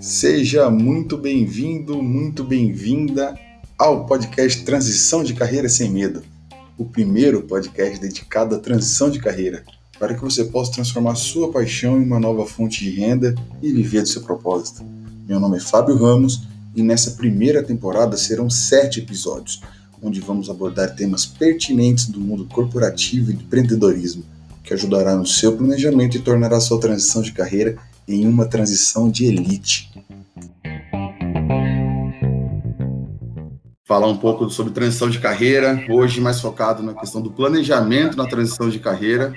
Seja 0.00 0.68
muito 0.68 1.16
bem-vindo, 1.16 2.02
muito 2.02 2.44
bem-vinda 2.44 3.38
ao 3.78 4.04
podcast 4.06 4.64
Transição 4.64 5.24
de 5.24 5.32
Carreira 5.32 5.68
Sem 5.68 5.90
Medo, 5.90 6.22
o 6.76 6.84
primeiro 6.84 7.42
podcast 7.42 8.00
dedicado 8.00 8.54
à 8.54 8.58
transição 8.58 9.10
de 9.10 9.18
carreira, 9.18 9.64
para 9.98 10.14
que 10.14 10.20
você 10.20 10.44
possa 10.44 10.72
transformar 10.72 11.14
sua 11.14 11.50
paixão 11.50 12.00
em 12.00 12.04
uma 12.04 12.20
nova 12.20 12.44
fonte 12.46 12.84
de 12.84 12.90
renda 12.90 13.34
e 13.62 13.72
viver 13.72 14.02
do 14.02 14.08
seu 14.08 14.22
propósito. 14.22 14.84
Meu 15.28 15.38
nome 15.38 15.56
é 15.56 15.60
Fábio 15.60 15.96
Ramos 15.96 16.42
e 16.74 16.82
nessa 16.82 17.12
primeira 17.12 17.62
temporada 17.62 18.16
serão 18.16 18.50
sete 18.50 19.00
episódios, 19.00 19.60
onde 20.02 20.20
vamos 20.20 20.50
abordar 20.50 20.94
temas 20.94 21.24
pertinentes 21.24 22.06
do 22.06 22.20
mundo 22.20 22.44
corporativo 22.46 23.30
e 23.30 23.34
do 23.34 23.42
empreendedorismo, 23.42 24.24
ajudará 24.72 25.14
no 25.14 25.26
seu 25.26 25.56
planejamento 25.56 26.16
e 26.16 26.20
tornará 26.20 26.60
sua 26.60 26.80
transição 26.80 27.22
de 27.22 27.32
carreira 27.32 27.76
em 28.06 28.26
uma 28.26 28.46
transição 28.46 29.10
de 29.10 29.26
elite. 29.26 29.90
Falar 33.84 34.06
um 34.06 34.16
pouco 34.16 34.48
sobre 34.48 34.72
transição 34.72 35.10
de 35.10 35.18
carreira, 35.18 35.84
hoje 35.90 36.20
mais 36.20 36.40
focado 36.40 36.82
na 36.82 36.94
questão 36.94 37.20
do 37.20 37.30
planejamento 37.30 38.16
na 38.16 38.26
transição 38.26 38.68
de 38.68 38.78
carreira. 38.78 39.34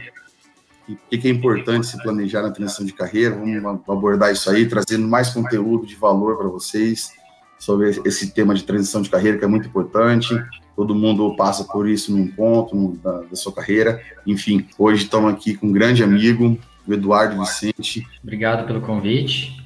E 0.87 0.95
por 0.95 1.09
que 1.09 1.27
é 1.27 1.31
importante 1.31 1.87
se 1.87 2.01
planejar 2.01 2.41
na 2.41 2.51
transição 2.51 2.85
de 2.85 2.93
carreira? 2.93 3.35
Vamos 3.35 3.81
abordar 3.89 4.31
isso 4.31 4.49
aí, 4.49 4.67
trazendo 4.67 5.07
mais 5.07 5.29
conteúdo 5.29 5.85
de 5.85 5.95
valor 5.95 6.37
para 6.37 6.47
vocês 6.47 7.09
sobre 7.57 8.01
esse 8.05 8.31
tema 8.31 8.53
de 8.53 8.63
transição 8.63 9.01
de 9.01 9.09
carreira, 9.09 9.37
que 9.37 9.43
é 9.43 9.47
muito 9.47 9.67
importante. 9.67 10.33
Todo 10.75 10.93
mundo 10.93 11.35
passa 11.35 11.63
por 11.63 11.87
isso 11.87 12.11
num 12.11 12.27
ponto 12.27 12.99
da, 13.03 13.21
da 13.21 13.35
sua 13.35 13.53
carreira. 13.53 14.01
Enfim, 14.25 14.67
hoje 14.77 15.03
estamos 15.03 15.33
aqui 15.33 15.55
com 15.55 15.67
um 15.67 15.71
grande 15.71 16.03
amigo, 16.03 16.59
o 16.85 16.93
Eduardo 16.93 17.39
Vicente. 17.39 18.05
Obrigado 18.21 18.67
pelo 18.67 18.81
convite. 18.81 19.63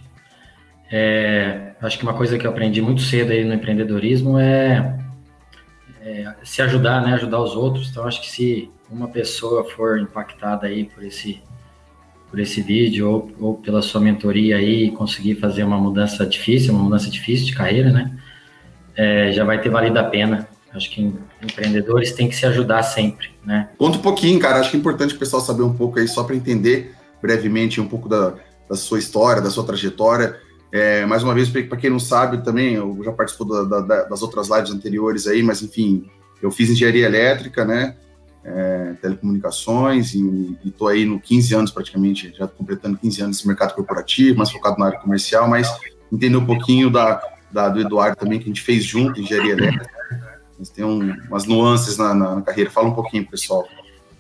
É, 0.92 1.74
acho 1.82 1.98
que 1.98 2.04
uma 2.04 2.14
coisa 2.14 2.38
que 2.38 2.46
eu 2.46 2.52
aprendi 2.52 2.82
muito 2.82 3.02
cedo 3.02 3.32
aí 3.32 3.44
no 3.44 3.54
empreendedorismo 3.54 4.40
é, 4.40 5.00
é, 6.02 6.34
se 6.44 6.62
ajudar, 6.62 7.02
né? 7.02 7.14
Ajudar 7.14 7.42
os 7.42 7.56
outros. 7.56 7.90
Então, 7.90 8.06
acho 8.06 8.22
que 8.22 8.30
se 8.30 8.72
uma 8.90 9.08
pessoa 9.08 9.64
for 9.64 10.00
impactada 10.00 10.68
aí 10.68 10.86
por 10.86 11.04
esse 11.04 11.42
por 12.30 12.40
esse 12.40 12.62
vídeo 12.62 13.10
ou, 13.10 13.32
ou 13.40 13.56
pela 13.56 13.82
sua 13.82 14.00
mentoria 14.00 14.58
aí 14.58 14.86
e 14.86 14.92
conseguir 14.92 15.36
fazer 15.36 15.64
uma 15.64 15.80
mudança 15.80 16.26
difícil, 16.28 16.74
uma 16.74 16.84
mudança 16.84 17.10
difícil 17.10 17.48
de 17.48 17.56
carreira, 17.56 17.92
né? 17.92 18.16
É, 18.96 19.32
já 19.32 19.44
vai 19.44 19.60
ter 19.60 19.70
valido 19.70 19.98
a 19.98 20.04
pena. 20.04 20.48
Acho 20.74 20.92
que 20.92 21.14
empreendedores 21.42 22.12
têm 22.12 22.30
que 22.30 22.36
se 22.36 22.46
ajudar 22.46 22.84
sempre, 22.84 23.30
né? 23.44 23.70
Conta 23.78 23.98
um 23.98 24.02
pouquinho, 24.02 24.40
cara. 24.40 24.60
Acho 24.60 24.72
que 24.72 24.78
é 24.78 24.80
importante 24.80 25.16
o 25.16 25.20
pessoal 25.20 25.42
saber 25.42 25.64
um 25.64 25.74
pouco 25.74 26.00
aí, 26.00 26.08
só 26.08 26.24
para 26.24 26.36
entender 26.36 26.94
brevemente 27.22 27.82
um 27.82 27.88
pouco 27.88 28.08
da, 28.08 28.36
da, 28.70 28.76
sua 28.76 29.00
história, 29.00 29.42
da 29.42 29.50
sua 29.50 29.64
trajetória. 29.64 30.38
É, 30.72 31.06
mais 31.06 31.24
uma 31.24 31.34
vez, 31.34 31.50
para 31.50 31.78
quem 31.78 31.90
não 31.90 32.00
sabe 32.00 32.44
também, 32.44 32.76
eu 32.76 33.00
já 33.04 33.12
participou 33.12 33.68
da, 33.68 33.82
da, 33.82 34.04
das 34.04 34.22
outras 34.22 34.48
lives 34.50 34.72
anteriores 34.72 35.26
aí, 35.26 35.42
mas 35.42 35.64
enfim, 35.64 36.08
eu 36.42 36.52
fiz 36.52 36.70
engenharia 36.70 37.06
elétrica, 37.06 37.66
né? 37.66 37.96
É, 38.44 38.94
telecomunicações 39.02 40.14
e 40.14 40.58
estou 40.64 40.88
aí 40.88 41.04
no 41.04 41.20
15 41.20 41.56
anos 41.56 41.72
praticamente, 41.72 42.34
já 42.38 42.48
completando 42.48 42.98
15 42.98 43.22
anos 43.22 43.38
nesse 43.38 43.48
mercado 43.48 43.74
corporativo, 43.76 44.38
mais 44.38 44.52
focado 44.52 44.78
na 44.80 44.86
área 44.86 45.00
comercial, 45.00 45.48
mas 45.48 45.68
entender 46.12 46.38
um 46.38 46.46
pouquinho 46.46 46.90
da, 46.90 47.22
da, 47.52 47.68
do 47.68 47.82
Eduardo 47.82 48.16
também, 48.16 48.40
que 48.40 48.46
a 48.46 48.48
gente 48.48 48.62
fez 48.62 48.84
junto, 48.84 49.20
engenharia 49.20 49.54
elétrica. 49.54 49.90
Mas 50.60 50.70
tem 50.70 50.84
um, 50.84 51.16
umas 51.30 51.46
nuances 51.46 51.98
na, 51.98 52.14
na, 52.14 52.36
na, 52.36 52.42
carreira. 52.42 52.70
Fala 52.70 52.90
um 52.90 52.94
pouquinho, 52.94 53.26
pessoal. 53.26 53.66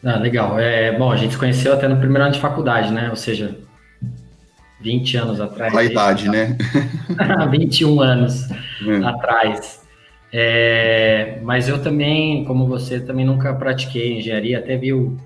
Ah, 0.02 0.16
legal. 0.16 0.58
É, 0.58 0.98
bom, 0.98 1.12
a 1.12 1.18
gente 1.18 1.34
se 1.34 1.38
conheceu 1.38 1.74
até 1.74 1.86
no 1.88 1.98
primeiro 1.98 2.24
ano 2.24 2.34
de 2.34 2.40
faculdade, 2.40 2.94
né? 2.94 3.10
Ou 3.10 3.18
seja, 3.18 3.58
20 4.80 5.18
anos 5.18 5.42
atrás. 5.42 5.76
A 5.76 5.84
idade, 5.84 6.30
né? 6.30 6.58
21 7.52 8.00
anos 8.00 8.50
é. 8.52 9.06
atrás. 9.06 9.82
É, 10.32 11.40
mas 11.44 11.68
eu 11.68 11.82
também, 11.82 12.46
como 12.46 12.68
você, 12.68 13.02
também 13.02 13.26
nunca 13.26 13.54
pratiquei 13.54 14.18
engenharia, 14.18 14.60
até 14.60 14.78
vi 14.78 14.94
o 14.94 15.18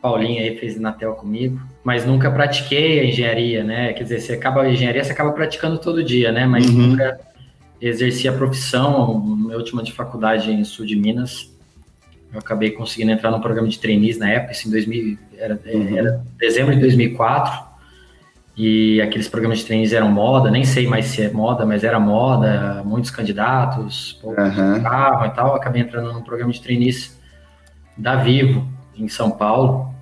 Paulinho 0.00 0.40
aí 0.40 0.56
fez 0.56 0.76
Inatel 0.76 1.14
comigo, 1.14 1.60
mas 1.84 2.06
nunca 2.06 2.30
pratiquei 2.30 3.00
a 3.00 3.04
engenharia, 3.04 3.64
né? 3.64 3.92
Quer 3.92 4.04
dizer, 4.04 4.20
você 4.20 4.32
acaba 4.34 4.62
a 4.62 4.70
engenharia, 4.70 5.02
você 5.04 5.12
acaba 5.12 5.32
praticando 5.32 5.78
todo 5.78 6.02
dia, 6.02 6.32
né? 6.32 6.46
Mas 6.46 6.66
uhum. 6.68 6.88
nunca 6.88 7.20
exerci 7.80 8.28
a 8.28 8.32
profissão. 8.32 9.20
Minha 9.20 9.56
última 9.56 9.82
de 9.82 9.92
faculdade 9.92 10.50
em 10.50 10.64
sul 10.64 10.86
de 10.86 10.96
Minas, 10.96 11.54
eu 12.32 12.38
acabei 12.38 12.70
conseguindo 12.70 13.12
entrar 13.12 13.30
no 13.30 13.40
programa 13.40 13.68
de 13.68 13.78
trainees 13.78 14.18
na 14.18 14.30
época, 14.30 14.52
isso 14.52 14.68
em 14.68 14.70
2000, 14.70 15.18
era, 15.38 15.60
uhum. 15.66 15.96
era 15.96 16.24
dezembro 16.38 16.74
de 16.74 16.80
2004 16.80 17.66
e 18.56 19.02
aqueles 19.02 19.28
programas 19.28 19.58
de 19.58 19.66
trainees 19.66 19.92
eram 19.92 20.10
moda, 20.10 20.50
nem 20.50 20.64
sei 20.64 20.86
mais 20.86 21.06
se 21.06 21.22
é 21.22 21.30
moda, 21.30 21.66
mas 21.66 21.84
era 21.84 22.00
moda, 22.00 22.82
muitos 22.84 23.10
candidatos, 23.10 24.18
poucos 24.22 24.56
uhum. 24.56 24.76
e 24.76 25.30
tal. 25.30 25.54
Acabei 25.54 25.82
entrando 25.82 26.10
no 26.12 26.22
programa 26.22 26.52
de 26.52 26.62
trainees 26.62 27.20
da 27.96 28.16
Vivo, 28.16 28.66
em 28.96 29.08
São 29.08 29.30
Paulo. 29.30 29.94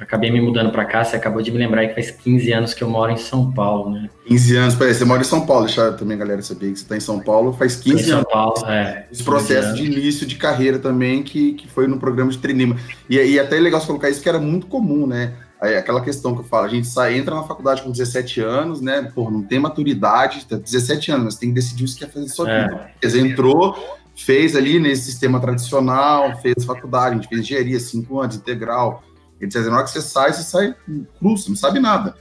Acabei 0.00 0.30
me 0.30 0.40
mudando 0.40 0.70
para 0.70 0.84
cá, 0.84 1.04
você 1.04 1.16
acabou 1.16 1.42
de 1.42 1.50
me 1.50 1.58
lembrar 1.58 1.86
que 1.88 1.94
faz 1.94 2.10
15 2.10 2.52
anos 2.52 2.74
que 2.74 2.82
eu 2.82 2.88
moro 2.88 3.10
em 3.10 3.16
São 3.16 3.50
Paulo, 3.50 3.90
né? 3.90 4.08
15 4.26 4.56
anos, 4.56 4.74
peraí, 4.76 4.94
você 4.94 5.04
mora 5.04 5.20
em 5.20 5.24
São 5.24 5.44
Paulo, 5.44 5.66
deixa 5.66 5.92
também 5.92 6.16
a 6.16 6.20
galera 6.20 6.40
saber 6.42 6.70
que 6.72 6.78
você 6.78 6.84
está 6.84 6.96
em 6.96 7.00
São 7.00 7.18
Paulo 7.18 7.52
faz 7.52 7.76
15 7.76 7.94
anos. 7.94 8.06
São 8.06 8.24
Paulo, 8.24 8.66
é. 8.66 9.06
Esse 9.10 9.24
processo 9.24 9.74
de 9.74 9.84
início 9.84 10.26
de 10.26 10.36
carreira 10.36 10.78
também, 10.78 11.22
que, 11.22 11.54
que 11.54 11.66
foi 11.66 11.86
no 11.88 11.98
programa 11.98 12.30
de 12.30 12.38
trainee. 12.38 12.76
E, 13.10 13.16
e 13.16 13.40
até 13.40 13.56
é 13.56 13.60
legal 13.60 13.80
você 13.80 13.86
colocar 13.86 14.08
isso, 14.08 14.22
que 14.22 14.28
era 14.28 14.38
muito 14.38 14.66
comum, 14.66 15.06
né? 15.06 15.34
Aí, 15.60 15.76
aquela 15.76 16.00
questão 16.00 16.34
que 16.34 16.40
eu 16.40 16.44
falo, 16.44 16.66
a 16.66 16.68
gente 16.68 16.86
sai, 16.86 17.18
entra 17.18 17.34
na 17.34 17.42
faculdade 17.42 17.82
com 17.82 17.90
17 17.90 18.40
anos, 18.40 18.80
né? 18.80 19.10
Pô, 19.12 19.28
não 19.28 19.42
tem 19.42 19.58
maturidade, 19.58 20.46
17 20.48 21.10
anos, 21.10 21.24
mas 21.24 21.34
tem 21.36 21.48
que 21.48 21.56
decidir 21.56 21.84
o 21.84 21.86
que 21.88 21.96
quer 21.96 22.06
fazer 22.06 22.26
na 22.26 22.32
sua 22.32 22.50
é. 22.50 22.62
vida. 22.62 22.90
Você 23.02 23.20
entrou, 23.20 23.76
fez 24.14 24.54
ali 24.54 24.78
nesse 24.78 25.02
sistema 25.02 25.40
tradicional, 25.40 26.40
fez 26.40 26.64
faculdade, 26.64 27.10
a 27.10 27.14
gente 27.14 27.28
fez 27.28 27.40
engenharia, 27.40 27.80
cinco 27.80 28.20
anos, 28.20 28.36
integral, 28.36 29.02
etc. 29.40 29.66
Na 29.66 29.76
hora 29.76 29.84
que 29.84 29.90
você 29.90 30.02
sai, 30.02 30.32
você 30.32 30.42
sai 30.42 30.74
cru, 31.18 31.36
você 31.36 31.48
não 31.48 31.56
sabe 31.56 31.80
nada. 31.80 32.14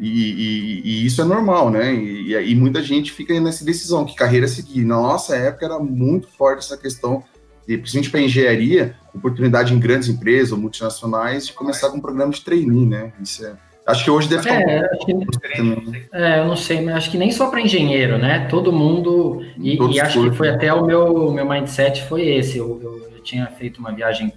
E, 0.00 0.08
e, 0.08 0.82
e 0.84 1.06
isso 1.06 1.20
é 1.20 1.24
normal, 1.24 1.70
né? 1.70 1.94
E, 1.94 2.34
e, 2.34 2.54
muita 2.56 2.82
gente 2.82 3.12
fica 3.12 3.38
nessa 3.38 3.64
decisão, 3.64 4.04
que 4.04 4.16
carreira 4.16 4.48
seguir. 4.48 4.84
Na 4.84 4.96
nossa 4.96 5.36
época 5.36 5.66
era 5.66 5.78
muito 5.78 6.26
forte 6.28 6.58
essa 6.58 6.76
questão 6.76 7.22
e 7.68 7.78
principalmente 7.78 8.10
para 8.10 8.20
engenharia, 8.20 8.96
oportunidade 9.14 9.72
em 9.72 9.78
grandes 9.78 10.08
empresas 10.08 10.52
ou 10.52 10.58
multinacionais 10.58 11.46
de 11.46 11.52
começar 11.52 11.90
com 11.90 11.98
um 11.98 12.00
programa 12.00 12.32
de 12.32 12.40
trainee, 12.40 12.86
né? 12.86 13.12
Isso 13.22 13.46
é, 13.46 13.52
acho 13.86 14.04
que 14.04 14.10
hoje 14.10 14.28
deve 14.28 14.42
estar 14.42 14.60
é, 14.60 14.90
um 14.92 14.98
que, 15.04 15.14
né? 15.62 16.02
é, 16.12 16.38
eu 16.40 16.46
não 16.46 16.56
sei, 16.56 16.80
mas 16.80 16.96
acho 16.96 17.10
que 17.10 17.18
nem 17.18 17.30
só 17.30 17.48
para 17.48 17.60
engenheiro, 17.60 18.18
né? 18.18 18.46
Todo 18.50 18.72
mundo 18.72 19.42
e, 19.56 19.76
e 19.76 20.00
acho 20.00 20.22
que 20.22 20.36
foi 20.36 20.48
até 20.48 20.72
o 20.72 20.84
meu 20.84 21.30
meu 21.30 21.48
mindset 21.48 22.02
foi 22.08 22.26
esse. 22.26 22.58
Eu, 22.58 22.80
eu, 22.82 23.10
eu 23.14 23.22
tinha 23.22 23.46
feito 23.46 23.78
uma 23.78 23.92
viagem, 23.92 24.32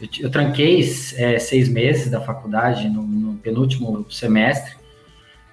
eu, 0.00 0.08
eu 0.20 0.30
tranquei 0.30 0.80
é, 1.16 1.38
seis 1.38 1.68
meses 1.68 2.10
da 2.10 2.20
faculdade 2.20 2.88
no, 2.88 3.02
no 3.02 3.34
penúltimo 3.38 4.06
semestre 4.10 4.74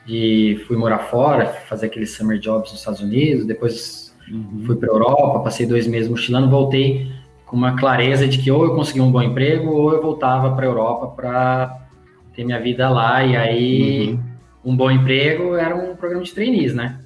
e 0.07 0.61
fui 0.67 0.75
morar 0.75 0.99
fora, 0.99 1.45
fazer 1.45 1.85
aqueles 1.85 2.11
summer 2.11 2.37
jobs 2.37 2.71
nos 2.71 2.79
Estados 2.79 2.99
Unidos, 2.99 3.45
depois 3.45 4.03
Uhum. 4.29 4.63
Fui 4.65 4.75
para 4.75 4.89
Europa, 4.89 5.39
passei 5.39 5.65
dois 5.65 5.87
meses 5.87 6.09
mochilando, 6.09 6.49
voltei 6.49 7.11
com 7.45 7.55
uma 7.55 7.75
clareza 7.75 8.27
de 8.27 8.37
que 8.37 8.49
ou 8.49 8.63
eu 8.63 8.75
consegui 8.75 9.01
um 9.01 9.11
bom 9.11 9.21
emprego 9.21 9.69
ou 9.69 9.93
eu 9.93 10.01
voltava 10.01 10.55
para 10.55 10.65
Europa 10.65 11.07
para 11.07 11.87
ter 12.33 12.43
minha 12.43 12.59
vida 12.59 12.89
lá. 12.89 13.23
E 13.23 13.35
aí, 13.35 14.11
uhum. 14.11 14.71
um 14.71 14.75
bom 14.75 14.89
emprego 14.89 15.55
era 15.55 15.75
um 15.75 15.95
programa 15.95 16.23
de 16.23 16.33
trainees, 16.33 16.73
né? 16.73 16.99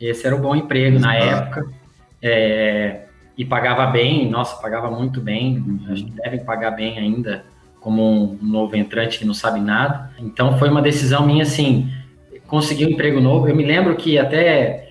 Esse 0.00 0.26
era 0.26 0.34
o 0.34 0.38
um 0.38 0.42
bom 0.42 0.56
emprego 0.56 0.98
na 0.98 1.14
época. 1.14 1.66
É, 2.20 3.02
e 3.36 3.44
pagava 3.44 3.86
bem, 3.86 4.28
nossa, 4.28 4.60
pagava 4.60 4.90
muito 4.90 5.20
bem. 5.20 5.58
Uhum. 5.58 5.92
Acho 5.92 6.04
que 6.04 6.10
devem 6.10 6.44
pagar 6.44 6.72
bem 6.72 6.98
ainda, 6.98 7.44
como 7.80 8.34
um 8.34 8.38
novo 8.42 8.76
entrante 8.76 9.18
que 9.18 9.24
não 9.24 9.34
sabe 9.34 9.60
nada. 9.60 10.10
Então, 10.18 10.58
foi 10.58 10.68
uma 10.68 10.82
decisão 10.82 11.26
minha, 11.26 11.42
assim, 11.42 11.90
conseguir 12.46 12.86
um 12.86 12.90
emprego 12.90 13.20
novo. 13.20 13.48
Eu 13.48 13.56
me 13.56 13.64
lembro 13.64 13.96
que 13.96 14.18
até 14.18 14.90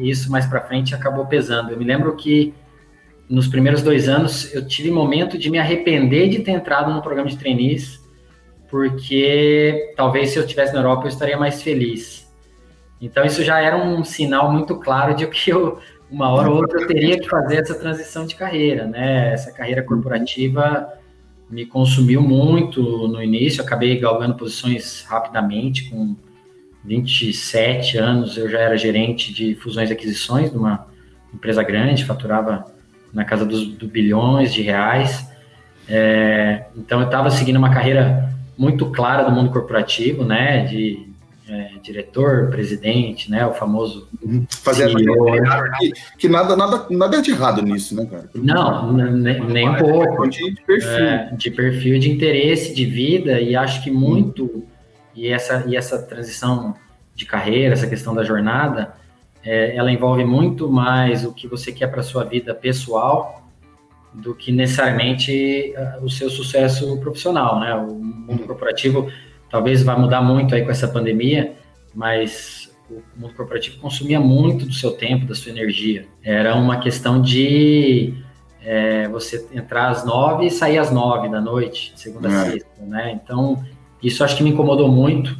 isso 0.00 0.30
mais 0.30 0.46
para 0.46 0.60
frente 0.60 0.94
acabou 0.94 1.26
pesando. 1.26 1.70
Eu 1.70 1.78
me 1.78 1.84
lembro 1.84 2.14
que 2.16 2.54
nos 3.28 3.48
primeiros 3.48 3.82
dois 3.82 4.08
anos 4.08 4.52
eu 4.54 4.66
tive 4.66 4.90
momento 4.90 5.36
de 5.36 5.50
me 5.50 5.58
arrepender 5.58 6.28
de 6.28 6.40
ter 6.40 6.52
entrado 6.52 6.92
no 6.92 7.02
programa 7.02 7.28
de 7.28 7.36
trainees, 7.36 8.00
porque 8.70 9.92
talvez 9.96 10.30
se 10.30 10.38
eu 10.38 10.44
estivesse 10.44 10.72
na 10.72 10.80
Europa 10.80 11.04
eu 11.04 11.08
estaria 11.08 11.36
mais 11.36 11.62
feliz. 11.62 12.26
Então 13.00 13.24
isso 13.24 13.44
já 13.44 13.60
era 13.60 13.76
um 13.76 14.02
sinal 14.04 14.50
muito 14.50 14.76
claro 14.76 15.14
de 15.14 15.26
que 15.26 15.50
eu, 15.50 15.78
uma 16.10 16.30
hora 16.30 16.50
ou 16.50 16.56
outra 16.56 16.80
eu 16.80 16.86
teria 16.86 17.18
que 17.18 17.28
fazer 17.28 17.56
essa 17.56 17.74
transição 17.74 18.26
de 18.26 18.34
carreira, 18.34 18.86
né? 18.86 19.32
Essa 19.32 19.52
carreira 19.52 19.82
corporativa 19.82 20.92
me 21.50 21.64
consumiu 21.64 22.22
muito 22.22 22.80
no 23.08 23.22
início, 23.22 23.62
acabei 23.62 23.98
galgando 23.98 24.34
posições 24.34 25.04
rapidamente 25.08 25.88
com 25.90 26.16
27 26.84 27.98
anos 27.98 28.36
eu 28.36 28.48
já 28.48 28.60
era 28.60 28.76
gerente 28.76 29.32
de 29.32 29.54
fusões 29.56 29.90
e 29.90 29.92
aquisições 29.92 30.50
de 30.50 30.56
uma 30.56 30.86
empresa 31.34 31.62
grande, 31.62 32.04
faturava 32.04 32.64
na 33.12 33.24
casa 33.24 33.44
dos 33.44 33.66
do 33.66 33.88
bilhões 33.88 34.54
de 34.54 34.62
reais. 34.62 35.28
É, 35.88 36.66
então 36.76 37.00
eu 37.00 37.06
estava 37.06 37.30
seguindo 37.30 37.56
uma 37.56 37.70
carreira 37.70 38.32
muito 38.56 38.86
clara 38.90 39.24
do 39.24 39.32
mundo 39.32 39.50
corporativo, 39.50 40.24
né? 40.24 40.64
De 40.64 41.08
é, 41.48 41.70
diretor, 41.80 42.48
presidente, 42.50 43.30
né? 43.30 43.46
O 43.46 43.54
famoso 43.54 44.08
uhum. 44.22 44.46
fazer 44.50 44.92
que, 44.94 45.92
que, 46.18 46.28
nada, 46.28 46.56
nada, 46.56 46.86
nada 46.90 47.18
é 47.18 47.20
de 47.20 47.30
errado 47.30 47.62
nisso, 47.62 47.94
né, 47.94 48.06
cara? 48.06 48.28
Não, 48.34 48.92
nem, 48.92 49.40
nem 49.40 49.68
um 49.68 49.76
pouco. 49.76 50.28
De, 50.28 50.54
perfil, 50.66 50.90
é, 50.90 51.30
de 51.36 51.50
perfil, 51.50 51.98
de 51.98 52.10
interesse, 52.10 52.74
de 52.74 52.84
vida 52.84 53.40
e 53.40 53.54
acho 53.54 53.82
que 53.82 53.90
muito 53.90 54.44
uhum. 54.44 54.66
e 55.14 55.28
essa 55.28 55.64
e 55.66 55.76
essa 55.76 56.02
transição 56.02 56.74
de 57.14 57.24
carreira, 57.24 57.72
essa 57.72 57.86
questão 57.86 58.14
da 58.14 58.22
jornada, 58.22 58.94
é, 59.42 59.76
ela 59.76 59.90
envolve 59.90 60.24
muito 60.24 60.70
mais 60.70 61.24
o 61.24 61.32
que 61.32 61.46
você 61.46 61.72
quer 61.72 61.86
para 61.86 62.02
sua 62.02 62.24
vida 62.24 62.54
pessoal 62.54 63.46
do 64.12 64.34
que 64.34 64.50
necessariamente 64.50 65.74
uh, 65.76 66.04
o 66.04 66.08
seu 66.08 66.30
sucesso 66.30 66.98
profissional, 67.00 67.60
né? 67.60 67.74
O 67.74 67.94
mundo 67.94 68.44
corporativo 68.46 69.10
talvez 69.50 69.82
vá 69.82 69.96
mudar 69.96 70.20
muito 70.22 70.54
aí 70.54 70.64
com 70.64 70.70
essa 70.70 70.88
pandemia, 70.88 71.54
mas 71.94 72.74
o 72.90 73.02
mundo 73.16 73.34
corporativo 73.34 73.78
consumia 73.78 74.20
muito 74.20 74.66
do 74.66 74.72
seu 74.72 74.92
tempo, 74.92 75.26
da 75.26 75.34
sua 75.34 75.50
energia. 75.50 76.06
Era 76.22 76.54
uma 76.54 76.78
questão 76.78 77.20
de 77.20 78.14
é, 78.62 79.08
você 79.08 79.46
entrar 79.52 79.88
às 79.88 80.04
nove 80.04 80.46
e 80.46 80.50
sair 80.50 80.78
às 80.78 80.90
nove 80.90 81.28
da 81.28 81.40
noite, 81.40 81.92
segunda 81.96 82.28
a 82.28 82.32
é. 82.32 82.50
sexta, 82.50 82.82
né? 82.82 83.18
Então, 83.22 83.64
isso 84.02 84.22
acho 84.24 84.36
que 84.36 84.42
me 84.42 84.50
incomodou 84.50 84.88
muito 84.88 85.36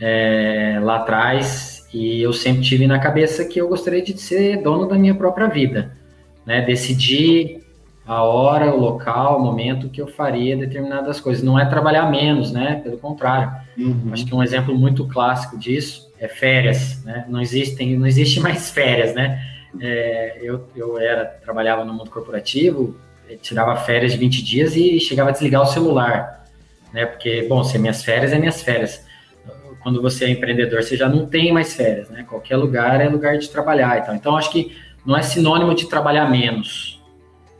é, 0.00 0.78
lá 0.82 0.96
atrás 0.96 1.88
e 1.92 2.22
eu 2.22 2.32
sempre 2.32 2.62
tive 2.62 2.86
na 2.86 2.98
cabeça 2.98 3.44
que 3.44 3.60
eu 3.60 3.68
gostaria 3.68 4.02
de 4.02 4.16
ser 4.18 4.62
dono 4.62 4.86
da 4.86 4.96
minha 4.96 5.14
própria 5.14 5.48
vida, 5.48 5.96
né? 6.46 6.60
Decidir 6.62 7.62
a 8.10 8.24
hora, 8.24 8.74
o 8.74 8.76
local, 8.76 9.38
o 9.38 9.40
momento 9.40 9.88
que 9.88 10.02
eu 10.02 10.08
faria 10.08 10.56
determinadas 10.56 11.20
coisas. 11.20 11.44
Não 11.44 11.56
é 11.56 11.64
trabalhar 11.64 12.10
menos, 12.10 12.50
né? 12.50 12.80
Pelo 12.82 12.98
contrário. 12.98 13.52
Uhum. 13.78 14.10
Acho 14.12 14.26
que 14.26 14.34
um 14.34 14.42
exemplo 14.42 14.76
muito 14.76 15.06
clássico 15.06 15.56
disso 15.56 16.10
é 16.18 16.26
férias, 16.26 17.04
né? 17.04 17.24
Não 17.28 17.40
existem, 17.40 17.96
não 17.96 18.08
existe 18.08 18.40
mais 18.42 18.68
férias, 18.68 19.14
né? 19.14 19.40
É, 19.80 20.40
eu, 20.42 20.66
eu 20.74 20.98
era 20.98 21.24
trabalhava 21.24 21.84
no 21.84 21.94
mundo 21.94 22.10
corporativo, 22.10 22.96
tirava 23.40 23.76
férias 23.76 24.10
de 24.10 24.18
20 24.18 24.42
dias 24.42 24.74
e 24.74 24.98
chegava 24.98 25.30
a 25.30 25.32
desligar 25.32 25.62
o 25.62 25.66
celular, 25.66 26.46
né? 26.92 27.06
Porque, 27.06 27.46
bom, 27.48 27.62
se 27.62 27.76
é 27.76 27.78
minhas 27.78 28.02
férias, 28.02 28.32
é 28.32 28.40
minhas 28.40 28.60
férias. 28.60 29.06
Quando 29.84 30.02
você 30.02 30.24
é 30.24 30.30
empreendedor, 30.30 30.82
você 30.82 30.96
já 30.96 31.08
não 31.08 31.26
tem 31.26 31.52
mais 31.52 31.76
férias, 31.76 32.10
né? 32.10 32.24
Qualquer 32.28 32.56
lugar 32.56 33.00
é 33.00 33.08
lugar 33.08 33.38
de 33.38 33.48
trabalhar 33.48 33.98
e 33.98 34.02
tal. 34.02 34.16
Então, 34.16 34.36
acho 34.36 34.50
que 34.50 34.76
não 35.06 35.16
é 35.16 35.22
sinônimo 35.22 35.72
de 35.76 35.88
trabalhar 35.88 36.28
menos, 36.28 36.89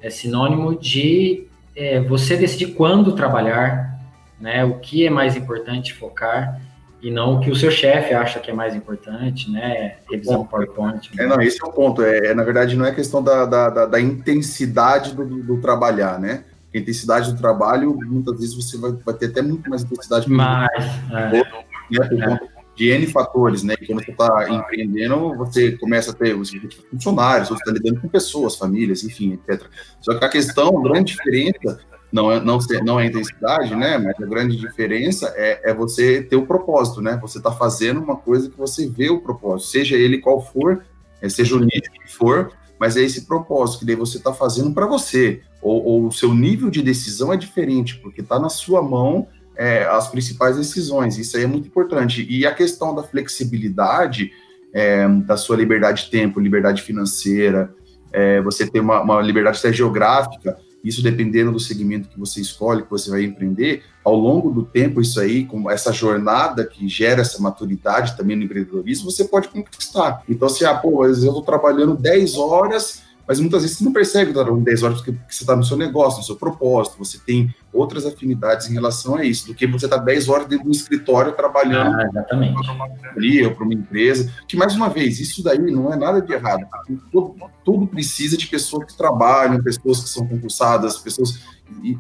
é 0.02 0.11
sinônimo 0.11 0.79
de 0.79 1.47
é, 1.76 2.00
você 2.00 2.37
decidir 2.37 2.75
quando 2.75 3.12
trabalhar, 3.12 3.99
né? 4.41 4.64
O 4.64 4.79
que 4.79 5.06
é 5.06 5.11
mais 5.11 5.37
importante 5.37 5.94
focar 5.94 6.61
e 7.02 7.11
não 7.11 7.37
o 7.37 7.41
que 7.41 7.50
o 7.50 7.56
seu 7.56 7.70
chefe 7.70 8.12
acha 8.12 8.38
que 8.41 8.50
é 8.50 8.55
mais 8.55 8.75
importante, 8.75 9.50
né? 9.50 9.97
Revisão 10.11 10.44
PowerPoint. 10.44 11.11
É, 11.19 11.26
não, 11.26 11.41
esse 11.41 11.62
é 11.62 11.67
o 11.67 11.73
ponto. 11.73 12.02
É, 12.02 12.29
é 12.29 12.35
na 12.35 12.43
verdade, 12.43 12.76
não 12.76 12.85
é 12.85 12.93
questão 12.93 13.23
da, 13.23 13.47
da, 13.47 13.70
da, 13.70 13.87
da 13.87 14.00
intensidade 14.00 15.14
do, 15.14 15.25
do, 15.25 15.61
trabalhar, 15.61 16.19
né? 16.19 16.44
A 16.75 16.79
intensidade 16.79 17.32
do 17.32 17.38
trabalho, 17.38 17.99
muitas 18.06 18.38
vezes 18.38 18.55
você 18.55 18.79
vai, 18.79 18.93
vai 18.93 19.14
ter 19.14 19.26
até 19.26 19.43
muito 19.43 19.69
mais 19.69 19.82
intensidade. 19.82 20.31
Mais, 20.31 20.85
é. 21.11 21.31
né, 21.31 21.44
por 21.91 22.25
conta 22.25 22.50
de 22.80 22.88
N 22.88 23.06
fatores, 23.08 23.62
né? 23.62 23.74
E 23.78 23.86
quando 23.86 24.02
você 24.02 24.10
está 24.10 24.48
empreendendo, 24.48 25.36
você 25.36 25.72
começa 25.72 26.12
a 26.12 26.14
ter 26.14 26.34
os 26.34 26.50
funcionários, 26.90 27.50
você 27.50 27.62
está 27.62 27.72
lidando 27.72 28.00
com 28.00 28.08
pessoas, 28.08 28.56
famílias, 28.56 29.04
enfim, 29.04 29.34
etc. 29.34 29.66
Só 30.00 30.18
que 30.18 30.24
a 30.24 30.28
questão, 30.30 30.78
a 30.78 30.82
grande 30.82 31.12
diferença, 31.12 31.78
não 32.10 32.32
é, 32.32 32.40
não, 32.40 32.58
não 32.82 32.98
é 32.98 33.02
a 33.02 33.06
intensidade, 33.06 33.74
né? 33.76 33.98
Mas 33.98 34.16
a 34.18 34.26
grande 34.26 34.56
diferença 34.56 35.30
é, 35.36 35.70
é 35.70 35.74
você 35.74 36.22
ter 36.22 36.36
o 36.36 36.46
propósito, 36.46 37.02
né? 37.02 37.18
Você 37.20 37.36
está 37.36 37.52
fazendo 37.52 38.00
uma 38.00 38.16
coisa 38.16 38.48
que 38.48 38.56
você 38.56 38.88
vê 38.88 39.10
o 39.10 39.20
propósito, 39.20 39.68
seja 39.68 39.94
ele 39.94 40.16
qual 40.16 40.40
for, 40.40 40.82
é, 41.20 41.28
seja 41.28 41.56
o 41.56 41.60
nível 41.60 41.92
que 41.92 42.10
for, 42.10 42.50
mas 42.78 42.96
é 42.96 43.02
esse 43.02 43.26
propósito 43.26 43.80
que 43.80 43.84
daí 43.84 43.94
você 43.94 44.16
está 44.16 44.32
fazendo 44.32 44.72
para 44.72 44.86
você, 44.86 45.42
ou, 45.60 45.84
ou 45.84 46.06
o 46.06 46.12
seu 46.12 46.32
nível 46.32 46.70
de 46.70 46.80
decisão 46.80 47.30
é 47.30 47.36
diferente, 47.36 47.98
porque 47.98 48.22
está 48.22 48.40
na 48.40 48.48
sua 48.48 48.80
mão 48.80 49.28
é, 49.56 49.85
as 49.85 50.08
principais 50.08 50.56
decisões. 50.56 51.19
Isso 51.19 51.37
aí 51.37 51.44
é 51.44 51.47
muito 51.47 51.69
importante. 51.69 52.26
E 52.29 52.47
a 52.47 52.55
questão 52.55 52.94
da 52.94 53.02
flexibilidade, 53.02 54.32
é, 54.73 55.06
da 55.08 55.37
sua 55.37 55.56
liberdade 55.56 56.05
de 56.05 56.11
tempo, 56.11 56.41
liberdade 56.41 56.82
financeira, 56.82 57.75
é, 58.12 58.41
você 58.41 58.67
ter 58.67 58.81
uma, 58.81 59.00
uma 59.02 59.20
liberdade 59.20 59.58
até 59.58 59.73
geográfica, 59.73 60.56
isso 60.82 61.02
dependendo 61.02 61.52
do 61.52 61.61
segmento 61.61 62.08
que 62.08 62.19
você 62.19 62.41
escolhe, 62.41 62.82
que 62.82 62.91
você 62.91 63.11
vai 63.11 63.25
empreender, 63.25 63.82
ao 64.02 64.14
longo 64.14 64.50
do 64.50 64.64
tempo, 64.64 65.00
isso 65.00 65.20
aí, 65.20 65.44
com 65.44 65.70
essa 65.70 65.93
jornada 65.93 66.64
que 66.64 66.88
gera 66.88 67.20
essa 67.20 67.41
maturidade 67.41 68.17
também 68.17 68.35
no 68.35 68.44
empreendedorismo, 68.44 69.11
você 69.11 69.25
pode 69.25 69.49
conquistar. 69.49 70.23
Então, 70.29 70.49
assim, 70.49 70.64
ah, 70.64 70.75
pô, 70.75 71.02
às 71.02 71.08
vezes 71.08 71.25
eu 71.25 71.31
estou 71.31 71.44
trabalhando 71.44 71.94
10 71.94 72.37
horas 72.37 73.02
mas 73.30 73.38
muitas 73.38 73.62
vezes 73.62 73.78
você 73.78 73.84
não 73.84 73.92
percebe 73.92 74.30
está 74.30 74.42
trabalhando 74.42 74.64
10 74.64 74.82
horas 74.82 74.96
porque, 75.00 75.12
você 75.28 75.44
está 75.44 75.54
no 75.54 75.62
seu 75.62 75.76
negócio, 75.76 76.18
no 76.18 76.24
seu 76.24 76.34
propósito, 76.34 76.98
você 76.98 77.16
tem 77.16 77.54
outras 77.72 78.04
afinidades 78.04 78.68
em 78.68 78.72
relação 78.72 79.14
a 79.14 79.24
isso, 79.24 79.46
do 79.46 79.54
que 79.54 79.68
você 79.68 79.86
está 79.86 79.96
10 79.96 80.28
horas 80.28 80.48
dentro 80.48 80.64
do 80.64 80.72
escritório 80.72 81.30
trabalhando 81.30 81.94
ah, 82.00 82.22
para 82.24 82.36
uma 82.36 82.88
companhia 82.88 83.46
ou 83.46 83.54
para 83.54 83.64
uma 83.64 83.72
empresa, 83.72 84.32
que 84.48 84.56
mais 84.56 84.74
uma 84.74 84.88
vez, 84.88 85.20
isso 85.20 85.44
daí 85.44 85.60
não 85.60 85.92
é 85.92 85.96
nada 85.96 86.20
de 86.20 86.32
errado, 86.32 86.66
tudo, 87.12 87.36
tudo 87.64 87.86
precisa 87.86 88.36
de 88.36 88.48
pessoas 88.48 88.86
que 88.86 88.98
trabalham, 88.98 89.62
pessoas 89.62 90.00
que 90.00 90.08
são 90.08 90.26
concursadas, 90.26 90.98
pessoas, 90.98 91.38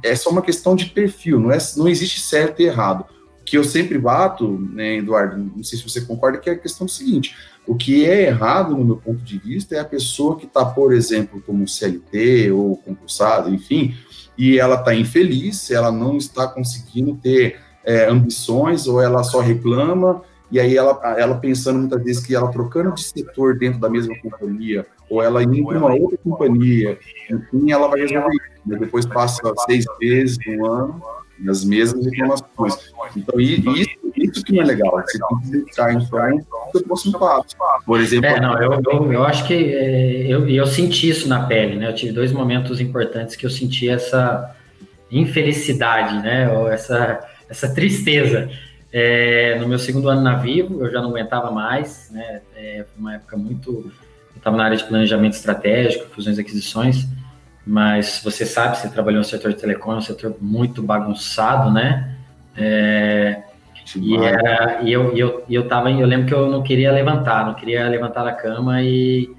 é 0.02 0.16
só 0.16 0.30
uma 0.30 0.42
questão 0.42 0.74
de 0.74 0.86
perfil, 0.86 1.38
não, 1.38 1.52
é, 1.52 1.58
não 1.76 1.86
existe 1.86 2.18
certo 2.18 2.60
e 2.60 2.64
errado. 2.64 3.04
Que 3.50 3.58
eu 3.58 3.64
sempre 3.64 3.98
bato, 3.98 4.48
né, 4.72 4.98
Eduardo, 4.98 5.36
não 5.36 5.64
sei 5.64 5.76
se 5.76 5.82
você 5.82 6.00
concorda, 6.02 6.38
que 6.38 6.48
é 6.48 6.52
a 6.52 6.56
questão 6.56 6.86
seguinte, 6.86 7.34
o 7.66 7.74
que 7.74 8.06
é 8.06 8.28
errado, 8.28 8.76
no 8.76 8.84
meu 8.84 8.94
ponto 8.94 9.24
de 9.24 9.38
vista, 9.38 9.74
é 9.74 9.80
a 9.80 9.84
pessoa 9.84 10.36
que 10.36 10.46
está, 10.46 10.64
por 10.64 10.92
exemplo, 10.92 11.42
como 11.44 11.66
CLT 11.66 12.52
ou 12.52 12.76
concursado, 12.76 13.52
enfim, 13.52 13.96
e 14.38 14.56
ela 14.56 14.76
está 14.76 14.94
infeliz, 14.94 15.68
ela 15.68 15.90
não 15.90 16.16
está 16.16 16.46
conseguindo 16.46 17.16
ter 17.16 17.58
é, 17.84 18.06
ambições, 18.06 18.86
ou 18.86 19.02
ela 19.02 19.24
só 19.24 19.40
reclama, 19.40 20.22
e 20.48 20.60
aí 20.60 20.76
ela, 20.76 21.00
ela 21.18 21.36
pensando 21.36 21.80
muitas 21.80 22.04
vezes 22.04 22.24
que 22.24 22.36
ela 22.36 22.52
trocando 22.52 22.94
de 22.94 23.02
setor 23.02 23.58
dentro 23.58 23.80
da 23.80 23.90
mesma 23.90 24.14
companhia, 24.20 24.86
ou 25.08 25.20
ela 25.20 25.42
indo 25.42 25.64
para 25.64 25.76
uma 25.76 25.92
outra 25.92 26.16
companhia, 26.18 26.96
enfim, 27.28 27.72
ela 27.72 27.88
vai 27.88 28.02
resolver. 28.02 28.42
Né? 28.64 28.78
Depois 28.78 29.04
passa 29.06 29.42
seis 29.66 29.84
meses, 30.00 30.38
um 30.46 30.66
ano, 30.66 31.02
as 31.48 31.64
mesmas 31.64 32.04
reclamações. 32.04 32.92
Então, 33.16 33.40
isso, 33.40 33.90
isso 34.16 34.44
que 34.44 34.52
não 34.52 34.62
é 34.62 34.66
legal. 34.66 35.00
Você 35.00 35.18
tem 35.18 35.40
que 35.40 35.64
deixar, 35.64 35.94
então, 35.94 36.68
o 36.74 36.82
próximo 36.82 37.18
passo. 37.18 37.56
Por 37.86 38.00
exemplo... 38.00 38.28
É, 38.28 38.40
não, 38.40 38.60
eu, 38.60 38.80
eu, 38.90 39.12
eu 39.12 39.24
acho 39.24 39.46
que 39.46 39.54
é, 39.54 40.26
eu, 40.26 40.48
eu 40.48 40.66
senti 40.66 41.08
isso 41.08 41.28
na 41.28 41.46
pele, 41.46 41.76
né? 41.76 41.88
Eu 41.88 41.94
tive 41.94 42.12
dois 42.12 42.32
momentos 42.32 42.80
importantes 42.80 43.36
que 43.36 43.46
eu 43.46 43.50
senti 43.50 43.88
essa 43.88 44.54
infelicidade, 45.10 46.22
né? 46.22 46.52
Ou 46.52 46.68
essa, 46.68 47.20
essa 47.48 47.72
tristeza. 47.74 48.50
É, 48.92 49.56
no 49.60 49.68
meu 49.68 49.78
segundo 49.78 50.08
ano 50.08 50.20
na 50.20 50.34
Vivo, 50.34 50.84
eu 50.84 50.90
já 50.90 51.00
não 51.00 51.10
aguentava 51.10 51.50
mais, 51.50 52.10
né? 52.12 52.42
É, 52.56 52.84
foi 52.92 53.00
uma 53.00 53.14
época 53.14 53.36
muito... 53.36 53.70
Eu 53.70 54.36
estava 54.36 54.56
na 54.56 54.64
área 54.64 54.76
de 54.76 54.84
planejamento 54.84 55.34
estratégico, 55.34 56.06
fusões 56.14 56.38
e 56.38 56.40
aquisições, 56.40 57.06
mas 57.66 58.20
você 58.24 58.46
sabe, 58.46 58.78
você 58.78 58.88
trabalhou 58.88 59.18
no 59.18 59.24
setor 59.24 59.52
de 59.52 59.60
telecom, 59.60 59.92
é 59.92 59.96
um 59.96 60.00
setor 60.00 60.36
muito 60.40 60.82
bagunçado, 60.82 61.70
né? 61.70 62.16
É, 62.56 63.42
e, 63.96 64.16
era, 64.16 64.80
e 64.82 64.92
eu, 64.92 65.16
eu, 65.16 65.44
eu 65.48 65.66
tava, 65.66 65.90
eu 65.90 66.06
lembro 66.06 66.26
que 66.26 66.34
eu 66.34 66.50
não 66.50 66.62
queria 66.62 66.92
levantar, 66.92 67.46
não 67.46 67.54
queria 67.54 67.88
levantar 67.88 68.24
da 68.24 68.32
cama 68.32 68.82
e, 68.82 69.30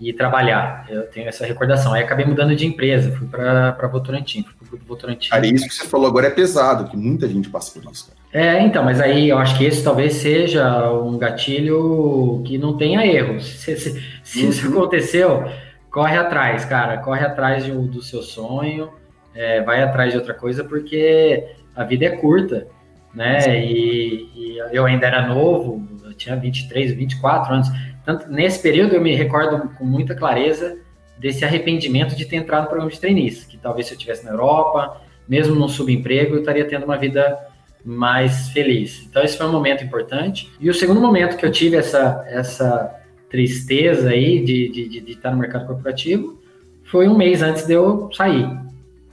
e 0.00 0.12
trabalhar. 0.12 0.86
Eu 0.88 1.02
tenho 1.02 1.28
essa 1.28 1.46
recordação. 1.46 1.92
Aí 1.92 2.02
acabei 2.02 2.26
mudando 2.26 2.56
de 2.56 2.66
empresa, 2.66 3.14
fui 3.16 3.26
para 3.26 3.88
Votorantim, 3.88 4.42
fui 4.42 4.54
para 4.54 4.66
o 4.66 4.70
Grupo 4.70 4.84
Votorantim. 4.86 5.30
Cara, 5.30 5.46
isso 5.46 5.68
que 5.68 5.74
você 5.74 5.86
falou 5.86 6.08
agora 6.08 6.26
é 6.26 6.30
pesado, 6.30 6.90
que 6.90 6.96
muita 6.96 7.28
gente 7.28 7.48
passa 7.48 7.78
por 7.78 7.90
isso. 7.92 8.08
Cara. 8.08 8.22
É, 8.32 8.62
então, 8.62 8.82
mas 8.82 9.00
aí 9.00 9.28
eu 9.28 9.38
acho 9.38 9.56
que 9.58 9.64
esse 9.64 9.84
talvez 9.84 10.14
seja 10.14 10.90
um 10.90 11.18
gatilho 11.18 12.42
que 12.46 12.58
não 12.58 12.76
tenha 12.76 13.06
erro. 13.06 13.38
Se, 13.40 13.76
se, 13.76 14.02
se 14.24 14.42
uhum. 14.42 14.48
isso 14.48 14.68
aconteceu, 14.68 15.44
corre 15.92 16.16
atrás, 16.16 16.64
cara, 16.64 16.96
corre 16.98 17.24
atrás 17.24 17.64
de, 17.64 17.70
do 17.70 18.02
seu 18.02 18.22
sonho, 18.22 18.90
é, 19.34 19.60
vai 19.60 19.82
atrás 19.82 20.10
de 20.10 20.18
outra 20.18 20.32
coisa, 20.32 20.64
porque 20.64 21.46
a 21.76 21.84
vida 21.84 22.06
é 22.06 22.10
curta, 22.16 22.66
né? 23.14 23.62
E, 23.64 24.30
e, 24.34 24.58
eu 24.72 24.86
ainda 24.86 25.06
era 25.06 25.28
novo, 25.28 25.86
eu 26.02 26.14
tinha 26.14 26.34
23, 26.34 26.92
24 26.92 27.54
anos. 27.54 27.68
Tanto 28.04 28.28
nesse 28.30 28.60
período 28.60 28.94
eu 28.94 29.02
me 29.02 29.14
recordo 29.14 29.68
com 29.76 29.84
muita 29.84 30.14
clareza 30.14 30.78
desse 31.18 31.44
arrependimento 31.44 32.16
de 32.16 32.24
ter 32.24 32.36
entrado 32.36 32.62
no 32.62 32.68
programa 32.68 32.90
de 32.90 32.98
trainees, 32.98 33.44
que 33.44 33.58
talvez 33.58 33.86
se 33.86 33.92
eu 33.92 33.96
estivesse 33.96 34.24
na 34.24 34.30
Europa, 34.30 35.00
mesmo 35.28 35.54
num 35.54 35.68
subemprego, 35.68 36.34
eu 36.34 36.40
estaria 36.40 36.64
tendo 36.64 36.84
uma 36.84 36.96
vida 36.96 37.38
mais 37.84 38.48
feliz. 38.48 39.06
Então 39.08 39.22
esse 39.22 39.36
foi 39.36 39.46
um 39.46 39.52
momento 39.52 39.84
importante. 39.84 40.50
E 40.58 40.70
o 40.70 40.74
segundo 40.74 41.00
momento 41.00 41.36
que 41.36 41.44
eu 41.44 41.52
tive 41.52 41.76
essa 41.76 42.24
essa 42.28 43.01
tristeza 43.32 44.10
aí 44.10 44.44
de, 44.44 44.68
de, 44.68 44.88
de, 44.88 45.00
de 45.00 45.12
estar 45.12 45.30
no 45.30 45.38
mercado 45.38 45.66
corporativo 45.66 46.38
foi 46.84 47.08
um 47.08 47.16
mês 47.16 47.40
antes 47.42 47.66
de 47.66 47.72
eu 47.72 48.10
sair. 48.12 48.46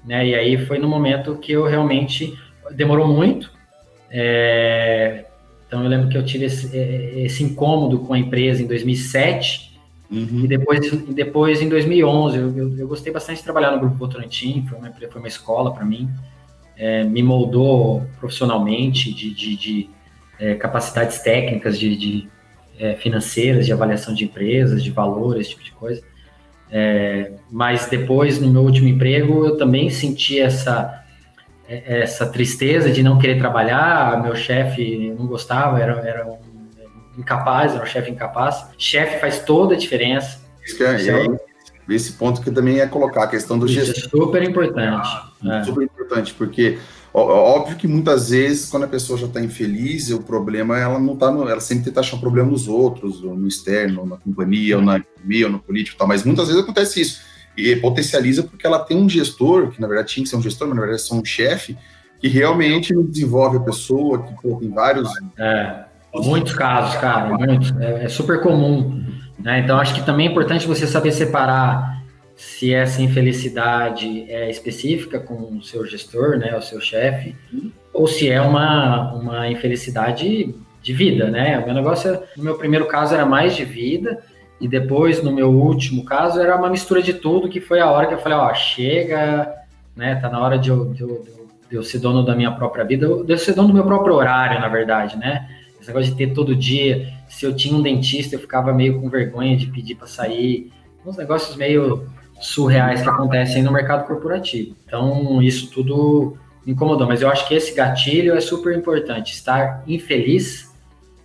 Né? 0.05 0.27
E 0.27 0.35
aí 0.35 0.65
foi 0.65 0.77
no 0.77 0.89
momento 0.89 1.38
que 1.38 1.53
eu 1.53 1.65
realmente 1.65 2.38
demorou 2.71 3.07
muito, 3.07 3.57
É, 4.11 5.25
então 5.67 5.83
eu 5.83 5.89
lembro 5.89 6.09
que 6.09 6.17
eu 6.17 6.25
tive 6.25 6.45
esse, 6.45 6.75
é, 6.75 7.21
esse 7.25 7.43
incômodo 7.43 7.99
com 7.99 8.13
a 8.13 8.17
empresa 8.17 8.63
em 8.63 8.65
2007 8.65 9.79
uhum. 10.11 10.41
e 10.43 10.47
depois, 10.47 10.91
depois 11.13 11.61
em 11.61 11.69
2011 11.69 12.38
eu, 12.38 12.57
eu, 12.57 12.77
eu, 12.79 12.88
gostei 12.88 13.13
bastante 13.13 13.38
de 13.38 13.43
trabalhar 13.43 13.71
no 13.71 13.79
Grupo 13.79 13.95
Votorantim, 13.97 14.65
foi 14.67 14.79
uma, 14.79 14.91
foi 14.91 15.21
uma 15.21 15.27
escola 15.27 15.71
para 15.71 15.85
mim, 15.85 16.09
é, 16.75 17.03
me 17.03 17.21
moldou 17.21 18.03
profissionalmente 18.19 19.13
de, 19.13 19.31
de, 19.31 19.55
de 19.55 19.89
é, 20.39 20.55
capacidades 20.55 21.19
técnicas, 21.19 21.77
de, 21.77 21.95
de 21.95 22.27
é, 22.79 22.95
financeiras, 22.95 23.65
de 23.65 23.74
avaliação 23.74 24.13
de 24.13 24.24
empresas, 24.24 24.83
de 24.83 24.89
valores, 24.89 25.41
esse 25.41 25.50
tipo 25.51 25.63
de 25.63 25.71
coisa. 25.71 26.01
É, 26.71 27.33
mas 27.51 27.88
depois, 27.88 28.39
no 28.39 28.50
meu 28.50 28.62
último 28.62 28.88
emprego, 28.88 29.45
eu 29.45 29.57
também 29.57 29.89
senti 29.89 30.39
essa 30.39 31.00
é, 31.69 32.01
essa 32.01 32.25
tristeza 32.25 32.89
de 32.91 33.03
não 33.03 33.19
querer 33.19 33.38
trabalhar, 33.38 34.24
meu 34.24 34.36
chefe 34.36 35.13
não 35.15 35.27
gostava, 35.27 35.79
era, 35.79 36.00
era 36.00 36.25
um 36.25 36.39
incapaz, 37.15 37.75
era 37.75 37.83
um 37.83 37.86
chefe 37.86 38.09
incapaz. 38.09 38.65
Chefe 38.75 39.19
faz 39.19 39.39
toda 39.39 39.75
a 39.75 39.77
diferença. 39.77 40.41
Isso 40.65 40.83
é, 40.83 40.95
é, 40.95 41.39
esse 41.88 42.13
ponto 42.13 42.41
que 42.41 42.50
também 42.50 42.79
é 42.79 42.88
colocar, 42.88 43.24
a 43.24 43.27
questão 43.27 43.59
do 43.59 43.67
gestor. 43.67 43.95
É 43.95 44.09
super 44.09 44.41
importante. 44.41 45.09
É. 45.45 45.63
Super 45.63 45.83
importante, 45.83 46.33
porque 46.33 46.79
óbvio 47.13 47.75
que 47.78 47.88
muitas 47.88 48.30
vezes, 48.30 48.70
quando 48.70 48.84
a 48.84 48.88
pessoa 48.88 49.18
já 49.18 49.25
está 49.25 49.42
infeliz, 49.42 50.10
o 50.12 50.22
problema 50.22 50.78
ela 50.78 51.00
não 51.00 51.13
está 51.13 51.28
ela 51.28 51.60
sempre 51.60 51.86
tenta 51.86 52.00
achar 52.00 52.18
um 52.18 52.20
problema 52.20 52.50
nos 52.50 52.68
outros, 52.68 53.24
ou 53.24 53.36
no 53.36 53.48
externo, 53.48 54.01
ou 54.01 54.08
na 54.08 54.18
companhia, 54.18 54.78
ou 54.78 54.84
na 54.84 54.98
economia, 54.98 55.46
ou 55.48 55.51
no 55.51 55.60
político, 55.60 55.98
tal, 55.98 56.08
mas 56.08 56.24
muitas 56.24 56.48
vezes 56.48 56.62
acontece 56.62 57.01
isso 57.01 57.30
e 57.58 57.75
potencializa 57.75 58.44
porque 58.44 58.66
ela 58.66 58.80
tem 58.80 58.98
um 58.98 59.10
gestor, 59.10 59.70
que 59.70 59.82
na 59.82 59.88
verdade 59.88 60.10
tinha 60.10 60.24
que 60.24 60.30
ser 60.30 60.36
um 60.36 60.42
gestor, 60.42 60.68
mas 60.68 60.75
na 60.78 60.82
verdade 60.82 61.04
é 61.12 61.13
um 61.13 61.25
chefe, 61.25 61.78
que 62.20 62.28
realmente 62.28 62.94
não 62.94 63.04
desenvolve 63.04 63.58
a 63.58 63.62
pessoa, 63.62 64.24
que 64.24 64.34
pô, 64.42 64.56
tem 64.58 64.70
vários. 64.70 65.10
É, 65.38 65.84
muitos 66.16 66.54
casos, 66.54 66.96
cara, 67.00 67.38
muitos. 67.38 67.74
É, 67.80 68.06
é 68.06 68.10
super 68.10 68.42
comum. 68.42 69.04
Né? 69.38 69.60
Então, 69.60 69.80
acho 69.80 69.94
que 69.94 70.06
também 70.06 70.28
é 70.28 70.32
importante 70.32 70.68
você 70.68 70.86
saber 70.86 71.12
separar 71.12 71.99
se 72.39 72.74
essa 72.74 73.01
infelicidade 73.01 74.24
é 74.31 74.50
específica 74.50 75.19
com 75.19 75.58
o 75.58 75.62
seu 75.62 75.86
gestor, 75.86 76.38
né, 76.38 76.55
o 76.55 76.62
seu 76.62 76.79
chefe, 76.79 77.36
ou 77.93 78.08
se 78.08 78.29
é 78.29 78.39
uma, 78.39 79.13
uma 79.13 79.50
infelicidade 79.50 80.55
de 80.81 80.93
vida, 80.93 81.29
né? 81.29 81.60
O 81.60 81.65
meu 81.65 81.74
negócio, 81.74 82.17
no 82.38 82.43
meu 82.46 82.58
primeiro 82.58 82.88
caso, 82.88 83.13
era 83.13 83.25
mais 83.25 83.58
de 83.58 83.65
vida, 83.65 84.24
e 84.58 84.69
depois, 84.69 85.22
no 85.22 85.34
meu 85.34 85.51
último 85.51 86.05
caso, 86.05 86.39
era 86.39 86.55
uma 86.55 86.69
mistura 86.69 87.01
de 87.01 87.13
tudo, 87.15 87.50
que 87.50 87.60
foi 87.60 87.81
a 87.81 87.91
hora 87.91 88.08
que 88.08 88.13
eu 88.13 88.19
falei, 88.19 88.38
ó, 88.38 88.53
chega, 88.53 89.53
né, 89.93 90.15
tá 90.15 90.29
na 90.29 90.39
hora 90.39 90.58
de 90.58 90.69
eu, 90.69 90.93
de 90.93 91.01
eu, 91.01 91.25
de 91.69 91.75
eu 91.75 91.84
ser 91.84 92.00
dono 92.00 92.24
da 92.24 92.34
minha 92.34 92.51
própria 92.51 92.86
vida, 92.86 93.05
de 93.05 93.34
eu 93.34 93.38
ser 93.38 93.53
dono 93.53 93.67
do 93.67 93.74
meu 93.74 93.84
próprio 93.84 94.15
horário, 94.15 94.62
na 94.62 94.69
verdade, 94.69 95.17
né? 95.17 95.46
Esse 95.77 95.89
negócio 95.89 96.12
de 96.12 96.15
ter 96.15 96.34
todo 96.34 96.55
dia, 96.55 97.12
se 97.27 97.46
eu 97.46 97.53
tinha 97.53 97.75
um 97.75 97.81
dentista, 97.81 98.36
eu 98.36 98.39
ficava 98.39 98.72
meio 98.72 99.01
com 99.01 99.10
vergonha 99.10 99.58
de 99.58 99.67
pedir 99.67 99.96
para 99.96 100.08
sair, 100.08 100.72
uns 101.05 101.17
negócios 101.17 101.58
meio 101.58 102.08
surreais 102.39 103.01
que 103.01 103.10
acontecem 103.10 103.62
no 103.62 103.72
mercado 103.72 104.08
corporativo. 104.08 104.75
Então, 104.86 105.41
isso 105.41 105.69
tudo 105.72 106.38
incomodou, 106.65 107.08
mas 107.08 107.22
eu 107.22 107.29
acho 107.29 107.48
que 107.48 107.53
esse 107.53 107.74
gatilho 107.74 108.36
é 108.36 108.41
super 108.41 108.77
importante, 108.77 109.34
estar 109.34 109.84
infeliz 109.88 110.69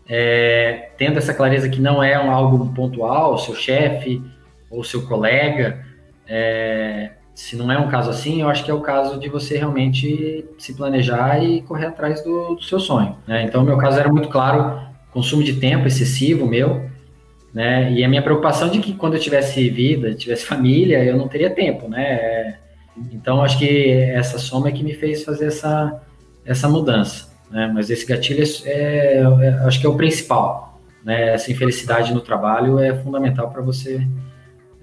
é, 0.08 0.90
tendo 0.98 1.18
essa 1.18 1.32
clareza 1.32 1.68
que 1.68 1.80
não 1.80 2.02
é 2.02 2.18
um, 2.22 2.30
algo 2.30 2.72
pontual, 2.74 3.38
seu 3.38 3.54
chefe 3.54 4.22
ou 4.70 4.84
seu 4.84 5.06
colega, 5.06 5.84
é, 6.26 7.12
se 7.34 7.56
não 7.56 7.70
é 7.70 7.78
um 7.78 7.88
caso 7.88 8.10
assim, 8.10 8.42
eu 8.42 8.48
acho 8.48 8.64
que 8.64 8.70
é 8.70 8.74
o 8.74 8.80
caso 8.80 9.18
de 9.18 9.28
você 9.28 9.56
realmente 9.56 10.44
se 10.58 10.74
planejar 10.74 11.42
e 11.42 11.62
correr 11.62 11.86
atrás 11.86 12.22
do, 12.22 12.54
do 12.54 12.62
seu 12.62 12.78
sonho. 12.78 13.16
Né? 13.26 13.44
Então, 13.44 13.64
meu 13.64 13.76
caso 13.76 13.98
era 13.98 14.08
muito 14.08 14.28
claro, 14.28 14.80
consumo 15.10 15.42
de 15.42 15.54
tempo 15.54 15.86
excessivo 15.86 16.46
meu, 16.46 16.88
né? 17.54 17.92
E 17.92 18.04
a 18.04 18.08
minha 18.08 18.22
preocupação 18.22 18.68
de 18.68 18.80
que 18.80 18.92
quando 18.92 19.14
eu 19.14 19.20
tivesse 19.20 19.70
vida, 19.70 20.14
tivesse 20.14 20.44
família, 20.44 21.02
eu 21.04 21.16
não 21.16 21.28
teria 21.28 21.48
tempo, 21.48 21.88
né? 21.88 22.58
Então, 23.12 23.42
acho 23.42 23.58
que 23.58 23.88
essa 23.90 24.38
soma 24.38 24.68
é 24.68 24.72
que 24.72 24.84
me 24.84 24.92
fez 24.92 25.24
fazer 25.24 25.46
essa, 25.46 26.02
essa 26.44 26.68
mudança 26.68 27.34
né? 27.54 27.70
Mas 27.72 27.88
esse 27.88 28.04
gatilho 28.04 28.42
é, 28.64 28.68
é, 28.68 29.20
é, 29.20 29.48
acho 29.64 29.80
que 29.80 29.86
é 29.86 29.88
o 29.88 29.96
principal, 29.96 30.82
né? 31.04 31.34
Essa 31.34 31.52
infelicidade 31.52 32.12
no 32.12 32.20
trabalho 32.20 32.80
é 32.80 32.94
fundamental 33.00 33.50
para 33.50 33.62
você 33.62 34.06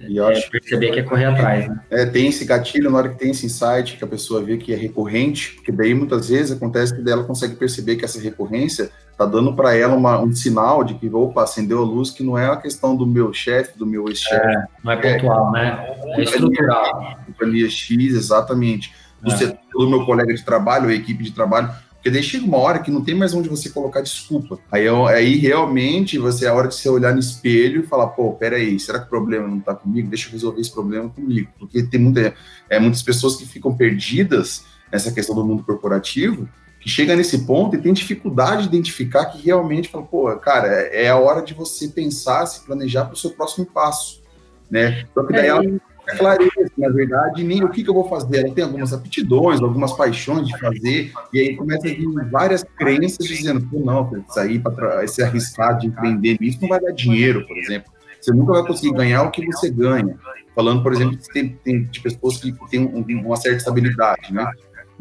é, 0.00 0.40
perceber 0.50 0.90
que 0.90 1.00
é 1.00 1.02
correr 1.02 1.26
atrás, 1.26 1.68
né? 1.68 1.80
É, 1.90 2.06
tem 2.06 2.28
esse 2.28 2.46
gatilho 2.46 2.90
na 2.90 2.96
hora 2.96 3.08
que 3.10 3.18
tem 3.18 3.30
esse 3.30 3.44
insight, 3.44 3.98
que 3.98 4.04
a 4.04 4.06
pessoa 4.06 4.42
vê 4.42 4.56
que 4.56 4.72
é 4.72 4.76
recorrente, 4.76 5.54
porque 5.56 5.70
daí 5.70 5.94
muitas 5.94 6.30
vezes 6.30 6.52
acontece 6.52 6.94
que 6.94 7.08
ela 7.08 7.24
consegue 7.24 7.56
perceber 7.56 7.96
que 7.96 8.04
essa 8.06 8.18
recorrência 8.18 8.90
tá 9.24 9.30
dando 9.30 9.54
para 9.54 9.74
ela 9.76 9.94
uma, 9.94 10.20
um 10.20 10.32
sinal 10.32 10.82
de 10.82 10.94
que, 10.94 11.08
opa, 11.08 11.42
acendeu 11.42 11.78
a 11.78 11.84
luz, 11.84 12.10
que 12.10 12.22
não 12.22 12.36
é 12.36 12.46
a 12.46 12.56
questão 12.56 12.96
do 12.96 13.06
meu 13.06 13.32
chefe, 13.32 13.78
do 13.78 13.86
meu 13.86 14.08
ex-chefe. 14.08 14.46
É, 14.46 14.66
não 14.82 14.92
é 14.92 14.96
pontual, 14.96 15.52
né? 15.52 15.96
É 16.16 16.22
estrutural. 16.22 17.18
Companhia 17.26 17.68
X, 17.68 18.14
exatamente. 18.14 18.92
Do, 19.20 19.32
é. 19.32 19.36
setor, 19.36 19.58
do 19.72 19.88
meu 19.88 20.04
colega 20.04 20.34
de 20.34 20.44
trabalho, 20.44 20.88
a 20.88 20.94
equipe 20.94 21.22
de 21.22 21.30
trabalho, 21.30 21.72
porque 21.94 22.10
daí 22.10 22.22
chega 22.22 22.44
uma 22.44 22.58
hora 22.58 22.80
que 22.80 22.90
não 22.90 23.04
tem 23.04 23.14
mais 23.14 23.32
onde 23.32 23.48
você 23.48 23.70
colocar 23.70 24.00
desculpa. 24.00 24.58
Aí, 24.72 24.88
aí 24.88 25.36
realmente 25.36 26.18
você 26.18 26.46
é 26.46 26.48
a 26.48 26.54
hora 26.54 26.66
de 26.66 26.74
você 26.74 26.88
olhar 26.88 27.12
no 27.12 27.20
espelho 27.20 27.82
e 27.82 27.86
falar, 27.86 28.08
pô, 28.08 28.32
peraí, 28.32 28.76
será 28.80 28.98
que 28.98 29.06
o 29.06 29.08
problema 29.08 29.46
não 29.46 29.58
está 29.58 29.72
comigo? 29.72 30.08
Deixa 30.08 30.26
eu 30.26 30.32
resolver 30.32 30.60
esse 30.60 30.72
problema 30.72 31.08
comigo. 31.08 31.48
Porque 31.60 31.80
tem 31.84 32.00
muita, 32.00 32.34
é, 32.68 32.80
muitas 32.80 33.02
pessoas 33.02 33.36
que 33.36 33.46
ficam 33.46 33.76
perdidas 33.76 34.64
nessa 34.90 35.12
questão 35.12 35.36
do 35.36 35.44
mundo 35.44 35.62
corporativo, 35.62 36.48
que 36.82 36.88
chega 36.88 37.14
nesse 37.14 37.46
ponto 37.46 37.76
e 37.76 37.80
tem 37.80 37.92
dificuldade 37.92 38.62
de 38.62 38.68
identificar 38.68 39.26
que 39.26 39.40
realmente 39.40 39.88
fala, 39.88 40.04
pô, 40.04 40.36
cara, 40.36 40.66
é, 40.66 41.08
a 41.08 41.16
hora 41.16 41.40
de 41.40 41.54
você 41.54 41.86
pensar, 41.86 42.44
se 42.46 42.66
planejar 42.66 43.04
para 43.04 43.14
o 43.14 43.16
seu 43.16 43.30
próximo 43.30 43.64
passo. 43.64 44.20
Né? 44.68 45.04
Só 45.14 45.22
que 45.22 45.32
daí 45.32 45.46
é, 45.46 45.48
ela 45.48 45.62
é 45.64 46.16
clareza, 46.16 46.72
na 46.76 46.88
verdade, 46.88 47.44
nem 47.44 47.62
o 47.62 47.68
que, 47.68 47.84
que 47.84 47.88
eu 47.88 47.94
vou 47.94 48.08
fazer. 48.08 48.38
Ela 48.38 48.52
tem 48.52 48.64
algumas 48.64 48.92
aptidões, 48.92 49.60
algumas 49.60 49.92
paixões 49.92 50.48
de 50.48 50.58
fazer, 50.58 51.12
e 51.32 51.38
aí 51.38 51.56
começa 51.56 51.86
a 51.86 51.90
vir 51.90 52.08
várias 52.32 52.64
crenças 52.76 53.28
dizendo, 53.28 53.60
pô, 53.68 53.78
não, 53.78 54.24
sair 54.30 54.58
para 54.58 55.06
se 55.06 55.22
arriscar 55.22 55.78
de 55.78 55.86
empreender 55.86 56.36
nisso 56.40 56.58
não 56.60 56.68
vai 56.68 56.80
dar 56.80 56.90
dinheiro, 56.90 57.46
por 57.46 57.56
exemplo. 57.56 57.92
Você 58.20 58.32
nunca 58.32 58.54
vai 58.54 58.66
conseguir 58.66 58.92
ganhar 58.92 59.22
o 59.22 59.30
que 59.30 59.46
você 59.46 59.70
ganha. 59.70 60.18
Falando, 60.52 60.82
por 60.82 60.92
exemplo, 60.92 61.16
tem 61.64 61.84
de 61.84 62.00
pessoas 62.00 62.38
que 62.38 62.52
têm 62.68 62.84
uma 63.24 63.36
certa 63.36 63.58
estabilidade, 63.58 64.32
né? 64.34 64.50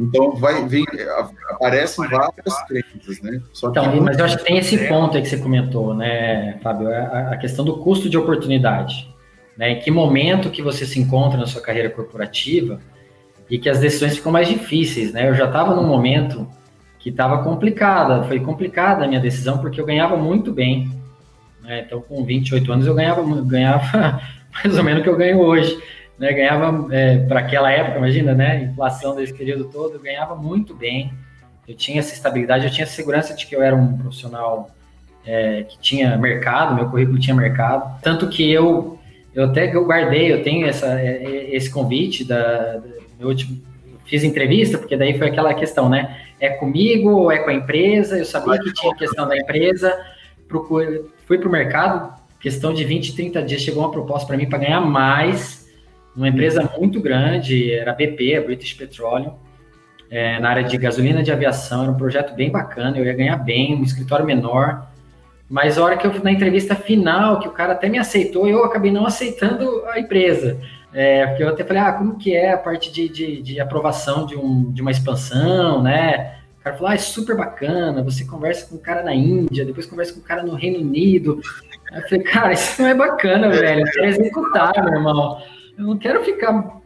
Então, 0.02 0.36
vai, 0.36 0.68
vem, 0.68 0.86
aparecem 1.50 2.08
várias 2.08 2.64
crenças, 2.68 3.22
né? 3.22 3.42
então, 3.64 4.02
mas 4.02 4.18
eu 4.18 4.26
acho 4.26 4.38
que 4.38 4.46
tem 4.46 4.58
esse 4.58 4.78
ponto 4.88 5.16
aí 5.16 5.24
que 5.24 5.30
você 5.30 5.38
comentou, 5.38 5.94
né, 5.94 6.58
Fábio? 6.64 6.90
A, 6.90 7.32
a 7.32 7.38
questão 7.38 7.64
do 7.64 7.78
custo 7.78 8.10
de 8.10 8.18
oportunidade 8.18 9.12
né? 9.62 9.72
Em 9.72 9.80
que 9.80 9.92
momento 9.92 10.50
que 10.50 10.62
você 10.62 10.86
se 10.86 11.00
encontra 11.00 11.38
na 11.38 11.46
sua 11.46 11.62
carreira 11.62 11.90
corporativa 11.90 12.80
e 13.50 13.60
que 13.60 13.70
as 13.70 13.80
decisões 13.80 14.16
ficam 14.16 14.32
mais 14.32 14.48
difíceis, 14.48 15.14
né? 15.14 15.30
Eu 15.30 15.36
já 15.36 15.46
estava 15.46 15.76
num 15.76 15.88
momento 15.88 16.48
que 16.98 17.10
estava 17.10 17.44
complicada, 17.44 18.24
foi 18.24 18.40
complicada 18.40 19.06
a 19.06 19.08
minha 19.08 19.20
decisão 19.20 19.58
porque 19.58 19.80
eu 19.80 19.86
ganhava 19.86 20.16
muito 20.18 20.52
bem, 20.52 20.92
né? 21.62 21.84
Então, 21.86 22.02
com 22.02 22.24
28 22.24 22.72
anos 22.72 22.88
eu 22.88 22.96
ganhava, 22.96 23.22
ganhava 23.42 24.22
mais 24.52 24.78
ou 24.78 24.84
menos 24.84 25.02
o 25.02 25.04
que 25.04 25.10
eu 25.10 25.18
ganho 25.18 25.40
hoje, 25.40 25.80
né? 26.22 26.32
Ganhava 26.34 26.88
é, 26.94 27.18
para 27.18 27.40
aquela 27.40 27.72
época, 27.72 27.98
imagina, 27.98 28.36
né? 28.36 28.64
Inflação 28.64 29.16
desse 29.16 29.34
período 29.34 29.66
todo, 29.66 29.96
eu 29.96 30.00
ganhava 30.00 30.36
muito 30.36 30.76
bem. 30.76 31.12
Eu 31.68 31.76
tinha 31.76 31.98
essa 31.98 32.14
estabilidade, 32.14 32.66
eu 32.66 32.72
tinha 32.72 32.86
segurança 32.86 33.34
de 33.34 33.48
que 33.48 33.56
eu 33.56 33.64
era 33.64 33.76
um 33.76 33.98
profissional 33.98 34.70
é, 35.26 35.64
que 35.64 35.80
tinha 35.80 36.16
mercado, 36.18 36.76
meu 36.76 36.90
currículo 36.90 37.18
tinha 37.20 37.36
mercado, 37.36 38.00
tanto 38.04 38.30
que 38.30 38.50
eu 38.52 39.00
eu 39.34 39.46
até 39.46 39.66
guardei, 39.68 40.32
eu 40.32 40.44
tenho 40.44 40.68
essa, 40.68 41.00
é, 41.00 41.24
é, 41.24 41.56
esse 41.56 41.72
convite 41.72 42.26
da, 42.26 42.78
da 42.78 42.90
meu 43.18 43.30
último, 43.30 43.62
fiz 44.06 44.24
entrevista, 44.24 44.78
porque 44.78 44.98
daí 44.98 45.18
foi 45.18 45.30
aquela 45.30 45.54
questão, 45.54 45.88
né? 45.88 46.18
É 46.38 46.50
comigo 46.50 47.12
ou 47.12 47.32
é 47.32 47.40
com 47.40 47.50
a 47.50 47.54
empresa? 47.54 48.18
Eu 48.18 48.26
sabia 48.26 48.60
que 48.60 48.74
tinha 48.74 48.94
questão 48.94 49.28
da 49.28 49.38
empresa, 49.38 49.98
procure, 50.50 51.06
fui 51.26 51.38
para 51.38 51.48
o 51.48 51.52
mercado, 51.52 52.14
questão 52.42 52.74
de 52.74 52.84
20, 52.84 53.16
30 53.16 53.42
dias, 53.44 53.62
chegou 53.62 53.84
uma 53.84 53.92
proposta 53.92 54.28
para 54.28 54.36
mim 54.36 54.50
para 54.50 54.60
ganhar 54.60 54.82
mais, 54.82 55.61
uma 56.16 56.28
empresa 56.28 56.70
muito 56.78 57.00
grande, 57.02 57.72
era 57.74 57.94
BP, 57.94 58.36
a 58.36 58.42
British 58.42 58.74
Petroleum, 58.74 59.34
é, 60.10 60.40
na 60.40 60.50
área 60.50 60.64
de 60.64 60.78
gasolina 60.78 61.24
de 61.24 61.32
aviação, 61.32 61.84
era 61.84 61.92
um 61.92 61.98
projeto 61.98 62.34
bem 62.36 62.52
bacana, 62.52 62.98
eu 62.98 63.06
ia 63.06 63.14
ganhar 63.14 63.38
bem, 63.38 63.76
um 63.76 63.84
escritório 63.84 64.26
menor, 64.26 64.92
mas 65.50 65.78
a 65.78 65.84
hora 65.84 65.98
que 65.98 66.08
eu 66.08 66.24
na 66.24 66.32
entrevista 66.32 66.76
final, 66.76 67.40
que 67.40 67.48
o 67.48 67.52
cara 67.52 67.74
até 67.74 67.90
me 67.90 67.98
aceitou, 67.98 68.48
eu 68.48 68.64
acabei 68.64 68.92
não 68.92 69.06
aceitando 69.06 69.86
a 69.88 70.00
empresa. 70.00 70.58
É, 70.94 71.26
porque 71.28 71.44
eu 71.44 71.50
até 71.50 71.64
falei, 71.64 71.82
ah, 71.82 71.94
como 71.94 72.18
que 72.18 72.36
é 72.36 72.54
a 72.54 72.58
parte 72.58 72.92
de, 72.92 73.08
de, 73.08 73.42
de 73.42 73.60
aprovação 73.60 74.26
de, 74.26 74.36
um, 74.36 74.72
de 74.72 74.82
uma 74.82 74.92
expansão, 74.92 75.82
né? 75.82 76.36
O 76.60 76.64
cara 76.64 76.76
falou, 76.76 76.92
ah, 76.92 76.96
é 76.96 76.98
super 76.98 77.36
bacana, 77.36 78.04
você 78.04 78.26
conversa 78.26 78.70
com 78.70 78.76
o 78.76 78.80
cara 78.80 79.02
na 79.02 79.14
Índia, 79.14 79.66
depois 79.66 79.86
conversa 79.86 80.14
com 80.14 80.20
o 80.20 80.24
cara 80.24 80.44
no 80.44 80.54
Reino 80.54 80.80
Unido. 80.80 81.42
Aí 81.92 82.02
eu 82.02 82.08
falei, 82.08 82.24
cara, 82.24 82.54
isso 82.54 82.82
não 82.82 82.90
é 82.90 82.94
bacana, 82.94 83.50
velho, 83.50 83.84
quero 83.86 84.06
executar, 84.06 84.74
meu 84.84 84.94
irmão. 84.94 85.42
Eu 85.82 85.88
não 85.88 85.98
quero 85.98 86.24
ficar 86.24 86.80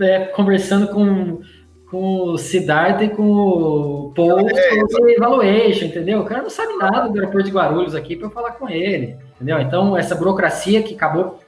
é, 0.00 0.24
conversando 0.26 0.88
com 0.88 1.40
com 1.88 2.32
o 2.32 2.36
Siddhartha 2.36 3.04
e 3.04 3.10
com 3.10 3.22
o 3.22 4.12
Paul 4.12 4.50
é, 4.50 4.80
sobre 4.90 5.12
evaluation, 5.12 5.84
entendeu? 5.84 6.18
O 6.18 6.24
cara 6.24 6.42
não 6.42 6.50
sabe 6.50 6.74
nada 6.74 7.08
do 7.08 7.14
aeroporto 7.14 7.46
de 7.46 7.54
Guarulhos 7.54 7.94
aqui 7.94 8.16
para 8.16 8.26
eu 8.26 8.30
falar 8.32 8.52
com 8.52 8.68
ele, 8.68 9.16
entendeu? 9.36 9.60
Então, 9.60 9.96
essa 9.96 10.16
burocracia 10.16 10.82
que 10.82 10.94
acabou 10.96 11.38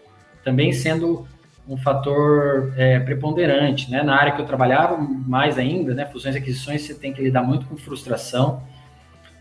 também 0.44 0.72
sendo 0.72 1.26
um 1.68 1.76
fator 1.76 2.72
é, 2.76 3.00
preponderante, 3.00 3.90
né? 3.90 4.04
Na 4.04 4.14
área 4.14 4.30
que 4.32 4.40
eu 4.40 4.46
trabalhava, 4.46 4.96
mais 4.96 5.58
ainda, 5.58 5.92
né? 5.92 6.06
Fusões 6.06 6.36
e 6.36 6.38
aquisições, 6.38 6.82
você 6.82 6.94
tem 6.94 7.12
que 7.12 7.20
lidar 7.20 7.42
muito 7.42 7.66
com 7.66 7.76
frustração, 7.76 8.62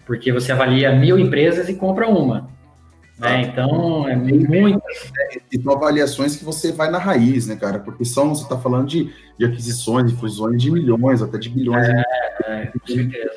porque 0.03 0.32
você 0.32 0.51
avalia 0.51 0.91
mil 0.96 1.20
empresas 1.20 1.70
e 1.70 1.75
compra 1.75 2.08
uma. 2.08 2.50
Né? 3.19 3.41
Então, 3.41 4.07
é 4.07 4.15
muito. 4.15 4.81
E 5.51 5.62
são 5.62 5.74
avaliações 5.74 6.36
que 6.36 6.45
você 6.45 6.71
vai 6.71 6.91
na 6.91 7.00
raiz, 7.00 7.47
né, 7.47 7.55
cara? 7.55 7.79
Porque 7.79 8.05
são, 8.05 8.36
você 8.36 8.43
está 8.43 8.57
falando 8.57 8.88
de, 8.88 9.12
de 9.38 9.45
aquisições, 9.45 10.12
de 10.12 10.17
fusões 10.17 10.62
de 10.62 10.69
milhões, 10.69 11.21
até 11.21 11.39
de 11.39 11.50
bilhões. 11.50 11.88
É, 11.88 12.03
é, 12.45 12.65
com 12.67 12.88
certeza. 12.88 13.31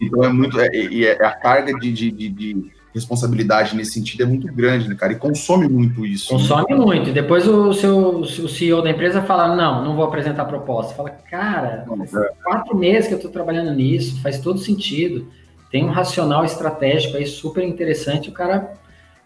Então, 0.00 0.24
é 0.24 0.32
muito. 0.32 0.60
É, 0.60 0.68
e 0.74 1.06
é, 1.06 1.12
a 1.24 1.30
carga 1.30 1.72
de, 1.78 1.92
de, 1.92 2.10
de, 2.10 2.28
de, 2.28 2.80
responsabilidade 2.92 3.76
nesse 3.76 3.92
sentido 3.92 4.24
é 4.24 4.26
muito 4.26 4.52
grande, 4.52 4.88
né, 4.88 4.96
cara? 4.96 5.12
E 5.12 5.16
consome 5.16 5.68
muito 5.68 6.04
isso. 6.04 6.30
Consome 6.30 6.74
né? 6.74 6.76
muito. 6.76 7.10
E 7.10 7.12
depois 7.12 7.46
o 7.46 7.72
seu 7.72 8.18
o 8.18 8.48
CEO 8.48 8.82
da 8.82 8.90
empresa 8.90 9.22
fala: 9.22 9.54
não, 9.54 9.84
não 9.84 9.94
vou 9.94 10.04
apresentar 10.04 10.42
a 10.42 10.46
proposta. 10.46 10.92
Fala, 10.92 11.10
cara, 11.10 11.84
faz 11.86 12.14
é. 12.14 12.32
quatro 12.42 12.76
meses 12.76 13.06
que 13.06 13.14
eu 13.14 13.18
estou 13.18 13.30
trabalhando 13.30 13.72
nisso, 13.72 14.20
faz 14.20 14.40
todo 14.40 14.58
sentido. 14.58 15.28
Tem 15.70 15.84
um 15.84 15.90
racional 15.90 16.44
estratégico 16.44 17.16
aí 17.16 17.26
super 17.26 17.62
interessante. 17.62 18.28
O 18.28 18.32
cara 18.32 18.79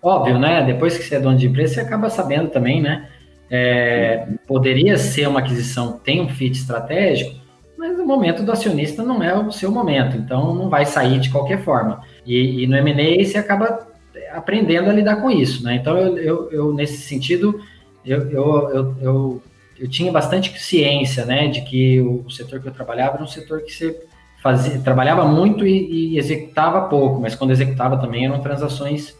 Óbvio, 0.04 0.38
né? 0.38 0.62
Depois 0.62 0.98
que 0.98 1.04
você 1.04 1.14
é 1.14 1.20
dono 1.20 1.38
de 1.38 1.46
empresa, 1.46 1.74
você 1.74 1.80
acaba 1.80 2.10
sabendo 2.10 2.50
também, 2.50 2.78
né? 2.78 3.08
É, 3.50 4.26
poderia 4.46 4.98
ser 4.98 5.26
uma 5.26 5.40
aquisição, 5.40 5.92
tem 5.92 6.20
um 6.20 6.28
fit 6.28 6.58
estratégico, 6.58 7.40
mas 7.78 7.98
o 7.98 8.04
momento 8.04 8.42
do 8.42 8.52
acionista 8.52 9.02
não 9.02 9.22
é 9.22 9.34
o 9.34 9.50
seu 9.50 9.70
momento, 9.70 10.18
então 10.18 10.54
não 10.54 10.68
vai 10.68 10.84
sair 10.84 11.18
de 11.20 11.30
qualquer 11.30 11.64
forma. 11.64 12.02
E, 12.26 12.62
e 12.62 12.66
no 12.66 12.76
M&A 12.76 13.24
você 13.24 13.38
acaba 13.38 13.86
aprendendo 14.34 14.90
a 14.90 14.92
lidar 14.92 15.16
com 15.22 15.30
isso, 15.30 15.64
né? 15.64 15.76
Então 15.76 15.96
eu, 15.96 16.18
eu, 16.18 16.50
eu 16.52 16.74
nesse 16.74 16.98
sentido 16.98 17.58
eu, 18.04 18.30
eu, 18.30 18.96
eu, 19.00 19.42
eu, 19.78 19.88
tinha 19.88 20.12
bastante 20.12 20.58
ciência, 20.60 21.24
né, 21.24 21.48
de 21.48 21.62
que 21.62 22.02
o, 22.02 22.28
setor 22.28 22.60
que 22.60 22.68
eu 22.68 22.72
trabalhava 22.72 23.14
era 23.14 23.24
um 23.24 23.26
setor 23.26 23.62
que 23.62 23.72
você 23.72 23.98
fazia, 24.42 24.78
trabalhava 24.80 25.24
muito 25.24 25.66
e, 25.66 26.12
e 26.12 26.18
executava 26.18 26.82
pouco, 26.90 27.22
mas 27.22 27.34
quando 27.34 27.52
executava 27.52 27.96
também 27.96 28.26
eram 28.26 28.40
transações 28.40 29.16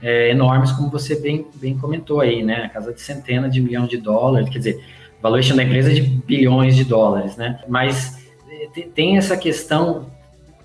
é, 0.00 0.30
enormes, 0.30 0.72
como 0.72 0.90
você 0.90 1.16
bem, 1.20 1.46
bem 1.54 1.76
comentou 1.76 2.20
aí, 2.20 2.42
né? 2.42 2.64
A 2.64 2.68
casa 2.68 2.92
de 2.92 3.00
centenas 3.00 3.52
de 3.52 3.60
milhões 3.60 3.88
de 3.88 3.96
dólares, 3.96 4.48
quer 4.48 4.58
dizer, 4.58 4.84
valuation 5.20 5.56
da 5.56 5.62
empresa 5.62 5.90
é 5.90 5.94
de 5.94 6.02
bilhões 6.02 6.76
de 6.76 6.84
dólares, 6.84 7.36
né? 7.36 7.60
Mas 7.68 8.28
é, 8.50 8.82
tem 8.94 9.16
essa 9.16 9.36
questão 9.36 10.06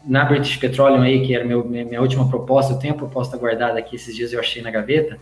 na 0.05 0.25
British 0.25 0.57
Petroleum 0.57 1.01
aí, 1.01 1.25
que 1.25 1.33
era 1.33 1.45
meu, 1.45 1.63
minha 1.65 2.01
última 2.01 2.27
proposta, 2.27 2.73
eu 2.73 2.79
tenho 2.79 2.93
a 2.93 2.97
proposta 2.97 3.37
guardada 3.37 3.79
aqui, 3.79 3.95
esses 3.95 4.15
dias 4.15 4.33
eu 4.33 4.39
achei 4.39 4.61
na 4.61 4.69
gaveta, 4.69 5.17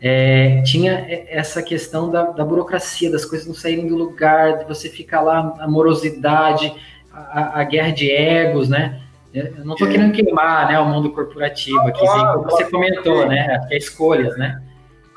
é, 0.00 0.62
tinha 0.62 1.06
essa 1.28 1.62
questão 1.62 2.10
da, 2.10 2.24
da, 2.24 2.44
burocracia, 2.44 3.10
das 3.10 3.24
coisas 3.24 3.46
não 3.46 3.54
saírem 3.54 3.86
do 3.86 3.96
lugar, 3.96 4.58
de 4.58 4.64
você 4.64 4.88
ficar 4.88 5.20
lá, 5.20 5.54
a 5.58 5.68
morosidade, 5.68 6.72
a, 7.12 7.60
a 7.60 7.64
guerra 7.64 7.90
de 7.90 8.10
egos, 8.10 8.68
né? 8.68 9.00
Eu 9.32 9.64
não 9.64 9.74
estou 9.74 9.88
é. 9.88 9.92
querendo 9.92 10.12
queimar 10.12 10.68
né, 10.68 10.78
o 10.78 10.86
mundo 10.86 11.10
corporativo 11.10 11.80
aqui, 11.80 12.00
claro, 12.00 12.40
como 12.40 12.50
você 12.50 12.64
comentou, 12.68 13.26
né? 13.28 13.60
É 13.70 13.76
escolhas, 13.76 14.36
né? 14.36 14.60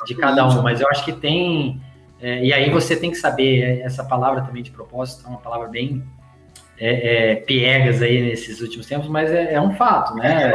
De 0.05 0.13
cada 0.15 0.47
um, 0.47 0.61
mas 0.61 0.81
eu 0.81 0.87
acho 0.89 1.03
que 1.03 1.13
tem. 1.13 1.81
É, 2.21 2.43
e 2.43 2.53
aí 2.53 2.69
você 2.69 2.95
tem 2.95 3.09
que 3.09 3.17
saber, 3.17 3.61
é, 3.61 3.81
essa 3.81 4.03
palavra 4.03 4.41
também 4.41 4.61
de 4.61 4.71
propósito 4.71 5.25
é 5.25 5.29
uma 5.29 5.39
palavra 5.39 5.67
bem 5.67 6.03
é, 6.77 7.31
é, 7.31 7.35
piegas 7.35 8.01
aí 8.01 8.21
nesses 8.21 8.61
últimos 8.61 8.85
tempos, 8.85 9.07
mas 9.07 9.31
é, 9.31 9.53
é 9.53 9.61
um 9.61 9.73
fato, 9.75 10.15
né? 10.15 10.53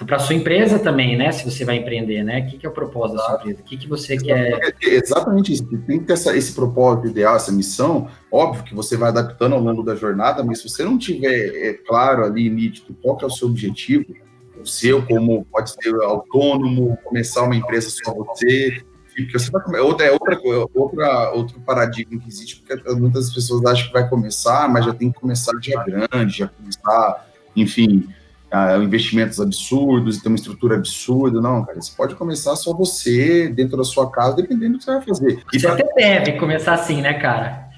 É, 0.00 0.04
para 0.04 0.18
sua 0.18 0.34
empresa 0.34 0.78
também, 0.78 1.16
né? 1.16 1.32
Se 1.32 1.44
você 1.44 1.64
vai 1.64 1.76
empreender, 1.76 2.22
né? 2.22 2.40
O 2.40 2.46
que, 2.46 2.58
que 2.58 2.66
é 2.66 2.68
o 2.68 2.72
propósito 2.72 3.16
da 3.16 3.24
sua 3.24 3.34
empresa? 3.36 3.60
O 3.60 3.64
que, 3.64 3.76
que 3.76 3.88
você 3.88 4.16
quer. 4.16 4.74
Exatamente 4.82 5.52
isso. 5.52 5.64
Tem 5.86 5.98
que 5.98 6.06
ter 6.06 6.12
essa, 6.12 6.36
esse 6.36 6.52
propósito 6.52 7.08
ideal, 7.08 7.36
essa 7.36 7.52
missão. 7.52 8.08
Óbvio 8.30 8.64
que 8.64 8.74
você 8.74 8.96
vai 8.96 9.08
adaptando 9.10 9.54
ao 9.54 9.60
longo 9.60 9.82
da 9.82 9.94
jornada, 9.94 10.42
mas 10.44 10.60
se 10.60 10.68
você 10.68 10.84
não 10.84 10.98
tiver 10.98 11.52
é, 11.54 11.72
claro 11.74 12.24
ali, 12.24 12.48
nítido, 12.48 12.96
qual 13.02 13.18
é 13.22 13.26
o 13.26 13.30
seu 13.30 13.48
objetivo, 13.48 14.06
o 14.60 14.66
seu, 14.66 15.04
como 15.06 15.44
pode 15.46 15.70
ser 15.70 15.94
autônomo, 16.02 16.98
começar 17.04 17.44
uma 17.44 17.56
empresa 17.56 17.90
só 17.90 18.12
você, 18.12 18.82
porque 19.24 19.38
você 19.38 19.50
vai 19.50 19.80
outra 19.80 20.06
é 20.06 20.12
outra 20.12 20.38
outra 20.74 21.32
outro 21.32 21.60
paradigma 21.60 22.20
que 22.20 22.28
existe 22.28 22.62
porque 22.62 22.94
muitas 22.94 23.32
pessoas 23.32 23.64
acham 23.64 23.88
que 23.88 23.92
vai 23.92 24.08
começar 24.08 24.68
mas 24.68 24.84
já 24.84 24.94
tem 24.94 25.10
que 25.10 25.18
começar 25.18 25.52
já 25.60 25.82
grande 25.82 26.38
já 26.38 26.48
começar 26.48 27.28
enfim 27.56 28.08
uh, 28.52 28.82
investimentos 28.82 29.40
absurdos 29.40 30.16
e 30.16 30.22
ter 30.22 30.28
uma 30.28 30.36
estrutura 30.36 30.76
absurda. 30.76 31.40
Não, 31.40 31.64
cara, 31.64 31.80
você 31.80 31.92
pode 31.96 32.14
começar 32.14 32.56
só 32.56 32.72
você, 32.72 33.48
dentro 33.48 33.76
da 33.76 33.84
sua 33.84 34.10
casa, 34.10 34.36
dependendo 34.36 34.74
do 34.74 34.78
que 34.78 34.84
você 34.84 34.92
vai 34.92 35.02
fazer. 35.02 35.42
E 35.52 35.58
você 35.58 35.66
pra... 35.66 35.74
até 35.74 35.94
deve 35.94 36.32
começar 36.38 36.74
assim, 36.74 37.00
né, 37.00 37.14
cara? 37.14 37.68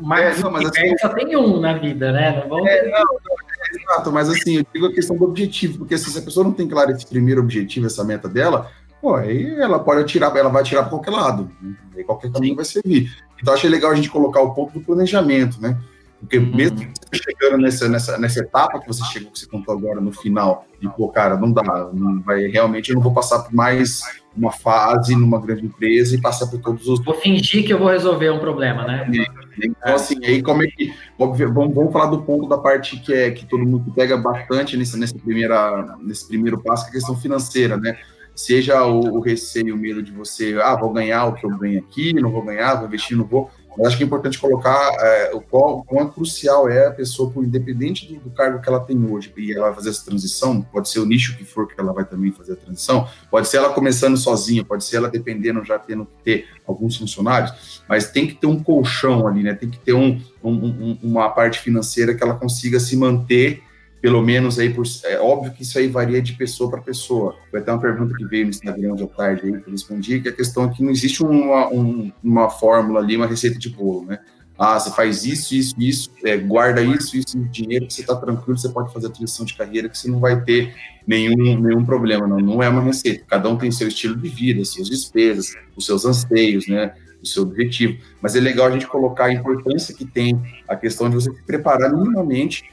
Mas, 0.00 0.38
é, 0.38 0.42
não, 0.42 0.50
mas 0.50 0.66
assim, 0.66 0.96
só 0.98 1.08
tem 1.08 1.36
um 1.36 1.58
na 1.60 1.74
vida, 1.74 2.12
né? 2.12 2.40
Não 2.40 2.48
vamos... 2.48 2.68
é, 2.68 2.88
não, 2.88 3.00
não, 3.00 3.36
é, 3.68 3.76
exato, 3.76 4.12
mas 4.12 4.28
assim, 4.28 4.58
eu 4.58 4.66
digo 4.72 4.86
a 4.86 4.92
questão 4.92 5.16
do 5.16 5.24
objetivo, 5.24 5.78
porque 5.78 5.94
assim, 5.94 6.10
se 6.10 6.18
a 6.18 6.22
pessoa 6.22 6.44
não 6.44 6.52
tem 6.52 6.68
claro 6.68 6.92
esse 6.92 7.06
primeiro 7.06 7.40
objetivo, 7.40 7.86
essa 7.86 8.04
meta 8.04 8.28
dela, 8.28 8.70
pô, 9.00 9.16
aí 9.16 9.58
ela 9.58 9.80
pode 9.80 10.02
atirar, 10.02 10.34
ela 10.36 10.50
vai 10.50 10.62
atirar 10.62 10.82
para 10.82 10.90
qualquer 10.90 11.10
lado, 11.10 11.50
né? 11.60 12.04
qualquer 12.04 12.30
caminho 12.30 12.52
Sim. 12.52 12.56
vai 12.56 12.64
servir. 12.64 13.12
Então, 13.40 13.54
achei 13.54 13.68
legal 13.68 13.90
a 13.90 13.94
gente 13.94 14.08
colocar 14.08 14.40
o 14.40 14.54
ponto 14.54 14.72
do 14.72 14.84
planejamento, 14.84 15.60
né? 15.60 15.76
Porque 16.22 16.38
uhum. 16.38 16.54
mesmo 16.54 16.78
chegando 17.12 17.58
nessa, 17.58 17.88
nessa, 17.88 18.16
nessa 18.16 18.40
etapa 18.40 18.78
que 18.80 18.86
você 18.86 19.04
chegou, 19.06 19.32
que 19.32 19.40
você 19.40 19.46
contou 19.46 19.76
agora 19.76 20.00
no 20.00 20.12
final, 20.12 20.64
de 20.80 20.88
pô, 20.88 21.08
cara, 21.08 21.36
não 21.36 21.52
dá, 21.52 21.90
não 21.92 22.22
vai, 22.22 22.46
realmente 22.46 22.90
eu 22.90 22.94
não 22.94 23.02
vou 23.02 23.12
passar 23.12 23.40
por 23.40 23.52
mais 23.52 24.02
uma 24.36 24.52
fase 24.52 25.14
numa 25.16 25.40
grande 25.40 25.66
empresa 25.66 26.14
e 26.14 26.20
passar 26.20 26.46
por 26.46 26.60
todos 26.60 26.86
os. 26.88 27.04
Vou 27.04 27.14
fingir 27.14 27.66
que 27.66 27.72
eu 27.72 27.78
vou 27.78 27.88
resolver 27.88 28.30
um 28.30 28.38
problema, 28.38 28.86
né? 28.86 29.10
Então, 29.58 29.94
assim, 29.94 30.14
aí 30.24 30.40
como 30.40 30.62
é 30.62 30.66
que. 30.68 30.94
Óbvio, 31.18 31.52
vamos, 31.52 31.74
vamos 31.74 31.92
falar 31.92 32.06
do 32.06 32.22
ponto 32.22 32.48
da 32.48 32.56
parte 32.56 32.98
que 33.00 33.12
é 33.12 33.30
que 33.32 33.44
todo 33.44 33.66
mundo 33.66 33.92
pega 33.92 34.16
bastante 34.16 34.76
nesse, 34.76 34.96
nesse, 34.96 35.18
primeira, 35.18 35.96
nesse 36.00 36.26
primeiro 36.26 36.62
passo, 36.62 36.84
que 36.84 36.90
é 36.90 36.92
a 36.92 36.94
questão 36.94 37.16
financeira, 37.16 37.76
né? 37.76 37.98
Seja 38.34 38.86
o, 38.86 39.18
o 39.18 39.20
receio, 39.20 39.74
o 39.74 39.78
medo 39.78 40.02
de 40.02 40.12
você, 40.12 40.58
ah, 40.62 40.74
vou 40.76 40.90
ganhar 40.92 41.26
o 41.26 41.34
que 41.34 41.44
eu 41.44 41.50
ganho 41.58 41.80
aqui, 41.80 42.14
não 42.14 42.30
vou 42.30 42.42
ganhar, 42.42 42.76
vou 42.76 42.86
investir, 42.86 43.16
não 43.16 43.26
vou 43.26 43.50
acho 43.86 43.96
que 43.96 44.02
é 44.02 44.06
importante 44.06 44.38
colocar 44.38 44.90
é, 45.00 45.30
o 45.34 45.40
quão, 45.40 45.82
quão 45.82 46.08
crucial 46.08 46.68
é 46.68 46.86
a 46.86 46.90
pessoa, 46.90 47.30
por 47.30 47.44
independente 47.44 48.06
do, 48.06 48.20
do, 48.20 48.30
cargo 48.30 48.60
que 48.60 48.68
ela 48.68 48.80
tem 48.80 49.02
hoje, 49.04 49.32
e 49.36 49.52
ela 49.52 49.66
vai 49.66 49.74
fazer 49.74 49.90
essa 49.90 50.04
transição, 50.04 50.62
pode 50.62 50.88
ser 50.88 51.00
o 51.00 51.06
nicho 51.06 51.36
que 51.36 51.44
for 51.44 51.66
que 51.66 51.80
ela 51.80 51.92
vai 51.92 52.04
também 52.04 52.32
fazer 52.32 52.52
a 52.52 52.56
transição, 52.56 53.08
pode 53.30 53.48
ser 53.48 53.58
ela 53.58 53.70
começando 53.70 54.16
sozinha, 54.16 54.64
pode 54.64 54.84
ser 54.84 54.96
ela 54.96 55.08
dependendo, 55.08 55.64
já 55.64 55.78
tendo 55.78 56.04
que 56.04 56.22
ter 56.22 56.48
alguns 56.66 56.96
funcionários, 56.96 57.82
mas 57.88 58.10
tem 58.10 58.26
que 58.26 58.34
ter 58.34 58.46
um 58.46 58.62
colchão 58.62 59.26
ali, 59.26 59.42
né? 59.42 59.54
Tem 59.54 59.68
que 59.68 59.78
ter 59.78 59.92
um, 59.92 60.20
um, 60.42 60.50
um, 60.50 60.98
uma 61.02 61.28
parte 61.30 61.58
financeira 61.60 62.14
que 62.14 62.22
ela 62.22 62.34
consiga 62.34 62.78
se 62.78 62.96
manter 62.96 63.62
pelo 64.02 64.20
menos 64.20 64.58
aí 64.58 64.74
por. 64.74 64.84
É 65.04 65.18
óbvio 65.20 65.52
que 65.52 65.62
isso 65.62 65.78
aí 65.78 65.86
varia 65.86 66.20
de 66.20 66.32
pessoa 66.32 66.68
para 66.68 66.82
pessoa. 66.82 67.36
Foi 67.52 67.60
até 67.60 67.70
uma 67.72 67.80
pergunta 67.80 68.12
que 68.16 68.24
veio 68.24 68.44
no 68.44 68.50
Instagram 68.50 68.96
de 68.96 69.06
tarde 69.06 69.42
aí 69.44 69.52
que 69.60 69.68
eu 69.68 69.70
respondi, 69.70 70.20
que 70.20 70.28
a 70.28 70.32
questão 70.32 70.64
é 70.64 70.68
que 70.70 70.82
não 70.82 70.90
existe 70.90 71.22
uma, 71.22 71.68
um, 71.68 72.10
uma 72.22 72.50
fórmula 72.50 72.98
ali, 72.98 73.16
uma 73.16 73.28
receita 73.28 73.60
de 73.60 73.70
bolo, 73.70 74.04
né? 74.04 74.18
Ah, 74.58 74.78
você 74.78 74.90
faz 74.90 75.24
isso, 75.24 75.54
isso, 75.54 75.74
isso, 75.78 76.10
é, 76.24 76.36
guarda 76.36 76.82
isso, 76.82 77.16
isso 77.16 77.38
dinheiro, 77.50 77.86
que 77.86 77.94
você 77.94 78.02
está 78.02 78.14
tranquilo, 78.14 78.58
você 78.58 78.68
pode 78.68 78.92
fazer 78.92 79.06
a 79.06 79.10
transição 79.10 79.46
de 79.46 79.54
carreira, 79.54 79.88
que 79.88 79.96
você 79.96 80.08
não 80.10 80.20
vai 80.20 80.40
ter 80.42 80.74
nenhum, 81.06 81.60
nenhum 81.60 81.84
problema. 81.84 82.26
Não, 82.26 82.38
não 82.38 82.62
é 82.62 82.68
uma 82.68 82.82
receita. 82.82 83.24
Cada 83.26 83.48
um 83.48 83.56
tem 83.56 83.70
seu 83.70 83.86
estilo 83.86 84.16
de 84.16 84.28
vida, 84.28 84.64
suas 84.64 84.88
despesas, 84.88 85.54
os 85.76 85.86
seus 85.86 86.04
anseios, 86.04 86.66
né? 86.66 86.92
O 87.22 87.26
seu 87.26 87.44
objetivo. 87.44 87.98
Mas 88.20 88.34
é 88.34 88.40
legal 88.40 88.66
a 88.66 88.70
gente 88.72 88.86
colocar 88.86 89.26
a 89.26 89.32
importância 89.32 89.94
que 89.94 90.04
tem 90.04 90.40
a 90.68 90.74
questão 90.74 91.08
de 91.08 91.14
você 91.14 91.32
se 91.32 91.42
preparar 91.44 91.92
minimamente 91.92 92.64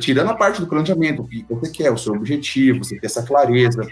tirando 0.00 0.30
a 0.30 0.34
parte 0.34 0.60
do 0.60 0.66
planejamento, 0.66 1.22
o 1.22 1.28
que 1.28 1.44
você 1.48 1.70
quer, 1.70 1.90
o 1.90 1.98
seu 1.98 2.14
objetivo, 2.14 2.82
você 2.84 2.98
ter 2.98 3.06
essa 3.06 3.22
clareza, 3.22 3.82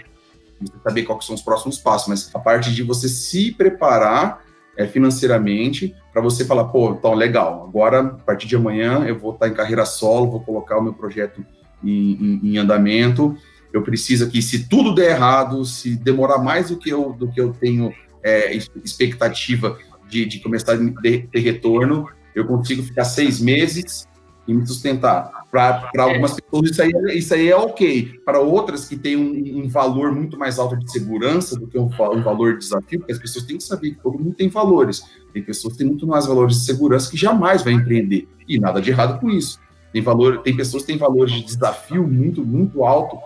você 0.59 0.73
saber 0.83 1.03
quais 1.03 1.25
são 1.25 1.35
os 1.35 1.41
próximos 1.41 1.77
passos, 1.77 2.07
mas 2.07 2.31
a 2.33 2.39
parte 2.39 2.73
de 2.73 2.81
você 2.81 3.07
se 3.07 3.51
preparar 3.51 4.43
é, 4.75 4.87
financeiramente 4.87 5.95
para 6.11 6.21
você 6.21 6.45
falar, 6.45 6.65
pô, 6.65 6.91
então 6.91 7.13
legal, 7.13 7.65
agora 7.67 7.99
a 7.99 8.09
partir 8.09 8.47
de 8.47 8.55
amanhã 8.55 9.05
eu 9.05 9.17
vou 9.17 9.33
estar 9.33 9.47
em 9.47 9.53
carreira 9.53 9.85
solo, 9.85 10.31
vou 10.31 10.41
colocar 10.41 10.77
o 10.77 10.83
meu 10.83 10.93
projeto 10.93 11.45
em, 11.83 12.13
em, 12.13 12.39
em 12.43 12.57
andamento. 12.57 13.37
Eu 13.71 13.81
preciso 13.81 14.25
aqui, 14.25 14.41
se 14.41 14.67
tudo 14.67 14.93
der 14.93 15.11
errado, 15.11 15.65
se 15.65 15.95
demorar 15.95 16.37
mais 16.37 16.69
do 16.69 16.77
que 16.77 16.89
eu, 16.89 17.13
do 17.13 17.31
que 17.31 17.41
eu 17.41 17.51
tenho 17.51 17.93
é, 18.23 18.55
expectativa 18.55 19.77
de, 20.07 20.25
de 20.25 20.39
começar 20.39 20.73
a 20.73 20.77
ter 20.77 21.39
retorno, 21.39 22.07
eu 22.35 22.45
consigo 22.45 22.81
ficar 22.83 23.03
seis 23.03 23.39
meses 23.39 24.07
e 24.47 24.53
me 24.53 24.65
sustentar. 24.65 25.45
Para 25.49 25.89
algumas 25.97 26.33
pessoas 26.33 26.71
isso 26.71 26.81
aí, 26.81 26.91
é, 26.91 27.13
isso 27.15 27.33
aí 27.33 27.49
é 27.49 27.55
ok. 27.55 28.19
Para 28.25 28.39
outras 28.39 28.87
que 28.87 28.97
têm 28.97 29.15
um, 29.15 29.63
um, 29.63 29.69
valor 29.69 30.11
muito 30.11 30.37
mais 30.37 30.59
alto 30.59 30.77
de 30.77 30.91
segurança 30.91 31.57
do 31.57 31.67
que 31.67 31.77
um, 31.77 31.85
um, 31.85 32.23
valor 32.23 32.53
de 32.53 32.59
desafio, 32.59 32.99
porque 32.99 33.13
as 33.13 33.19
pessoas 33.19 33.45
têm 33.45 33.57
que 33.57 33.63
saber 33.63 33.91
que 33.91 34.01
todo 34.01 34.19
mundo 34.19 34.35
tem 34.35 34.49
valores. 34.49 35.03
Tem 35.31 35.43
pessoas 35.43 35.73
que 35.73 35.79
têm 35.79 35.87
muito 35.87 36.07
mais 36.07 36.25
valores 36.25 36.57
de 36.57 36.65
segurança 36.65 37.09
que 37.09 37.17
jamais 37.17 37.63
vai 37.63 37.73
empreender. 37.73 38.27
E 38.47 38.59
nada 38.59 38.81
de 38.81 38.89
errado 38.89 39.19
com 39.19 39.29
isso. 39.29 39.59
Tem 39.91 40.01
valor, 40.01 40.41
tem 40.41 40.55
pessoas 40.55 40.83
que 40.83 40.87
têm 40.87 40.97
valores 40.97 41.33
de 41.33 41.43
desafio 41.43 42.07
muito, 42.07 42.43
muito 42.43 42.83
alto, 42.83 43.19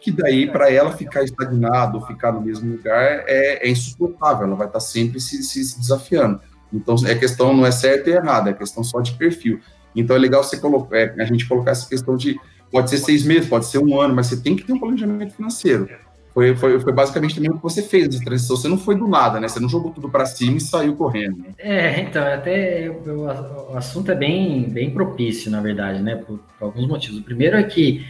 que 0.00 0.10
daí 0.10 0.50
para 0.50 0.70
ela 0.70 0.92
ficar 0.92 1.22
estagnado, 1.22 2.00
ficar 2.06 2.32
no 2.32 2.40
mesmo 2.40 2.72
lugar 2.72 3.24
é, 3.26 3.66
é 3.66 3.70
insuportável. 3.70 4.46
Ela 4.46 4.56
vai 4.56 4.66
estar 4.66 4.80
sempre 4.80 5.20
se, 5.20 5.42
se, 5.42 5.62
se 5.62 5.78
desafiando. 5.78 6.40
Então, 6.72 6.96
é 7.06 7.14
questão 7.14 7.54
não 7.54 7.64
é 7.64 7.70
certo 7.70 8.08
e 8.08 8.12
errado, 8.12 8.48
é 8.48 8.52
questão 8.52 8.82
só 8.82 9.00
de 9.00 9.12
perfil. 9.12 9.60
Então 9.96 10.14
é 10.14 10.18
legal 10.18 10.44
você 10.44 10.58
colocar, 10.58 10.96
é, 10.96 11.14
a 11.18 11.24
gente 11.24 11.46
colocar 11.46 11.72
essa 11.72 11.88
questão 11.88 12.16
de 12.16 12.38
pode 12.70 12.90
ser 12.90 12.98
seis 12.98 13.24
meses, 13.24 13.48
pode 13.48 13.66
ser 13.66 13.78
um 13.78 14.00
ano, 14.00 14.14
mas 14.14 14.26
você 14.26 14.36
tem 14.36 14.54
que 14.54 14.64
ter 14.64 14.72
um 14.72 14.78
planejamento 14.78 15.34
financeiro. 15.34 15.88
Foi, 16.36 16.54
foi, 16.54 16.78
foi 16.78 16.92
basicamente 16.92 17.34
também 17.34 17.50
o 17.50 17.54
que 17.54 17.62
você 17.62 17.80
fez 17.80 18.08
essa 18.08 18.22
transição. 18.22 18.56
Você 18.56 18.68
não 18.68 18.76
foi 18.76 18.94
do 18.94 19.08
nada, 19.08 19.40
né? 19.40 19.48
Você 19.48 19.58
não 19.58 19.70
jogou 19.70 19.90
tudo 19.90 20.10
para 20.10 20.26
cima 20.26 20.58
e 20.58 20.60
saiu 20.60 20.94
correndo. 20.94 21.46
É, 21.58 21.98
então, 22.02 22.22
até 22.22 22.88
eu, 22.88 23.26
o 23.70 23.74
assunto 23.74 24.12
é 24.12 24.14
bem, 24.14 24.68
bem 24.68 24.90
propício, 24.90 25.50
na 25.50 25.62
verdade, 25.62 26.02
né? 26.02 26.14
Por, 26.16 26.38
por 26.58 26.66
alguns 26.66 26.86
motivos. 26.86 27.20
O 27.20 27.22
primeiro 27.22 27.56
é 27.56 27.62
que, 27.62 28.04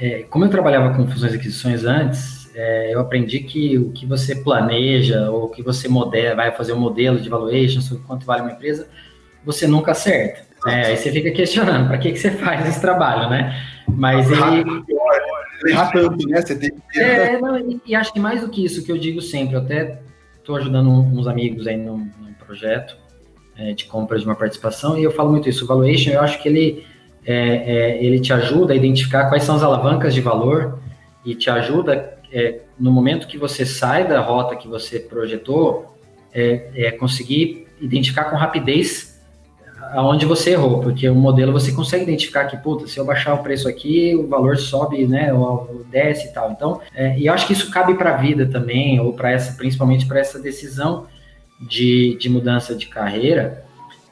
é, 0.00 0.24
como 0.28 0.44
eu 0.44 0.48
trabalhava 0.48 0.92
com 0.96 1.06
fusões 1.06 1.32
e 1.32 1.36
aquisições 1.36 1.84
antes, 1.84 2.50
é, 2.52 2.92
eu 2.92 2.98
aprendi 2.98 3.38
que 3.38 3.78
o 3.78 3.92
que 3.92 4.04
você 4.04 4.34
planeja 4.34 5.30
ou 5.30 5.48
que 5.48 5.62
você 5.62 5.86
modela, 5.86 6.34
vai 6.34 6.50
fazer 6.50 6.72
um 6.72 6.80
modelo 6.80 7.20
de 7.20 7.28
valuation 7.28 7.80
sobre 7.80 8.02
quanto 8.02 8.26
vale 8.26 8.42
uma 8.42 8.50
empresa, 8.50 8.88
você 9.44 9.68
nunca 9.68 9.92
acerta. 9.92 10.47
É, 10.66 10.86
aí 10.86 10.96
você 10.96 11.12
fica 11.12 11.30
questionando, 11.30 11.88
para 11.88 11.98
que, 11.98 12.12
que 12.12 12.18
você 12.18 12.30
faz 12.32 12.66
esse 12.68 12.80
trabalho, 12.80 13.30
né? 13.30 13.56
Mas 13.88 14.30
ele... 14.30 14.64
Tanto, 15.92 16.28
né? 16.28 16.40
Você 16.40 16.58
tem 16.58 16.70
que... 16.92 17.00
É, 17.00 17.40
não, 17.40 17.58
e, 17.58 17.80
e, 17.86 17.94
acho 17.94 18.12
que 18.12 18.20
mais 18.20 18.40
do 18.40 18.48
que 18.48 18.64
isso, 18.64 18.84
que 18.84 18.90
eu 18.90 18.98
digo 18.98 19.20
sempre, 19.20 19.56
eu 19.56 19.60
até 19.60 20.00
estou 20.36 20.56
ajudando 20.56 20.90
uns 20.90 21.26
amigos 21.26 21.66
aí 21.66 21.76
num, 21.76 21.98
num 21.98 22.32
projeto 22.44 22.96
é, 23.56 23.72
de 23.72 23.84
compra 23.84 24.18
de 24.18 24.24
uma 24.24 24.34
participação, 24.34 24.98
e 24.98 25.02
eu 25.02 25.10
falo 25.10 25.30
muito 25.30 25.48
isso, 25.48 25.64
o 25.64 25.66
valuation, 25.66 26.12
eu 26.12 26.20
acho 26.20 26.40
que 26.40 26.48
ele, 26.48 26.86
é, 27.24 27.34
é, 27.34 28.04
ele 28.04 28.20
te 28.20 28.32
ajuda 28.32 28.72
a 28.72 28.76
identificar 28.76 29.28
quais 29.28 29.42
são 29.42 29.56
as 29.56 29.62
alavancas 29.62 30.14
de 30.14 30.20
valor 30.20 30.78
e 31.24 31.34
te 31.34 31.50
ajuda, 31.50 32.18
é, 32.32 32.60
no 32.78 32.90
momento 32.92 33.26
que 33.26 33.38
você 33.38 33.66
sai 33.66 34.06
da 34.06 34.20
rota 34.20 34.54
que 34.54 34.68
você 34.68 35.00
projetou, 35.00 35.98
é, 36.32 36.70
é 36.74 36.90
conseguir 36.92 37.66
identificar 37.80 38.24
com 38.24 38.36
rapidez 38.36 39.17
aonde 39.92 40.26
você 40.26 40.50
errou, 40.50 40.80
porque 40.80 41.08
o 41.08 41.14
modelo 41.14 41.52
você 41.52 41.72
consegue 41.72 42.02
identificar 42.02 42.44
que, 42.46 42.56
puta, 42.56 42.86
se 42.86 42.98
eu 42.98 43.04
baixar 43.04 43.34
o 43.34 43.42
preço 43.42 43.68
aqui, 43.68 44.14
o 44.14 44.26
valor 44.26 44.56
sobe, 44.56 45.06
né, 45.06 45.32
ou, 45.32 45.84
desce 45.90 46.28
e 46.28 46.32
tal. 46.32 46.50
Então, 46.50 46.80
é, 46.94 47.18
e 47.18 47.26
eu 47.26 47.32
acho 47.32 47.46
que 47.46 47.52
isso 47.52 47.70
cabe 47.70 47.94
para 47.94 48.14
a 48.14 48.16
vida 48.16 48.46
também, 48.46 49.00
ou 49.00 49.12
para 49.12 49.30
essa, 49.30 49.56
principalmente 49.56 50.06
para 50.06 50.20
essa 50.20 50.38
decisão 50.38 51.06
de, 51.60 52.16
de 52.20 52.28
mudança 52.28 52.74
de 52.74 52.86
carreira. 52.86 53.64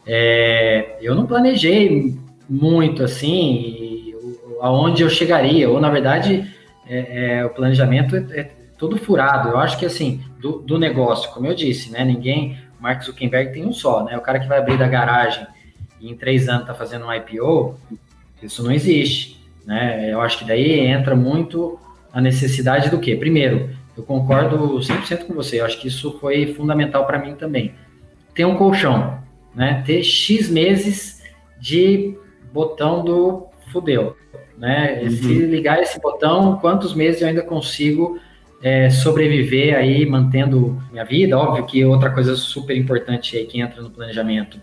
É, 0.07 0.97
eu 1.01 1.15
não 1.15 1.27
planejei 1.27 2.15
muito 2.49 3.03
assim, 3.03 4.15
aonde 4.61 5.03
eu 5.03 5.11
chegaria, 5.11 5.69
ou 5.69 5.81
na 5.81 5.91
verdade, 5.91 6.51
é, 6.89 7.39
é, 7.39 7.45
o 7.45 7.51
planejamento 7.51 8.17
é, 8.17 8.41
é 8.41 8.51
todo 8.79 8.97
furado. 8.97 9.51
Eu 9.51 9.59
acho 9.59 9.79
que 9.79 9.85
assim, 9.85 10.21
do, 10.41 10.59
do 10.59 10.79
negócio, 10.79 11.31
como 11.33 11.47
eu 11.47 11.55
disse, 11.55 11.91
né, 11.91 12.05
ninguém 12.05 12.57
Mark 12.81 13.03
Zuckerberg 13.03 13.53
tem 13.53 13.67
um 13.67 13.73
só, 13.73 14.05
né? 14.05 14.17
O 14.17 14.21
cara 14.21 14.39
que 14.39 14.47
vai 14.47 14.59
abrir 14.59 14.79
da 14.79 14.87
garagem 14.87 15.47
e 16.01 16.11
em 16.11 16.17
três 16.17 16.49
anos 16.49 16.63
está 16.63 16.75
fazendo 16.75 17.07
um 17.07 17.13
IPO, 17.13 17.77
isso 18.43 18.63
não 18.63 18.73
existe. 18.73 19.41
Né? 19.65 20.13
Eu 20.13 20.21
acho 20.21 20.39
que 20.39 20.45
daí 20.45 20.81
entra 20.81 21.17
muito 21.17 21.79
a 22.13 22.21
necessidade 22.21 22.91
do 22.91 22.99
quê? 22.99 23.17
Primeiro, 23.17 23.71
eu 23.97 24.03
concordo 24.03 24.79
100% 24.79 25.27
com 25.27 25.35
você, 25.35 25.61
eu 25.61 25.65
acho 25.65 25.81
que 25.81 25.89
isso 25.89 26.19
foi 26.21 26.55
fundamental 26.55 27.07
para 27.07 27.19
mim 27.19 27.35
também. 27.35 27.75
Ter 28.35 28.45
um 28.45 28.57
colchão, 28.57 29.19
né? 29.55 29.83
ter 29.87 30.03
X 30.03 30.49
meses 30.49 31.23
de 31.59 32.17
botão 32.53 33.05
do 33.05 33.47
fudeu. 33.73 34.17
Né? 34.57 35.01
Uhum. 35.03 35.11
Se 35.11 35.47
ligar 35.47 35.83
esse 35.83 36.01
botão, 36.01 36.59
quantos 36.59 36.95
meses 36.95 37.21
eu 37.21 37.29
ainda 37.29 37.43
consigo 37.43 38.19
é, 38.63 38.89
sobreviver 38.89 39.77
aí, 39.77 40.07
mantendo 40.07 40.81
minha 40.91 41.05
vida? 41.05 41.37
Óbvio 41.37 41.67
que 41.67 41.85
outra 41.85 42.11
coisa 42.11 42.37
super 42.37 42.77
importante 42.77 43.37
aí 43.37 43.45
que 43.45 43.61
entra 43.61 43.83
no 43.83 43.91
planejamento 43.91 44.59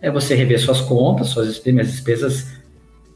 é 0.00 0.10
você 0.10 0.34
rever 0.34 0.60
suas 0.60 0.80
contas, 0.80 1.28
suas 1.28 1.48
despesas, 1.48 1.74
minhas 1.74 1.90
despesas 1.90 2.58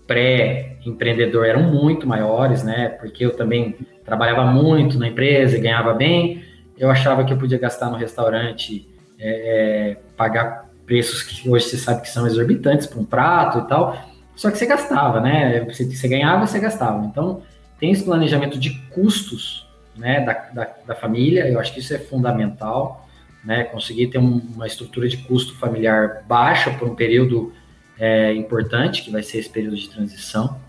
pré-empreendedor 0.07 1.47
eram 1.47 1.63
muito 1.63 2.07
maiores, 2.07 2.63
né? 2.63 2.89
Porque 2.89 3.25
eu 3.25 3.37
também 3.37 3.77
trabalhava 4.05 4.45
muito 4.45 4.99
na 4.99 5.09
empresa 5.09 5.57
e 5.57 5.61
ganhava 5.61 5.95
bem. 5.95 6.45
Eu 6.77 6.91
achava 6.91 7.25
que 7.25 7.33
eu 7.33 7.37
podia 7.37 7.59
gastar 7.59 7.91
no 7.91 7.97
restaurante, 7.97 8.89
é, 9.19 9.91
é, 9.91 9.97
pagar 10.17 10.71
preços 10.85 11.23
que 11.23 11.49
hoje 11.49 11.67
você 11.67 11.77
sabe 11.77 12.03
que 12.03 12.11
são 12.11 12.27
exorbitantes 12.27 12.87
para 12.87 13.01
um 13.01 13.05
prato 13.05 13.59
e 13.61 13.69
tal. 13.69 13.97
Só 14.35 14.51
que 14.51 14.59
você 14.59 14.67
gastava, 14.67 15.21
né? 15.21 15.65
Você, 15.65 15.85
você 15.85 16.09
ganhava, 16.09 16.47
você 16.47 16.59
gastava. 16.59 17.05
Então, 17.07 17.43
tem 17.79 17.93
esse 17.93 18.05
planejamento 18.05 18.59
de 18.59 18.71
custos 18.91 19.69
né, 19.97 20.21
da, 20.21 20.33
da, 20.33 20.75
da 20.87 20.95
família, 20.95 21.49
eu 21.49 21.61
acho 21.61 21.73
que 21.73 21.81
isso 21.81 21.95
é 21.95 21.99
fundamental 21.99 23.07
né, 23.45 23.65
conseguir 23.65 24.09
ter 24.09 24.19
um, 24.19 24.41
uma 24.55 24.67
estrutura 24.67 25.09
de 25.09 25.17
custo 25.19 25.55
familiar 25.57 26.25
baixa 26.29 26.71
por 26.71 26.89
um 26.89 26.95
período 26.95 27.53
é, 27.99 28.33
importante, 28.35 29.03
que 29.03 29.11
vai 29.11 29.23
ser 29.23 29.39
esse 29.39 29.49
período 29.49 29.77
de 29.77 29.89
transição. 29.89 30.61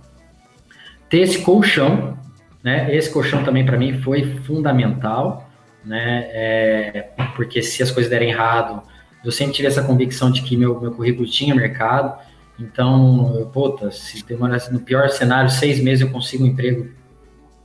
Ter 1.10 1.20
esse 1.20 1.40
colchão, 1.40 2.18
né, 2.64 2.96
esse 2.96 3.12
colchão 3.12 3.44
também 3.44 3.66
para 3.66 3.78
mim 3.78 4.02
foi 4.02 4.24
fundamental, 4.42 5.50
né, 5.86 6.28
é, 6.32 7.10
porque 7.36 7.62
se 7.62 7.84
as 7.84 7.92
coisas 7.92 8.10
derem 8.10 8.30
errado, 8.30 8.82
eu 9.24 9.32
sempre 9.32 9.54
tive 9.54 9.68
essa 9.68 9.84
convicção 9.84 10.32
de 10.32 10.42
que 10.42 10.58
meu, 10.58 10.80
meu 10.80 10.92
currículo 10.92 11.28
tinha 11.28 11.54
mercado, 11.54 12.18
então, 12.60 13.36
eu, 13.36 13.48
puta, 13.48 13.90
se 13.90 14.24
demorar, 14.26 14.60
no 14.72 14.80
pior 14.80 15.10
cenário, 15.10 15.50
seis 15.50 15.82
meses 15.82 16.02
eu 16.02 16.12
consigo 16.12 16.44
um 16.44 16.48
emprego 16.48 16.90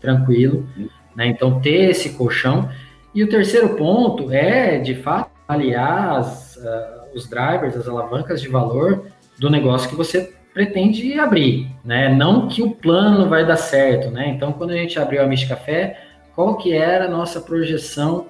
tranquilo, 0.00 0.68
né, 1.14 1.26
então 1.26 1.60
ter 1.60 1.90
esse 1.90 2.10
colchão, 2.10 2.70
e 3.14 3.22
o 3.22 3.28
terceiro 3.28 3.70
ponto 3.70 4.30
é, 4.32 4.78
de 4.78 4.94
fato, 4.94 5.30
aliar 5.46 6.18
as, 6.18 6.56
uh, 6.56 7.14
os 7.14 7.28
drivers, 7.28 7.76
as 7.76 7.88
alavancas 7.88 8.40
de 8.40 8.48
valor 8.48 9.06
do 9.38 9.48
negócio 9.48 9.88
que 9.88 9.94
você 9.94 10.32
pretende 10.52 11.18
abrir, 11.18 11.70
né? 11.84 12.12
Não 12.12 12.48
que 12.48 12.62
o 12.62 12.70
plano 12.72 13.28
vai 13.28 13.46
dar 13.46 13.56
certo, 13.56 14.10
né? 14.10 14.28
Então, 14.28 14.52
quando 14.52 14.70
a 14.70 14.76
gente 14.76 14.98
abriu 14.98 15.22
a 15.22 15.26
Mish 15.26 15.44
Café, 15.44 15.98
qual 16.34 16.56
que 16.56 16.72
era 16.72 17.06
a 17.06 17.08
nossa 17.08 17.40
projeção 17.40 18.26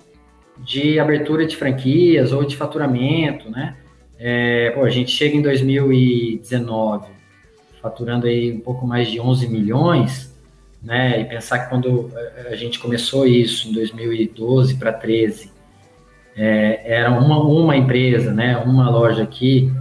de 0.58 0.98
abertura 0.98 1.46
de 1.46 1.56
franquias 1.56 2.32
ou 2.32 2.44
de 2.44 2.56
faturamento, 2.56 3.50
né? 3.50 3.76
É, 4.18 4.70
pô, 4.70 4.84
a 4.84 4.90
gente 4.90 5.10
chega 5.10 5.36
em 5.36 5.42
2019 5.42 7.18
faturando 7.80 8.26
aí 8.26 8.52
um 8.52 8.60
pouco 8.60 8.86
mais 8.86 9.08
de 9.08 9.20
11 9.20 9.48
milhões, 9.48 10.27
né? 10.82 11.20
E 11.20 11.24
pensar 11.24 11.60
que 11.60 11.68
quando 11.68 12.10
a 12.50 12.54
gente 12.54 12.78
começou 12.78 13.26
isso 13.26 13.68
em 13.68 13.72
2012 13.72 14.76
para 14.76 14.92
13, 14.92 15.52
é, 16.36 16.80
era 16.84 17.10
uma, 17.10 17.42
uma 17.42 17.76
empresa, 17.76 18.32
né? 18.32 18.56
Uma 18.58 18.88
loja 18.88 19.22
aqui 19.22 19.72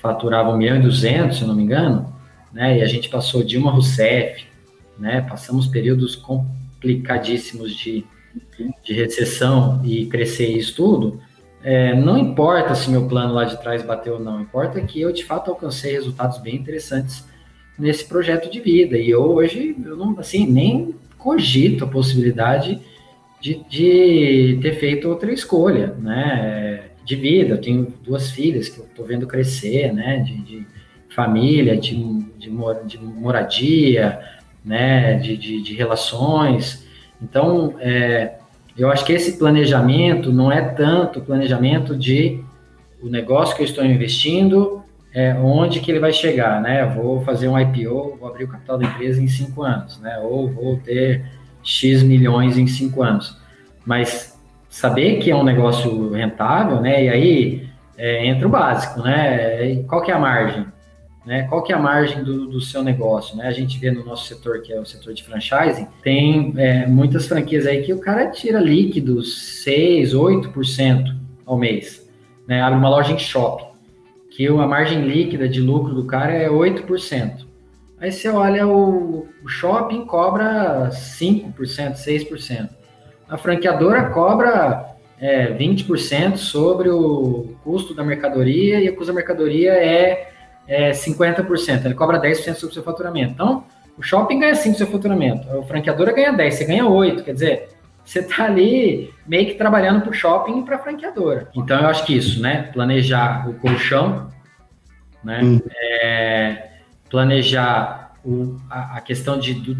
faturava 0.00 0.50
1 0.50 0.56
milhão 0.56 0.76
e 0.76 0.82
200, 0.82 1.38
se 1.38 1.44
não 1.44 1.54
me 1.54 1.62
engano, 1.62 2.12
né? 2.52 2.78
E 2.78 2.82
a 2.82 2.86
gente 2.86 3.08
passou 3.08 3.42
de 3.42 3.56
uma 3.56 3.70
Rousseff, 3.70 4.44
né? 4.98 5.20
Passamos 5.28 5.66
períodos 5.66 6.16
complicadíssimos 6.16 7.74
de, 7.74 8.04
de 8.84 8.92
recessão 8.92 9.80
e 9.84 10.06
crescer 10.06 10.48
isso 10.48 10.76
tudo. 10.76 11.20
É, 11.62 11.94
não 11.94 12.16
importa 12.16 12.74
se 12.74 12.88
meu 12.90 13.08
plano 13.08 13.34
lá 13.34 13.44
de 13.44 13.60
trás 13.60 13.82
bateu 13.82 14.14
ou 14.14 14.20
não, 14.20 14.40
importa 14.40 14.80
que 14.80 15.00
eu 15.00 15.12
de 15.12 15.24
fato 15.24 15.50
alcancei 15.50 15.92
resultados 15.92 16.38
bem 16.38 16.54
interessantes 16.54 17.24
nesse 17.78 18.04
projeto 18.04 18.50
de 18.50 18.60
vida. 18.60 18.96
E 18.96 19.10
eu, 19.10 19.22
hoje, 19.22 19.76
eu 19.84 19.96
não, 19.96 20.18
assim, 20.18 20.46
nem 20.46 20.94
cogito 21.18 21.84
a 21.84 21.88
possibilidade 21.88 22.80
de, 23.40 23.62
de 23.68 24.58
ter 24.62 24.76
feito 24.76 25.08
outra 25.08 25.32
escolha, 25.32 25.94
né? 25.98 26.84
De 27.04 27.16
vida. 27.16 27.54
Eu 27.54 27.60
tenho 27.60 27.92
duas 28.02 28.30
filhas 28.30 28.68
que 28.68 28.78
eu 28.78 28.84
estou 28.84 29.04
vendo 29.04 29.26
crescer, 29.26 29.92
né? 29.92 30.18
De, 30.18 30.36
de 30.42 30.66
família, 31.14 31.76
de, 31.76 31.96
de, 32.38 32.50
de, 32.86 32.98
moradia, 32.98 34.20
né? 34.64 35.14
De, 35.18 35.36
de, 35.36 35.62
de 35.62 35.74
relações. 35.74 36.86
Então, 37.22 37.74
é, 37.80 38.34
eu 38.76 38.90
acho 38.90 39.04
que 39.04 39.12
esse 39.12 39.38
planejamento 39.38 40.32
não 40.32 40.50
é 40.50 40.60
tanto 40.60 41.20
planejamento 41.20 41.96
de 41.96 42.42
o 43.02 43.08
negócio 43.08 43.54
que 43.54 43.62
eu 43.62 43.66
estou 43.66 43.84
investindo 43.84 44.82
é, 45.16 45.32
onde 45.32 45.80
que 45.80 45.90
ele 45.90 45.98
vai 45.98 46.12
chegar, 46.12 46.60
né? 46.60 46.84
Vou 46.84 47.22
fazer 47.22 47.48
um 47.48 47.58
IPO, 47.58 48.18
vou 48.20 48.28
abrir 48.28 48.44
o 48.44 48.48
capital 48.48 48.76
da 48.76 48.84
empresa 48.84 49.22
em 49.22 49.26
cinco 49.26 49.62
anos, 49.62 49.98
né? 49.98 50.18
Ou 50.18 50.46
vou 50.52 50.76
ter 50.76 51.24
X 51.62 52.02
milhões 52.02 52.58
em 52.58 52.66
cinco 52.66 53.02
anos. 53.02 53.40
Mas 53.82 54.38
saber 54.68 55.16
que 55.16 55.30
é 55.30 55.34
um 55.34 55.42
negócio 55.42 56.12
rentável, 56.12 56.82
né? 56.82 57.04
E 57.04 57.08
aí 57.08 57.68
é, 57.96 58.26
entra 58.26 58.46
o 58.46 58.50
básico, 58.50 59.00
né? 59.00 59.82
Qual 59.88 60.02
que 60.02 60.10
é 60.10 60.14
a 60.14 60.18
margem? 60.18 60.66
né? 61.24 61.42
Qual 61.48 61.62
que 61.62 61.72
é 61.72 61.76
a 61.76 61.78
margem 61.78 62.22
do, 62.22 62.46
do, 62.46 62.60
seu 62.60 62.84
negócio, 62.84 63.36
né? 63.36 63.48
A 63.48 63.52
gente 63.52 63.78
vê 63.78 63.90
no 63.90 64.04
nosso 64.04 64.26
setor, 64.26 64.60
que 64.62 64.72
é 64.72 64.78
o 64.78 64.84
setor 64.84 65.12
de 65.12 65.24
franchising, 65.24 65.88
tem 66.02 66.52
é, 66.56 66.86
muitas 66.86 67.26
franquias 67.26 67.66
aí 67.66 67.82
que 67.82 67.92
o 67.92 67.98
cara 67.98 68.30
tira 68.30 68.60
líquidos 68.60 69.62
6, 69.64 70.14
8% 70.14 71.16
ao 71.44 71.58
mês, 71.58 72.08
né? 72.46 72.62
Abre 72.62 72.78
uma 72.78 72.88
loja 72.88 73.12
em 73.12 73.18
shopping, 73.18 73.65
que 74.36 74.46
a 74.46 74.66
margem 74.66 75.00
líquida 75.00 75.48
de 75.48 75.60
lucro 75.60 75.94
do 75.94 76.04
cara 76.04 76.32
é 76.32 76.46
8%. 76.46 77.46
Aí 77.98 78.12
você 78.12 78.28
olha 78.28 78.68
o, 78.68 79.26
shopping 79.48 80.04
cobra 80.04 80.90
5%, 80.90 81.54
6%. 81.54 82.68
A 83.26 83.38
franqueadora 83.38 84.10
cobra 84.10 84.94
é, 85.18 85.54
20% 85.54 86.36
sobre 86.36 86.90
o 86.90 87.56
custo 87.64 87.94
da 87.94 88.04
mercadoria 88.04 88.78
e 88.78 88.90
o 88.90 88.94
custo 88.94 89.06
da 89.06 89.14
mercadoria 89.14 89.72
é 89.72 90.32
é, 90.68 90.90
50%, 90.90 91.84
ele 91.84 91.94
cobra 91.94 92.20
10% 92.20 92.54
sobre 92.54 92.72
o 92.72 92.74
seu 92.74 92.82
faturamento. 92.82 93.32
Então, 93.32 93.64
o 93.96 94.02
shopping 94.02 94.40
ganha 94.40 94.54
5% 94.54 94.72
do 94.72 94.76
seu 94.76 94.86
faturamento, 94.86 95.48
a 95.58 95.62
franqueadora 95.62 96.12
ganha 96.12 96.32
10%, 96.32 96.50
você 96.50 96.64
ganha 96.64 96.84
8%, 96.84 97.22
quer 97.22 97.32
dizer, 97.32 97.68
você 98.06 98.20
está 98.20 98.44
ali 98.44 99.12
meio 99.26 99.46
que 99.46 99.54
trabalhando 99.54 100.00
para 100.00 100.10
o 100.10 100.14
shopping 100.14 100.60
e 100.60 100.64
para 100.64 100.76
a 100.76 100.78
franqueadora. 100.78 101.50
Então, 101.54 101.80
eu 101.80 101.88
acho 101.88 102.06
que 102.06 102.16
isso, 102.16 102.40
né? 102.40 102.62
Planejar 102.72 103.48
o 103.48 103.54
colchão, 103.54 104.30
né? 105.24 105.40
Hum. 105.42 105.60
É, 105.68 106.70
planejar 107.10 108.12
o, 108.24 108.56
a, 108.70 108.98
a, 108.98 109.00
questão 109.00 109.38
de 109.38 109.54
do, 109.54 109.76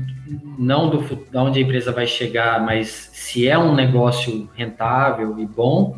não 0.58 0.90
do 0.90 0.98
de 1.02 1.36
onde 1.36 1.60
a 1.60 1.62
empresa 1.62 1.92
vai 1.92 2.06
chegar, 2.06 2.60
mas 2.60 3.10
se 3.12 3.48
é 3.48 3.56
um 3.56 3.74
negócio 3.74 4.50
rentável 4.54 5.38
e 5.38 5.46
bom, 5.46 5.96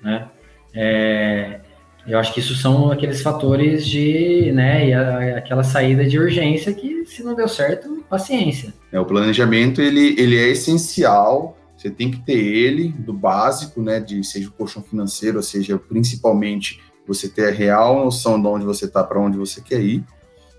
né? 0.00 0.28
É, 0.72 1.60
eu 2.06 2.18
acho 2.18 2.32
que 2.32 2.40
isso 2.40 2.54
são 2.54 2.90
aqueles 2.90 3.22
fatores 3.22 3.86
de, 3.86 4.50
né, 4.52 4.88
e 4.88 4.94
a, 4.94 5.38
aquela 5.38 5.62
saída 5.62 6.04
de 6.04 6.18
urgência 6.18 6.72
que 6.72 7.04
se 7.06 7.22
não 7.22 7.34
deu 7.34 7.48
certo, 7.48 8.04
paciência. 8.08 8.72
É, 8.90 8.98
o 8.98 9.04
planejamento, 9.04 9.80
ele, 9.80 10.14
ele 10.18 10.36
é 10.36 10.48
essencial, 10.48 11.56
você 11.76 11.90
tem 11.90 12.10
que 12.10 12.20
ter 12.20 12.38
ele, 12.38 12.88
do 12.88 13.12
básico, 13.12 13.82
né, 13.82 14.00
de 14.00 14.22
seja 14.24 14.48
o 14.48 14.52
colchão 14.52 14.82
financeiro, 14.82 15.36
ou 15.36 15.42
seja, 15.42 15.78
principalmente 15.78 16.80
você 17.06 17.28
ter 17.28 17.48
a 17.48 17.50
real 17.50 18.04
noção 18.04 18.40
de 18.40 18.46
onde 18.46 18.64
você 18.64 18.84
está, 18.84 19.02
para 19.02 19.20
onde 19.20 19.36
você 19.36 19.60
quer 19.60 19.80
ir, 19.80 20.04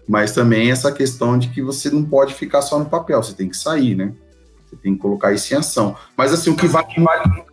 mas 0.07 0.33
também 0.33 0.71
essa 0.71 0.91
questão 0.91 1.37
de 1.37 1.49
que 1.49 1.61
você 1.61 1.89
não 1.89 2.03
pode 2.03 2.33
ficar 2.33 2.61
só 2.61 2.77
no 2.77 2.85
papel, 2.85 3.21
você 3.21 3.33
tem 3.33 3.47
que 3.47 3.55
sair, 3.55 3.95
né? 3.95 4.13
Você 4.65 4.75
tem 4.75 4.95
que 4.95 4.99
colocar 4.99 5.31
isso 5.31 5.53
em 5.53 5.57
ação. 5.57 5.95
Mas 6.17 6.33
assim, 6.33 6.49
o 6.49 6.55
que 6.55 6.67
vale, 6.67 6.87
vale 6.97 7.45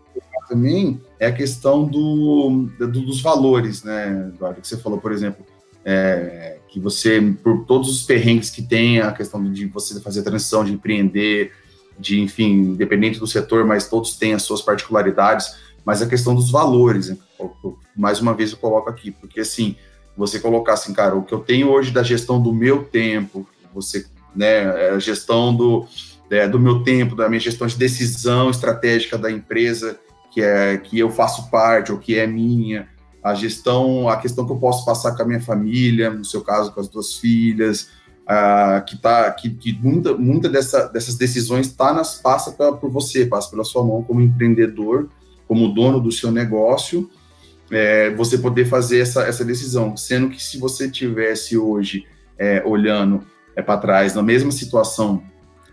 também 0.49 1.01
é 1.19 1.27
a 1.27 1.33
questão 1.33 1.85
do, 1.85 2.69
do, 2.79 2.89
dos 2.89 3.21
valores, 3.21 3.83
né, 3.83 4.31
Eduardo? 4.35 4.61
Que 4.61 4.69
você 4.69 4.77
falou, 4.77 4.99
por 4.99 5.13
exemplo, 5.13 5.45
é, 5.85 6.59
que 6.69 6.79
você, 6.79 7.21
por 7.43 7.65
todos 7.65 7.91
os 7.91 8.03
perrengues 8.03 8.51
que 8.51 8.63
tem, 8.63 9.01
a 9.01 9.13
questão 9.13 9.43
de 9.51 9.67
você 9.67 10.01
fazer 10.01 10.23
transição, 10.23 10.65
de 10.65 10.73
empreender, 10.73 11.53
de, 11.99 12.21
enfim, 12.21 12.53
independente 12.53 13.19
do 13.19 13.27
setor, 13.27 13.65
mas 13.65 13.89
todos 13.89 14.17
têm 14.17 14.35
as 14.35 14.43
suas 14.43 14.63
particularidades, 14.63 15.57
mas 15.85 16.03
a 16.03 16.07
questão 16.07 16.35
dos 16.35 16.51
valores, 16.51 17.09
né? 17.09 17.17
mais 17.97 18.21
uma 18.21 18.35
vez 18.35 18.53
eu 18.53 18.59
coloco 18.59 18.91
aqui, 18.91 19.11
porque 19.11 19.41
assim, 19.41 19.77
você 20.17 20.39
colocar 20.39 20.75
assim, 20.75 20.93
cara, 20.93 21.17
o 21.17 21.23
que 21.23 21.33
eu 21.33 21.41
tenho 21.41 21.71
hoje 21.71 21.91
da 21.91 22.03
gestão 22.03 22.41
do 22.41 22.53
meu 22.53 22.85
tempo, 22.85 23.49
você, 23.73 24.07
né, 24.35 24.91
a 24.91 24.99
gestão 24.99 25.55
do, 25.55 25.87
é, 26.31 26.47
do 26.47 26.59
meu 26.59 26.83
tempo, 26.83 27.15
da 27.15 27.29
minha 27.29 27.41
gestão 27.41 27.67
de 27.67 27.77
decisão 27.77 28.51
estratégica 28.51 29.17
da 29.17 29.31
empresa, 29.31 29.99
que 30.39 30.43
é 30.43 30.79
que 30.79 30.97
eu 30.97 31.11
faço 31.11 31.51
parte 31.51 31.91
ou 31.91 31.99
que 31.99 32.17
é 32.17 32.25
minha, 32.25 32.89
a 33.21 33.35
gestão, 33.35 34.09
a 34.09 34.17
questão 34.17 34.47
que 34.47 34.53
eu 34.53 34.57
posso 34.57 34.85
passar 34.85 35.17
com 35.17 35.23
a 35.23 35.27
minha 35.27 35.41
família, 35.41 36.11
no 36.11 36.25
seu 36.25 36.43
caso 36.43 36.73
com 36.73 36.81
as 36.81 36.87
duas 36.87 37.15
filhas, 37.15 37.91
uh, 38.23 38.85
que 38.87 38.97
tá 38.97 39.29
que, 39.33 39.51
que 39.51 39.73
muita, 39.73 40.17
muita 40.17 40.49
dessa, 40.49 40.87
dessas 40.87 41.17
decisões 41.17 41.73
tá 41.73 41.93
nas 41.93 42.21
passa 42.21 42.53
pra, 42.53 42.71
por 42.73 42.89
você, 42.89 43.27
passa 43.27 43.51
pela 43.51 43.65
sua 43.65 43.83
mão 43.83 44.01
como 44.05 44.21
empreendedor, 44.21 45.09
como 45.49 45.75
dono 45.75 45.99
do 45.99 46.13
seu 46.13 46.31
negócio, 46.31 47.11
é, 47.69 48.15
você 48.15 48.39
poder 48.39 48.67
fazer 48.67 49.01
essa, 49.01 49.23
essa 49.25 49.45
decisão, 49.45 49.97
sendo 49.97 50.29
que 50.29 50.41
se 50.41 50.57
você 50.57 50.89
tivesse 50.89 51.59
hoje 51.59 52.07
é, 52.39 52.63
olhando 52.65 53.27
é, 53.57 53.63
para 53.63 53.81
trás 53.81 54.15
na 54.15 54.23
mesma 54.23 54.53
situação 54.53 55.21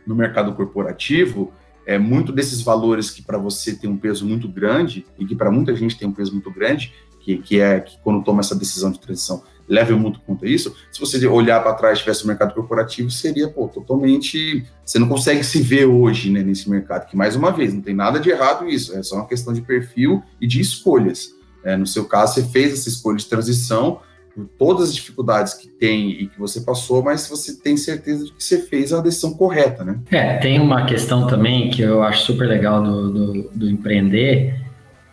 no 0.08 0.16
mercado 0.16 0.56
corporativo, 0.56 1.54
é, 1.86 1.98
muito 1.98 2.32
desses 2.32 2.62
valores 2.62 3.10
que 3.10 3.22
para 3.22 3.38
você 3.38 3.76
tem 3.76 3.90
um 3.90 3.98
peso 3.98 4.26
muito 4.26 4.48
grande 4.48 5.06
e 5.18 5.26
que 5.26 5.36
para 5.36 5.52
muita 5.52 5.76
gente 5.76 5.98
tem 5.98 6.08
um 6.08 6.14
peso 6.14 6.32
muito 6.32 6.52
grande, 6.52 6.94
que, 7.20 7.38
que 7.38 7.60
é 7.60 7.80
que 7.80 7.98
quando 8.04 8.24
toma 8.24 8.42
essa 8.42 8.56
decisão 8.56 8.92
de 8.92 9.00
transição 9.00 9.44
leva 9.68 9.96
muito 9.96 10.20
conta 10.20 10.48
isso. 10.48 10.76
Se 10.92 11.00
você 11.00 11.26
olhar 11.28 11.62
para 11.62 11.74
trás 11.74 12.00
tivesse 12.00 12.24
o 12.24 12.28
mercado 12.28 12.54
corporativo, 12.54 13.10
seria 13.10 13.50
pô, 13.50 13.68
totalmente. 13.68 14.66
Você 14.84 15.00
não 15.00 15.08
consegue 15.08 15.44
se 15.44 15.62
ver 15.62 15.86
hoje 15.86 16.30
né, 16.30 16.44
nesse 16.44 16.70
mercado, 16.70 17.08
que 17.08 17.18
mais 17.18 17.36
uma 17.36 17.52
vez, 17.52 17.74
não 17.74 17.82
tem 17.82 17.96
nada 17.96 18.20
de 18.20 18.30
errado 18.30 18.70
isso, 18.70 18.96
é 18.96 19.02
só 19.02 19.16
uma 19.16 19.28
questão 19.28 19.54
de 19.54 19.62
perfil 19.62 20.24
e 20.40 20.48
de 20.48 20.62
escolhas. 20.62 21.34
É, 21.64 21.76
no 21.76 21.88
seu 21.88 22.06
caso, 22.06 22.36
você 22.36 22.44
fez 22.44 22.74
essa 22.74 22.90
escolha 22.90 23.18
de 23.18 23.26
transição, 23.26 24.00
por 24.36 24.46
todas 24.60 24.90
as 24.90 24.96
dificuldades 24.96 25.54
que 25.54 25.70
tem 25.70 26.12
e 26.12 26.28
que 26.28 26.38
você 26.38 26.60
passou, 26.60 27.02
mas 27.02 27.28
você 27.30 27.56
tem 27.58 27.78
certeza 27.78 28.26
de 28.26 28.34
que 28.34 28.44
você 28.44 28.62
fez 28.64 28.92
a 28.92 29.02
decisão 29.02 29.34
correta, 29.34 29.86
né? 29.86 29.98
É, 30.12 30.38
tem 30.38 30.60
uma 30.60 30.86
questão 30.86 31.26
também 31.26 31.70
que 31.70 31.82
eu 31.82 32.04
acho 32.04 32.26
super 32.26 32.46
legal 32.46 32.84
do, 32.84 33.12
do, 33.12 33.50
do 33.50 33.70
empreender, 33.70 34.60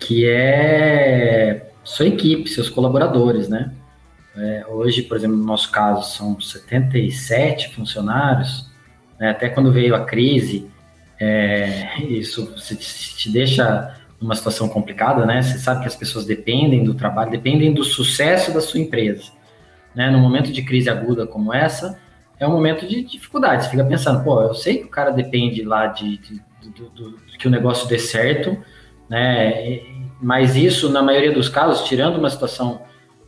que 0.00 0.26
é 0.26 1.70
sua 1.84 2.06
equipe, 2.06 2.50
seus 2.50 2.68
colaboradores, 2.68 3.48
né? 3.48 3.72
É, 4.36 4.64
hoje, 4.68 5.02
por 5.02 5.16
exemplo, 5.16 5.36
no 5.36 5.44
nosso 5.44 5.70
caso, 5.70 6.16
são 6.16 6.40
77 6.40 7.74
funcionários, 7.74 8.68
né? 9.20 9.30
até 9.30 9.48
quando 9.48 9.70
veio 9.70 9.94
a 9.94 10.04
crise, 10.04 10.66
é, 11.20 12.02
isso 12.02 12.52
te 13.16 13.30
deixa 13.30 13.94
numa 14.22 14.36
situação 14.36 14.68
complicada, 14.68 15.26
né? 15.26 15.42
Você 15.42 15.58
sabe 15.58 15.80
que 15.80 15.88
as 15.88 15.96
pessoas 15.96 16.24
dependem 16.24 16.84
do 16.84 16.94
trabalho, 16.94 17.32
dependem 17.32 17.74
do 17.74 17.82
sucesso 17.82 18.54
da 18.54 18.60
sua 18.60 18.78
empresa. 18.78 19.32
Né? 19.94 20.10
No 20.10 20.18
momento 20.18 20.52
de 20.52 20.62
crise 20.62 20.88
aguda 20.88 21.26
como 21.26 21.52
essa, 21.52 21.98
é 22.38 22.46
um 22.46 22.52
momento 22.52 22.86
de 22.86 23.02
dificuldade. 23.02 23.64
Você 23.64 23.70
fica 23.70 23.84
pensando, 23.84 24.22
pô, 24.22 24.40
eu 24.40 24.54
sei 24.54 24.78
que 24.78 24.84
o 24.84 24.88
cara 24.88 25.10
depende 25.10 25.62
lá 25.64 25.88
de, 25.88 26.18
de, 26.18 26.42
de, 26.60 26.70
de, 26.70 27.30
de 27.32 27.38
que 27.38 27.48
o 27.48 27.50
negócio 27.50 27.88
dê 27.88 27.98
certo, 27.98 28.56
né? 29.10 29.80
Mas 30.20 30.54
isso, 30.54 30.88
na 30.88 31.02
maioria 31.02 31.32
dos 31.32 31.48
casos, 31.48 31.86
tirando 31.88 32.16
uma 32.16 32.30
situação 32.30 32.80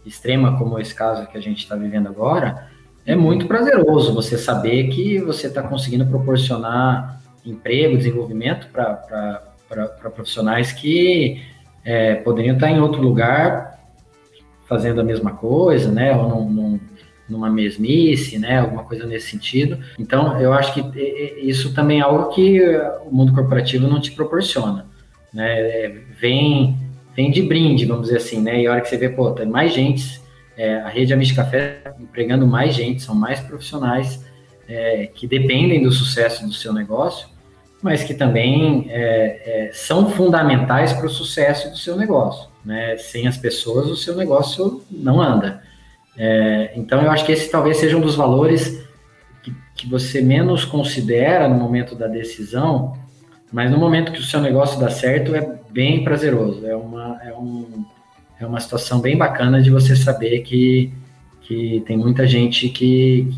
extrema 0.06 0.56
como 0.56 0.78
esse 0.78 0.94
caso 0.94 1.26
que 1.26 1.36
a 1.36 1.40
gente 1.40 1.58
está 1.58 1.74
vivendo 1.74 2.06
agora, 2.06 2.68
é 3.04 3.16
muito 3.16 3.46
prazeroso 3.46 4.14
você 4.14 4.38
saber 4.38 4.88
que 4.88 5.18
você 5.18 5.48
está 5.48 5.62
conseguindo 5.62 6.06
proporcionar 6.06 7.20
emprego, 7.44 7.96
desenvolvimento 7.96 8.68
para 8.68 9.53
para 9.68 9.86
profissionais 10.10 10.72
que 10.72 11.42
é, 11.84 12.14
poderiam 12.16 12.54
estar 12.54 12.70
em 12.70 12.80
outro 12.80 13.02
lugar 13.02 13.78
fazendo 14.66 15.00
a 15.00 15.04
mesma 15.04 15.32
coisa, 15.32 15.90
né? 15.90 16.16
Ou 16.16 16.28
num, 16.28 16.50
num, 16.50 16.80
numa 17.28 17.50
mesmice, 17.50 18.38
né? 18.38 18.60
Alguma 18.60 18.84
coisa 18.84 19.06
nesse 19.06 19.30
sentido. 19.30 19.78
Então, 19.98 20.40
eu 20.40 20.52
acho 20.52 20.72
que 20.74 20.80
isso 21.40 21.74
também 21.74 22.00
é 22.00 22.02
algo 22.02 22.30
que 22.30 22.60
o 23.06 23.14
mundo 23.14 23.34
corporativo 23.34 23.86
não 23.86 24.00
te 24.00 24.12
proporciona, 24.12 24.86
né? 25.32 25.60
É, 25.60 25.88
vem, 26.18 26.76
vem 27.14 27.30
de 27.30 27.42
brinde, 27.42 27.84
vamos 27.84 28.04
dizer 28.04 28.18
assim, 28.18 28.40
né? 28.40 28.60
E 28.62 28.66
a 28.66 28.72
hora 28.72 28.80
que 28.80 28.88
você 28.88 28.96
vê, 28.96 29.08
pô, 29.08 29.30
tem 29.32 29.46
mais 29.46 29.72
gente, 29.72 30.20
é, 30.56 30.76
a 30.76 30.88
rede 30.88 31.12
Amish 31.12 31.32
Café 31.32 31.94
empregando 32.00 32.46
mais 32.46 32.74
gente, 32.74 33.02
são 33.02 33.14
mais 33.14 33.40
profissionais 33.40 34.24
é, 34.68 35.06
que 35.06 35.26
dependem 35.26 35.82
do 35.82 35.90
sucesso 35.90 36.46
do 36.46 36.52
seu 36.52 36.72
negócio 36.72 37.33
mas 37.84 38.02
que 38.02 38.14
também 38.14 38.86
é, 38.88 39.66
é, 39.66 39.70
são 39.74 40.10
fundamentais 40.10 40.94
para 40.94 41.04
o 41.04 41.10
sucesso 41.10 41.70
do 41.70 41.76
seu 41.76 41.94
negócio. 41.98 42.48
Né? 42.64 42.96
Sem 42.96 43.26
as 43.26 43.36
pessoas, 43.36 43.88
o 43.88 43.94
seu 43.94 44.16
negócio 44.16 44.82
não 44.90 45.20
anda. 45.20 45.62
É, 46.16 46.72
então, 46.76 47.02
eu 47.02 47.10
acho 47.10 47.26
que 47.26 47.32
esse 47.32 47.50
talvez 47.50 47.76
seja 47.76 47.94
um 47.94 48.00
dos 48.00 48.14
valores 48.14 48.82
que, 49.42 49.54
que 49.74 49.86
você 49.86 50.22
menos 50.22 50.64
considera 50.64 51.46
no 51.46 51.56
momento 51.56 51.94
da 51.94 52.06
decisão, 52.08 52.96
mas 53.52 53.70
no 53.70 53.76
momento 53.76 54.12
que 54.12 54.20
o 54.20 54.24
seu 54.24 54.40
negócio 54.40 54.80
dá 54.80 54.88
certo, 54.88 55.34
é 55.34 55.46
bem 55.70 56.02
prazeroso. 56.02 56.66
É 56.66 56.74
uma, 56.74 57.20
é 57.22 57.34
um, 57.34 57.84
é 58.40 58.46
uma 58.46 58.60
situação 58.60 58.98
bem 58.98 59.14
bacana 59.14 59.60
de 59.60 59.70
você 59.70 59.94
saber 59.94 60.40
que, 60.40 60.90
que 61.42 61.82
tem 61.86 61.98
muita 61.98 62.26
gente 62.26 62.66
que, 62.70 63.28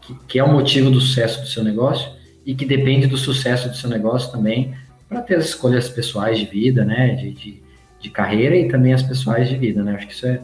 que, 0.00 0.14
que, 0.28 0.38
é 0.38 0.44
o 0.44 0.52
motivo 0.52 0.88
do 0.88 1.00
sucesso 1.00 1.40
do 1.40 1.48
seu 1.48 1.64
negócio 1.64 2.21
e 2.44 2.54
que 2.54 2.64
depende 2.64 3.06
do 3.06 3.16
sucesso 3.16 3.68
do 3.68 3.76
seu 3.76 3.88
negócio 3.88 4.30
também 4.32 4.74
para 5.08 5.20
ter 5.20 5.36
as 5.36 5.46
escolhas 5.46 5.88
pessoais 5.88 6.38
de 6.38 6.46
vida, 6.46 6.84
né, 6.84 7.14
de, 7.14 7.30
de, 7.32 7.62
de, 8.00 8.10
carreira 8.10 8.56
e 8.56 8.68
também 8.68 8.92
as 8.92 9.02
pessoais 9.02 9.48
de 9.48 9.56
vida, 9.56 9.82
né, 9.82 9.94
acho 9.94 10.06
que 10.06 10.14
isso 10.14 10.26
é, 10.26 10.40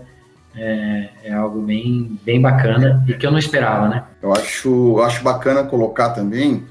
é, 0.54 1.08
é, 1.24 1.32
algo 1.32 1.62
bem, 1.62 2.18
bem 2.24 2.40
bacana 2.40 3.04
e 3.08 3.14
que 3.14 3.26
eu 3.26 3.30
não 3.30 3.38
esperava, 3.38 3.88
né. 3.88 4.04
Eu 4.22 4.32
acho, 4.32 5.00
acho 5.00 5.22
bacana 5.22 5.64
colocar 5.64 6.10
também 6.10 6.64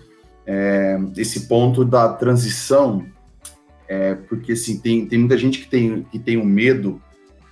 é, 0.45 0.97
esse 1.17 1.47
ponto 1.47 1.83
da 1.83 2.07
transição, 2.09 3.05
é, 3.87 4.15
porque 4.15 4.53
assim, 4.53 4.79
tem, 4.79 5.05
tem 5.05 5.19
muita 5.19 5.37
gente 5.37 5.59
que 5.59 5.67
tem, 5.67 6.03
que 6.03 6.19
tem 6.19 6.37
um 6.37 6.45
medo 6.45 7.01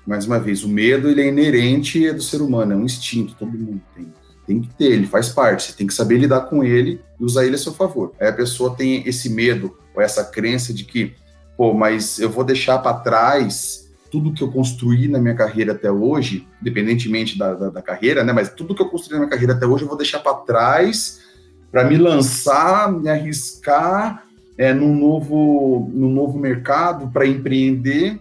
mais 0.06 0.26
uma 0.26 0.40
vez, 0.40 0.64
o 0.64 0.70
medo 0.70 1.10
ele 1.10 1.22
é 1.22 1.28
inerente 1.28 2.12
do 2.12 2.22
ser 2.22 2.42
humano, 2.42 2.74
é 2.74 2.76
um 2.76 2.86
instinto, 2.86 3.36
todo 3.36 3.58
mundo 3.58 3.82
tem. 3.96 4.08
Tem 4.46 4.62
que 4.62 4.70
ter, 4.76 4.92
ele 4.92 5.08
faz 5.08 5.30
parte, 5.30 5.64
você 5.64 5.74
tem 5.74 5.88
que 5.88 5.94
saber 5.94 6.18
lidar 6.18 6.42
com 6.42 6.64
ele 6.64 7.02
e 7.20 7.24
usar 7.24 7.46
ele 7.46 7.56
a 7.56 7.58
seu 7.58 7.74
favor. 7.74 8.14
Aí 8.20 8.28
a 8.28 8.34
pessoa 8.34 8.76
tem 8.76 9.08
esse 9.08 9.30
medo 9.30 9.76
ou 9.96 10.02
essa 10.02 10.24
crença 10.24 10.74
de 10.74 10.84
que, 10.84 11.14
pô, 11.58 11.74
mas 11.74 12.20
eu 12.20 12.30
vou 12.30 12.44
deixar 12.44 12.78
para 12.80 12.98
trás 12.98 13.86
tudo 14.12 14.32
que 14.32 14.44
eu 14.44 14.52
construí 14.52 15.08
na 15.08 15.20
minha 15.20 15.34
carreira 15.34 15.74
até 15.74 15.92
hoje, 15.92 16.48
independentemente 16.62 17.38
da, 17.38 17.54
da, 17.54 17.70
da, 17.70 17.82
carreira, 17.82 18.24
né? 18.24 18.32
Mas 18.32 18.50
tudo 18.50 18.76
que 18.76 18.82
eu 18.82 18.90
construí 18.90 19.14
na 19.14 19.20
minha 19.20 19.30
carreira 19.30 19.54
até 19.54 19.66
hoje 19.66 19.84
eu 19.84 19.88
vou 19.88 19.98
deixar 19.98 20.20
para 20.20 20.36
trás 20.36 21.26
para 21.76 21.84
me 21.84 21.98
lançar, 21.98 22.90
me 22.90 23.10
arriscar 23.10 24.24
é, 24.58 24.74
num, 24.74 24.96
novo, 24.96 25.92
num 25.94 26.10
novo 26.10 26.40
mercado, 26.40 27.12
para 27.12 27.28
empreender 27.28 28.18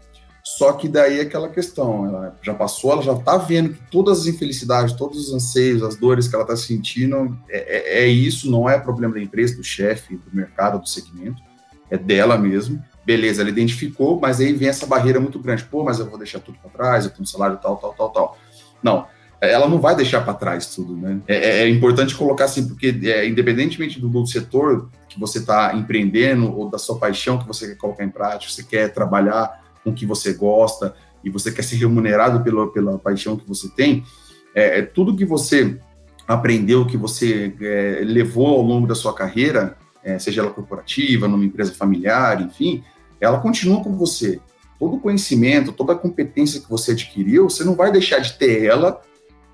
só 0.46 0.74
que 0.74 0.88
daí 0.88 1.20
aquela 1.20 1.48
questão, 1.48 2.04
ela 2.04 2.37
já 2.42 2.52
passou, 2.52 2.92
ela 2.92 3.02
já 3.02 3.14
está 3.14 3.38
vendo 3.38 3.70
que 3.70 3.80
todas 3.90 4.20
as 4.20 4.26
infelicidades, 4.26 4.94
todos 4.94 5.28
os 5.28 5.33
anseios, 5.33 5.83
as 5.83 5.96
dores 5.96 6.28
que 6.28 6.35
ela 6.35 6.44
está 6.44 6.54
sentindo, 6.54 7.35
é, 7.48 8.02
é, 8.02 8.04
é, 8.04 8.07
isso, 8.09 8.50
não 8.50 8.68
é 8.68 8.78
problema 8.78 9.14
da 9.14 9.22
empresa, 9.22 9.57
do 9.57 9.64
chefe, 9.64 10.16
do 10.16 10.37
mercado, 10.37 10.78
do 10.78 10.87
segmento, 10.87 11.40
é 11.90 11.96
dela 11.96 12.37
mesmo. 12.37 12.83
Beleza, 13.07 13.40
ela 13.40 13.48
identificou, 13.48 14.20
mas 14.20 14.38
aí 14.38 14.52
vem 14.52 14.68
essa 14.68 14.87
barreira 14.87 15.18
muito 15.18 15.38
grande. 15.38 15.64
Pô, 15.64 15.83
mas 15.83 15.98
eu 15.98 16.11
vou 16.11 16.18
deixar 16.18 16.40
tudo 16.40 16.59
para 16.59 16.70
trás, 16.70 17.04
eu 17.04 17.11
tenho 17.11 17.22
um 17.22 17.26
salário 17.26 17.59
tal, 17.62 17.78
tal, 17.78 17.94
tal, 17.94 18.11
tal. 18.11 18.38
Não, 18.83 19.07
ela 19.40 19.66
não 19.66 19.80
vai 19.80 19.96
deixar 19.96 20.22
para 20.22 20.35
trás 20.35 20.74
tudo, 20.74 20.94
né? 20.94 21.20
É, 21.26 21.37
é, 21.37 21.59
é, 21.62 21.68
importante 21.70 22.14
colocar 22.14 22.44
assim, 22.44 22.68
porque 22.68 22.94
é, 23.04 23.26
independentemente 23.26 23.98
do, 23.98 24.09
do 24.09 24.26
setor 24.26 24.90
que 25.09 25.18
você 25.18 25.38
está 25.38 25.74
empreendendo 25.74 26.54
ou 26.54 26.68
da 26.68 26.78
sua 26.78 26.98
paixão 26.98 27.38
que 27.38 27.46
você 27.46 27.68
quer 27.68 27.76
colocar 27.76 28.04
em 28.04 28.11
prática, 28.11 28.52
você 28.52 28.62
quer 28.62 28.92
trabalhar 28.92 29.63
com 29.85 29.90
o 29.90 29.94
que 29.94 30.07
você 30.07 30.33
gosta 30.33 30.94
e 31.23 31.31
você 31.31 31.53
quer 31.53 31.62
ser 31.62 31.77
remunerado 31.77 32.42
pela, 32.42 32.73
pela 32.73 32.99
paixão 32.99 33.37
que 33.37 33.47
você 33.47 33.68
tem, 33.68 34.03
é, 34.55 34.81
é 34.81 34.83
tudo 34.83 35.16
que 35.16 35.25
você 35.25 35.79
aprendeu, 36.27 36.87
que 36.87 36.97
você 36.97 37.55
é, 37.61 38.01
levou 38.03 38.49
ao 38.49 38.62
longo 38.62 38.87
da 38.87 38.94
sua 38.94 39.14
carreira, 39.14 39.77
é, 40.03 40.18
seja 40.18 40.40
ela 40.40 40.51
corporativa, 40.51 41.29
numa 41.29 41.44
empresa 41.44 41.73
familiar, 41.75 42.40
enfim, 42.40 42.83
ela 43.20 43.40
continua 43.40 43.83
com 43.83 43.97
você. 43.97 44.40
Todo 44.79 44.97
o 44.97 45.01
conhecimento, 45.01 45.73
toda 45.73 45.92
a 45.92 45.97
competência 45.97 46.61
que 46.61 46.68
você 46.68 46.92
adquiriu, 46.92 47.49
você 47.49 47.64
não 47.64 47.75
vai 47.75 47.92
deixar 47.92 48.18
de 48.18 48.35
ter 48.35 48.64
ela 48.64 49.01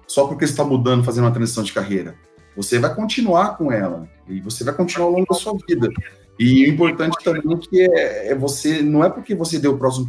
só 0.06 0.26
porque 0.26 0.46
você 0.46 0.52
está 0.52 0.64
mudando, 0.64 1.04
fazendo 1.04 1.24
uma 1.24 1.30
transição 1.30 1.62
de 1.62 1.72
carreira. 1.72 2.16
Você 2.56 2.78
vai 2.78 2.92
continuar 2.94 3.56
com 3.56 3.70
ela 3.70 4.08
e 4.28 4.40
você 4.40 4.64
vai 4.64 4.74
continuar 4.74 5.06
ao 5.06 5.12
longo 5.12 5.26
da 5.28 5.36
sua 5.36 5.56
vida. 5.68 5.88
E 6.40 6.64
o 6.64 6.72
importante 6.72 7.18
também 7.22 7.58
que 7.58 7.82
é, 7.82 8.28
é, 8.28 8.34
você, 8.34 8.80
não 8.80 9.04
é 9.04 9.10
porque 9.10 9.34
você 9.34 9.58
deu 9.58 9.74
o 9.74 9.78
próximo 9.78 10.06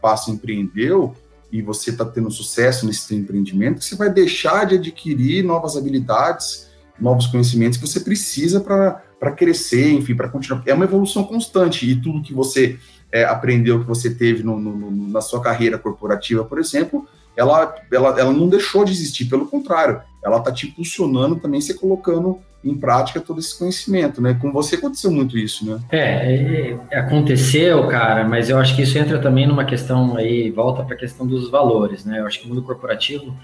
passo, 0.00 0.30
empreendeu, 0.30 1.14
e 1.52 1.60
você 1.60 1.90
está 1.90 2.06
tendo 2.06 2.30
sucesso 2.30 2.86
nesse 2.86 3.00
seu 3.00 3.18
empreendimento, 3.18 3.80
que 3.80 3.84
você 3.84 3.94
vai 3.94 4.08
deixar 4.08 4.64
de 4.64 4.76
adquirir 4.76 5.44
novas 5.44 5.76
habilidades, 5.76 6.70
novos 6.98 7.26
conhecimentos 7.26 7.76
que 7.76 7.86
você 7.86 8.00
precisa 8.00 8.62
para 8.62 9.30
crescer, 9.32 9.92
enfim, 9.92 10.14
para 10.14 10.30
continuar. 10.30 10.62
É 10.64 10.72
uma 10.72 10.86
evolução 10.86 11.22
constante, 11.22 11.90
e 11.90 11.94
tudo 11.94 12.22
que 12.22 12.32
você 12.32 12.78
é, 13.12 13.24
aprendeu, 13.24 13.80
que 13.80 13.86
você 13.86 14.08
teve 14.08 14.42
no, 14.42 14.58
no, 14.58 14.90
na 15.08 15.20
sua 15.20 15.42
carreira 15.42 15.76
corporativa, 15.76 16.46
por 16.46 16.58
exemplo, 16.58 17.06
ela, 17.36 17.74
ela, 17.92 18.18
ela 18.18 18.32
não 18.32 18.48
deixou 18.48 18.86
de 18.86 18.92
existir, 18.92 19.26
pelo 19.26 19.46
contrário, 19.46 20.00
ela 20.24 20.38
está 20.38 20.50
te 20.50 20.66
impulsionando 20.66 21.36
também, 21.36 21.60
você 21.60 21.74
colocando 21.74 22.40
em 22.64 22.74
prática 22.74 23.20
todo 23.20 23.38
esse 23.38 23.58
conhecimento, 23.58 24.22
né? 24.22 24.36
Com 24.40 24.50
você 24.50 24.76
aconteceu 24.76 25.10
muito 25.10 25.36
isso, 25.36 25.66
né? 25.66 25.80
É, 25.92 26.76
é 26.90 26.98
aconteceu, 26.98 27.86
cara, 27.88 28.26
mas 28.26 28.48
eu 28.48 28.58
acho 28.58 28.74
que 28.74 28.82
isso 28.82 28.96
entra 28.96 29.18
também 29.18 29.46
numa 29.46 29.64
questão 29.64 30.16
aí, 30.16 30.50
volta 30.50 30.82
para 30.82 30.94
a 30.94 30.98
questão 30.98 31.26
dos 31.26 31.50
valores, 31.50 32.04
né? 32.04 32.20
Eu 32.20 32.26
acho 32.26 32.40
que 32.40 32.46
o 32.46 32.48
mundo 32.48 32.62
corporativo 32.62 33.36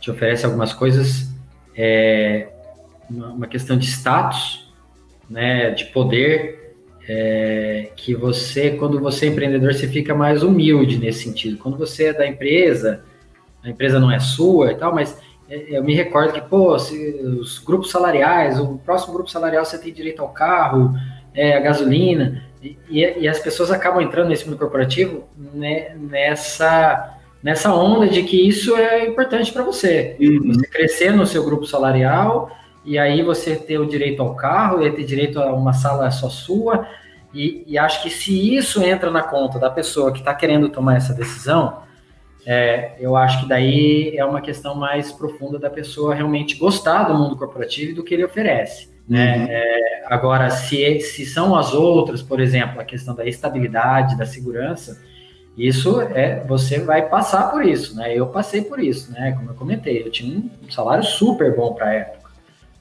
te 0.00 0.10
oferece 0.10 0.46
algumas 0.46 0.72
coisas, 0.72 1.30
é, 1.76 2.48
uma 3.10 3.46
questão 3.46 3.76
de 3.76 3.86
status, 3.86 4.72
né? 5.28 5.70
De 5.70 5.84
poder, 5.86 6.76
é, 7.06 7.90
que 7.94 8.14
você, 8.14 8.70
quando 8.70 8.98
você 8.98 9.26
é 9.26 9.28
empreendedor, 9.28 9.74
você 9.74 9.86
fica 9.86 10.14
mais 10.14 10.42
humilde 10.42 10.98
nesse 10.98 11.24
sentido. 11.24 11.58
Quando 11.58 11.76
você 11.76 12.06
é 12.06 12.12
da 12.12 12.26
empresa, 12.26 13.04
a 13.62 13.68
empresa 13.68 14.00
não 14.00 14.10
é 14.10 14.18
sua 14.18 14.72
e 14.72 14.76
tal, 14.76 14.94
mas 14.94 15.20
eu 15.68 15.84
me 15.84 15.94
recordo 15.94 16.32
que, 16.32 16.40
pô, 16.40 16.74
os 16.74 17.58
grupos 17.58 17.90
salariais, 17.90 18.58
o 18.58 18.78
próximo 18.78 19.12
grupo 19.12 19.30
salarial 19.30 19.64
você 19.64 19.78
tem 19.78 19.92
direito 19.92 20.22
ao 20.22 20.28
carro, 20.28 20.94
é, 21.34 21.56
a 21.56 21.60
gasolina, 21.60 22.42
e, 22.62 22.78
e, 22.88 23.28
as 23.28 23.40
pessoas 23.40 23.70
acabam 23.70 24.00
entrando 24.00 24.28
nesse 24.28 24.46
mundo 24.46 24.56
corporativo 24.56 25.24
né, 25.36 25.96
nessa, 25.96 27.18
nessa 27.42 27.74
onda 27.74 28.06
de 28.06 28.22
que 28.22 28.48
isso 28.48 28.76
é 28.76 29.04
importante 29.04 29.52
para 29.52 29.64
você. 29.64 30.16
Uhum. 30.20 30.54
Você 30.54 30.66
crescer 30.68 31.12
no 31.12 31.26
seu 31.26 31.44
grupo 31.44 31.66
salarial, 31.66 32.50
e 32.84 32.98
aí 32.98 33.22
você 33.22 33.56
ter 33.56 33.78
o 33.78 33.86
direito 33.86 34.22
ao 34.22 34.34
carro, 34.34 34.82
e 34.82 34.90
ter 34.92 35.04
direito 35.04 35.40
a 35.40 35.52
uma 35.52 35.72
sala 35.72 36.10
só 36.10 36.28
sua, 36.28 36.86
e, 37.34 37.64
e 37.66 37.76
acho 37.76 38.02
que 38.02 38.10
se 38.10 38.54
isso 38.54 38.82
entra 38.82 39.10
na 39.10 39.22
conta 39.22 39.58
da 39.58 39.70
pessoa 39.70 40.12
que 40.12 40.20
está 40.20 40.34
querendo 40.34 40.68
tomar 40.68 40.96
essa 40.96 41.12
decisão, 41.12 41.82
é, 42.44 42.92
eu 42.98 43.16
acho 43.16 43.40
que 43.40 43.48
daí 43.48 44.16
é 44.16 44.24
uma 44.24 44.40
questão 44.40 44.74
mais 44.74 45.12
profunda 45.12 45.58
da 45.58 45.70
pessoa 45.70 46.14
realmente 46.14 46.56
gostar 46.56 47.04
do 47.04 47.14
mundo 47.14 47.36
corporativo 47.36 47.92
e 47.92 47.94
do 47.94 48.02
que 48.02 48.14
ele 48.14 48.24
oferece. 48.24 48.90
Né? 49.08 49.36
Uhum. 49.36 49.46
É, 49.48 50.04
agora, 50.06 50.50
se, 50.50 51.00
se 51.00 51.26
são 51.26 51.54
as 51.56 51.72
outras, 51.72 52.22
por 52.22 52.40
exemplo, 52.40 52.80
a 52.80 52.84
questão 52.84 53.14
da 53.14 53.24
estabilidade, 53.26 54.16
da 54.16 54.26
segurança, 54.26 55.00
isso 55.56 56.00
é 56.00 56.42
você 56.46 56.80
vai 56.80 57.08
passar 57.08 57.50
por 57.50 57.64
isso, 57.64 57.94
né? 57.94 58.16
Eu 58.16 58.28
passei 58.28 58.62
por 58.62 58.80
isso, 58.80 59.12
né? 59.12 59.32
Como 59.32 59.50
eu 59.50 59.54
comentei, 59.54 60.02
eu 60.02 60.10
tinha 60.10 60.38
um 60.38 60.70
salário 60.70 61.04
super 61.04 61.54
bom 61.54 61.74
para 61.74 61.88
a 61.88 61.92
época, 61.92 62.30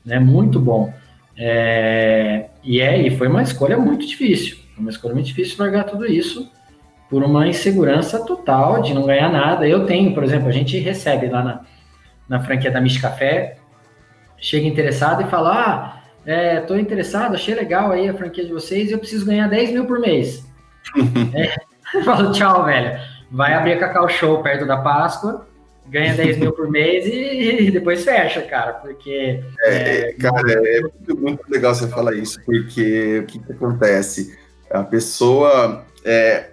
né? 0.05 0.19
Muito 0.19 0.57
bom. 0.57 0.93
É, 1.37 2.45
e 2.63 2.79
é, 2.79 3.01
e 3.01 3.17
foi 3.17 3.27
uma 3.27 3.41
escolha 3.41 3.77
muito 3.77 4.07
difícil, 4.07 4.57
uma 4.77 4.89
escolha 4.89 5.13
muito 5.13 5.27
difícil 5.27 5.57
largar 5.59 5.83
tudo 5.83 6.05
isso 6.05 6.49
por 7.11 7.23
uma 7.23 7.45
insegurança 7.45 8.25
total 8.25 8.81
de 8.81 8.93
não 8.93 9.05
ganhar 9.05 9.29
nada. 9.29 9.67
Eu 9.67 9.85
tenho, 9.85 10.13
por 10.13 10.23
exemplo, 10.23 10.47
a 10.47 10.51
gente 10.53 10.79
recebe 10.79 11.27
lá 11.27 11.43
na, 11.43 11.61
na 12.27 12.41
franquia 12.41 12.71
da 12.71 12.79
Mish 12.79 13.01
Café, 13.01 13.57
chega 14.37 14.65
interessado 14.65 15.21
e 15.21 15.29
fala: 15.29 15.51
Ah, 15.51 16.03
é, 16.25 16.61
tô 16.61 16.77
interessado, 16.77 17.35
achei 17.35 17.53
legal 17.53 17.91
aí 17.91 18.07
a 18.07 18.13
franquia 18.13 18.45
de 18.45 18.53
vocês 18.53 18.89
e 18.89 18.93
eu 18.93 18.99
preciso 18.99 19.25
ganhar 19.25 19.49
10 19.49 19.71
mil 19.71 19.85
por 19.85 19.99
mês. 19.99 20.45
é, 21.35 21.53
eu 21.93 22.03
falo, 22.05 22.31
tchau, 22.31 22.63
velho. 22.63 22.97
Vai 23.29 23.53
abrir 23.53 23.73
a 23.73 23.79
Cacau 23.79 24.07
Show 24.07 24.41
perto 24.41 24.65
da 24.65 24.77
Páscoa, 24.77 25.45
ganha 25.89 26.13
10 26.13 26.37
mil 26.37 26.53
por 26.53 26.69
mês 26.71 27.05
e, 27.05 27.67
e 27.67 27.71
depois 27.71 28.05
fecha, 28.05 28.41
cara, 28.43 28.73
porque... 28.73 29.43
É, 29.63 30.09
é, 30.09 30.13
cara, 30.13 30.49
é 30.49 30.81
muito, 30.81 31.17
muito, 31.17 31.43
legal 31.49 31.75
você 31.75 31.87
falar 31.89 32.13
isso, 32.13 32.39
porque 32.45 33.19
o 33.19 33.25
que, 33.25 33.39
que 33.39 33.51
acontece? 33.51 34.37
A 34.69 34.83
pessoa, 34.83 35.85
é, 36.05 36.51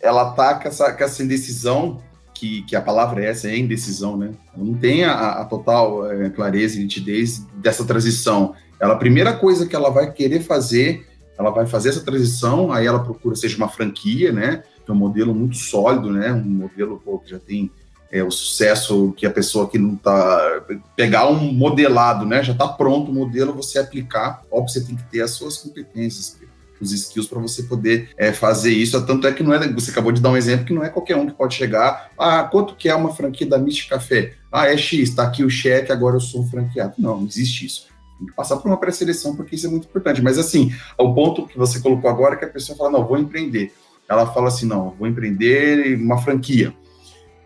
ela 0.00 0.32
tá 0.32 0.54
com 0.54 0.68
essa, 0.68 0.92
com 0.92 1.04
essa 1.04 1.22
indecisão, 1.22 2.02
que, 2.38 2.62
que 2.62 2.76
a 2.76 2.82
palavra 2.82 3.24
é 3.24 3.30
essa, 3.30 3.48
é 3.48 3.56
indecisão, 3.56 4.16
né? 4.16 4.32
Ela 4.54 4.64
não 4.64 4.74
tem 4.74 5.04
a, 5.04 5.30
a 5.40 5.44
total 5.44 6.10
é, 6.10 6.28
clareza 6.30 6.76
e 6.76 6.82
nitidez 6.82 7.46
dessa 7.54 7.84
transição. 7.84 8.54
Ela, 8.78 8.94
a 8.94 8.98
primeira 8.98 9.32
coisa 9.32 9.66
que 9.66 9.74
ela 9.74 9.90
vai 9.90 10.12
querer 10.12 10.40
fazer, 10.40 11.06
ela 11.38 11.50
vai 11.50 11.66
fazer 11.66 11.88
essa 11.88 12.02
transição, 12.04 12.70
aí 12.70 12.86
ela 12.86 13.02
procura, 13.02 13.34
seja 13.34 13.56
uma 13.56 13.68
franquia, 13.68 14.32
né? 14.32 14.62
Que 14.84 14.90
é 14.90 14.94
um 14.94 14.98
modelo 14.98 15.34
muito 15.34 15.56
sólido, 15.56 16.10
né? 16.10 16.32
Um 16.32 16.44
modelo 16.44 17.00
pô, 17.02 17.18
que 17.18 17.30
já 17.30 17.38
tem 17.38 17.70
é, 18.12 18.22
o 18.22 18.30
sucesso 18.30 19.12
que 19.16 19.26
a 19.26 19.30
pessoa 19.30 19.68
que 19.68 19.78
não 19.78 19.96
tá 19.96 20.62
pegar 20.94 21.28
um 21.28 21.52
modelado, 21.52 22.26
né? 22.26 22.42
Já 22.42 22.52
está 22.52 22.68
pronto 22.68 23.10
o 23.10 23.14
modelo, 23.14 23.54
você 23.54 23.78
aplicar. 23.78 24.42
Óbvio, 24.50 24.72
você 24.72 24.84
tem 24.84 24.94
que 24.94 25.04
ter 25.04 25.22
as 25.22 25.30
suas 25.32 25.56
competências, 25.56 26.38
os 26.80 26.92
skills 26.92 27.28
para 27.28 27.40
você 27.40 27.62
poder 27.62 28.10
é, 28.16 28.32
fazer 28.32 28.70
isso. 28.70 29.04
Tanto 29.06 29.26
é 29.26 29.32
que 29.32 29.42
não 29.42 29.52
é, 29.54 29.72
você 29.72 29.90
acabou 29.90 30.12
de 30.12 30.20
dar 30.20 30.30
um 30.30 30.36
exemplo 30.36 30.66
que 30.66 30.72
não 30.72 30.84
é 30.84 30.88
qualquer 30.88 31.16
um 31.16 31.26
que 31.26 31.34
pode 31.34 31.54
chegar. 31.54 32.10
Ah, 32.18 32.44
quanto 32.44 32.74
que 32.74 32.88
é 32.88 32.94
uma 32.94 33.14
franquia 33.14 33.46
da 33.46 33.58
Mystic 33.58 33.88
Café? 33.88 34.34
Ah, 34.50 34.66
é 34.66 34.76
X, 34.76 35.10
está 35.10 35.24
aqui 35.24 35.44
o 35.44 35.50
cheque, 35.50 35.92
agora 35.92 36.16
eu 36.16 36.20
sou 36.20 36.42
um 36.42 36.46
franqueado. 36.46 36.94
Não, 36.98 37.18
não 37.18 37.26
existe 37.26 37.66
isso. 37.66 37.86
Tem 38.18 38.26
que 38.26 38.34
passar 38.34 38.56
por 38.56 38.68
uma 38.68 38.78
pré-seleção, 38.78 39.36
porque 39.36 39.56
isso 39.56 39.66
é 39.66 39.70
muito 39.70 39.86
importante. 39.86 40.22
Mas 40.22 40.38
assim, 40.38 40.72
o 40.98 41.12
ponto 41.14 41.46
que 41.46 41.58
você 41.58 41.80
colocou 41.80 42.08
agora 42.08 42.34
é 42.34 42.38
que 42.38 42.44
a 42.44 42.48
pessoa 42.48 42.76
fala, 42.76 42.90
não, 42.90 43.06
vou 43.06 43.18
empreender. 43.18 43.72
Ela 44.08 44.26
fala 44.32 44.48
assim, 44.48 44.66
não, 44.66 44.94
vou 44.98 45.06
empreender 45.06 45.96
uma 46.00 46.18
franquia. 46.18 46.72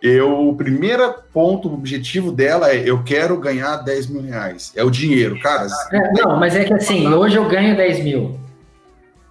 Eu, 0.02 0.48
o 0.48 0.56
primeiro 0.56 1.14
ponto, 1.32 1.68
o 1.68 1.74
objetivo 1.74 2.32
dela 2.32 2.70
é 2.70 2.88
eu 2.88 3.02
quero 3.02 3.36
ganhar 3.38 3.76
10 3.76 4.06
mil 4.06 4.22
reais. 4.22 4.72
É 4.74 4.82
o 4.82 4.90
dinheiro, 4.90 5.38
cara. 5.40 5.66
É, 5.92 6.12
não, 6.12 6.38
mas 6.38 6.56
é 6.56 6.64
que 6.64 6.72
assim, 6.72 7.06
hoje 7.06 7.36
eu 7.36 7.46
ganho 7.46 7.76
10 7.76 8.04
mil. 8.04 8.40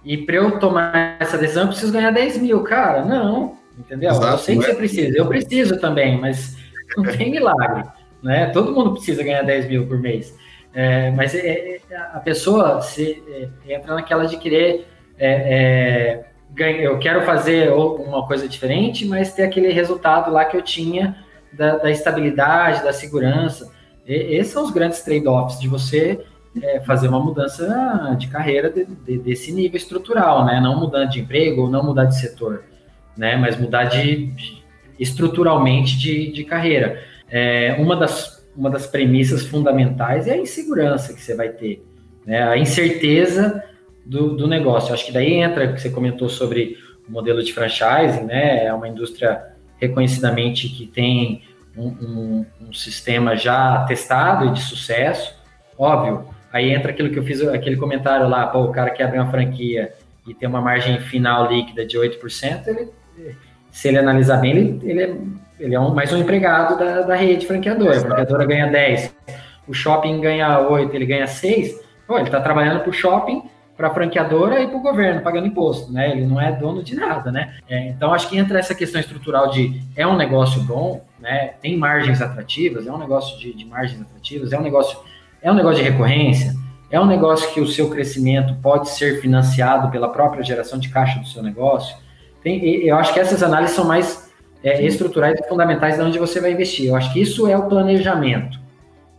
E 0.04 0.16
para 0.16 0.36
eu 0.36 0.58
tomar 0.58 1.16
essa 1.20 1.36
decisão, 1.36 1.64
eu 1.64 1.68
preciso 1.68 1.92
ganhar 1.92 2.10
10 2.10 2.38
mil, 2.38 2.62
cara. 2.62 3.04
Não, 3.04 3.56
entendeu? 3.78 4.10
Exato, 4.10 4.32
eu 4.32 4.38
sei 4.38 4.58
que 4.58 4.64
é? 4.64 4.66
você 4.66 4.74
precisa, 4.74 5.18
eu 5.18 5.26
preciso 5.26 5.80
também, 5.80 6.18
mas 6.18 6.56
não 6.96 7.04
tem 7.04 7.30
milagre. 7.30 7.84
Né? 8.22 8.46
Todo 8.46 8.72
mundo 8.72 8.92
precisa 8.92 9.22
ganhar 9.22 9.42
10 9.42 9.68
mil 9.68 9.86
por 9.86 9.98
mês. 9.98 10.36
É, 10.72 11.10
mas 11.10 11.34
é, 11.34 11.80
é, 11.90 11.96
a 12.12 12.20
pessoa 12.20 12.80
se, 12.80 13.22
é, 13.66 13.74
entra 13.74 13.94
naquela 13.94 14.24
de 14.26 14.36
querer 14.36 14.86
é, 15.18 16.24
eu 16.56 16.98
quero 16.98 17.22
fazer 17.22 17.70
uma 17.72 18.26
coisa 18.26 18.48
diferente, 18.48 19.06
mas 19.06 19.32
ter 19.32 19.44
aquele 19.44 19.70
resultado 19.72 20.32
lá 20.32 20.44
que 20.44 20.56
eu 20.56 20.62
tinha 20.62 21.16
da, 21.52 21.76
da 21.76 21.90
estabilidade, 21.90 22.82
da 22.82 22.92
segurança. 22.92 23.70
E, 24.06 24.14
esses 24.36 24.52
são 24.52 24.64
os 24.64 24.70
grandes 24.70 25.02
trade-offs 25.02 25.60
de 25.60 25.68
você 25.68 26.24
é, 26.62 26.80
fazer 26.80 27.08
uma 27.08 27.20
mudança 27.20 28.16
de 28.18 28.28
carreira 28.28 28.70
de, 28.70 28.84
de, 28.84 29.18
desse 29.18 29.52
nível 29.52 29.76
estrutural, 29.76 30.44
né? 30.44 30.60
Não 30.60 30.78
mudar 30.78 31.04
de 31.04 31.20
emprego 31.20 31.62
ou 31.62 31.70
não 31.70 31.84
mudar 31.84 32.06
de 32.06 32.18
setor, 32.18 32.64
né? 33.16 33.36
Mas 33.36 33.58
mudar 33.58 33.84
de, 33.84 34.32
estruturalmente 34.98 35.98
de, 35.98 36.32
de 36.32 36.44
carreira. 36.44 37.02
É, 37.30 37.76
uma, 37.78 37.96
das, 37.96 38.44
uma 38.56 38.68
das 38.68 38.86
premissas 38.86 39.46
fundamentais 39.46 40.26
é 40.26 40.32
a 40.32 40.38
insegurança 40.38 41.14
que 41.14 41.20
você 41.20 41.36
vai 41.36 41.50
ter, 41.50 41.84
né? 42.26 42.42
A 42.42 42.58
incerteza 42.58 43.62
do, 44.04 44.36
do 44.36 44.48
negócio. 44.48 44.92
Acho 44.92 45.06
que 45.06 45.12
daí 45.12 45.34
entra 45.34 45.72
que 45.72 45.80
você 45.80 45.90
comentou 45.90 46.28
sobre 46.28 46.76
o 47.08 47.12
modelo 47.12 47.42
de 47.42 47.52
franchising, 47.52 48.24
né? 48.24 48.64
É 48.64 48.74
uma 48.74 48.88
indústria 48.88 49.50
reconhecidamente 49.78 50.68
que 50.68 50.86
tem 50.86 51.42
um, 51.76 51.86
um, 51.86 52.46
um 52.68 52.72
sistema 52.72 53.36
já 53.36 53.84
testado 53.84 54.46
e 54.46 54.52
de 54.52 54.60
sucesso. 54.60 55.34
Óbvio, 55.78 56.26
aí 56.52 56.72
entra 56.72 56.90
aquilo 56.90 57.10
que 57.10 57.18
eu 57.18 57.22
fiz, 57.22 57.40
aquele 57.48 57.76
comentário 57.76 58.28
lá, 58.28 58.46
pô, 58.46 58.64
o 58.64 58.72
cara 58.72 58.90
que 58.90 59.02
abre 59.02 59.18
uma 59.18 59.30
franquia 59.30 59.92
e 60.26 60.34
tem 60.34 60.48
uma 60.48 60.60
margem 60.60 61.00
final 61.00 61.50
líquida 61.50 61.84
de 61.84 61.98
8%, 61.98 62.66
ele, 62.66 62.88
se 63.70 63.88
ele 63.88 63.98
analisar 63.98 64.38
bem, 64.38 64.50
ele, 64.50 64.80
ele 64.82 65.02
é, 65.02 65.16
ele 65.58 65.74
é 65.74 65.80
um, 65.80 65.94
mais 65.94 66.12
um 66.12 66.18
empregado 66.18 66.78
da, 66.78 67.02
da 67.02 67.14
rede 67.14 67.46
franqueadora. 67.46 67.96
A 67.96 68.00
franqueadora 68.00 68.46
ganha 68.46 68.66
10, 68.66 69.14
o 69.66 69.74
shopping 69.74 70.20
ganha 70.20 70.60
8, 70.60 70.94
ele 70.94 71.06
ganha 71.06 71.26
6, 71.26 71.80
pô, 72.06 72.16
ele 72.16 72.26
está 72.26 72.40
trabalhando 72.40 72.80
para 72.80 72.90
o 72.90 72.92
shopping 72.92 73.42
para 73.80 73.88
a 73.88 73.94
franqueadora 73.94 74.60
e 74.60 74.66
para 74.66 74.76
o 74.76 74.82
governo, 74.82 75.22
pagando 75.22 75.46
imposto, 75.46 75.90
né? 75.90 76.10
Ele 76.10 76.26
não 76.26 76.38
é 76.38 76.52
dono 76.52 76.82
de 76.82 76.94
nada, 76.94 77.32
né? 77.32 77.56
É, 77.66 77.88
então, 77.88 78.12
acho 78.12 78.28
que 78.28 78.36
entra 78.36 78.58
essa 78.58 78.74
questão 78.74 79.00
estrutural 79.00 79.50
de 79.50 79.80
é 79.96 80.06
um 80.06 80.18
negócio 80.18 80.60
bom, 80.64 81.02
né? 81.18 81.54
Tem 81.62 81.78
margens 81.78 82.20
atrativas, 82.20 82.86
é 82.86 82.92
um 82.92 82.98
negócio 82.98 83.38
de, 83.38 83.54
de 83.54 83.64
margens 83.64 84.02
atrativas, 84.02 84.52
é 84.52 84.58
um 84.58 84.62
negócio, 84.62 84.98
é 85.42 85.50
um 85.50 85.54
negócio 85.54 85.82
de 85.82 85.90
recorrência, 85.90 86.54
é 86.90 87.00
um 87.00 87.06
negócio 87.06 87.52
que 87.52 87.60
o 87.60 87.66
seu 87.66 87.88
crescimento 87.88 88.54
pode 88.62 88.90
ser 88.90 89.20
financiado 89.20 89.90
pela 89.90 90.08
própria 90.08 90.42
geração 90.42 90.78
de 90.78 90.88
caixa 90.88 91.20
do 91.20 91.26
seu 91.26 91.42
negócio. 91.42 91.96
Tem, 92.42 92.64
eu 92.84 92.96
acho 92.96 93.12
que 93.12 93.20
essas 93.20 93.42
análises 93.42 93.76
são 93.76 93.84
mais 93.84 94.30
é, 94.62 94.84
estruturais 94.84 95.38
e 95.38 95.48
fundamentais 95.48 95.96
de 95.96 96.02
onde 96.02 96.18
você 96.18 96.40
vai 96.40 96.52
investir. 96.52 96.88
Eu 96.88 96.96
acho 96.96 97.12
que 97.12 97.20
isso 97.20 97.46
é 97.46 97.56
o 97.56 97.68
planejamento, 97.68 98.58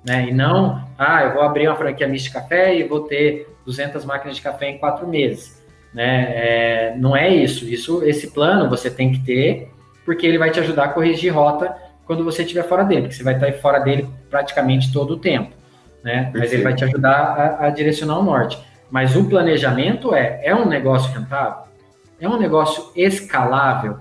né? 0.05 0.28
E 0.30 0.34
não, 0.34 0.84
ah, 0.97 1.24
eu 1.24 1.34
vou 1.34 1.41
abrir 1.41 1.67
uma 1.67 1.76
franquia 1.76 2.07
Mist 2.07 2.32
Café 2.32 2.76
e 2.76 2.84
vou 2.84 3.01
ter 3.01 3.47
200 3.65 4.03
máquinas 4.05 4.36
de 4.36 4.41
café 4.41 4.69
em 4.69 4.78
quatro 4.78 5.07
meses. 5.07 5.61
Né? 5.93 6.24
É, 6.34 6.95
não 6.97 7.15
é 7.15 7.30
isso. 7.30 7.65
Isso, 7.65 8.03
esse 8.03 8.32
plano 8.32 8.69
você 8.69 8.89
tem 8.89 9.11
que 9.11 9.19
ter, 9.19 9.72
porque 10.05 10.26
ele 10.26 10.38
vai 10.38 10.51
te 10.51 10.59
ajudar 10.59 10.86
a 10.86 10.89
corrigir 10.89 11.34
rota 11.34 11.76
quando 12.05 12.24
você 12.24 12.41
estiver 12.41 12.63
fora 12.63 12.84
dele, 12.84 13.03
porque 13.03 13.15
você 13.15 13.24
vai 13.24 13.36
estar 13.36 13.51
fora 13.53 13.80
dele 13.80 14.07
praticamente 14.30 14.91
todo 14.91 15.11
o 15.11 15.17
tempo, 15.17 15.55
né? 16.04 16.32
Mas 16.34 16.52
ele 16.52 16.64
vai 16.64 16.74
te 16.74 16.84
ajudar 16.84 17.12
a, 17.12 17.68
a, 17.68 17.70
direcionar 17.70 18.20
o 18.20 18.24
norte. 18.24 18.58
Mas 18.89 19.16
o 19.16 19.26
planejamento 19.26 20.14
é, 20.14 20.41
é 20.43 20.56
um 20.56 20.66
negócio 20.66 21.12
rentável? 21.14 21.64
É 22.20 22.28
um 22.28 22.38
negócio 22.38 22.91
escalável? 22.95 23.99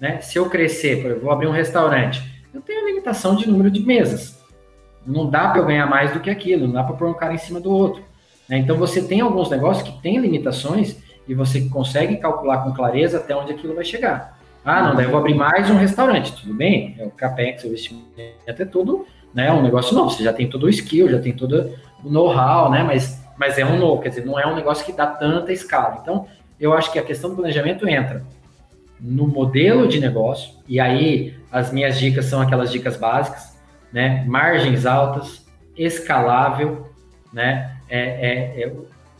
Né? 0.00 0.20
Se 0.20 0.38
eu 0.38 0.50
crescer, 0.50 0.96
por 0.96 1.06
exemplo, 1.06 1.22
vou 1.22 1.32
abrir 1.32 1.46
um 1.46 1.52
restaurante, 1.52 2.22
eu 2.52 2.60
tenho 2.60 2.86
limitação 2.86 3.36
de 3.36 3.48
número 3.48 3.70
de 3.70 3.80
mesas. 3.80 4.42
Não 5.06 5.28
dá 5.28 5.48
para 5.48 5.60
eu 5.60 5.66
ganhar 5.66 5.86
mais 5.86 6.12
do 6.12 6.20
que 6.20 6.30
aquilo, 6.30 6.66
não 6.66 6.74
dá 6.74 6.82
para 6.82 6.96
pôr 6.96 7.08
um 7.08 7.14
cara 7.14 7.34
em 7.34 7.38
cima 7.38 7.60
do 7.60 7.70
outro. 7.70 8.02
Né? 8.48 8.58
Então 8.58 8.76
você 8.76 9.02
tem 9.02 9.20
alguns 9.20 9.50
negócios 9.50 9.88
que 9.88 10.02
têm 10.02 10.18
limitações 10.18 10.96
e 11.26 11.34
você 11.34 11.68
consegue 11.68 12.16
calcular 12.16 12.58
com 12.62 12.72
clareza 12.72 13.18
até 13.18 13.34
onde 13.34 13.52
aquilo 13.52 13.74
vai 13.74 13.84
chegar. 13.84 14.38
Ah, 14.64 14.82
não, 14.82 14.94
daí 14.94 15.04
eu 15.04 15.10
vou 15.10 15.20
abrir 15.20 15.34
mais 15.34 15.70
um 15.70 15.76
restaurante, 15.76 16.34
tudo 16.40 16.54
bem? 16.54 16.96
É 16.98 17.04
o 17.04 17.10
CAPEX, 17.10 17.64
o 17.64 17.66
investimento 17.66 18.04
é 18.46 18.64
tudo, 18.64 19.06
né? 19.34 19.52
Um 19.52 19.62
negócio 19.62 19.94
novo, 19.94 20.10
você 20.10 20.22
já 20.22 20.32
tem 20.32 20.48
todo 20.48 20.64
o 20.64 20.68
skill, 20.68 21.10
já 21.10 21.18
tem 21.18 21.32
todo 21.32 21.72
o 22.02 22.08
know-how, 22.08 22.70
né? 22.70 22.82
Mas, 22.82 23.22
mas 23.36 23.58
é 23.58 23.64
um 23.64 23.78
novo, 23.78 24.00
quer 24.00 24.10
dizer, 24.10 24.24
não 24.24 24.38
é 24.38 24.46
um 24.46 24.54
negócio 24.54 24.84
que 24.86 24.92
dá 24.92 25.06
tanta 25.06 25.52
escala. 25.52 25.98
Então, 26.00 26.26
eu 26.60 26.72
acho 26.72 26.92
que 26.92 26.98
a 26.98 27.02
questão 27.02 27.30
do 27.30 27.36
planejamento 27.36 27.88
entra 27.88 28.22
no 29.00 29.26
modelo 29.26 29.88
de 29.88 30.00
negócio, 30.00 30.54
e 30.68 30.78
aí 30.78 31.34
as 31.50 31.72
minhas 31.72 31.98
dicas 31.98 32.26
são 32.26 32.40
aquelas 32.40 32.70
dicas 32.70 32.96
básicas, 32.96 33.58
né? 33.92 34.24
Margens 34.26 34.86
altas, 34.86 35.44
escalável, 35.76 36.88
né? 37.32 37.76
É 37.88 37.98
é, 37.98 38.72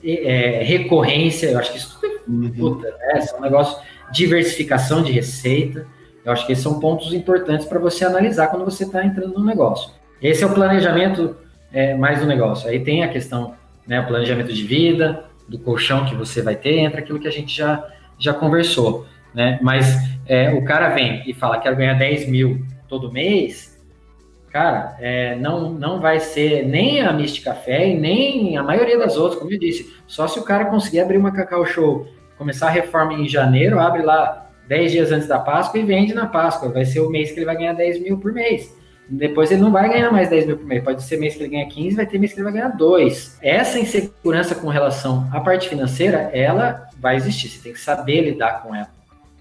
é, 0.03 0.61
é, 0.61 0.63
recorrência, 0.63 1.49
eu 1.49 1.59
acho 1.59 1.73
que 1.73 1.79
isso 1.79 1.99
tudo 2.01 2.15
uhum. 2.29 2.51
puta, 2.51 2.95
é, 3.01 3.19
é 3.19 3.37
um 3.37 3.41
negócio, 3.41 3.83
diversificação 4.13 5.03
de 5.03 5.13
receita, 5.13 5.87
eu 6.25 6.33
acho 6.33 6.47
que 6.47 6.53
esses 6.53 6.65
são 6.65 6.81
pontos 6.81 7.13
importantes 7.13 7.67
para 7.67 7.79
você 7.79 8.05
analisar 8.05 8.49
quando 8.49 8.65
você 8.65 8.85
está 8.85 9.05
entrando 9.05 9.35
no 9.35 9.45
negócio. 9.45 9.91
Esse 10.25 10.43
é 10.43 10.47
o 10.47 10.55
planejamento 10.55 11.37
é, 11.71 11.95
mais 11.95 12.19
do 12.19 12.27
negócio. 12.27 12.67
Aí 12.67 12.81
tem 12.81 13.05
a 13.05 13.09
questão, 13.09 13.55
né, 13.87 14.01
o 14.01 14.07
planejamento 14.07 14.51
de 14.51 14.65
vida, 14.65 15.27
do 15.47 15.59
colchão 15.59 16.07
que 16.07 16.15
você 16.15 16.41
vai 16.41 16.57
ter, 16.57 16.79
entra 16.79 17.01
aquilo 17.01 17.21
que 17.21 17.29
a 17.29 17.31
gente 17.31 17.55
já, 17.55 17.87
já 18.19 18.33
conversou, 18.33 19.07
né? 19.35 19.59
Mas 19.61 19.99
é, 20.27 20.51
o 20.55 20.65
cara 20.65 20.89
vem 20.89 21.23
e 21.27 21.35
fala, 21.35 21.59
quero 21.59 21.77
ganhar 21.77 21.93
10 21.93 22.27
mil 22.31 22.65
todo 22.89 23.13
mês, 23.13 23.79
cara, 24.51 24.97
é, 24.99 25.37
não, 25.37 25.71
não 25.71 26.01
vai 26.01 26.19
ser 26.19 26.65
nem 26.65 27.03
a 27.03 27.13
Mist 27.13 27.43
Café 27.43 27.89
e 27.91 27.95
nem 27.95 28.57
a 28.57 28.63
maioria 28.63 28.99
das 28.99 29.19
outras, 29.19 29.39
como 29.39 29.53
eu 29.53 29.59
disse. 29.59 29.95
Só 30.07 30.27
se 30.27 30.39
o 30.39 30.43
cara 30.43 30.65
conseguir 30.65 31.01
abrir 31.01 31.19
uma 31.19 31.33
Cacau 31.33 31.67
Show, 31.67 32.09
começar 32.39 32.69
a 32.69 32.71
reforma 32.71 33.13
em 33.13 33.29
janeiro, 33.29 33.79
abre 33.79 34.01
lá 34.01 34.51
10 34.69 34.91
dias 34.91 35.13
antes 35.13 35.29
da 35.29 35.39
Páscoa 35.39 35.79
e 35.79 35.85
vende 35.85 36.15
na 36.15 36.25
Páscoa. 36.25 36.73
Vai 36.73 36.87
ser 36.87 37.01
o 37.01 37.11
mês 37.11 37.31
que 37.31 37.41
ele 37.41 37.45
vai 37.45 37.59
ganhar 37.59 37.75
10 37.75 38.03
mil 38.03 38.17
por 38.17 38.33
mês. 38.33 38.75
Depois 39.09 39.51
ele 39.51 39.61
não 39.61 39.71
vai 39.71 39.89
ganhar 39.89 40.11
mais 40.11 40.31
10 40.31 40.47
mil 40.47 40.57
por 40.57 40.67
mês. 40.67 40.83
Pode 40.83 41.03
ser 41.03 41.19
mês 41.19 41.35
que 41.35 41.43
ele 41.43 41.51
ganha 41.51 41.69
15, 41.69 41.97
vai 41.97 42.07
ter 42.07 42.19
mês 42.19 42.33
que 42.33 42.39
ele 42.39 42.45
vai 42.45 42.53
ganhar 42.53 42.69
2. 42.69 43.39
Essa 43.43 43.79
insegurança 43.79 44.55
com 44.55 44.69
relação 44.69 45.29
à 45.33 45.41
parte 45.41 45.69
financeira, 45.69 46.31
ela 46.33 46.89
vai 46.99 47.17
existir. 47.17 47.49
Você 47.49 47.63
tem 47.63 47.73
que 47.73 47.81
saber 47.81 48.23
lidar 48.23 48.63
com 48.63 48.75
ela. 48.75 48.89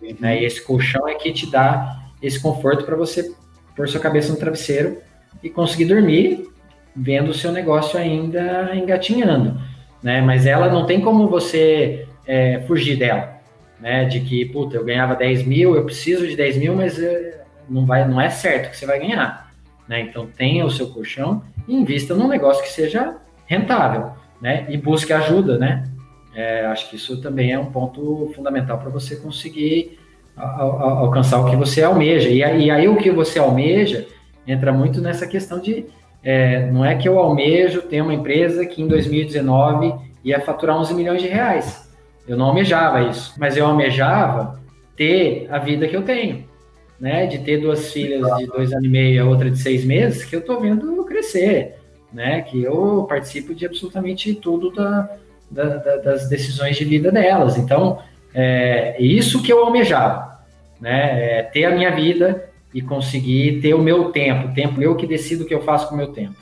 Uhum. 0.01 0.15
Né? 0.19 0.41
E 0.41 0.45
esse 0.45 0.61
colchão 0.61 1.07
é 1.07 1.15
que 1.15 1.31
te 1.31 1.49
dá 1.49 1.97
esse 2.21 2.39
conforto 2.39 2.85
para 2.85 2.95
você 2.95 3.33
pôr 3.75 3.87
sua 3.87 3.99
cabeça 3.99 4.31
no 4.31 4.37
travesseiro 4.37 4.97
e 5.41 5.49
conseguir 5.49 5.85
dormir 5.85 6.47
vendo 6.95 7.29
o 7.29 7.33
seu 7.33 7.51
negócio 7.51 7.99
ainda 7.99 8.71
engatinhando, 8.75 9.59
né? 10.01 10.21
Mas 10.21 10.45
ela 10.45 10.69
não 10.69 10.85
tem 10.85 11.01
como 11.01 11.27
você 11.27 12.07
é, 12.25 12.63
fugir 12.67 12.97
dela, 12.97 13.41
né? 13.79 14.05
De 14.05 14.19
que, 14.19 14.45
puta, 14.45 14.77
eu 14.77 14.85
ganhava 14.85 15.15
10 15.15 15.45
mil, 15.45 15.75
eu 15.75 15.83
preciso 15.83 16.27
de 16.27 16.35
10 16.35 16.57
mil, 16.57 16.75
mas 16.75 17.01
é, 17.01 17.43
não, 17.67 17.85
vai, 17.85 18.07
não 18.07 18.21
é 18.21 18.29
certo 18.29 18.69
que 18.69 18.77
você 18.77 18.85
vai 18.85 18.99
ganhar, 18.99 19.42
né? 19.87 20.01
Então 20.01 20.27
tenha 20.27 20.65
o 20.65 20.71
seu 20.71 20.89
colchão 20.89 21.43
e 21.67 21.75
invista 21.75 22.13
num 22.13 22.27
negócio 22.27 22.63
que 22.63 22.69
seja 22.69 23.17
rentável, 23.45 24.11
né? 24.41 24.65
E 24.69 24.77
busque 24.77 25.13
ajuda, 25.13 25.57
né? 25.57 25.83
É, 26.35 26.65
acho 26.65 26.89
que 26.89 26.95
isso 26.95 27.21
também 27.21 27.51
é 27.51 27.59
um 27.59 27.71
ponto 27.71 28.31
fundamental 28.35 28.79
para 28.79 28.89
você 28.89 29.15
conseguir 29.15 29.99
alcançar 30.35 31.39
o 31.39 31.49
que 31.49 31.55
você 31.55 31.83
almeja. 31.83 32.29
E, 32.29 32.39
e 32.39 32.71
aí 32.71 32.87
o 32.87 32.97
que 32.97 33.11
você 33.11 33.37
almeja 33.37 34.07
entra 34.47 34.73
muito 34.73 34.99
nessa 34.99 35.27
questão 35.27 35.59
de 35.59 35.85
é, 36.23 36.71
não 36.71 36.85
é 36.85 36.95
que 36.95 37.07
eu 37.07 37.19
almejo 37.19 37.81
ter 37.81 38.01
uma 38.01 38.13
empresa 38.13 38.65
que 38.65 38.81
em 38.81 38.87
2019 38.87 39.93
ia 40.23 40.39
faturar 40.39 40.77
11 40.77 40.93
milhões 40.93 41.21
de 41.21 41.27
reais. 41.27 41.91
Eu 42.27 42.37
não 42.37 42.47
almejava 42.47 43.01
isso, 43.01 43.33
mas 43.37 43.57
eu 43.57 43.65
almejava 43.65 44.61
ter 44.95 45.47
a 45.51 45.57
vida 45.57 45.87
que 45.87 45.95
eu 45.95 46.03
tenho, 46.03 46.45
né? 47.03 47.27
De 47.27 47.39
ter 47.39 47.57
duas 47.57 47.91
filhas 47.91 48.25
de 48.37 48.45
dois 48.45 48.71
anos 48.71 48.85
e 48.85 48.87
meio 48.87 49.15
e 49.15 49.19
a 49.19 49.25
outra 49.25 49.51
de 49.51 49.59
seis 49.59 49.83
meses, 49.83 50.23
que 50.23 50.33
eu 50.33 50.39
tô 50.39 50.57
vendo 50.57 51.03
crescer, 51.03 51.75
né? 52.13 52.41
Que 52.43 52.63
eu 52.63 53.05
participo 53.09 53.53
de 53.53 53.65
absolutamente 53.65 54.33
tudo 54.33 54.71
da, 54.71 55.09
da, 55.51 55.75
da, 55.79 55.97
das 55.97 56.29
decisões 56.29 56.77
de 56.77 56.85
vida 56.85 57.11
delas. 57.11 57.57
Então, 57.57 57.99
é 58.33 58.95
isso 59.03 59.43
que 59.43 59.51
eu 59.51 59.65
almejava, 59.65 60.39
né? 60.79 61.39
É 61.39 61.43
ter 61.43 61.65
a 61.65 61.75
minha 61.75 61.93
vida 61.93 62.49
e 62.73 62.81
conseguir 62.81 63.59
ter 63.59 63.73
o 63.73 63.83
meu 63.83 64.05
tempo, 64.13 64.55
tempo 64.55 64.81
eu 64.81 64.95
que 64.95 65.05
decido 65.05 65.43
o 65.43 65.45
que 65.45 65.53
eu 65.53 65.61
faço 65.61 65.89
com 65.89 65.95
o 65.95 65.97
meu 65.97 66.07
tempo. 66.07 66.37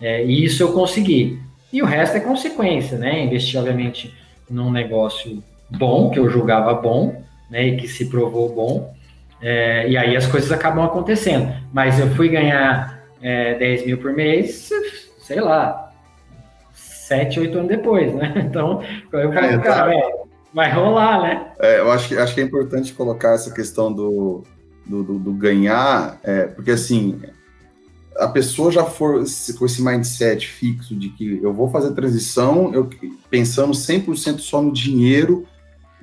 É, 0.00 0.24
e 0.24 0.44
isso 0.44 0.62
eu 0.62 0.72
consegui. 0.72 1.40
E 1.72 1.82
o 1.82 1.86
resto 1.86 2.16
é 2.16 2.20
consequência, 2.20 2.96
né? 2.96 3.24
Investir, 3.24 3.58
obviamente, 3.58 4.14
num 4.48 4.70
negócio 4.70 5.42
bom, 5.68 6.08
que 6.08 6.20
eu 6.20 6.30
julgava 6.30 6.72
bom, 6.72 7.20
né? 7.50 7.66
E 7.66 7.76
que 7.76 7.88
se 7.88 8.08
provou 8.08 8.54
bom. 8.54 8.94
É, 9.40 9.88
e 9.88 9.96
aí 9.96 10.16
as 10.16 10.26
coisas 10.26 10.50
acabam 10.50 10.84
acontecendo. 10.84 11.52
Mas 11.72 11.98
eu 11.98 12.08
fui 12.14 12.28
ganhar 12.28 13.02
é, 13.20 13.54
10 13.54 13.86
mil 13.86 13.98
por 13.98 14.12
mês, 14.12 14.70
sei 15.18 15.40
lá, 15.40 15.92
7, 16.72 17.40
8 17.40 17.58
anos 17.58 17.68
depois, 17.68 18.14
né? 18.14 18.32
Então, 18.46 18.82
eu 19.12 19.32
falei, 19.32 19.50
é, 19.50 19.58
cara, 19.58 20.00
tá. 20.00 20.10
vai 20.52 20.72
rolar, 20.72 21.22
né? 21.22 21.52
É, 21.58 21.80
eu 21.80 21.90
acho 21.90 22.08
que, 22.08 22.16
acho 22.16 22.34
que 22.34 22.40
é 22.40 22.44
importante 22.44 22.92
colocar 22.92 23.34
essa 23.34 23.52
questão 23.52 23.92
do, 23.92 24.42
do, 24.86 25.02
do, 25.02 25.18
do 25.18 25.32
ganhar, 25.32 26.18
é, 26.22 26.46
porque 26.46 26.70
assim, 26.70 27.20
a 28.16 28.28
pessoa 28.28 28.70
já 28.70 28.84
for 28.84 29.24
com 29.58 29.66
esse 29.66 29.82
mindset 29.82 30.46
fixo 30.46 30.94
de 30.94 31.08
que 31.10 31.40
eu 31.42 31.52
vou 31.52 31.68
fazer 31.68 31.88
a 31.88 31.94
transição, 31.94 32.72
eu 32.72 32.88
pensando 33.30 33.72
100% 33.72 34.38
só 34.38 34.62
no 34.62 34.72
dinheiro, 34.72 35.46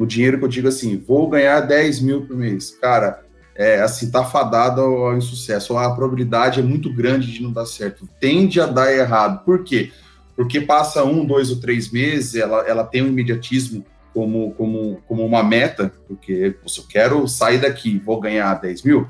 no 0.01 0.07
dinheiro 0.07 0.39
que 0.39 0.45
eu 0.45 0.49
digo 0.49 0.67
assim, 0.67 0.97
vou 0.97 1.29
ganhar 1.29 1.59
10 1.59 2.01
mil 2.01 2.25
por 2.25 2.35
mês. 2.35 2.75
Cara, 2.81 3.23
é, 3.55 3.81
assim, 3.81 4.09
tá 4.09 4.25
fadado 4.25 4.81
ao, 4.81 5.05
ao 5.05 5.17
insucesso. 5.17 5.77
A 5.77 5.93
probabilidade 5.93 6.59
é 6.59 6.63
muito 6.63 6.91
grande 6.91 7.31
de 7.31 7.43
não 7.43 7.51
dar 7.51 7.67
certo. 7.67 8.09
Tende 8.19 8.59
a 8.59 8.65
dar 8.65 8.91
errado. 8.91 9.45
Por 9.45 9.63
quê? 9.63 9.91
Porque 10.35 10.59
passa 10.59 11.03
um, 11.03 11.23
dois 11.23 11.51
ou 11.51 11.57
três 11.57 11.91
meses, 11.91 12.33
ela, 12.33 12.67
ela 12.67 12.83
tem 12.83 13.03
um 13.03 13.09
imediatismo 13.09 13.85
como, 14.11 14.55
como, 14.55 14.99
como 15.07 15.23
uma 15.23 15.43
meta, 15.43 15.93
porque 16.07 16.55
se 16.65 16.79
eu 16.79 16.85
quero 16.89 17.27
sair 17.27 17.59
daqui 17.59 17.99
vou 17.99 18.19
ganhar 18.19 18.55
10 18.55 18.81
mil, 18.81 19.07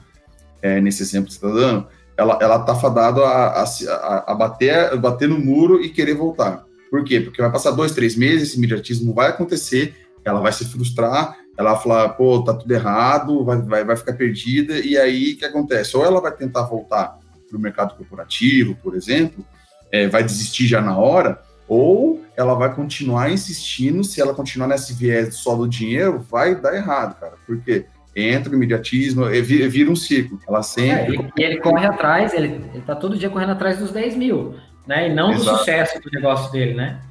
é, 0.61 0.81
nesse 0.81 1.01
exemplo 1.01 1.27
que 1.29 1.35
você 1.35 1.45
está 1.45 1.57
dando, 1.57 1.87
ela, 2.17 2.37
ela 2.41 2.59
tá 2.59 2.75
fadada 2.75 3.21
a, 3.21 3.63
a, 3.63 4.31
a, 4.33 4.35
bater, 4.35 4.75
a 4.75 4.97
bater 4.97 5.29
no 5.29 5.39
muro 5.39 5.81
e 5.81 5.87
querer 5.87 6.15
voltar. 6.15 6.65
Por 6.89 7.05
quê? 7.05 7.21
Porque 7.21 7.41
vai 7.41 7.49
passar 7.49 7.71
dois, 7.71 7.93
três 7.93 8.17
meses, 8.17 8.49
esse 8.49 8.57
imediatismo 8.57 9.13
vai 9.13 9.29
acontecer, 9.29 9.95
ela 10.23 10.39
vai 10.39 10.51
se 10.51 10.65
frustrar, 10.65 11.37
ela 11.57 11.73
vai 11.73 11.83
falar, 11.83 12.09
pô, 12.09 12.43
tá 12.43 12.53
tudo 12.53 12.71
errado, 12.71 13.43
vai, 13.43 13.61
vai, 13.61 13.83
vai 13.83 13.95
ficar 13.95 14.13
perdida, 14.13 14.79
e 14.79 14.97
aí 14.97 15.33
o 15.33 15.37
que 15.37 15.45
acontece? 15.45 15.95
Ou 15.95 16.05
ela 16.05 16.21
vai 16.21 16.31
tentar 16.31 16.63
voltar 16.63 17.17
para 17.47 17.57
o 17.57 17.61
mercado 17.61 17.95
corporativo, 17.95 18.75
por 18.81 18.95
exemplo, 18.95 19.45
é, 19.91 20.07
vai 20.07 20.23
desistir 20.23 20.67
já 20.67 20.81
na 20.81 20.97
hora, 20.97 21.41
ou 21.67 22.21
ela 22.35 22.53
vai 22.53 22.73
continuar 22.73 23.31
insistindo, 23.31 24.03
se 24.03 24.21
ela 24.21 24.33
continuar 24.33 24.67
nesse 24.67 24.93
viés 24.93 25.35
só 25.35 25.55
do 25.55 25.67
dinheiro, 25.67 26.19
vai 26.29 26.55
dar 26.55 26.75
errado, 26.75 27.19
cara, 27.19 27.33
porque 27.45 27.85
entra 28.15 28.51
o 28.51 28.55
imediatismo, 28.55 29.25
vira 29.25 29.91
um 29.91 29.95
ciclo, 29.95 30.39
ela 30.47 30.63
sempre... 30.63 31.17
É, 31.17 31.31
e 31.37 31.43
ele 31.43 31.59
corre 31.59 31.85
atrás, 31.85 32.33
ele, 32.33 32.61
ele 32.73 32.83
tá 32.85 32.95
todo 32.95 33.17
dia 33.17 33.29
correndo 33.29 33.51
atrás 33.51 33.77
dos 33.77 33.91
10 33.91 34.15
mil, 34.15 34.55
né, 34.87 35.09
e 35.09 35.13
não 35.13 35.31
Exato. 35.31 35.51
do 35.51 35.57
sucesso 35.57 36.01
do 36.01 36.09
negócio 36.11 36.51
dele, 36.51 36.73
né, 36.73 37.01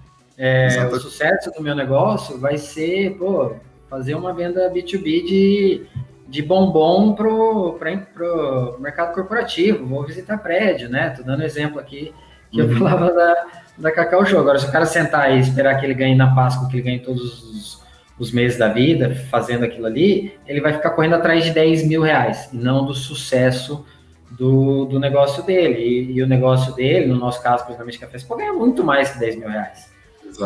é, 0.43 0.86
o 0.86 0.99
sucesso 0.99 1.53
do 1.53 1.62
meu 1.62 1.74
negócio 1.74 2.38
vai 2.38 2.57
ser, 2.57 3.11
pô, 3.18 3.53
fazer 3.91 4.14
uma 4.14 4.32
venda 4.32 4.70
B2B 4.70 5.03
de, 5.03 5.86
de 6.26 6.41
bombom 6.41 7.14
pro, 7.14 7.74
pra, 7.74 7.95
pro 7.99 8.78
mercado 8.80 9.12
corporativo, 9.12 9.84
vou 9.84 10.07
visitar 10.07 10.38
prédio, 10.38 10.88
né? 10.88 11.11
Tô 11.11 11.22
dando 11.22 11.43
exemplo 11.43 11.78
aqui 11.78 12.14
que 12.51 12.62
uhum. 12.62 12.70
eu 12.70 12.78
falava 12.78 13.12
da, 13.12 13.47
da 13.76 13.93
Cacau 13.93 14.24
Show. 14.24 14.41
Agora, 14.41 14.59
se 14.59 14.66
o 14.66 14.72
cara 14.72 14.86
sentar 14.86 15.36
e 15.36 15.41
esperar 15.41 15.78
que 15.78 15.84
ele 15.84 15.93
ganhe 15.93 16.14
na 16.14 16.34
Páscoa, 16.34 16.68
que 16.68 16.76
ele 16.76 16.82
ganhe 16.84 17.01
todos 17.01 17.43
os, 17.43 17.82
os 18.18 18.32
meses 18.32 18.59
da 18.59 18.68
vida 18.68 19.14
fazendo 19.30 19.64
aquilo 19.64 19.84
ali, 19.84 20.32
ele 20.47 20.62
vai 20.62 20.72
ficar 20.72 20.91
correndo 20.91 21.16
atrás 21.16 21.45
de 21.45 21.51
10 21.51 21.86
mil 21.86 22.01
reais, 22.01 22.49
e 22.51 22.57
não 22.57 22.86
do 22.86 22.95
sucesso 22.95 23.84
do, 24.30 24.86
do 24.86 24.99
negócio 24.99 25.43
dele. 25.43 25.80
E, 25.80 26.12
e, 26.12 26.22
o 26.22 26.26
negócio 26.26 26.74
dele, 26.74 27.07
no 27.07 27.16
nosso 27.16 27.43
caso, 27.43 27.64
principalmente 27.64 27.99
Café 27.99 28.16
Expo, 28.16 28.36
ganha 28.36 28.55
muito 28.55 28.82
mais 28.82 29.11
que 29.11 29.18
10 29.18 29.36
mil 29.36 29.49
reais. 29.49 29.89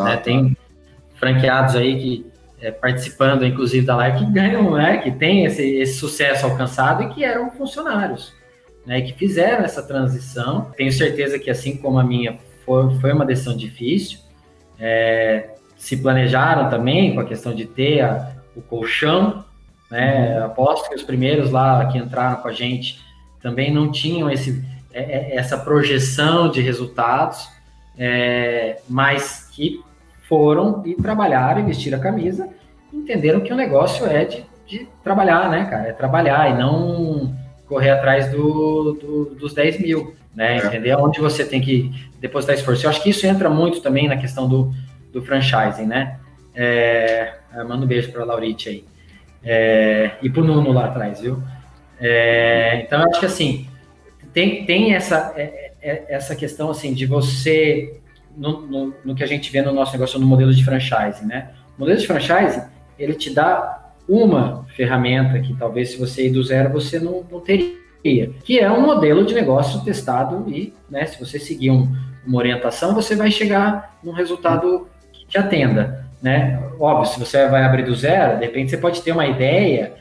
Né? 0.03 0.17
Tem 0.17 0.57
franqueados 1.15 1.75
aí 1.75 1.99
que 1.99 2.25
é, 2.61 2.71
participando, 2.71 3.45
inclusive, 3.45 3.85
da 3.85 3.95
live, 3.95 4.25
que 4.25 4.31
ganham, 4.31 4.71
né, 4.71 4.97
que 4.97 5.11
tem 5.11 5.45
esse, 5.45 5.61
esse 5.61 5.99
sucesso 5.99 6.45
alcançado 6.45 7.03
e 7.03 7.09
que 7.09 7.23
eram 7.23 7.51
funcionários, 7.51 8.33
né, 8.85 9.01
que 9.01 9.13
fizeram 9.13 9.63
essa 9.63 9.83
transição. 9.83 10.71
Tenho 10.75 10.91
certeza 10.91 11.37
que, 11.37 11.49
assim 11.49 11.77
como 11.77 11.99
a 11.99 12.03
minha, 12.03 12.39
foi, 12.65 12.95
foi 12.99 13.11
uma 13.13 13.25
decisão 13.25 13.55
difícil. 13.55 14.19
É, 14.79 15.49
se 15.77 15.97
planejaram 15.97 16.69
também 16.69 17.13
com 17.13 17.19
a 17.19 17.25
questão 17.25 17.53
de 17.53 17.65
ter 17.65 18.01
a, 18.01 18.31
o 18.55 18.61
colchão, 18.61 19.45
né, 19.91 20.39
aposto 20.39 20.89
que 20.89 20.95
os 20.95 21.03
primeiros 21.03 21.51
lá 21.51 21.85
que 21.85 21.97
entraram 21.97 22.41
com 22.41 22.47
a 22.47 22.53
gente 22.53 22.99
também 23.41 23.71
não 23.71 23.91
tinham 23.91 24.29
esse, 24.31 24.65
é, 24.91 25.01
é, 25.01 25.35
essa 25.35 25.57
projeção 25.57 26.49
de 26.49 26.61
resultados, 26.61 27.47
é, 27.97 28.79
mas 28.89 29.49
que 29.51 29.81
foram 30.27 30.81
e 30.85 30.95
trabalharam 30.95 31.61
e 31.61 31.63
vestiram 31.63 31.97
a 31.97 32.01
camisa, 32.01 32.49
entenderam 32.93 33.41
que 33.41 33.53
o 33.53 33.55
negócio 33.55 34.05
é 34.05 34.25
de, 34.25 34.45
de 34.67 34.87
trabalhar, 35.03 35.49
né, 35.49 35.65
cara? 35.65 35.89
É 35.89 35.93
trabalhar 35.93 36.51
e 36.51 36.57
não 36.57 37.35
correr 37.67 37.91
atrás 37.91 38.31
do, 38.31 38.93
do 38.93 39.35
dos 39.35 39.53
10 39.53 39.79
mil, 39.79 40.15
né? 40.33 40.57
É. 40.57 40.65
Entender 40.65 40.95
onde 40.95 41.19
você 41.19 41.45
tem 41.45 41.61
que 41.61 41.91
depositar 42.19 42.55
esforço. 42.55 42.85
Eu 42.85 42.89
acho 42.89 43.01
que 43.01 43.09
isso 43.09 43.25
entra 43.25 43.49
muito 43.49 43.81
também 43.81 44.07
na 44.07 44.17
questão 44.17 44.47
do, 44.47 44.73
do 45.11 45.21
franchising, 45.21 45.85
né? 45.85 46.19
É, 46.53 47.33
manda 47.67 47.85
um 47.85 47.87
beijo 47.87 48.11
para 48.11 48.21
a 48.21 48.25
Laurite 48.25 48.69
aí. 48.69 48.85
É, 49.43 50.11
e 50.21 50.29
para 50.29 50.41
o 50.41 50.45
Nuno 50.45 50.71
lá 50.71 50.85
atrás, 50.85 51.21
viu? 51.21 51.41
É, 51.99 52.81
então, 52.83 53.01
eu 53.01 53.09
acho 53.09 53.19
que 53.19 53.25
assim, 53.25 53.67
tem, 54.33 54.65
tem 54.65 54.93
essa, 54.93 55.33
é, 55.35 55.43
é, 55.43 55.64
essa 55.85 56.35
questão 56.35 56.69
assim 56.69 56.93
de 56.93 57.05
você 57.05 57.99
no, 58.35 58.61
no, 58.61 58.93
no, 59.03 59.15
que 59.15 59.23
a 59.23 59.27
gente 59.27 59.51
vê 59.51 59.61
no 59.61 59.71
nosso 59.71 59.93
negócio 59.93 60.19
no 60.19 60.25
modelo 60.25 60.53
de 60.53 60.63
franchise, 60.63 61.25
né? 61.25 61.51
O 61.77 61.81
modelo 61.81 61.99
de 61.99 62.07
franchise, 62.07 62.61
ele 62.97 63.13
te 63.13 63.29
dá 63.29 63.91
uma 64.07 64.65
ferramenta 64.75 65.39
que 65.39 65.55
talvez 65.55 65.91
se 65.91 65.97
você 65.97 66.27
ir 66.27 66.31
do 66.31 66.43
zero 66.43 66.71
você 66.71 66.99
não, 66.99 67.23
não 67.31 67.39
teria, 67.39 68.31
que 68.43 68.59
é 68.59 68.71
um 68.71 68.81
modelo 68.81 69.25
de 69.25 69.33
negócio 69.33 69.83
testado 69.83 70.45
e, 70.47 70.73
né, 70.89 71.05
se 71.05 71.19
você 71.19 71.39
seguir 71.39 71.71
um, 71.71 71.91
uma 72.25 72.37
orientação, 72.37 72.93
você 72.93 73.15
vai 73.15 73.31
chegar 73.31 73.97
num 74.03 74.11
resultado 74.11 74.87
que 75.11 75.25
te 75.25 75.37
atenda, 75.37 76.05
né? 76.21 76.61
Óbvio, 76.79 77.05
se 77.11 77.19
você 77.19 77.47
vai 77.47 77.63
abrir 77.63 77.83
do 77.83 77.95
zero, 77.95 78.37
de 78.37 78.45
repente 78.45 78.69
você 78.69 78.77
pode 78.77 79.01
ter 79.01 79.11
uma 79.11 79.25
ideia 79.25 79.93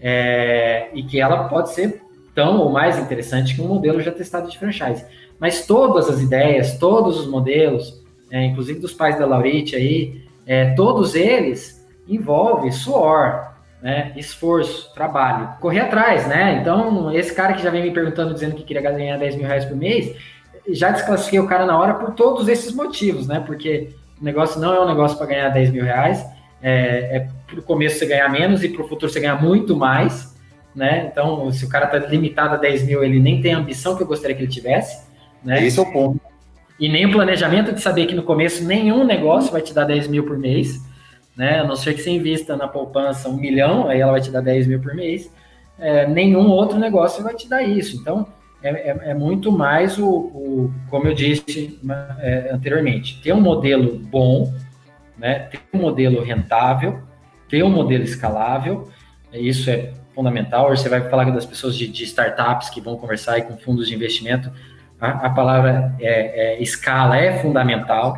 é, 0.00 0.88
e 0.92 1.02
que 1.02 1.20
ela 1.20 1.44
pode 1.48 1.72
ser 1.72 2.02
tão 2.34 2.58
ou 2.58 2.70
mais 2.70 2.98
interessante 2.98 3.54
que 3.54 3.60
um 3.60 3.68
modelo 3.68 4.00
já 4.00 4.10
testado 4.10 4.50
de 4.50 4.58
franchise. 4.58 5.04
Mas 5.42 5.66
todas 5.66 6.08
as 6.08 6.20
ideias, 6.20 6.78
todos 6.78 7.18
os 7.18 7.26
modelos, 7.26 8.00
é, 8.30 8.44
inclusive 8.44 8.78
dos 8.78 8.92
pais 8.92 9.18
da 9.18 9.26
Laurite 9.26 9.74
aí, 9.74 10.22
é, 10.46 10.72
todos 10.74 11.16
eles 11.16 11.84
envolvem 12.06 12.70
suor, 12.70 13.50
né, 13.82 14.12
esforço, 14.14 14.94
trabalho, 14.94 15.48
correr 15.60 15.80
atrás, 15.80 16.28
né? 16.28 16.60
Então, 16.60 17.12
esse 17.12 17.34
cara 17.34 17.54
que 17.54 17.62
já 17.62 17.70
vem 17.70 17.82
me 17.82 17.90
perguntando, 17.90 18.32
dizendo 18.32 18.54
que 18.54 18.62
queria 18.62 18.80
ganhar 18.82 19.18
10 19.18 19.34
mil 19.34 19.44
reais 19.44 19.64
por 19.64 19.76
mês, 19.76 20.14
já 20.68 20.92
desclassifiquei 20.92 21.40
o 21.40 21.48
cara 21.48 21.66
na 21.66 21.76
hora 21.76 21.94
por 21.94 22.12
todos 22.12 22.46
esses 22.46 22.72
motivos, 22.72 23.26
né? 23.26 23.42
Porque 23.44 23.88
o 24.20 24.24
negócio 24.24 24.60
não 24.60 24.72
é 24.72 24.80
um 24.80 24.86
negócio 24.86 25.18
para 25.18 25.26
ganhar 25.26 25.48
10 25.48 25.72
mil 25.72 25.82
reais, 25.82 26.24
é, 26.62 27.16
é 27.16 27.28
para 27.48 27.58
o 27.58 27.62
começo 27.64 27.98
você 27.98 28.06
ganhar 28.06 28.28
menos 28.28 28.62
e 28.62 28.68
para 28.68 28.84
o 28.84 28.88
futuro 28.88 29.10
você 29.10 29.18
ganhar 29.18 29.42
muito 29.42 29.74
mais, 29.74 30.36
né? 30.72 31.08
Então, 31.10 31.50
se 31.50 31.64
o 31.64 31.68
cara 31.68 31.86
está 31.86 31.98
limitado 31.98 32.54
a 32.54 32.58
10 32.58 32.86
mil, 32.86 33.02
ele 33.02 33.18
nem 33.18 33.40
tem 33.42 33.54
a 33.54 33.58
ambição 33.58 33.96
que 33.96 34.04
eu 34.04 34.06
gostaria 34.06 34.36
que 34.36 34.42
ele 34.42 34.52
tivesse. 34.52 35.10
Né? 35.44 35.66
Esse 35.66 35.78
é 35.78 35.82
o 35.82 35.92
ponto. 35.92 36.20
E 36.78 36.88
nem 36.88 37.06
o 37.06 37.12
planejamento 37.12 37.72
de 37.72 37.80
saber 37.80 38.06
que 38.06 38.14
no 38.14 38.22
começo 38.22 38.64
nenhum 38.64 39.04
negócio 39.04 39.52
vai 39.52 39.60
te 39.60 39.72
dar 39.72 39.84
10 39.84 40.08
mil 40.08 40.24
por 40.24 40.38
mês, 40.38 40.80
né? 41.36 41.60
A 41.60 41.64
não 41.64 41.76
ser 41.76 41.94
que 41.94 42.02
você 42.02 42.10
invista 42.10 42.56
na 42.56 42.66
poupança 42.66 43.28
um 43.28 43.36
milhão, 43.36 43.88
aí 43.88 44.00
ela 44.00 44.12
vai 44.12 44.20
te 44.20 44.30
dar 44.30 44.40
10 44.40 44.66
mil 44.66 44.80
por 44.80 44.94
mês. 44.94 45.32
É, 45.78 46.06
nenhum 46.06 46.48
outro 46.48 46.78
negócio 46.78 47.22
vai 47.22 47.34
te 47.34 47.48
dar 47.48 47.62
isso. 47.62 47.96
Então, 47.96 48.26
é, 48.62 48.90
é, 48.90 49.10
é 49.10 49.14
muito 49.14 49.50
mais 49.50 49.98
o, 49.98 50.08
o, 50.08 50.74
como 50.88 51.06
eu 51.06 51.14
disse 51.14 51.78
é, 52.18 52.50
anteriormente, 52.52 53.20
ter 53.20 53.32
um 53.32 53.40
modelo 53.40 53.98
bom, 53.98 54.52
né? 55.18 55.40
ter 55.50 55.60
um 55.72 55.78
modelo 55.78 56.22
rentável, 56.22 57.00
ter 57.48 57.62
um 57.62 57.70
modelo 57.70 58.04
escalável, 58.04 58.88
isso 59.32 59.70
é 59.70 59.92
fundamental. 60.14 60.68
Você 60.70 60.88
vai 60.88 61.08
falar 61.08 61.30
das 61.30 61.46
pessoas 61.46 61.76
de, 61.76 61.88
de 61.88 62.04
startups 62.04 62.70
que 62.70 62.80
vão 62.80 62.96
conversar 62.96 63.34
aí 63.34 63.42
com 63.42 63.56
fundos 63.56 63.88
de 63.88 63.94
investimento, 63.94 64.52
a, 65.02 65.26
a 65.26 65.30
palavra 65.30 65.92
é, 65.98 66.54
é, 66.54 66.62
escala 66.62 67.16
é 67.16 67.36
fundamental. 67.38 68.16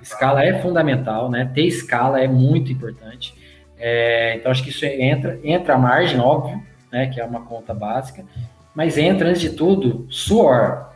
Escala 0.00 0.42
é 0.42 0.58
fundamental, 0.62 1.30
né? 1.30 1.50
Ter 1.54 1.66
escala 1.66 2.22
é 2.22 2.26
muito 2.26 2.72
importante. 2.72 3.34
É, 3.78 4.36
então, 4.36 4.50
acho 4.50 4.64
que 4.64 4.70
isso 4.70 4.86
entra, 4.86 5.38
entra 5.44 5.74
a 5.74 5.78
margem, 5.78 6.18
óbvio, 6.18 6.62
né? 6.90 7.08
Que 7.08 7.20
é 7.20 7.24
uma 7.24 7.42
conta 7.42 7.74
básica, 7.74 8.24
mas 8.74 8.96
entra, 8.96 9.28
antes 9.28 9.42
de 9.42 9.50
tudo, 9.50 10.06
suor. 10.08 10.88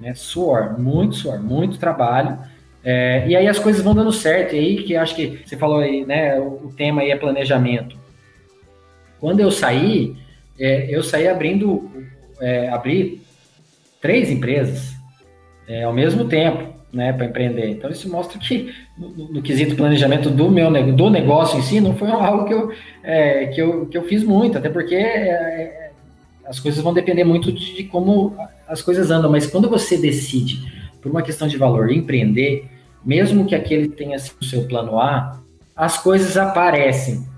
Né? 0.00 0.14
Suor, 0.14 0.80
muito 0.80 1.14
suor, 1.16 1.38
muito 1.38 1.78
trabalho. 1.78 2.38
É, 2.82 3.28
e 3.28 3.36
aí 3.36 3.46
as 3.46 3.58
coisas 3.58 3.82
vão 3.82 3.94
dando 3.94 4.10
certo. 4.10 4.54
E 4.54 4.58
aí 4.58 4.82
que 4.82 4.96
acho 4.96 5.14
que 5.14 5.42
você 5.44 5.58
falou 5.58 5.80
aí, 5.80 6.06
né? 6.06 6.40
O, 6.40 6.68
o 6.68 6.72
tema 6.74 7.02
aí 7.02 7.10
é 7.10 7.16
planejamento. 7.16 7.98
Quando 9.20 9.40
eu 9.40 9.50
saí, 9.50 10.16
é, 10.58 10.86
eu 10.88 11.02
saí 11.02 11.28
abrindo, 11.28 11.90
é, 12.40 12.70
abri 12.70 13.20
três 14.00 14.30
empresas 14.30 14.94
é, 15.68 15.84
ao 15.84 15.92
mesmo 15.92 16.24
tempo, 16.24 16.74
né, 16.92 17.12
para 17.12 17.26
empreender. 17.26 17.68
Então 17.68 17.90
isso 17.90 18.10
mostra 18.10 18.38
que 18.38 18.74
no, 18.98 19.08
no, 19.32 19.42
quesito 19.42 19.76
planejamento 19.76 20.28
do 20.28 20.50
meu 20.50 20.70
do 20.92 21.08
negócio 21.08 21.58
em 21.58 21.62
si 21.62 21.80
não 21.80 21.94
foi 21.94 22.10
algo 22.10 22.44
que 22.46 22.54
eu, 22.54 22.72
é, 23.02 23.46
que 23.46 23.60
eu, 23.60 23.86
que 23.86 23.96
eu 23.96 24.02
fiz 24.02 24.24
muito, 24.24 24.58
até 24.58 24.68
porque 24.68 24.94
é, 24.94 25.28
é, 25.28 25.90
as 26.44 26.58
coisas 26.58 26.82
vão 26.82 26.92
depender 26.92 27.24
muito 27.24 27.52
de, 27.52 27.76
de, 27.76 27.84
como 27.84 28.36
as 28.66 28.82
coisas 28.82 29.10
andam. 29.10 29.30
Mas 29.30 29.46
quando 29.46 29.68
você 29.68 29.96
decide 29.96 30.60
por 31.00 31.10
uma 31.10 31.22
questão 31.22 31.46
de 31.46 31.56
valor 31.56 31.90
empreender, 31.92 32.68
mesmo 33.04 33.46
que 33.46 33.54
aquele 33.54 33.88
tenha 33.88 34.18
sido 34.18 34.40
o 34.40 34.44
seu 34.44 34.64
plano 34.64 34.98
A, 34.98 35.40
as 35.76 35.96
coisas 35.98 36.36
aparecem 36.36 37.29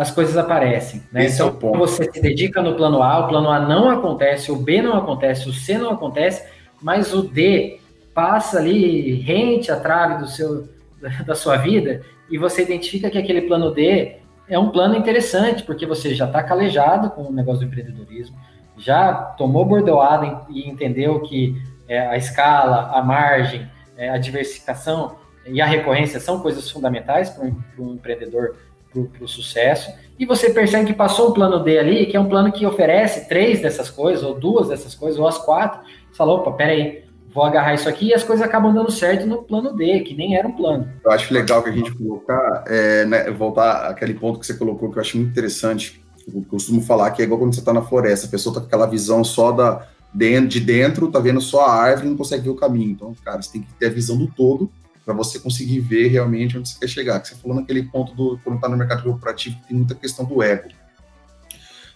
as 0.00 0.10
coisas 0.10 0.34
aparecem. 0.38 1.02
Né? 1.12 1.26
Esse 1.26 1.34
então, 1.34 1.48
é 1.48 1.50
o 1.50 1.54
então, 1.56 1.72
ponto. 1.72 1.78
você 1.78 2.10
se 2.10 2.22
dedica 2.22 2.62
no 2.62 2.74
plano 2.74 3.02
A, 3.02 3.18
o 3.18 3.28
plano 3.28 3.50
A 3.50 3.60
não 3.60 3.90
acontece, 3.90 4.50
o 4.50 4.56
B 4.56 4.80
não 4.80 4.96
acontece, 4.96 5.46
o 5.46 5.52
C 5.52 5.76
não 5.76 5.90
acontece, 5.90 6.42
mas 6.80 7.12
o 7.12 7.20
D 7.20 7.78
passa 8.14 8.56
ali, 8.56 9.20
rente 9.20 9.70
a 9.70 9.78
trave 9.78 10.22
do 10.22 10.26
seu, 10.26 10.66
da 11.26 11.34
sua 11.34 11.58
vida, 11.58 12.00
e 12.30 12.38
você 12.38 12.62
identifica 12.62 13.10
que 13.10 13.18
aquele 13.18 13.42
plano 13.42 13.74
D 13.74 14.16
é 14.48 14.58
um 14.58 14.70
plano 14.70 14.96
interessante, 14.96 15.64
porque 15.64 15.84
você 15.84 16.14
já 16.14 16.24
está 16.24 16.42
calejado 16.42 17.10
com 17.10 17.24
o 17.24 17.32
negócio 17.32 17.60
do 17.60 17.66
empreendedorismo, 17.66 18.38
já 18.78 19.12
tomou 19.12 19.66
bordoada 19.66 20.46
e 20.48 20.66
entendeu 20.66 21.20
que 21.20 21.60
é, 21.86 22.06
a 22.06 22.16
escala, 22.16 22.90
a 22.94 23.02
margem, 23.02 23.68
é, 23.98 24.08
a 24.08 24.16
diversificação 24.16 25.16
e 25.44 25.60
a 25.60 25.66
recorrência 25.66 26.18
são 26.18 26.40
coisas 26.40 26.70
fundamentais 26.70 27.28
para 27.28 27.44
um 27.78 27.92
empreendedor 27.92 28.56
para 28.92 29.24
o 29.24 29.28
sucesso, 29.28 29.90
e 30.18 30.26
você 30.26 30.50
percebe 30.50 30.86
que 30.86 30.92
passou 30.92 31.30
um 31.30 31.32
plano 31.32 31.62
D 31.62 31.78
ali, 31.78 32.06
que 32.06 32.16
é 32.16 32.20
um 32.20 32.28
plano 32.28 32.52
que 32.52 32.66
oferece 32.66 33.28
três 33.28 33.62
dessas 33.62 33.88
coisas, 33.88 34.22
ou 34.22 34.38
duas 34.38 34.68
dessas 34.68 34.94
coisas, 34.94 35.18
ou 35.18 35.26
as 35.26 35.38
quatro, 35.38 35.80
você 36.10 36.16
fala, 36.16 36.32
opa, 36.32 36.52
peraí, 36.52 37.04
vou 37.32 37.44
agarrar 37.44 37.74
isso 37.74 37.88
aqui, 37.88 38.08
e 38.08 38.14
as 38.14 38.22
coisas 38.22 38.44
acabam 38.44 38.74
dando 38.74 38.90
certo 38.90 39.26
no 39.26 39.42
plano 39.42 39.74
D, 39.74 40.00
que 40.00 40.14
nem 40.14 40.36
era 40.36 40.46
um 40.46 40.52
plano. 40.52 40.90
Eu 41.04 41.10
acho 41.12 41.32
legal 41.32 41.62
que 41.62 41.70
a 41.70 41.72
gente 41.72 41.94
colocar, 41.94 42.64
é, 42.66 43.04
né, 43.06 43.30
voltar 43.30 43.88
àquele 43.88 44.14
ponto 44.14 44.38
que 44.40 44.46
você 44.46 44.54
colocou, 44.54 44.90
que 44.90 44.98
eu 44.98 45.00
acho 45.00 45.16
muito 45.16 45.30
interessante, 45.30 46.02
eu 46.32 46.44
costumo 46.48 46.82
falar 46.82 47.12
que 47.12 47.22
é 47.22 47.24
igual 47.24 47.38
quando 47.38 47.54
você 47.54 47.60
está 47.60 47.72
na 47.72 47.82
floresta, 47.82 48.26
a 48.26 48.30
pessoa 48.30 48.52
está 48.52 48.60
com 48.60 48.66
aquela 48.66 48.86
visão 48.86 49.24
só 49.24 49.52
da, 49.52 49.86
de 50.14 50.60
dentro, 50.60 51.10
tá 51.10 51.18
vendo 51.18 51.40
só 51.40 51.66
a 51.66 51.72
árvore 51.72 52.08
e 52.08 52.10
não 52.10 52.16
consegue 52.16 52.42
ver 52.42 52.50
o 52.50 52.56
caminho. 52.56 52.90
Então, 52.90 53.14
cara, 53.24 53.40
você 53.40 53.52
tem 53.52 53.62
que 53.62 53.72
ter 53.74 53.86
a 53.86 53.90
visão 53.90 54.16
do 54.16 54.26
todo 54.26 54.70
para 55.10 55.16
você 55.16 55.40
conseguir 55.40 55.80
ver 55.80 56.06
realmente 56.06 56.56
onde 56.56 56.68
você 56.68 56.78
quer 56.78 56.88
chegar. 56.88 57.20
Que 57.20 57.28
você 57.28 57.34
falou 57.34 57.56
naquele 57.56 57.82
ponto 57.82 58.14
do 58.14 58.38
quando 58.44 58.56
está 58.56 58.68
no 58.68 58.76
mercado 58.76 59.02
corporativo 59.02 59.56
tem 59.66 59.76
muita 59.76 59.94
questão 59.94 60.24
do 60.24 60.40
ego. 60.40 60.68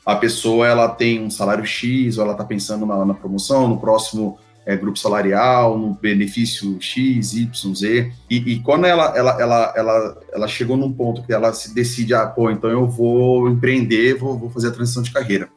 A 0.04 0.16
pessoa 0.16 0.66
ela 0.66 0.88
tem 0.88 1.22
um 1.22 1.30
salário 1.30 1.64
X, 1.64 2.18
ou 2.18 2.24
ela 2.24 2.32
está 2.32 2.44
pensando 2.44 2.84
na, 2.84 3.04
na, 3.04 3.14
promoção, 3.14 3.68
no 3.68 3.78
próximo 3.78 4.38
é, 4.66 4.76
grupo 4.76 4.98
salarial, 4.98 5.78
no 5.78 5.94
benefício 5.94 6.76
X, 6.80 7.32
Y, 7.34 7.74
Z. 7.74 8.12
E, 8.28 8.36
e, 8.36 8.60
quando 8.60 8.84
ela, 8.84 9.16
ela, 9.16 9.40
ela, 9.40 9.72
ela, 9.76 10.20
ela 10.32 10.48
chegou 10.48 10.76
num 10.76 10.92
ponto 10.92 11.22
que 11.22 11.32
ela 11.32 11.52
se 11.54 11.72
decide, 11.72 12.12
ah, 12.12 12.26
pô, 12.26 12.50
então 12.50 12.68
eu 12.68 12.86
vou 12.86 13.48
empreender, 13.48 14.18
vou, 14.18 14.36
vou 14.36 14.50
fazer 14.50 14.68
a 14.68 14.72
transição 14.72 15.02
de 15.02 15.12
carreira. 15.12 15.48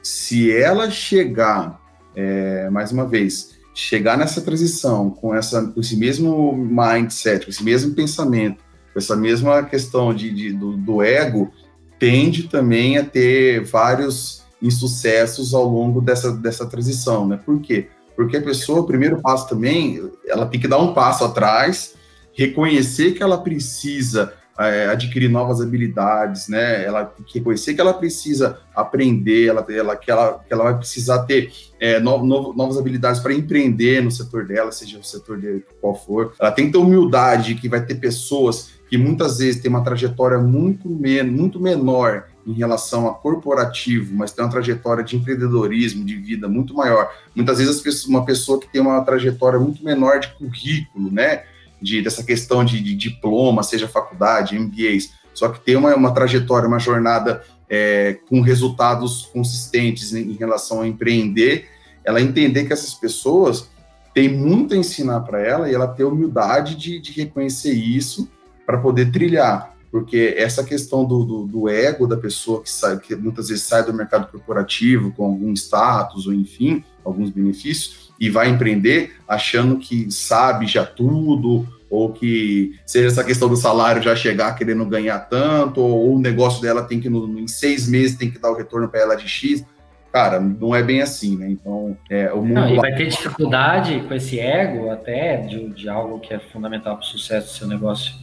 Se 0.00 0.52
ela 0.54 0.90
chegar, 0.90 1.80
é, 2.14 2.70
mais 2.70 2.92
uma 2.92 3.04
vez, 3.04 3.57
chegar 3.78 4.18
nessa 4.18 4.40
transição 4.40 5.08
com, 5.08 5.32
essa, 5.32 5.62
com 5.62 5.78
esse 5.78 5.96
mesmo 5.96 6.52
mindset, 6.52 7.44
com 7.44 7.50
esse 7.50 7.62
mesmo 7.62 7.94
pensamento, 7.94 8.64
com 8.92 8.98
essa 8.98 9.14
mesma 9.14 9.62
questão 9.62 10.12
de, 10.12 10.34
de 10.34 10.52
do, 10.52 10.76
do, 10.76 11.00
ego, 11.00 11.52
tende 11.96 12.48
também 12.48 12.98
a 12.98 13.04
ter 13.04 13.62
vários 13.64 14.42
insucessos 14.60 15.54
ao 15.54 15.64
longo 15.64 16.00
dessa, 16.00 16.32
dessa 16.32 16.66
transição, 16.66 17.28
né? 17.28 17.38
Por 17.46 17.60
quê? 17.60 17.86
Porque 18.16 18.38
a 18.38 18.42
pessoa, 18.42 18.80
o 18.80 18.86
primeiro 18.86 19.22
passo 19.22 19.48
também, 19.48 20.10
ela 20.26 20.46
tem 20.46 20.60
que 20.60 20.66
dar 20.66 20.78
um 20.78 20.92
passo 20.92 21.24
atrás, 21.24 21.94
reconhecer 22.32 23.12
que 23.12 23.22
ela 23.22 23.38
precisa 23.38 24.34
é, 24.58 24.86
adquirir 24.88 25.28
novas 25.28 25.60
habilidades, 25.60 26.48
né? 26.48 26.84
Ela 26.84 27.14
reconhecer 27.32 27.74
que 27.74 27.80
ela 27.80 27.94
precisa 27.94 28.58
aprender, 28.74 29.46
ela, 29.46 29.64
ela, 29.68 29.96
que, 29.96 30.10
ela, 30.10 30.40
que 30.46 30.52
ela 30.52 30.64
vai 30.64 30.78
precisar 30.78 31.20
ter 31.20 31.52
é, 31.78 32.00
no, 32.00 32.24
no, 32.24 32.52
novas 32.54 32.76
habilidades 32.76 33.20
para 33.20 33.32
empreender 33.32 34.02
no 34.02 34.10
setor 34.10 34.46
dela, 34.46 34.72
seja 34.72 34.98
o 34.98 35.04
setor 35.04 35.38
de 35.38 35.62
qual 35.80 35.94
for. 35.94 36.34
Ela 36.40 36.50
tem 36.50 36.66
que 36.66 36.72
ter 36.72 36.78
humildade 36.78 37.54
que 37.54 37.68
vai 37.68 37.84
ter 37.84 37.94
pessoas 37.96 38.70
que 38.88 38.96
muitas 38.96 39.38
vezes 39.38 39.60
têm 39.60 39.70
uma 39.70 39.84
trajetória 39.84 40.38
muito, 40.38 40.88
men 40.88 41.22
muito 41.24 41.60
menor 41.60 42.24
em 42.46 42.54
relação 42.54 43.06
a 43.06 43.14
corporativo, 43.14 44.14
mas 44.14 44.32
tem 44.32 44.42
uma 44.42 44.50
trajetória 44.50 45.04
de 45.04 45.14
empreendedorismo, 45.14 46.04
de 46.04 46.16
vida 46.16 46.48
muito 46.48 46.74
maior. 46.74 47.12
Muitas 47.36 47.58
vezes 47.58 47.80
pessoas, 47.80 48.06
uma 48.06 48.24
pessoa 48.24 48.58
que 48.58 48.72
tem 48.72 48.80
uma 48.80 49.02
trajetória 49.02 49.60
muito 49.60 49.84
menor 49.84 50.18
de 50.18 50.28
currículo, 50.28 51.12
né? 51.12 51.42
De, 51.80 52.02
dessa 52.02 52.22
questão 52.22 52.64
de, 52.64 52.80
de, 52.80 52.94
diploma, 52.94 53.62
seja 53.62 53.88
faculdade, 53.88 54.58
MBAs, 54.58 55.10
só 55.34 55.48
que 55.48 55.60
tem 55.60 55.76
uma, 55.76 55.94
uma 55.94 56.12
trajetória, 56.12 56.66
uma 56.66 56.78
jornada 56.78 57.42
é, 57.68 58.18
com 58.28 58.40
resultados 58.40 59.28
consistentes 59.32 60.12
em, 60.12 60.32
em 60.32 60.34
relação 60.34 60.80
a 60.80 60.88
empreender, 60.88 61.68
ela 62.04 62.20
entender 62.20 62.64
que 62.64 62.72
essas 62.72 62.94
pessoas 62.94 63.68
têm 64.14 64.28
muito 64.28 64.74
a 64.74 64.76
ensinar 64.76 65.20
para 65.20 65.40
ela 65.40 65.70
e 65.70 65.74
ela 65.74 65.86
ter 65.86 66.04
humildade 66.04 66.74
de, 66.74 66.98
de 66.98 67.12
reconhecer 67.12 67.72
isso 67.72 68.28
para 68.66 68.78
poder 68.78 69.12
trilhar, 69.12 69.74
porque 69.90 70.34
essa 70.36 70.62
questão 70.64 71.04
do, 71.04 71.24
do, 71.24 71.46
do, 71.46 71.68
ego 71.68 72.06
da 72.06 72.16
pessoa 72.16 72.62
que 72.62 72.70
sai, 72.70 72.98
que 72.98 73.14
muitas 73.16 73.48
vezes 73.48 73.64
sai 73.64 73.82
do 73.82 73.94
mercado 73.94 74.30
corporativo 74.30 75.12
com 75.12 75.24
algum 75.24 75.52
status 75.52 76.26
ou 76.26 76.34
enfim, 76.34 76.84
alguns 77.04 77.30
benefícios, 77.30 78.07
e 78.18 78.28
vai 78.28 78.48
empreender 78.48 79.16
achando 79.26 79.78
que 79.78 80.10
sabe 80.10 80.66
já 80.66 80.84
tudo, 80.84 81.66
ou 81.90 82.12
que 82.12 82.78
seja 82.84 83.08
essa 83.08 83.24
questão 83.24 83.48
do 83.48 83.56
salário 83.56 84.02
já 84.02 84.14
chegar 84.14 84.54
querendo 84.54 84.84
ganhar 84.84 85.18
tanto, 85.20 85.80
ou 85.80 86.16
o 86.16 86.20
negócio 86.20 86.60
dela 86.60 86.82
tem 86.82 87.00
que, 87.00 87.08
no, 87.08 87.38
em 87.38 87.48
seis 87.48 87.88
meses, 87.88 88.16
tem 88.16 88.30
que 88.30 88.38
dar 88.38 88.50
o 88.50 88.56
retorno 88.56 88.88
para 88.88 89.00
ela 89.00 89.16
de 89.16 89.28
X. 89.28 89.64
Cara, 90.12 90.40
não 90.40 90.74
é 90.74 90.82
bem 90.82 91.02
assim, 91.02 91.36
né? 91.36 91.50
Então, 91.50 91.96
é, 92.10 92.32
o 92.32 92.38
mundo. 92.38 92.54
Não, 92.54 92.68
e 92.68 92.76
vai 92.76 92.94
ter 92.94 93.06
dificuldade 93.06 94.00
com 94.08 94.14
esse 94.14 94.40
ego, 94.40 94.90
até, 94.90 95.36
de, 95.38 95.68
de 95.70 95.88
algo 95.88 96.18
que 96.18 96.32
é 96.32 96.38
fundamental 96.38 96.96
para 96.96 97.04
o 97.04 97.06
sucesso 97.06 97.48
do 97.48 97.52
seu 97.52 97.68
negócio 97.68 98.14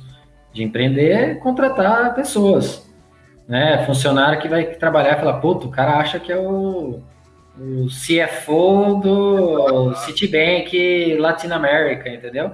de 0.51 0.63
empreender, 0.63 1.11
é 1.11 1.35
contratar 1.35 2.15
pessoas. 2.15 2.89
Né? 3.47 3.83
Funcionário 3.85 4.41
que 4.41 4.47
vai 4.47 4.65
trabalhar 4.65 5.17
e 5.17 5.19
falar, 5.19 5.39
puto, 5.39 5.67
o 5.67 5.71
cara 5.71 5.97
acha 5.97 6.19
que 6.19 6.31
é 6.31 6.37
o 6.37 7.01
o 7.59 7.87
CFO 7.87 8.99
do 9.01 9.95
Citibank 9.95 11.15
Latinoamérica, 11.17 12.09
entendeu? 12.09 12.51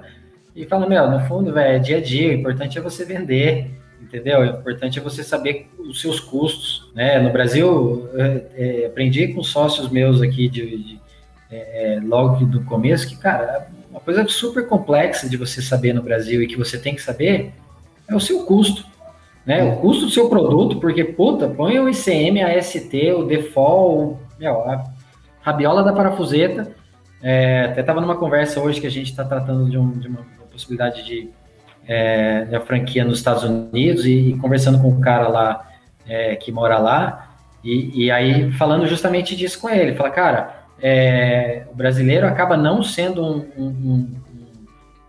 E 0.54 0.66
fala, 0.66 0.88
meu, 0.88 1.10
no 1.10 1.20
fundo, 1.26 1.52
velho, 1.52 1.76
é 1.76 1.78
dia 1.78 1.96
a 1.98 2.00
dia, 2.00 2.28
o 2.28 2.32
importante 2.32 2.78
é 2.78 2.80
você 2.80 3.04
vender, 3.04 3.70
entendeu? 4.00 4.40
O 4.40 4.44
importante 4.44 4.98
é 4.98 5.02
você 5.02 5.22
saber 5.22 5.68
os 5.78 6.00
seus 6.00 6.20
custos, 6.20 6.90
né? 6.94 7.18
No 7.18 7.30
Brasil, 7.30 8.08
é, 8.54 8.86
aprendi 8.86 9.28
com 9.28 9.42
sócios 9.42 9.88
meus 9.88 10.20
aqui 10.20 10.48
de, 10.48 10.76
de 10.76 11.00
é, 11.50 11.96
é, 11.96 12.00
logo 12.00 12.44
do 12.44 12.62
começo 12.64 13.08
que, 13.08 13.16
cara, 13.16 13.68
uma 13.90 14.00
coisa 14.00 14.26
super 14.28 14.66
complexa 14.66 15.28
de 15.28 15.36
você 15.36 15.60
saber 15.60 15.92
no 15.92 16.02
Brasil 16.02 16.42
e 16.42 16.46
que 16.46 16.56
você 16.56 16.78
tem 16.78 16.94
que 16.94 17.02
saber 17.02 17.52
é 18.08 18.14
o 18.14 18.20
seu 18.20 18.44
custo, 18.44 18.84
né? 19.46 19.62
O 19.64 19.76
custo 19.76 20.06
do 20.06 20.10
seu 20.10 20.28
produto, 20.28 20.78
porque, 20.80 21.04
puta, 21.04 21.48
põe 21.48 21.78
o 21.78 21.88
ICM, 21.88 22.42
a 22.42 22.60
ST, 22.60 23.12
o 23.12 23.24
default, 23.24 24.18
meu, 24.38 24.62
a 24.62 24.84
rabiola 25.42 25.82
da 25.82 25.92
parafuseta. 25.92 26.72
É, 27.22 27.66
até 27.66 27.80
estava 27.80 28.00
numa 28.00 28.16
conversa 28.16 28.60
hoje 28.60 28.80
que 28.80 28.86
a 28.86 28.90
gente 28.90 29.10
está 29.10 29.24
tratando 29.24 29.68
de, 29.70 29.78
um, 29.78 29.90
de, 29.92 30.08
uma 30.08 30.24
possibilidade 30.50 31.04
de, 31.04 31.30
é, 31.86 32.44
de 32.44 32.60
franquia 32.60 33.04
nos 33.04 33.18
Estados 33.18 33.44
Unidos 33.44 34.04
e, 34.06 34.30
e, 34.30 34.36
conversando 34.38 34.80
com 34.80 34.88
o 34.88 35.00
cara 35.00 35.28
lá 35.28 35.68
é, 36.06 36.34
que 36.34 36.50
mora 36.50 36.78
lá 36.78 37.36
e, 37.62 38.06
e, 38.06 38.10
aí 38.10 38.50
falando 38.52 38.86
justamente 38.86 39.36
disso 39.36 39.60
com 39.60 39.70
ele. 39.70 39.94
Fala, 39.94 40.10
cara, 40.10 40.64
é, 40.80 41.64
o 41.70 41.76
brasileiro 41.76 42.26
acaba 42.26 42.56
não 42.56 42.82
sendo 42.82 43.24
um, 43.24 43.46
um, 43.56 43.66
um, 43.66 44.08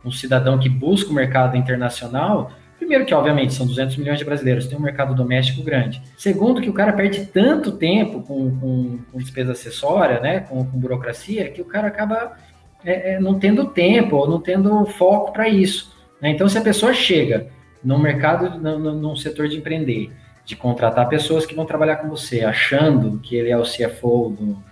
um 0.05 0.11
cidadão 0.11 0.59
que 0.59 0.69
busca 0.69 1.09
o 1.09 1.13
mercado 1.13 1.57
internacional 1.57 2.51
Primeiro 2.83 3.05
que, 3.05 3.13
obviamente, 3.13 3.53
são 3.53 3.65
200 3.65 3.95
milhões 3.95 4.19
de 4.19 4.25
brasileiros, 4.25 4.67
tem 4.67 4.77
um 4.77 4.81
mercado 4.81 5.15
doméstico 5.15 5.63
grande. 5.63 6.01
Segundo 6.17 6.59
que 6.59 6.69
o 6.69 6.73
cara 6.73 6.91
perde 6.91 7.25
tanto 7.27 7.71
tempo 7.71 8.21
com, 8.21 8.59
com, 8.59 8.99
com 9.09 9.17
despesa 9.19 9.53
acessória, 9.53 10.19
né, 10.19 10.41
com, 10.41 10.65
com, 10.65 10.77
burocracia, 10.77 11.49
que 11.49 11.61
o 11.61 11.65
cara 11.65 11.87
acaba 11.87 12.37
é, 12.83 13.13
é, 13.13 13.19
não 13.21 13.39
tendo 13.39 13.67
tempo 13.67 14.17
ou 14.17 14.29
não 14.29 14.41
tendo 14.41 14.85
foco 14.85 15.31
para 15.31 15.47
isso. 15.47 15.95
Né? 16.21 16.31
Então, 16.31 16.49
se 16.49 16.57
a 16.57 16.61
pessoa 16.61 16.93
chega 16.93 17.47
no 17.81 17.97
mercado, 17.97 18.59
num 18.59 19.15
setor 19.15 19.47
de 19.47 19.55
empreender, 19.55 20.11
de 20.43 20.57
contratar 20.57 21.07
pessoas 21.07 21.45
que 21.45 21.55
vão 21.55 21.65
trabalhar 21.65 21.95
com 21.95 22.09
você, 22.09 22.41
achando 22.43 23.17
que 23.19 23.33
ele 23.33 23.49
é 23.49 23.57
o 23.57 23.63
CFO 23.63 24.35
do, 24.37 24.63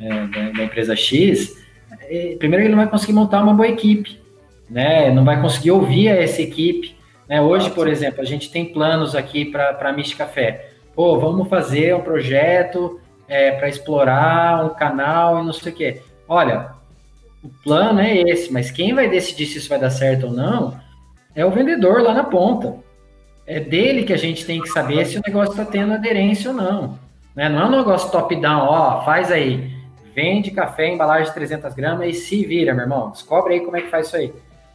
é, 0.00 0.08
da, 0.08 0.50
da, 0.50 0.64
empresa 0.64 0.96
X, 0.96 1.64
é, 2.10 2.34
primeiro 2.40 2.64
ele 2.64 2.74
não 2.74 2.82
vai 2.82 2.90
conseguir 2.90 3.12
montar 3.12 3.40
uma 3.40 3.54
boa 3.54 3.68
equipe, 3.68 4.20
né? 4.68 5.12
não 5.12 5.24
vai 5.24 5.40
conseguir 5.40 5.70
ouvir 5.70 6.08
essa 6.08 6.42
equipe, 6.42 7.00
né? 7.32 7.40
Hoje, 7.40 7.70
por 7.70 7.88
exemplo, 7.88 8.20
a 8.20 8.26
gente 8.26 8.50
tem 8.50 8.66
planos 8.66 9.14
aqui 9.14 9.46
para 9.46 9.88
a 9.88 9.92
Misti 9.92 10.14
Café. 10.14 10.68
Pô, 10.94 11.18
vamos 11.18 11.48
fazer 11.48 11.96
um 11.96 12.02
projeto 12.02 13.00
é, 13.26 13.52
para 13.52 13.70
explorar 13.70 14.66
um 14.66 14.74
canal 14.74 15.40
e 15.40 15.46
não 15.46 15.52
sei 15.54 15.72
o 15.72 15.74
quê. 15.74 16.02
Olha, 16.28 16.72
o 17.42 17.48
plano 17.64 18.00
é 18.00 18.18
esse, 18.18 18.52
mas 18.52 18.70
quem 18.70 18.94
vai 18.94 19.08
decidir 19.08 19.46
se 19.46 19.56
isso 19.56 19.70
vai 19.70 19.78
dar 19.78 19.88
certo 19.88 20.26
ou 20.26 20.32
não 20.34 20.78
é 21.34 21.42
o 21.42 21.50
vendedor 21.50 22.02
lá 22.02 22.12
na 22.12 22.24
ponta. 22.24 22.76
É 23.46 23.58
dele 23.58 24.04
que 24.04 24.12
a 24.12 24.18
gente 24.18 24.44
tem 24.44 24.60
que 24.60 24.68
saber 24.68 25.06
se 25.06 25.16
o 25.16 25.22
negócio 25.26 25.52
está 25.52 25.64
tendo 25.64 25.94
aderência 25.94 26.50
ou 26.50 26.56
não. 26.56 26.98
Né? 27.34 27.48
Não 27.48 27.62
é 27.62 27.64
um 27.64 27.78
negócio 27.78 28.12
top-down, 28.12 28.68
ó, 28.68 29.06
faz 29.06 29.32
aí, 29.32 29.74
vende 30.14 30.50
café, 30.50 30.92
embalagem 30.92 31.28
de 31.28 31.34
300 31.34 31.72
gramas 31.72 32.08
e 32.08 32.12
se 32.12 32.44
vira, 32.44 32.74
meu 32.74 32.82
irmão. 32.82 33.10
Descobre 33.10 33.54
aí 33.54 33.60
como 33.60 33.78
é 33.78 33.80
que 33.80 33.88
faz 33.88 34.08
isso 34.08 34.16
aí 34.16 34.30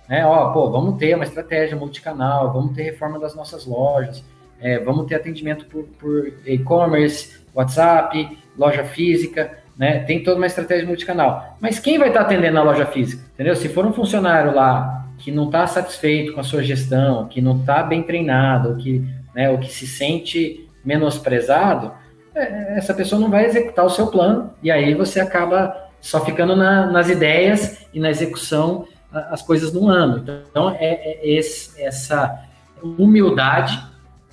né? 0.07 0.25
Ó, 0.25 0.51
pô, 0.51 0.69
vamos 0.69 0.97
ter 0.97 1.15
uma 1.15 1.23
estratégia 1.23 1.75
multicanal, 1.75 2.53
vamos 2.53 2.75
ter 2.75 2.83
reforma 2.83 3.19
das 3.19 3.35
nossas 3.35 3.65
lojas, 3.65 4.23
é, 4.59 4.79
vamos 4.79 5.05
ter 5.05 5.15
atendimento 5.15 5.65
por, 5.65 5.83
por 5.99 6.33
e-commerce, 6.45 7.37
WhatsApp, 7.53 8.37
loja 8.57 8.83
física, 8.83 9.57
né? 9.77 9.99
Tem 9.99 10.23
toda 10.23 10.37
uma 10.37 10.47
estratégia 10.47 10.87
multicanal. 10.87 11.57
Mas 11.59 11.79
quem 11.79 11.99
vai 11.99 12.07
estar 12.07 12.21
atendendo 12.21 12.55
na 12.55 12.63
loja 12.63 12.85
física? 12.85 13.23
Entendeu? 13.33 13.55
Se 13.55 13.69
for 13.69 13.85
um 13.85 13.93
funcionário 13.93 14.53
lá 14.53 15.05
que 15.19 15.31
não 15.31 15.45
está 15.45 15.65
satisfeito 15.67 16.33
com 16.33 16.39
a 16.39 16.43
sua 16.43 16.63
gestão, 16.63 17.27
que 17.27 17.41
não 17.41 17.57
está 17.57 17.83
bem 17.83 18.03
treinado, 18.03 18.75
que 18.77 19.03
né, 19.37 19.55
que 19.57 19.71
se 19.71 19.85
sente 19.85 20.67
menosprezado, 20.83 21.91
é, 22.33 22.77
essa 22.77 22.91
pessoa 22.91 23.21
não 23.21 23.29
vai 23.29 23.45
executar 23.45 23.85
o 23.85 23.89
seu 23.89 24.07
plano, 24.07 24.51
e 24.63 24.71
aí 24.71 24.95
você 24.95 25.19
acaba 25.19 25.89
só 26.01 26.23
ficando 26.25 26.55
na, 26.55 26.87
nas 26.87 27.07
ideias 27.09 27.85
e 27.93 27.99
na 27.99 28.09
execução 28.09 28.87
as 29.11 29.41
coisas 29.41 29.73
não 29.73 29.89
andam. 29.89 30.41
Então, 30.49 30.69
é, 30.69 30.93
é 30.93 31.29
esse, 31.29 31.81
essa 31.81 32.43
humildade 32.81 33.81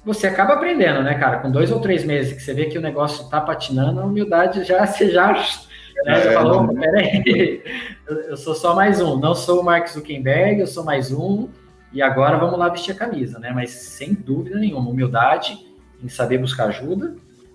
você 0.04 0.26
acaba 0.26 0.54
aprendendo, 0.54 1.02
né, 1.02 1.14
cara? 1.14 1.38
Com 1.38 1.50
dois 1.50 1.72
ou 1.72 1.80
três 1.80 2.04
meses 2.04 2.34
que 2.34 2.42
você 2.42 2.52
vê 2.52 2.66
que 2.66 2.76
o 2.76 2.82
negócio 2.82 3.28
tá 3.30 3.40
patinando, 3.40 4.00
a 4.00 4.04
humildade 4.04 4.62
já 4.64 4.84
você 4.86 5.10
já, 5.10 5.32
né, 5.32 6.20
já 6.22 6.30
é, 6.30 6.34
falou, 6.34 6.64
não... 6.64 6.74
peraí, 6.74 7.62
eu 8.06 8.36
sou 8.36 8.54
só 8.54 8.74
mais 8.74 9.00
um, 9.00 9.18
não 9.18 9.34
sou 9.34 9.60
o 9.60 9.64
Mark 9.64 9.88
Zuckerberg, 9.88 10.60
eu 10.60 10.66
sou 10.66 10.84
mais 10.84 11.10
um, 11.10 11.48
e 11.92 12.02
agora 12.02 12.36
vamos 12.36 12.58
lá 12.58 12.68
vestir 12.68 12.92
a 12.92 12.98
camisa, 12.98 13.38
né? 13.38 13.50
Mas 13.54 13.70
sem 13.70 14.12
dúvida 14.12 14.58
nenhuma, 14.58 14.90
humildade 14.90 15.58
em 16.02 16.08
saber 16.08 16.38
buscar 16.38 16.66
ajuda, 16.66 17.14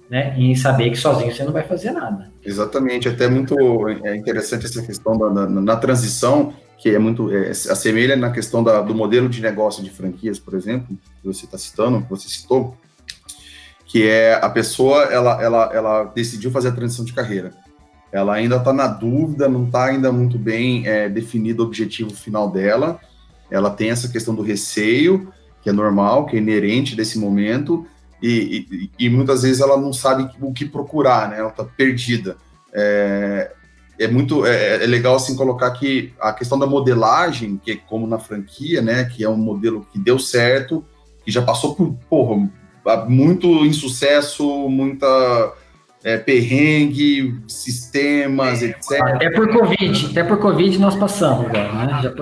né? 0.09 0.33
E 0.37 0.49
em 0.49 0.55
saber 0.55 0.89
que 0.89 0.95
sozinho 0.95 1.31
você 1.31 1.43
não 1.43 1.51
vai 1.51 1.63
fazer 1.63 1.91
nada. 1.91 2.31
Exatamente, 2.43 3.07
até 3.07 3.27
muito 3.27 3.55
é 4.03 4.15
interessante 4.15 4.65
essa 4.65 4.81
questão 4.81 5.15
da, 5.17 5.29
na, 5.29 5.47
na 5.47 5.75
transição, 5.75 6.53
que 6.79 6.89
é 6.89 6.97
muito 6.97 7.31
é, 7.31 7.49
assemelha 7.49 8.15
na 8.15 8.31
questão 8.31 8.63
da, 8.63 8.81
do 8.81 8.95
modelo 8.95 9.27
de 9.27 9.41
negócio 9.41 9.83
de 9.83 9.89
franquias, 9.89 10.39
por 10.39 10.53
exemplo, 10.53 10.97
que 11.21 11.27
você 11.27 11.45
está 11.45 11.57
citando, 11.57 12.01
que 12.01 12.09
você 12.09 12.29
citou, 12.29 12.75
que 13.85 14.07
é 14.07 14.33
a 14.35 14.49
pessoa 14.49 15.03
ela, 15.05 15.41
ela, 15.43 15.71
ela 15.73 16.03
decidiu 16.05 16.49
fazer 16.51 16.69
a 16.69 16.71
transição 16.71 17.03
de 17.03 17.11
carreira. 17.11 17.53
Ela 18.11 18.35
ainda 18.35 18.55
está 18.55 18.71
na 18.71 18.87
dúvida, 18.87 19.49
não 19.49 19.65
está 19.65 19.85
ainda 19.85 20.11
muito 20.11 20.39
bem 20.39 20.87
é, 20.87 21.09
definido 21.09 21.63
o 21.63 21.65
objetivo 21.65 22.11
final 22.11 22.49
dela. 22.49 22.99
Ela 23.51 23.69
tem 23.69 23.89
essa 23.89 24.07
questão 24.07 24.33
do 24.33 24.41
receio, 24.41 25.31
que 25.61 25.69
é 25.69 25.73
normal, 25.73 26.25
que 26.25 26.37
é 26.37 26.39
inerente 26.39 26.95
desse 26.95 27.19
momento, 27.19 27.85
e, 28.21 28.65
e, 28.99 29.05
e 29.05 29.09
muitas 29.09 29.43
vezes 29.43 29.61
ela 29.61 29.77
não 29.77 29.91
sabe 29.91 30.29
o 30.39 30.53
que 30.53 30.65
procurar, 30.65 31.29
né? 31.29 31.39
Ela 31.39 31.49
está 31.49 31.63
perdida. 31.63 32.37
É, 32.73 33.51
é 33.99 34.07
muito 34.07 34.45
é, 34.45 34.83
é, 34.83 34.87
legal 34.87 35.15
assim 35.15 35.35
colocar 35.35 35.69
que 35.71 36.13
a 36.19 36.31
questão 36.31 36.57
da 36.57 36.65
modelagem, 36.65 37.59
que 37.61 37.71
é 37.71 37.75
como 37.75 38.07
na 38.07 38.17
franquia, 38.17 38.81
né, 38.81 39.03
que 39.03 39.23
é 39.23 39.29
um 39.29 39.35
modelo 39.35 39.85
que 39.91 39.99
deu 39.99 40.17
certo, 40.17 40.85
que 41.25 41.29
já 41.29 41.41
passou 41.41 41.75
por 41.75 41.93
porra, 42.09 42.49
muito 43.07 43.65
insucesso, 43.65 44.69
muita 44.69 45.53
é, 46.03 46.17
perrengue, 46.17 47.41
sistemas, 47.47 48.61
etc. 48.61 49.01
Até 49.01 49.29
por 49.31 49.51
Covid, 49.51 50.05
até 50.11 50.23
por 50.23 50.37
Covid 50.37 50.77
nós 50.77 50.95
passamos 50.95 51.45
agora, 51.47 51.73
né? 51.73 52.01
Já... 52.01 52.13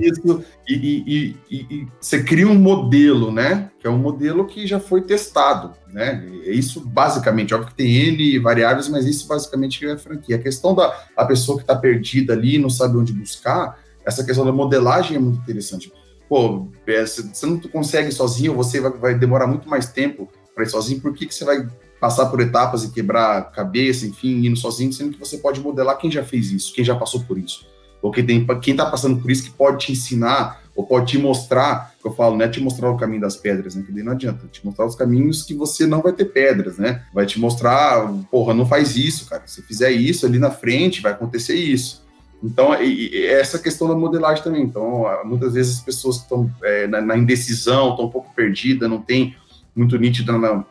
isso, 0.00 0.44
e, 0.68 0.74
e, 0.74 1.36
e, 1.50 1.56
e, 1.70 1.88
você 1.98 2.22
cria 2.22 2.46
um 2.46 2.54
modelo, 2.54 3.32
né? 3.32 3.70
Que 3.80 3.86
é 3.86 3.90
um 3.90 3.96
modelo 3.96 4.46
que 4.46 4.66
já 4.66 4.78
foi 4.78 5.00
testado, 5.00 5.72
né? 5.90 6.22
É 6.44 6.50
isso 6.50 6.80
basicamente, 6.80 7.54
óbvio 7.54 7.70
que 7.70 7.76
tem 7.76 7.90
N 7.90 8.38
variáveis, 8.40 8.88
mas 8.88 9.06
isso 9.06 9.26
basicamente 9.26 9.86
é 9.86 9.92
a 9.92 9.98
franquia. 9.98 10.36
A 10.36 10.40
questão 10.40 10.74
da 10.74 10.94
a 11.16 11.24
pessoa 11.24 11.56
que 11.56 11.62
está 11.62 11.74
perdida 11.74 12.34
ali, 12.34 12.58
não 12.58 12.68
sabe 12.68 12.98
onde 12.98 13.14
buscar, 13.14 13.78
essa 14.04 14.22
questão 14.22 14.44
da 14.44 14.52
modelagem 14.52 15.16
é 15.16 15.20
muito 15.20 15.40
interessante. 15.40 15.90
Pô, 16.28 16.68
é, 16.86 17.06
você 17.06 17.46
não 17.46 17.58
consegue 17.60 18.12
sozinho, 18.12 18.54
você 18.54 18.78
vai, 18.78 18.92
vai 18.92 19.14
demorar 19.14 19.46
muito 19.46 19.68
mais 19.68 19.86
tempo 19.86 20.28
para 20.54 20.64
ir 20.64 20.68
sozinho, 20.68 21.00
por 21.00 21.14
que, 21.14 21.26
que 21.26 21.34
você 21.34 21.44
vai 21.44 21.66
passar 22.00 22.26
por 22.26 22.40
etapas 22.40 22.84
e 22.84 22.90
quebrar 22.90 23.50
cabeça, 23.52 24.06
enfim, 24.06 24.46
indo 24.46 24.56
sozinho, 24.56 24.92
sendo 24.92 25.12
que 25.12 25.20
você 25.20 25.38
pode 25.38 25.60
modelar 25.60 25.98
quem 25.98 26.10
já 26.10 26.24
fez 26.24 26.50
isso, 26.50 26.72
quem 26.72 26.84
já 26.84 26.94
passou 26.94 27.22
por 27.24 27.38
isso. 27.38 27.66
Ou 28.02 28.10
quem, 28.10 28.24
tem, 28.24 28.46
quem 28.60 28.76
tá 28.76 28.86
passando 28.86 29.20
por 29.20 29.30
isso 29.30 29.44
que 29.44 29.50
pode 29.50 29.86
te 29.86 29.92
ensinar, 29.92 30.62
ou 30.76 30.86
pode 30.86 31.06
te 31.06 31.18
mostrar, 31.18 31.94
que 32.00 32.06
eu 32.06 32.12
falo, 32.12 32.36
não 32.36 32.44
é 32.44 32.48
te 32.48 32.60
mostrar 32.60 32.90
o 32.90 32.96
caminho 32.96 33.22
das 33.22 33.36
pedras, 33.36 33.74
né? 33.74 33.82
Que 33.84 33.90
daí 33.90 34.02
não 34.02 34.12
adianta, 34.12 34.46
te 34.46 34.64
mostrar 34.64 34.84
os 34.84 34.94
caminhos 34.94 35.42
que 35.42 35.54
você 35.54 35.86
não 35.86 36.02
vai 36.02 36.12
ter 36.12 36.26
pedras, 36.26 36.76
né? 36.76 37.02
Vai 37.12 37.24
te 37.24 37.40
mostrar, 37.40 38.06
porra, 38.30 38.52
não 38.52 38.66
faz 38.66 38.94
isso, 38.94 39.26
cara. 39.28 39.42
Se 39.46 39.62
fizer 39.62 39.90
isso 39.90 40.26
ali 40.26 40.38
na 40.38 40.50
frente, 40.50 41.00
vai 41.00 41.12
acontecer 41.12 41.54
isso. 41.54 42.04
Então, 42.42 42.74
essa 42.74 43.58
questão 43.58 43.88
da 43.88 43.94
modelagem 43.94 44.44
também. 44.44 44.62
Então, 44.62 45.06
muitas 45.24 45.54
vezes 45.54 45.78
as 45.78 45.82
pessoas 45.82 46.16
estão 46.16 46.50
é, 46.62 46.86
na, 46.86 47.00
na, 47.00 47.16
indecisão, 47.16 47.90
estão 47.90 48.04
um 48.04 48.10
pouco 48.10 48.32
perdidas, 48.34 48.88
não 48.88 49.00
tem 49.00 49.34
muito 49.74 49.96
nítido 49.98 50.38
na, 50.38 50.64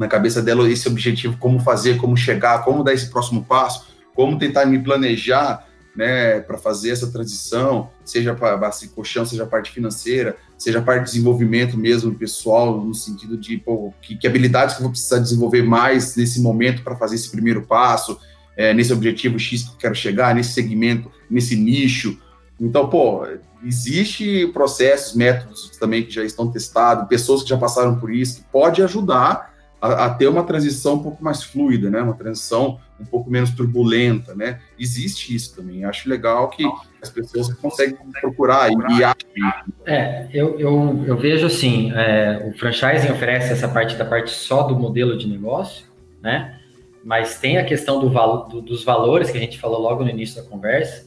na 0.00 0.08
cabeça 0.08 0.40
dela 0.40 0.66
esse 0.66 0.88
objetivo, 0.88 1.36
como 1.36 1.60
fazer, 1.60 1.98
como 1.98 2.16
chegar, 2.16 2.64
como 2.64 2.82
dar 2.82 2.94
esse 2.94 3.10
próximo 3.10 3.44
passo, 3.44 3.86
como 4.14 4.38
tentar 4.38 4.64
me 4.64 4.82
planejar, 4.82 5.68
né, 5.94 6.40
para 6.40 6.56
fazer 6.56 6.88
essa 6.88 7.12
transição, 7.12 7.90
seja 8.02 8.34
para 8.34 8.56
base 8.56 8.88
colchão, 8.88 9.26
seja 9.26 9.42
a 9.42 9.46
parte 9.46 9.70
financeira, 9.70 10.38
seja 10.56 10.78
a 10.78 10.82
parte 10.82 11.04
de 11.04 11.10
desenvolvimento 11.10 11.76
mesmo 11.76 12.14
pessoal, 12.14 12.80
no 12.80 12.94
sentido 12.94 13.36
de 13.36 13.58
pô, 13.58 13.92
que, 14.00 14.16
que, 14.16 14.26
habilidades 14.26 14.74
que 14.74 14.80
eu 14.80 14.84
vou 14.84 14.90
precisar 14.90 15.18
desenvolver 15.18 15.62
mais 15.62 16.16
nesse 16.16 16.40
momento 16.40 16.82
para 16.82 16.96
fazer 16.96 17.16
esse 17.16 17.30
primeiro 17.30 17.66
passo, 17.66 18.18
é, 18.56 18.72
nesse 18.72 18.94
objetivo 18.94 19.38
X 19.38 19.64
que 19.64 19.70
eu 19.72 19.76
quero 19.76 19.94
chegar, 19.94 20.34
nesse 20.34 20.54
segmento, 20.54 21.12
nesse 21.28 21.56
nicho. 21.56 22.18
Então, 22.58 22.88
pô, 22.88 23.26
existe 23.62 24.46
processos, 24.46 25.14
métodos 25.14 25.68
também 25.78 26.04
que 26.04 26.10
já 26.10 26.24
estão 26.24 26.50
testados, 26.50 27.06
pessoas 27.06 27.42
que 27.42 27.50
já 27.50 27.58
passaram 27.58 27.98
por 27.98 28.10
isso, 28.10 28.36
que 28.36 28.44
pode 28.50 28.82
ajudar 28.82 29.49
a, 29.80 30.06
a, 30.06 30.10
ter 30.10 30.28
uma 30.28 30.44
transição 30.44 30.94
um 30.94 31.02
pouco 31.02 31.24
mais 31.24 31.42
fluida, 31.42 31.90
né? 31.90 32.02
Uma 32.02 32.14
transição 32.14 32.78
um 33.00 33.04
pouco 33.04 33.30
menos 33.30 33.50
turbulenta, 33.50 34.34
né? 34.34 34.60
Existe 34.78 35.34
isso 35.34 35.56
também. 35.56 35.84
Acho 35.84 36.08
legal 36.08 36.50
que 36.50 36.64
as 37.00 37.08
pessoas 37.08 37.52
conseguem 37.54 37.96
procurar 38.20 38.70
e, 38.70 38.74
e. 38.74 39.42
É, 39.86 40.28
eu, 40.32 40.60
eu, 40.60 41.04
eu 41.06 41.16
vejo 41.16 41.46
assim, 41.46 41.92
é, 41.94 42.46
o 42.46 42.58
franchising 42.58 43.10
oferece 43.10 43.52
essa 43.52 43.68
parte 43.68 43.96
da 43.96 44.04
parte 44.04 44.30
só 44.30 44.64
do 44.64 44.76
modelo 44.76 45.16
de 45.16 45.26
negócio, 45.26 45.86
né? 46.22 46.58
Mas 47.02 47.38
tem 47.38 47.56
a 47.56 47.64
questão 47.64 47.98
do, 47.98 48.08
do, 48.48 48.60
dos 48.60 48.84
valores 48.84 49.30
que 49.30 49.38
a 49.38 49.40
gente 49.40 49.58
falou 49.58 49.80
logo 49.80 50.04
no 50.04 50.10
início 50.10 50.42
da 50.42 50.48
conversa, 50.48 51.06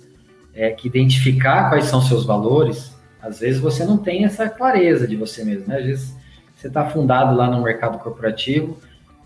é 0.56 0.72
que 0.72 0.88
identificar 0.88 1.70
quais 1.70 1.86
são 1.86 2.02
seus 2.02 2.26
valores, 2.26 2.94
às 3.22 3.40
vezes 3.40 3.60
você 3.60 3.86
não 3.86 3.98
tem 3.98 4.26
essa 4.26 4.50
clareza 4.50 5.08
de 5.08 5.16
você 5.16 5.46
mesmo, 5.46 5.68
né? 5.68 5.78
Às 5.78 5.86
vezes 5.86 6.23
você 6.64 6.70
está 6.70 6.86
fundado 6.86 7.36
lá 7.36 7.48
no 7.48 7.62
mercado 7.62 8.00
corporativo, 8.00 8.78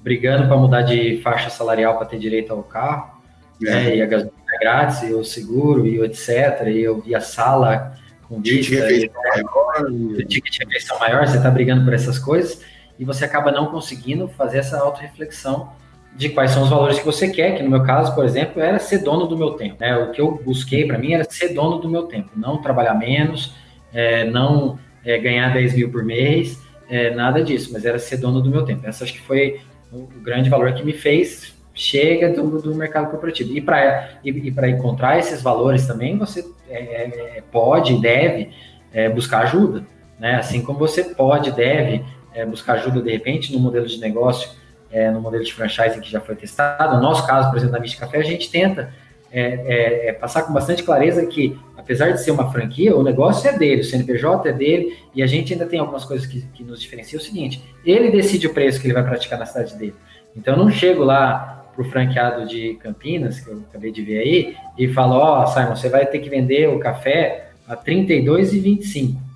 brigando 0.02 0.48
para 0.48 0.58
mudar 0.58 0.82
de 0.82 1.22
faixa 1.22 1.52
salarial 1.52 1.96
para 1.96 2.08
ter 2.08 2.18
direito 2.18 2.52
ao 2.52 2.64
carro, 2.64 3.22
é. 3.62 3.70
né, 3.70 3.96
e 3.96 4.02
a 4.02 4.08
gasolina 4.08 4.34
é 4.56 4.58
grátis, 4.58 5.04
e 5.04 5.14
o 5.14 5.24
seguro, 5.24 5.86
e 5.86 6.00
o 6.00 6.06
etc., 6.06 6.64
e, 6.66 7.10
e 7.10 7.14
a 7.14 7.22
sala 7.22 7.96
com 8.28 8.42
vista, 8.42 8.92
e, 8.92 9.12
maior, 9.14 9.92
e... 9.92 10.24
o 10.24 10.26
ticket 10.26 10.52
de 10.52 10.66
refeição 10.66 10.98
maior, 10.98 11.28
você 11.28 11.38
está 11.38 11.52
brigando 11.52 11.86
por 11.86 11.94
essas 11.94 12.18
coisas, 12.18 12.60
e 12.98 13.06
você 13.06 13.24
acaba 13.24 13.52
não 13.52 13.68
conseguindo 13.68 14.28
fazer 14.30 14.58
essa 14.58 14.80
autorreflexão 14.80 15.70
de 16.16 16.30
quais 16.30 16.50
são 16.50 16.64
os 16.64 16.70
valores 16.72 16.98
que 16.98 17.06
você 17.06 17.28
quer, 17.28 17.56
que 17.56 17.62
no 17.62 17.70
meu 17.70 17.84
caso, 17.84 18.16
por 18.16 18.26
exemplo, 18.26 18.60
era 18.60 18.80
ser 18.80 19.04
dono 19.04 19.28
do 19.28 19.38
meu 19.38 19.52
tempo. 19.52 19.76
Né? 19.80 19.96
O 19.96 20.10
que 20.10 20.20
eu 20.20 20.42
busquei 20.44 20.88
para 20.88 20.98
mim 20.98 21.14
era 21.14 21.24
ser 21.24 21.50
dono 21.50 21.78
do 21.78 21.88
meu 21.88 22.04
tempo, 22.04 22.32
não 22.36 22.60
trabalhar 22.60 22.96
menos, 22.96 23.54
é, 23.94 24.26
não 24.26 24.80
é, 25.06 25.20
ganhar 25.20 25.54
10 25.54 25.76
mil 25.76 25.92
por 25.92 26.04
mês, 26.04 26.66
é, 26.90 27.14
nada 27.14 27.44
disso, 27.44 27.72
mas 27.74 27.86
era 27.86 28.00
ser 28.00 28.18
dono 28.18 28.42
do 28.42 28.50
meu 28.50 28.64
tempo. 28.64 28.88
Essa 28.88 29.04
acho 29.04 29.14
que 29.14 29.22
foi 29.22 29.60
o, 29.92 30.08
grande 30.22 30.50
valor 30.50 30.74
que 30.74 30.84
me 30.84 30.94
fez 30.94 31.56
chega 31.74 32.30
do, 32.30 32.62
do 32.62 32.74
mercado 32.74 33.10
corporativo. 33.10 33.56
E 33.56 33.62
para 33.62 34.20
e, 34.24 34.32
e 34.32 34.72
encontrar 34.72 35.20
esses 35.20 35.42
valores 35.42 35.86
também, 35.86 36.18
você 36.18 36.46
é, 36.70 37.38
é 37.38 37.44
pode 37.52 37.94
e 37.94 38.02
deve 38.02 38.50
é, 38.92 39.10
buscar 39.10 39.40
ajuda. 39.40 39.86
Né? 40.20 40.36
Assim 40.36 40.62
como 40.62 40.80
você 40.80 41.04
pode 41.04 41.52
deve 41.52 42.04
é, 42.34 42.46
buscar 42.46 42.74
ajuda, 42.74 43.02
de 43.02 43.12
repente, 43.12 43.54
no 43.54 43.60
modelo 43.60 43.86
de 43.86 44.00
negócio, 44.00 44.50
é, 44.92 45.12
no 45.12 45.22
modelo 45.22 45.44
de 45.44 45.54
franchise 45.54 46.00
que 46.00 46.10
já 46.10 46.20
foi 46.20 46.36
testado. 46.36 46.96
No 46.96 47.02
nosso 47.02 47.26
caso, 47.28 47.50
por 47.50 47.58
exemplo, 47.58 47.74
na 47.74 47.80
Mística 47.80 48.06
Café, 48.06 48.20
a 48.20 48.24
gente 48.24 48.50
tenta 48.50 48.94
é, 49.32 50.10
é, 50.10 50.14
passar 50.14 50.44
com 50.44 50.54
bastante 50.54 50.84
clareza 50.84 51.26
que 51.26 51.58
apesar 51.76 52.12
de 52.12 52.22
ser 52.22 52.32
uma 52.32 52.52
franquia, 52.52 52.96
o 52.96 53.04
negócio 53.04 53.50
é 53.50 53.58
dele, 53.58 53.82
o 53.82 53.84
CNPJ 53.84 54.50
é 54.50 54.54
dele, 54.54 54.98
e 55.16 55.24
a 55.24 55.28
gente 55.28 55.54
ainda 55.54 55.66
tem 55.66 55.80
algumas 55.80 56.04
coisas 56.04 56.26
que, 56.26 56.42
que 56.54 56.64
nos 56.64 56.82
diferenciam. 56.82 57.20
É 57.20 57.24
o 57.24 57.26
seguinte: 57.26 57.64
ele 57.86 58.12
decide 58.12 58.48
o 58.48 58.54
preço 58.54 58.80
que 58.80 58.88
ele 58.88 58.94
vai 58.94 59.04
praticar 59.04 59.40
na 59.40 59.46
cidade 59.46 59.76
dele. 59.76 59.96
Então 60.36 60.56
eu 60.56 60.64
não 60.64 60.72
chego 60.72 61.04
lá 61.04 61.66
para 61.74 61.82
o 61.82 61.90
franqueado 61.90 62.48
de 62.48 62.76
Campinas, 62.76 63.40
que 63.40 63.50
eu 63.50 63.64
acabei 63.70 63.92
de 63.92 64.02
ver 64.02 64.20
aí, 64.20 64.56
e 64.78 64.88
falo: 64.88 65.16
Ó, 65.16 65.44
oh, 65.44 65.48
Simon, 65.48 65.76
você 65.76 65.90
vai 65.90 66.06
ter 66.06 66.20
que 66.20 66.30
vender 66.30 66.68
o 66.70 66.80
café 66.80 67.50
a 67.68 67.74
R$ 67.74 67.80
32,25 67.86 69.28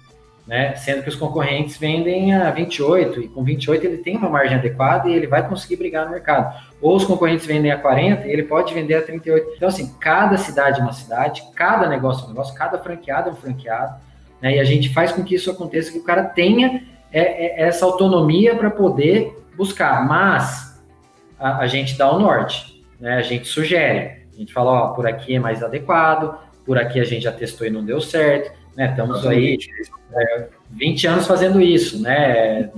né? 0.52 0.76
Sendo 0.76 1.04
que 1.04 1.08
os 1.08 1.16
concorrentes 1.16 1.78
vendem 1.78 2.34
a 2.34 2.52
28 2.52 3.22
e 3.22 3.28
com 3.30 3.42
28 3.42 3.86
ele 3.86 3.98
tem 4.00 4.18
uma 4.18 4.30
margem 4.30 4.58
adequada 4.58 5.08
e 5.08 5.14
ele 5.14 5.26
vai 5.26 5.48
conseguir 5.48 5.78
brigar 5.78 6.06
no 6.06 6.12
mercado. 6.12 6.54
Ou 6.82 6.96
os 6.96 7.06
concorrentes 7.06 7.46
vendem 7.46 7.72
a 7.72 7.78
40 7.78 8.28
e 8.28 8.32
ele 8.32 8.44
pode 8.44 8.74
vender 8.74 8.96
a 8.96 9.02
38. 9.02 9.54
Então 9.56 9.68
assim, 9.68 9.94
cada 10.00 10.38
cidade 10.38 10.80
é 10.80 10.84
uma 10.84 10.94
cidade, 10.94 11.44
cada 11.56 11.88
negócio 11.88 12.24
é 12.24 12.26
um 12.26 12.30
negócio, 12.30 12.56
cada 12.56 12.80
franqueado 12.80 13.30
é 13.30 13.32
um 13.32 13.36
franqueado, 13.36 13.96
né? 14.42 14.56
E 14.56 14.60
a 14.60 14.64
gente 14.64 14.90
faz 14.90 15.12
com 15.12 15.24
que 15.24 15.36
isso 15.36 15.52
aconteça, 15.52 15.92
que 15.92 16.00
o 16.00 16.04
cara 16.04 16.24
tenha 16.24 16.84
é, 17.12 17.62
é, 17.62 17.68
essa 17.68 17.86
autonomia 17.86 18.56
para 18.56 18.72
poder 18.72 19.38
buscar. 19.56 20.06
Mas 20.08 20.82
a, 21.40 21.60
a, 21.60 21.68
gente 21.68 21.98
dá 21.98 22.12
o 22.12 22.20
norte, 22.20 22.84
né? 23.00 23.18
A 23.18 23.22
gente 23.22 23.48
sugere, 23.48 24.24
a 24.34 24.38
gente 24.38 24.52
fala, 24.52 24.72
ó, 24.72 24.88
por 24.94 25.06
aqui 25.06 25.36
é 25.36 25.40
mais 25.40 25.62
adequado, 25.62 26.36
por 26.66 26.78
aqui 26.78 27.00
a 27.00 27.04
gente 27.04 27.24
já 27.24 27.32
testou 27.32 27.68
e 27.68 27.70
não 27.70 27.84
deu 27.84 28.00
certo 28.00 28.52
Né? 28.76 28.90
Estamos 28.90 29.26
aí 29.28 29.58
é, 30.14 30.48
20 30.72 31.08
anos 31.08 31.28
fazendo 31.28 31.62
isso, 31.62 32.02
né? 32.02 32.70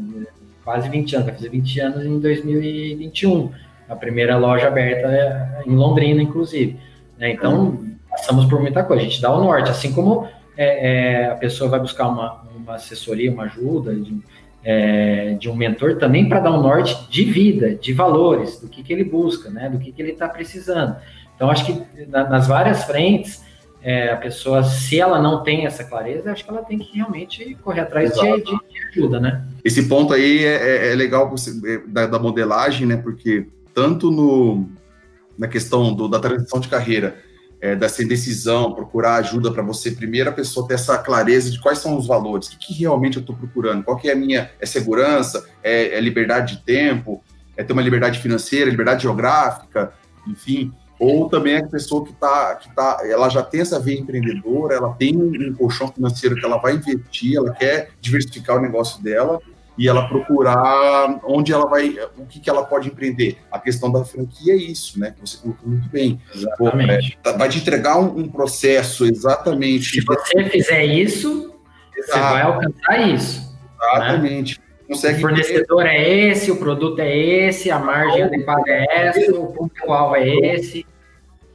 Quase 0.63 0.89
20 0.89 1.15
anos, 1.15 1.25
vai 1.27 1.35
fazer 1.35 1.49
20 1.49 1.79
anos 1.79 2.05
em 2.05 2.19
2021. 2.19 3.51
A 3.87 3.95
primeira 3.95 4.37
loja 4.37 4.67
aberta 4.67 5.07
é 5.07 5.63
em 5.65 5.75
Londrina, 5.75 6.21
inclusive. 6.21 6.77
Né? 7.17 7.31
Então, 7.31 7.83
passamos 8.09 8.45
por 8.45 8.61
muita 8.61 8.83
coisa. 8.83 9.01
A 9.01 9.05
gente 9.05 9.21
dá 9.21 9.33
o 9.33 9.43
norte, 9.43 9.69
assim 9.69 9.91
como 9.91 10.27
é, 10.57 11.23
é, 11.23 11.25
a 11.31 11.35
pessoa 11.35 11.69
vai 11.69 11.79
buscar 11.79 12.07
uma, 12.07 12.43
uma 12.55 12.75
assessoria, 12.75 13.31
uma 13.31 13.43
ajuda 13.43 13.93
de, 13.95 14.17
é, 14.63 15.33
de 15.33 15.49
um 15.49 15.55
mentor 15.55 15.97
também 15.97 16.27
para 16.27 16.39
dar 16.39 16.51
um 16.51 16.61
norte 16.61 17.09
de 17.09 17.23
vida, 17.23 17.75
de 17.75 17.93
valores, 17.93 18.59
do 18.59 18.67
que, 18.67 18.83
que 18.83 18.93
ele 18.93 19.03
busca, 19.03 19.49
né? 19.49 19.69
do 19.69 19.79
que, 19.79 19.91
que 19.91 20.01
ele 20.01 20.11
está 20.11 20.27
precisando. 20.27 20.95
Então, 21.35 21.49
acho 21.49 21.65
que 21.65 22.05
na, 22.07 22.29
nas 22.29 22.47
várias 22.47 22.83
frentes, 22.83 23.43
é, 23.83 24.11
a 24.11 24.15
pessoa, 24.15 24.63
se 24.63 24.99
ela 24.99 25.21
não 25.21 25.43
tem 25.43 25.65
essa 25.65 25.83
clareza, 25.83 26.31
acho 26.31 26.43
que 26.45 26.49
ela 26.49 26.63
tem 26.63 26.79
que 26.79 26.95
realmente 26.95 27.55
correr 27.61 27.81
atrás 27.81 28.13
de, 28.13 28.21
de, 28.21 28.43
de, 28.43 28.87
ajuda, 28.91 29.19
né? 29.19 29.43
Esse 29.63 29.89
ponto 29.89 30.13
aí 30.13 30.45
é, 30.45 30.91
é, 30.91 30.95
legal 30.95 31.33
da, 31.87 32.07
da, 32.07 32.17
modelagem, 32.17 32.87
né? 32.87 32.95
Porque 32.95 33.45
tanto 33.73 34.11
no, 34.11 34.69
na 35.37 35.47
questão 35.47 35.93
do, 35.93 36.07
da 36.07 36.19
transição 36.19 36.59
de 36.59 36.67
carreira, 36.67 37.17
é, 37.59 37.75
dessa 37.75 38.03
indecisão, 38.03 38.73
procurar 38.73 39.15
ajuda 39.15 39.49
para 39.49 39.63
você, 39.63 39.91
primeiro 39.91 40.29
a 40.29 40.33
pessoa 40.33 40.67
ter 40.67 40.73
essa 40.73 40.97
clareza 40.97 41.49
de 41.49 41.61
quais 41.61 41.79
são 41.79 41.97
os 41.97 42.05
valores, 42.05 42.49
o 42.49 42.51
que, 42.51 42.57
que 42.57 42.73
realmente 42.73 43.15
eu 43.15 43.21
estou 43.21 43.35
procurando, 43.35 43.83
qual 43.83 43.95
que 43.95 44.09
é 44.09 44.11
a 44.11 44.17
minha 44.17 44.51
é 44.59 44.65
segurança, 44.65 45.47
é, 45.63 45.95
é 45.95 46.01
liberdade 46.01 46.57
de 46.57 46.63
tempo, 46.63 47.23
é 47.55 47.63
ter 47.63 47.71
uma 47.71 47.81
liberdade 47.81 48.19
financeira, 48.19 48.69
liberdade 48.69 49.03
geográfica, 49.03 49.93
enfim, 50.27 50.73
ou 50.99 51.29
também 51.29 51.57
a 51.57 51.67
pessoa 51.67 52.03
que 52.03 52.11
está, 52.11 52.55
que 52.55 52.73
tá, 52.75 52.99
ela 53.03 53.29
já 53.29 53.41
tem 53.41 53.61
essa 53.61 53.79
veia 53.79 53.99
empreendedora, 53.99 54.75
ela 54.75 54.93
tem 54.93 55.15
um 55.15 55.53
colchão 55.53 55.87
financeiro 55.87 56.35
que 56.35 56.45
ela 56.45 56.57
vai 56.57 56.75
investir, 56.75 57.37
ela 57.37 57.51
quer 57.51 57.91
diversificar 58.01 58.57
o 58.57 58.61
negócio 58.61 59.01
dela 59.01 59.39
e 59.77 59.87
ela 59.87 60.07
procurar 60.07 61.19
onde 61.23 61.51
ela 61.51 61.65
vai, 61.65 61.97
o 62.17 62.25
que, 62.25 62.39
que 62.39 62.49
ela 62.49 62.63
pode 62.63 62.89
empreender. 62.89 63.37
A 63.51 63.59
questão 63.59 63.91
da 63.91 64.05
franquia 64.05 64.53
é 64.53 64.57
isso, 64.57 64.99
né? 64.99 65.11
Que 65.11 65.21
você 65.21 65.37
colocou 65.37 65.67
muito 65.67 65.89
bem. 65.89 66.19
Exatamente. 66.33 67.17
Pô, 67.23 67.29
é, 67.29 67.37
vai 67.37 67.49
te 67.49 67.57
entregar 67.59 67.99
um, 67.99 68.19
um, 68.19 68.27
processo 68.27 69.05
exatamente. 69.05 69.91
Se 69.91 70.01
você 70.01 70.43
fizer 70.49 70.85
isso, 70.85 71.53
Exato. 71.97 72.11
você 72.13 72.19
vai 72.19 72.41
alcançar 72.41 73.09
isso. 73.09 73.57
Exatamente. 73.81 74.59
Né? 74.59 74.65
Consegue 74.87 75.17
o 75.17 75.21
fornecedor 75.21 75.83
ter... 75.83 75.89
é 75.89 76.29
esse, 76.29 76.51
o 76.51 76.57
produto 76.57 76.99
é 76.99 77.17
esse, 77.17 77.71
a 77.71 77.79
margem 77.79 78.23
adequada 78.23 78.63
é 78.67 79.07
essa, 79.07 79.31
o 79.31 79.47
público-alvo 79.53 80.15
é 80.15 80.27
esse. 80.27 80.85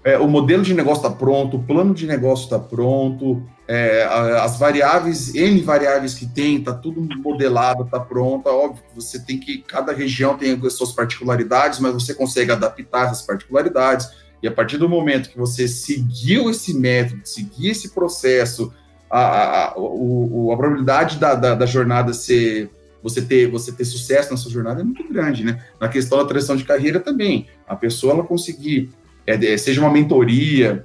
É, 0.02 0.16
o 0.18 0.26
modelo 0.26 0.62
de 0.62 0.74
negócio 0.74 1.06
está 1.06 1.10
pronto, 1.10 1.56
o 1.58 1.62
plano 1.62 1.92
de 1.92 2.06
negócio 2.06 2.44
está 2.44 2.58
pronto, 2.58 3.42
é, 3.68 4.02
as 4.40 4.58
variáveis, 4.58 5.34
N 5.34 5.60
variáveis 5.60 6.14
que 6.14 6.26
tem, 6.26 6.56
está 6.56 6.72
tudo 6.72 7.06
modelado, 7.18 7.82
está 7.82 8.00
pronto. 8.00 8.48
Óbvio 8.48 8.82
que 8.88 8.96
você 8.96 9.18
tem 9.18 9.38
que, 9.38 9.58
cada 9.58 9.92
região 9.92 10.38
tem 10.38 10.58
as 10.64 10.72
suas 10.72 10.92
particularidades, 10.92 11.78
mas 11.78 11.92
você 11.92 12.14
consegue 12.14 12.50
adaptar 12.50 13.06
essas 13.06 13.20
particularidades. 13.20 14.08
E 14.42 14.48
a 14.48 14.50
partir 14.52 14.78
do 14.78 14.88
momento 14.88 15.28
que 15.28 15.36
você 15.36 15.68
seguiu 15.68 16.48
esse 16.48 16.72
método, 16.72 17.20
seguir 17.24 17.70
esse 17.70 17.90
processo, 17.90 18.72
a, 19.10 19.66
a, 19.66 19.74
o, 19.76 20.50
a 20.50 20.56
probabilidade 20.56 21.18
da, 21.18 21.34
da, 21.34 21.54
da 21.54 21.66
jornada 21.66 22.14
ser 22.14 22.70
você 23.02 23.20
ter, 23.22 23.50
você 23.50 23.70
ter 23.70 23.84
sucesso 23.84 24.30
na 24.30 24.36
sua 24.36 24.50
jornada 24.50 24.80
é 24.80 24.84
muito 24.84 25.06
grande, 25.12 25.44
né? 25.44 25.62
Na 25.80 25.88
questão 25.88 26.18
da 26.18 26.24
transição 26.24 26.56
de 26.56 26.64
carreira 26.64 26.98
também. 26.98 27.46
A 27.66 27.76
pessoa 27.76 28.14
ela 28.14 28.24
conseguir, 28.24 28.90
é, 29.26 29.56
seja 29.56 29.80
uma 29.80 29.90
mentoria, 29.90 30.84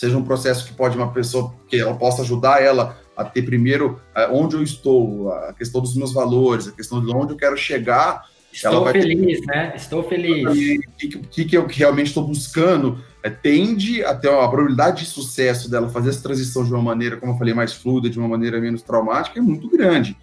seja 0.00 0.16
um 0.16 0.24
processo 0.24 0.66
que 0.66 0.72
pode 0.72 0.96
uma 0.96 1.12
pessoa 1.12 1.54
que 1.68 1.78
ela 1.78 1.94
possa 1.94 2.22
ajudar 2.22 2.62
ela 2.62 2.98
a 3.14 3.22
ter 3.22 3.42
primeiro 3.42 4.00
é, 4.14 4.26
onde 4.28 4.56
eu 4.56 4.62
estou, 4.62 5.30
a 5.30 5.52
questão 5.52 5.78
dos 5.82 5.94
meus 5.94 6.10
valores, 6.10 6.68
a 6.68 6.72
questão 6.72 7.04
de 7.04 7.14
onde 7.14 7.34
eu 7.34 7.36
quero 7.36 7.54
chegar. 7.54 8.24
Estou 8.50 8.86
feliz, 8.86 9.40
ter... 9.40 9.46
né? 9.46 9.72
Estou 9.76 10.02
feliz. 10.08 10.48
O 10.48 11.18
que, 11.28 11.44
que, 11.44 11.54
eu 11.54 11.66
realmente 11.66 12.06
estou 12.06 12.26
buscando 12.26 12.98
é, 13.22 13.28
tende 13.28 14.02
a 14.02 14.14
ter 14.14 14.30
a 14.30 14.48
probabilidade 14.48 15.04
de 15.04 15.10
sucesso 15.10 15.70
dela 15.70 15.90
fazer 15.90 16.08
essa 16.08 16.22
transição 16.22 16.64
de 16.64 16.72
uma 16.72 16.82
maneira, 16.82 17.18
como 17.18 17.32
eu 17.32 17.36
falei, 17.36 17.52
mais 17.52 17.74
fluida, 17.74 18.08
de 18.08 18.18
uma 18.18 18.26
maneira 18.26 18.58
menos 18.58 18.80
traumática, 18.80 19.38
é 19.38 19.42
muito 19.42 19.68
grande. 19.68 20.16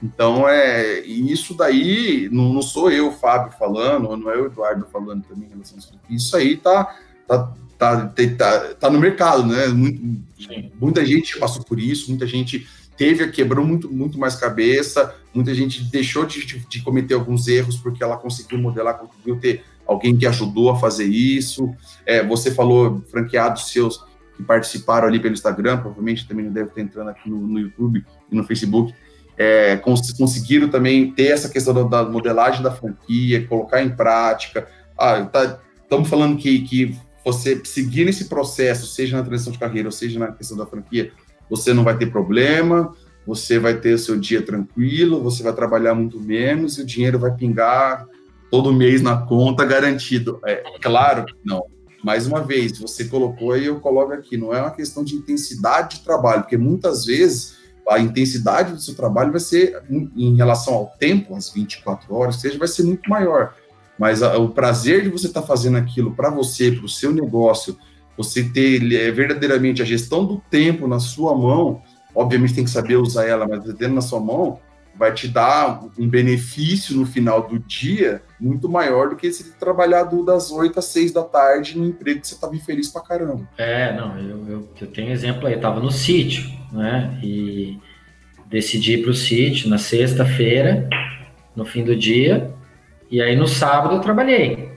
Então, 0.00 0.48
é 0.48 1.00
isso 1.00 1.54
daí, 1.54 2.28
não, 2.30 2.52
não 2.52 2.62
sou 2.62 2.88
eu, 2.88 3.10
Fábio, 3.10 3.52
falando, 3.58 4.16
não 4.16 4.30
é 4.30 4.36
o 4.36 4.46
Eduardo 4.46 4.86
falando 4.92 5.24
também 5.24 5.48
em 5.48 5.50
relação 5.50 5.76
a 5.76 5.80
isso. 5.80 5.98
Isso 6.08 6.36
aí 6.36 6.56
tá, 6.56 6.94
tá, 7.26 7.52
tá, 7.84 8.12
tá, 8.38 8.74
tá 8.74 8.90
no 8.90 8.98
mercado, 8.98 9.46
né? 9.46 9.66
Muito, 9.68 10.02
muita 10.80 11.04
gente 11.04 11.38
passou 11.38 11.62
por 11.64 11.78
isso, 11.78 12.10
muita 12.10 12.26
gente 12.26 12.66
teve, 12.96 13.28
quebrou 13.28 13.66
muito, 13.66 13.92
muito 13.92 14.18
mais 14.18 14.36
cabeça, 14.36 15.14
muita 15.34 15.54
gente 15.54 15.84
deixou 15.84 16.24
de, 16.24 16.44
de, 16.44 16.66
de 16.66 16.82
cometer 16.82 17.14
alguns 17.14 17.48
erros 17.48 17.76
porque 17.76 18.02
ela 18.02 18.16
conseguiu 18.16 18.58
modelar, 18.58 18.98
conseguiu 18.98 19.36
ter 19.36 19.64
alguém 19.86 20.16
que 20.16 20.26
ajudou 20.26 20.70
a 20.70 20.78
fazer 20.78 21.06
isso. 21.06 21.74
É, 22.06 22.24
você 22.24 22.50
falou 22.50 23.02
franqueados 23.10 23.70
seus 23.70 24.04
que 24.36 24.42
participaram 24.42 25.06
ali 25.06 25.20
pelo 25.20 25.34
Instagram, 25.34 25.78
provavelmente 25.78 26.26
também 26.26 26.44
não 26.44 26.52
deve 26.52 26.68
estar 26.68 26.80
entrando 26.80 27.10
aqui 27.10 27.28
no, 27.30 27.46
no 27.46 27.58
YouTube 27.58 28.04
e 28.30 28.34
no 28.34 28.42
Facebook 28.44 28.92
é, 29.36 29.76
cons 29.76 30.12
conseguiram 30.12 30.68
também 30.68 31.10
ter 31.12 31.28
essa 31.28 31.48
questão 31.48 31.74
da, 31.74 31.82
da, 31.82 32.08
modelagem 32.08 32.62
da 32.62 32.70
franquia, 32.70 33.46
colocar 33.46 33.82
em 33.82 33.90
prática. 33.90 34.68
Ah, 34.96 35.24
tá, 35.24 35.60
estamos 35.82 36.08
falando 36.08 36.36
que, 36.36 36.60
que 36.60 36.96
você 37.24 37.60
seguir 37.64 38.04
nesse 38.04 38.26
processo, 38.26 38.86
seja 38.86 39.16
na 39.16 39.22
transição 39.22 39.52
de 39.52 39.58
carreira 39.58 39.88
ou 39.88 39.92
seja 39.92 40.18
na 40.18 40.32
questão 40.32 40.56
da 40.56 40.66
franquia, 40.66 41.12
você 41.48 41.72
não 41.72 41.84
vai 41.84 41.96
ter 41.96 42.06
problema, 42.10 42.94
você 43.26 43.58
vai 43.58 43.78
ter 43.78 43.94
o 43.94 43.98
seu 43.98 44.18
dia 44.18 44.42
tranquilo, 44.42 45.22
você 45.22 45.42
vai 45.42 45.52
trabalhar 45.52 45.94
muito 45.94 46.20
menos 46.20 46.76
e 46.76 46.82
o 46.82 46.86
dinheiro 46.86 47.18
vai 47.18 47.34
pingar 47.34 48.06
todo 48.50 48.72
mês 48.72 49.00
na 49.02 49.16
conta 49.16 49.64
garantido. 49.64 50.40
É 50.44 50.62
claro 50.80 51.24
que 51.24 51.34
não. 51.44 51.64
Mais 52.04 52.26
uma 52.26 52.42
vez, 52.42 52.78
você 52.78 53.06
colocou 53.06 53.56
e 53.56 53.64
eu 53.64 53.80
coloco 53.80 54.12
aqui, 54.12 54.36
não 54.36 54.52
é 54.52 54.60
uma 54.60 54.70
questão 54.70 55.02
de 55.02 55.14
intensidade 55.14 55.96
de 55.96 56.04
trabalho, 56.04 56.42
porque 56.42 56.58
muitas 56.58 57.06
vezes 57.06 57.56
a 57.88 57.98
intensidade 57.98 58.72
do 58.72 58.80
seu 58.80 58.94
trabalho 58.94 59.30
vai 59.30 59.40
ser, 59.40 59.82
em 59.90 60.36
relação 60.36 60.74
ao 60.74 60.94
tempo, 60.98 61.34
as 61.34 61.50
24 61.50 62.14
horas, 62.14 62.36
seja, 62.36 62.58
vai 62.58 62.68
ser 62.68 62.82
muito 62.82 63.08
maior. 63.08 63.54
Mas 63.98 64.22
a, 64.22 64.36
o 64.38 64.50
prazer 64.50 65.02
de 65.02 65.08
você 65.08 65.26
estar 65.26 65.42
tá 65.42 65.46
fazendo 65.46 65.76
aquilo 65.76 66.14
para 66.14 66.30
você, 66.30 66.72
para 66.72 66.84
o 66.84 66.88
seu 66.88 67.12
negócio, 67.12 67.76
você 68.16 68.44
ter 68.44 68.92
é, 68.92 69.10
verdadeiramente 69.10 69.82
a 69.82 69.84
gestão 69.84 70.24
do 70.24 70.42
tempo 70.50 70.86
na 70.86 71.00
sua 71.00 71.36
mão, 71.36 71.82
obviamente 72.14 72.54
tem 72.54 72.64
que 72.64 72.70
saber 72.70 72.96
usar 72.96 73.26
ela, 73.26 73.46
mas 73.46 73.64
tendo 73.74 73.94
na 73.94 74.00
sua 74.00 74.20
mão, 74.20 74.60
vai 74.96 75.12
te 75.12 75.26
dar 75.26 75.82
um 75.98 76.08
benefício 76.08 76.96
no 76.96 77.04
final 77.04 77.48
do 77.48 77.58
dia 77.58 78.22
muito 78.40 78.68
maior 78.68 79.10
do 79.10 79.16
que 79.16 79.32
se 79.32 79.52
trabalhar 79.54 80.04
do, 80.04 80.24
das 80.24 80.50
8 80.52 80.78
às 80.78 80.84
6 80.86 81.12
da 81.12 81.22
tarde 81.22 81.76
no 81.76 81.86
emprego 81.86 82.20
que 82.20 82.28
você 82.28 82.34
estava 82.34 82.54
infeliz 82.54 82.88
pra 82.88 83.02
caramba. 83.02 83.48
É, 83.58 83.92
não, 83.96 84.16
eu, 84.18 84.48
eu, 84.48 84.68
eu 84.80 84.86
tenho 84.88 85.10
exemplo 85.10 85.46
aí, 85.46 85.54
eu 85.54 85.60
tava 85.60 85.80
no 85.80 85.90
sítio, 85.90 86.48
né, 86.72 87.18
e 87.22 87.78
decidi 88.46 88.94
ir 88.94 89.02
pro 89.02 89.14
sítio 89.14 89.68
na 89.68 89.78
sexta-feira, 89.78 90.88
no 91.56 91.64
fim 91.64 91.82
do 91.82 91.96
dia, 91.96 92.54
e 93.14 93.22
aí 93.22 93.36
no 93.36 93.46
sábado 93.46 93.94
eu 93.94 94.00
trabalhei. 94.00 94.70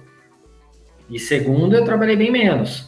E 1.10 1.18
segunda 1.18 1.76
eu 1.76 1.84
trabalhei 1.84 2.16
bem 2.16 2.30
menos. 2.30 2.88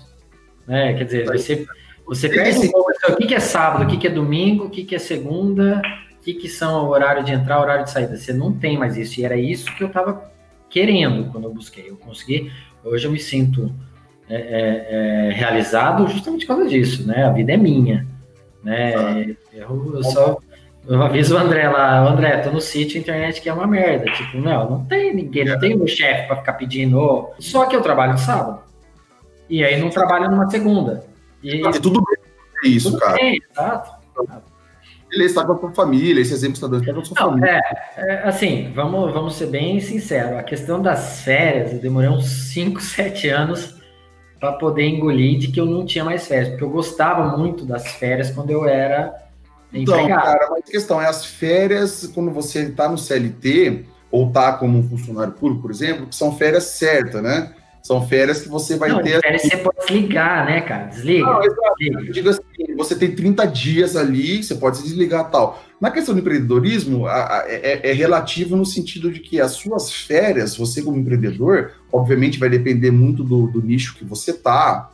Né? 0.68 0.94
Quer 0.94 1.04
dizer, 1.06 1.26
você, 1.26 1.66
você 2.06 2.30
perde 2.30 2.68
um 2.68 2.72
pouco 2.72 2.92
o 3.14 3.16
que 3.18 3.34
é 3.34 3.40
sábado, 3.40 3.84
o 3.84 3.98
que 3.98 4.06
é 4.06 4.12
domingo, 4.12 4.66
o 4.66 4.70
que 4.70 4.94
é 4.94 5.00
segunda, 5.00 5.82
o 6.20 6.24
que, 6.24 6.36
que 6.36 6.48
são 6.48 6.86
o 6.86 6.90
horário 6.90 7.24
de 7.24 7.32
entrar, 7.32 7.58
o 7.58 7.64
horário 7.64 7.84
de 7.84 7.90
saída. 7.90 8.16
Você 8.16 8.32
não 8.32 8.54
tem 8.54 8.78
mais 8.78 8.96
isso. 8.96 9.20
E 9.20 9.26
era 9.26 9.38
isso 9.38 9.76
que 9.76 9.84
eu 9.84 9.88
estava 9.88 10.32
querendo 10.70 11.32
quando 11.32 11.46
eu 11.46 11.52
busquei. 11.52 11.90
Eu 11.90 11.98
consegui. 11.98 12.52
Hoje 12.84 13.08
eu 13.08 13.12
me 13.12 13.20
sinto 13.20 13.74
é, 14.30 14.36
é, 14.36 14.88
é, 14.92 15.32
realizado 15.32 16.08
justamente 16.10 16.46
por 16.46 16.58
causa 16.58 16.70
disso, 16.70 17.08
né? 17.08 17.24
A 17.24 17.32
vida 17.32 17.54
é 17.54 17.58
minha, 17.58 18.06
né? 18.64 19.36
Eu, 19.52 19.96
eu 19.96 20.04
só 20.04 20.38
eu 20.88 21.02
aviso 21.02 21.36
o 21.36 21.38
André 21.38 21.68
lá, 21.70 22.00
André, 22.08 22.38
tô 22.38 22.52
no 22.52 22.62
sítio, 22.62 22.98
a 22.98 23.02
internet 23.02 23.42
que 23.42 23.50
é 23.50 23.54
uma 23.54 23.68
merda. 23.68 24.06
Tipo, 24.12 24.38
não, 24.38 24.70
não 24.70 24.86
tem 24.86 25.14
ninguém, 25.14 25.46
não 25.46 25.60
tem 25.60 25.80
um 25.80 25.88
chefe 25.88 26.28
para 26.28 26.38
ficar 26.38 26.54
pedindo. 26.54 27.30
Só 27.40 27.66
que 27.66 27.76
eu 27.76 27.82
trabalho 27.82 28.14
no 28.14 28.18
sábado. 28.18 28.62
E 29.50 29.64
aí 29.64 29.80
não 29.80 29.90
trabalho 29.90 30.30
numa 30.30 30.50
segunda. 30.50 31.04
E, 31.44 31.56
e 31.56 31.80
tudo 31.80 32.02
bem 32.04 32.20
isso, 32.72 32.92
tudo 32.92 33.02
cara. 33.02 33.14
Bem, 33.14 33.42
exato. 33.52 34.00
Ele 35.12 35.26
está 35.26 35.44
com 35.44 35.54
a 35.54 35.60
sua 35.60 35.72
família, 35.72 36.22
esse 36.22 36.34
exemplo 36.34 36.54
está 36.54 36.68
dando 36.68 36.86
com 36.86 37.00
a 37.00 37.06
sua 37.06 37.16
Não, 37.20 37.30
família. 37.32 37.62
É, 37.98 38.02
é, 38.02 38.28
assim, 38.28 38.72
vamos, 38.74 39.12
vamos 39.12 39.36
ser 39.36 39.48
bem 39.48 39.80
sinceros. 39.80 40.38
A 40.38 40.44
questão 40.44 40.82
das 40.82 41.22
férias, 41.22 41.74
eu 41.74 41.80
demorei 41.80 42.10
uns 42.10 42.26
5, 42.26 42.80
7 42.80 43.30
anos 43.30 43.76
para 44.40 44.54
poder 44.54 44.88
engolir 44.88 45.40
de 45.40 45.50
que 45.50 45.60
eu 45.60 45.66
não 45.66 45.86
tinha 45.86 46.04
mais 46.04 46.28
férias, 46.28 46.50
porque 46.50 46.64
eu 46.64 46.70
gostava 46.70 47.38
muito 47.38 47.66
das 47.66 47.88
férias 47.94 48.32
quando 48.32 48.52
eu 48.52 48.66
era 48.66 49.29
então, 49.74 50.08
cara, 50.08 50.48
mas 50.50 50.64
a 50.68 50.72
questão 50.72 51.02
é 51.02 51.08
as 51.08 51.26
férias, 51.26 52.10
quando 52.14 52.32
você 52.32 52.64
está 52.64 52.90
no 52.90 52.98
CLT, 52.98 53.86
ou 54.12 54.28
está 54.28 54.54
como 54.54 54.80
um 54.80 54.90
funcionário 54.90 55.34
público, 55.34 55.62
por 55.62 55.72
exemplo, 55.72 56.08
que 56.08 56.16
são 56.16 56.36
férias 56.36 56.64
certas, 56.64 57.22
né? 57.22 57.54
São 57.82 58.06
férias 58.06 58.42
que 58.42 58.50
você 58.50 58.76
vai 58.76 58.90
não, 58.90 59.02
ter. 59.02 59.22
Férias 59.22 59.44
você 59.44 59.58
pode 59.58 59.78
desligar, 59.80 60.46
né, 60.46 60.62
cara? 60.62 60.86
Desliga. 60.86 61.26
Não, 61.26 61.40
desliga. 61.40 62.12
Digo 62.12 62.30
assim, 62.30 62.42
você 62.76 62.96
tem 62.96 63.16
30 63.16 63.46
dias 63.46 63.96
ali, 63.96 64.44
você 64.44 64.56
pode 64.56 64.78
se 64.78 64.84
desligar 64.84 65.30
tal. 65.32 65.64
Na 65.80 65.90
questão 65.90 66.14
do 66.14 66.20
empreendedorismo, 66.20 67.08
a, 67.08 67.40
a, 67.40 67.46
é, 67.48 67.90
é, 67.90 67.94
relativo 67.94 68.56
no 68.56 68.66
sentido 68.66 69.12
de 69.12 69.22
que 69.22 69.40
as 69.40 69.52
suas 69.52 69.94
férias, 69.94 70.58
você 70.58 70.82
como 70.82 70.98
empreendedor, 70.98 71.72
obviamente 71.92 72.38
vai 72.38 72.50
depender 72.50 72.92
muito 72.92 73.24
do, 73.24 73.48
do 73.48 73.62
nicho 73.62 73.96
que 73.96 74.04
você 74.04 74.34
tá, 74.34 74.92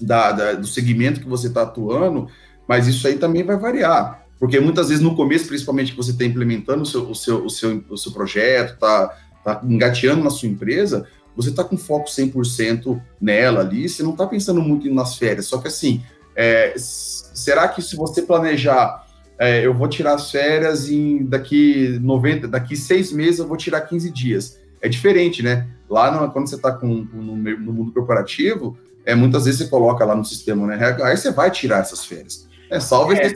da, 0.00 0.30
da, 0.30 0.52
do 0.52 0.66
segmento 0.66 1.20
que 1.20 1.28
você 1.28 1.48
está 1.48 1.62
atuando, 1.62 2.28
mas 2.70 2.86
isso 2.86 3.04
aí 3.08 3.16
também 3.16 3.42
vai 3.42 3.56
variar. 3.56 4.24
Porque 4.38 4.60
muitas 4.60 4.90
vezes 4.90 5.02
no 5.02 5.16
começo, 5.16 5.48
principalmente 5.48 5.90
que 5.90 5.96
você 5.96 6.12
está 6.12 6.24
implementando 6.24 6.82
o 6.82 6.86
seu, 6.86 7.02
o, 7.02 7.14
seu, 7.16 7.44
o, 7.44 7.50
seu, 7.50 7.84
o 7.90 7.98
seu 7.98 8.12
projeto, 8.12 8.74
está 8.74 9.08
tá 9.42 9.60
engateando 9.64 10.22
na 10.22 10.30
sua 10.30 10.48
empresa, 10.48 11.04
você 11.34 11.50
está 11.50 11.64
com 11.64 11.76
foco 11.76 12.08
100% 12.08 13.02
nela 13.20 13.58
ali, 13.58 13.88
você 13.88 14.04
não 14.04 14.12
está 14.12 14.24
pensando 14.24 14.60
muito 14.60 14.88
nas 14.94 15.16
férias. 15.16 15.46
Só 15.46 15.58
que 15.58 15.66
assim, 15.66 16.00
é, 16.36 16.72
será 16.76 17.66
que 17.66 17.82
se 17.82 17.96
você 17.96 18.22
planejar, 18.22 19.04
é, 19.36 19.66
eu 19.66 19.74
vou 19.74 19.88
tirar 19.88 20.14
as 20.14 20.30
férias 20.30 20.88
em 20.88 21.24
daqui 21.24 21.98
90, 22.00 22.46
daqui 22.46 22.76
seis 22.76 23.10
meses 23.10 23.40
eu 23.40 23.48
vou 23.48 23.56
tirar 23.56 23.80
15 23.80 24.12
dias. 24.12 24.60
É 24.80 24.88
diferente, 24.88 25.42
né? 25.42 25.66
Lá 25.88 26.08
no, 26.08 26.30
quando 26.30 26.48
você 26.48 26.54
está 26.54 26.78
no, 26.80 27.04
no 27.04 27.72
mundo 27.72 27.90
corporativo, 27.90 28.78
é, 29.04 29.12
muitas 29.16 29.46
vezes 29.46 29.58
você 29.58 29.66
coloca 29.66 30.04
lá 30.04 30.14
no 30.14 30.24
sistema, 30.24 30.68
né? 30.68 30.96
Aí 31.02 31.16
você 31.16 31.32
vai 31.32 31.50
tirar 31.50 31.80
essas 31.80 32.04
férias. 32.04 32.48
É, 32.70 32.78
salve 32.78 33.16
é. 33.16 33.34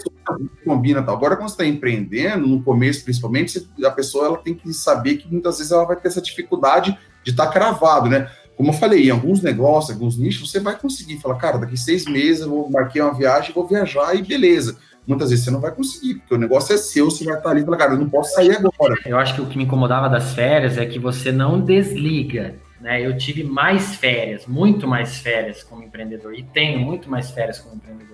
combina 0.65 1.03
tal. 1.03 1.17
Agora, 1.17 1.37
quando 1.37 1.49
você 1.49 1.55
está 1.55 1.67
empreendendo, 1.67 2.47
no 2.47 2.63
começo 2.63 3.03
principalmente, 3.03 3.69
a 3.85 3.91
pessoa 3.91 4.27
ela 4.27 4.39
tem 4.39 4.55
que 4.55 4.73
saber 4.73 5.17
que 5.17 5.31
muitas 5.31 5.59
vezes 5.59 5.73
ela 5.73 5.85
vai 5.85 5.97
ter 5.97 6.07
essa 6.07 6.23
dificuldade 6.23 6.97
de 7.25 7.33
estar 7.33 7.47
tá 7.47 7.53
cravado, 7.53 8.09
né? 8.09 8.31
Como 8.57 8.69
eu 8.71 8.75
falei, 8.75 9.09
em 9.09 9.11
alguns 9.11 9.43
negócios, 9.43 9.91
alguns 9.91 10.17
nichos, 10.17 10.49
você 10.49 10.61
vai 10.61 10.79
conseguir 10.79 11.19
falar, 11.19 11.35
cara, 11.35 11.59
daqui 11.59 11.77
seis 11.77 12.05
meses 12.05 12.43
eu 12.43 12.51
vou 12.51 12.71
marquei 12.71 13.03
uma 13.03 13.13
viagem, 13.13 13.53
vou 13.53 13.67
viajar 13.67 14.15
e 14.15 14.23
beleza. 14.23 14.79
Muitas 15.05 15.31
vezes 15.31 15.45
você 15.45 15.51
não 15.51 15.61
vai 15.61 15.73
conseguir, 15.73 16.15
porque 16.15 16.35
o 16.35 16.39
negócio 16.39 16.73
é 16.73 16.79
seu, 16.79 17.11
você 17.11 17.25
vai 17.25 17.37
estar 17.37 17.51
ali 17.51 17.63
e 17.63 17.65
falar, 17.65 17.77
cara, 17.77 17.93
eu 17.95 17.99
não 17.99 18.09
posso 18.09 18.33
sair 18.35 18.57
agora. 18.57 18.95
Eu 19.05 19.19
acho 19.19 19.35
que 19.35 19.41
o 19.41 19.47
que 19.47 19.59
me 19.59 19.65
incomodava 19.65 20.09
das 20.09 20.33
férias 20.33 20.79
é 20.79 20.87
que 20.87 21.01
você 21.01 21.33
não 21.33 21.61
desliga. 21.61 22.55
Né? 22.81 23.05
Eu 23.05 23.19
tive 23.19 23.43
mais 23.43 23.97
férias, 23.97 24.47
muito 24.47 24.87
mais 24.87 25.19
férias 25.19 25.65
como 25.65 25.83
empreendedor, 25.83 26.33
e 26.35 26.45
tenho 26.45 26.79
muito 26.79 27.11
mais 27.11 27.31
férias 27.33 27.59
como 27.59 27.75
empreendedor 27.75 28.14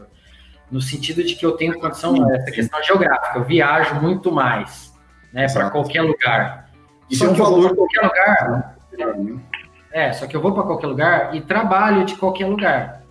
no 0.70 0.80
sentido 0.80 1.22
de 1.24 1.34
que 1.34 1.44
eu 1.44 1.52
tenho 1.52 1.78
condição, 1.78 2.30
essa 2.32 2.50
questão 2.50 2.82
geográfica, 2.82 3.38
eu 3.38 3.44
viajo 3.44 3.96
muito 3.96 4.30
mais, 4.30 4.94
né, 5.32 5.46
para 5.52 5.70
qualquer 5.70 6.02
lugar. 6.02 6.70
Isso 7.08 7.24
é 7.24 7.28
um 7.28 7.34
valor 7.34 7.74
qualquer 7.74 8.02
lugar. 8.02 8.76
É, 9.92 10.12
só 10.12 10.26
que 10.26 10.36
eu 10.36 10.40
vou 10.40 10.52
para 10.52 10.62
qualquer 10.62 10.86
lugar 10.86 11.34
e 11.34 11.40
trabalho 11.40 12.04
de 12.04 12.14
qualquer 12.14 12.46
lugar. 12.46 13.02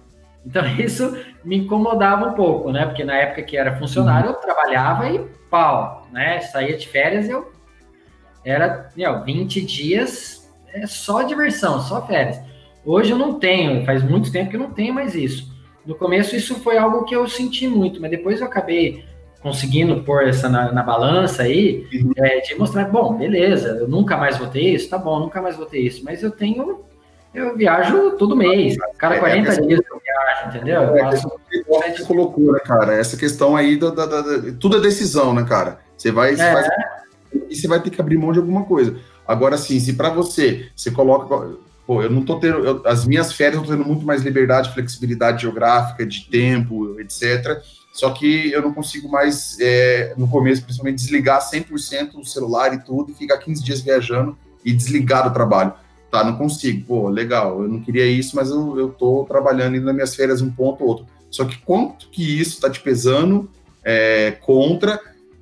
Então 0.45 0.66
isso 0.80 1.18
me 1.43 1.57
incomodava 1.57 2.28
um 2.28 2.34
pouco, 2.34 2.72
né? 2.72 2.86
Porque 2.86 3.03
na 3.03 3.16
época 3.16 3.43
que 3.43 3.57
era 3.57 3.78
funcionário, 3.78 4.30
eu 4.30 4.34
trabalhava 4.36 5.10
e 5.10 5.20
pau, 5.49 6.07
né? 6.12 6.39
Saía 6.41 6.78
de 6.78 6.88
férias 6.88 7.28
eu 7.28 7.51
era, 8.43 8.89
meu, 8.95 9.24
20 9.24 9.62
dias 9.62 10.49
é 10.74 10.88
só 10.88 11.24
diversão, 11.24 11.82
só 11.82 12.05
férias. 12.05 12.39
Hoje 12.86 13.12
eu 13.12 13.18
não 13.18 13.38
tenho, 13.38 13.86
faz 13.86 14.01
muito 14.01 14.32
tempo 14.32 14.49
que 14.49 14.55
eu 14.55 14.62
não 14.62 14.72
tenho 14.72 14.93
mais 14.93 15.14
isso. 15.14 15.53
No 15.90 15.96
começo 15.96 16.36
isso 16.36 16.54
foi 16.60 16.78
algo 16.78 17.04
que 17.04 17.16
eu 17.16 17.28
senti 17.28 17.68
muito, 17.68 18.00
mas 18.00 18.12
depois 18.12 18.40
eu 18.40 18.46
acabei 18.46 19.04
conseguindo 19.42 20.04
pôr 20.04 20.28
essa 20.28 20.48
na, 20.48 20.72
na 20.72 20.84
balança 20.84 21.42
aí, 21.42 21.88
uhum. 21.92 22.12
é, 22.16 22.42
de 22.42 22.54
mostrar, 22.54 22.86
bom, 22.86 23.18
beleza, 23.18 23.70
eu 23.70 23.88
nunca 23.88 24.16
mais 24.16 24.38
vou 24.38 24.46
ter 24.46 24.62
isso, 24.62 24.88
tá 24.88 25.00
bom, 25.00 25.20
nunca 25.20 25.42
mais 25.42 25.56
vou 25.58 25.66
ter 25.66 25.80
isso, 25.80 26.06
mas 26.06 26.22
eu 26.22 26.30
tenho, 26.30 26.82
eu 27.34 27.58
viajo 27.58 28.12
todo 28.20 28.36
mês, 28.36 28.78
cada 29.00 29.18
40 29.18 29.52
é, 29.52 29.62
dias 29.62 29.82
eu 29.92 30.00
viajo, 30.00 30.50
entendeu? 30.50 30.82
Eu 30.84 30.96
é, 30.96 31.00
faço, 31.00 31.32
você 31.68 32.06
colocou, 32.06 32.54
né, 32.54 32.60
cara, 32.60 32.94
essa 32.94 33.18
questão 33.18 33.56
aí, 33.56 33.76
da, 33.76 33.90
da, 33.90 34.06
da, 34.06 34.22
tudo 34.60 34.78
é 34.78 34.82
decisão, 34.82 35.34
né, 35.34 35.44
cara? 35.44 35.80
Você 35.98 36.12
vai, 36.12 36.36
você 36.36 36.44
é. 36.44 36.54
faz, 36.54 36.68
e 37.50 37.56
você 37.56 37.68
vai 37.68 37.82
ter 37.82 37.90
que 37.90 38.00
abrir 38.00 38.20
mão 38.20 38.32
de 38.32 38.38
alguma 38.38 38.64
coisa. 38.64 38.96
Agora, 39.28 39.58
sim, 39.58 39.80
se 39.80 39.94
para 39.94 40.12
você, 40.12 40.70
você 40.76 40.92
coloca, 40.92 41.58
pô, 41.90 42.04
eu 42.04 42.10
não 42.12 42.22
tô 42.22 42.40
tendo, 42.40 42.60
eu, 42.60 42.84
as 42.86 43.04
minhas 43.04 43.34
férias 43.34 43.56
eu 43.56 43.64
tô 43.64 43.72
tendo 43.72 43.84
muito 43.84 44.06
mais 44.06 44.22
liberdade, 44.22 44.72
flexibilidade 44.76 45.42
geográfica, 45.42 46.06
de 46.06 46.30
tempo, 46.30 47.00
etc. 47.00 47.64
Só 47.92 48.12
que 48.12 48.52
eu 48.52 48.62
não 48.62 48.72
consigo 48.72 49.10
mais, 49.10 49.58
é, 49.60 50.14
no 50.16 50.28
começo, 50.28 50.62
principalmente, 50.62 50.98
desligar 50.98 51.42
100% 51.42 52.14
o 52.14 52.24
celular 52.24 52.76
e 52.76 52.84
tudo, 52.84 53.12
e 53.12 53.16
ficar 53.16 53.40
15 53.40 53.64
dias 53.64 53.82
viajando 53.82 54.38
e 54.64 54.72
desligar 54.72 55.28
do 55.28 55.34
trabalho. 55.34 55.74
Tá, 56.12 56.24
não 56.24 56.36
consigo. 56.36 56.86
Pô, 56.86 57.10
legal, 57.10 57.64
eu 57.64 57.68
não 57.68 57.82
queria 57.82 58.06
isso, 58.06 58.36
mas 58.36 58.52
eu, 58.52 58.78
eu 58.78 58.90
tô 58.90 59.26
trabalhando 59.28 59.76
indo 59.76 59.86
nas 59.86 59.96
minhas 59.96 60.16
férias 60.16 60.44
um 60.44 60.52
ponto 60.52 60.84
ou 60.84 60.90
outro. 60.90 61.08
Só 61.32 61.44
que 61.44 61.58
quanto 61.58 62.08
que 62.12 62.40
isso 62.40 62.62
tá 62.62 62.70
te 62.70 62.82
pesando 62.82 63.50
é, 63.84 64.38
contra 64.42 65.02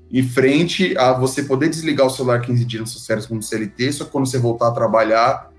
em 0.10 0.24
frente 0.24 0.98
a 0.98 1.12
você 1.12 1.44
poder 1.44 1.68
desligar 1.68 2.08
o 2.08 2.10
celular 2.10 2.40
15 2.40 2.64
dias 2.64 2.80
nas 2.80 2.92
suas 2.92 3.06
férias 3.06 3.26
como 3.26 3.44
CLT, 3.44 3.92
só 3.92 4.06
que 4.06 4.12
quando 4.12 4.26
você 4.26 4.38
voltar 4.38 4.70
a 4.70 4.72
trabalhar, 4.72 5.52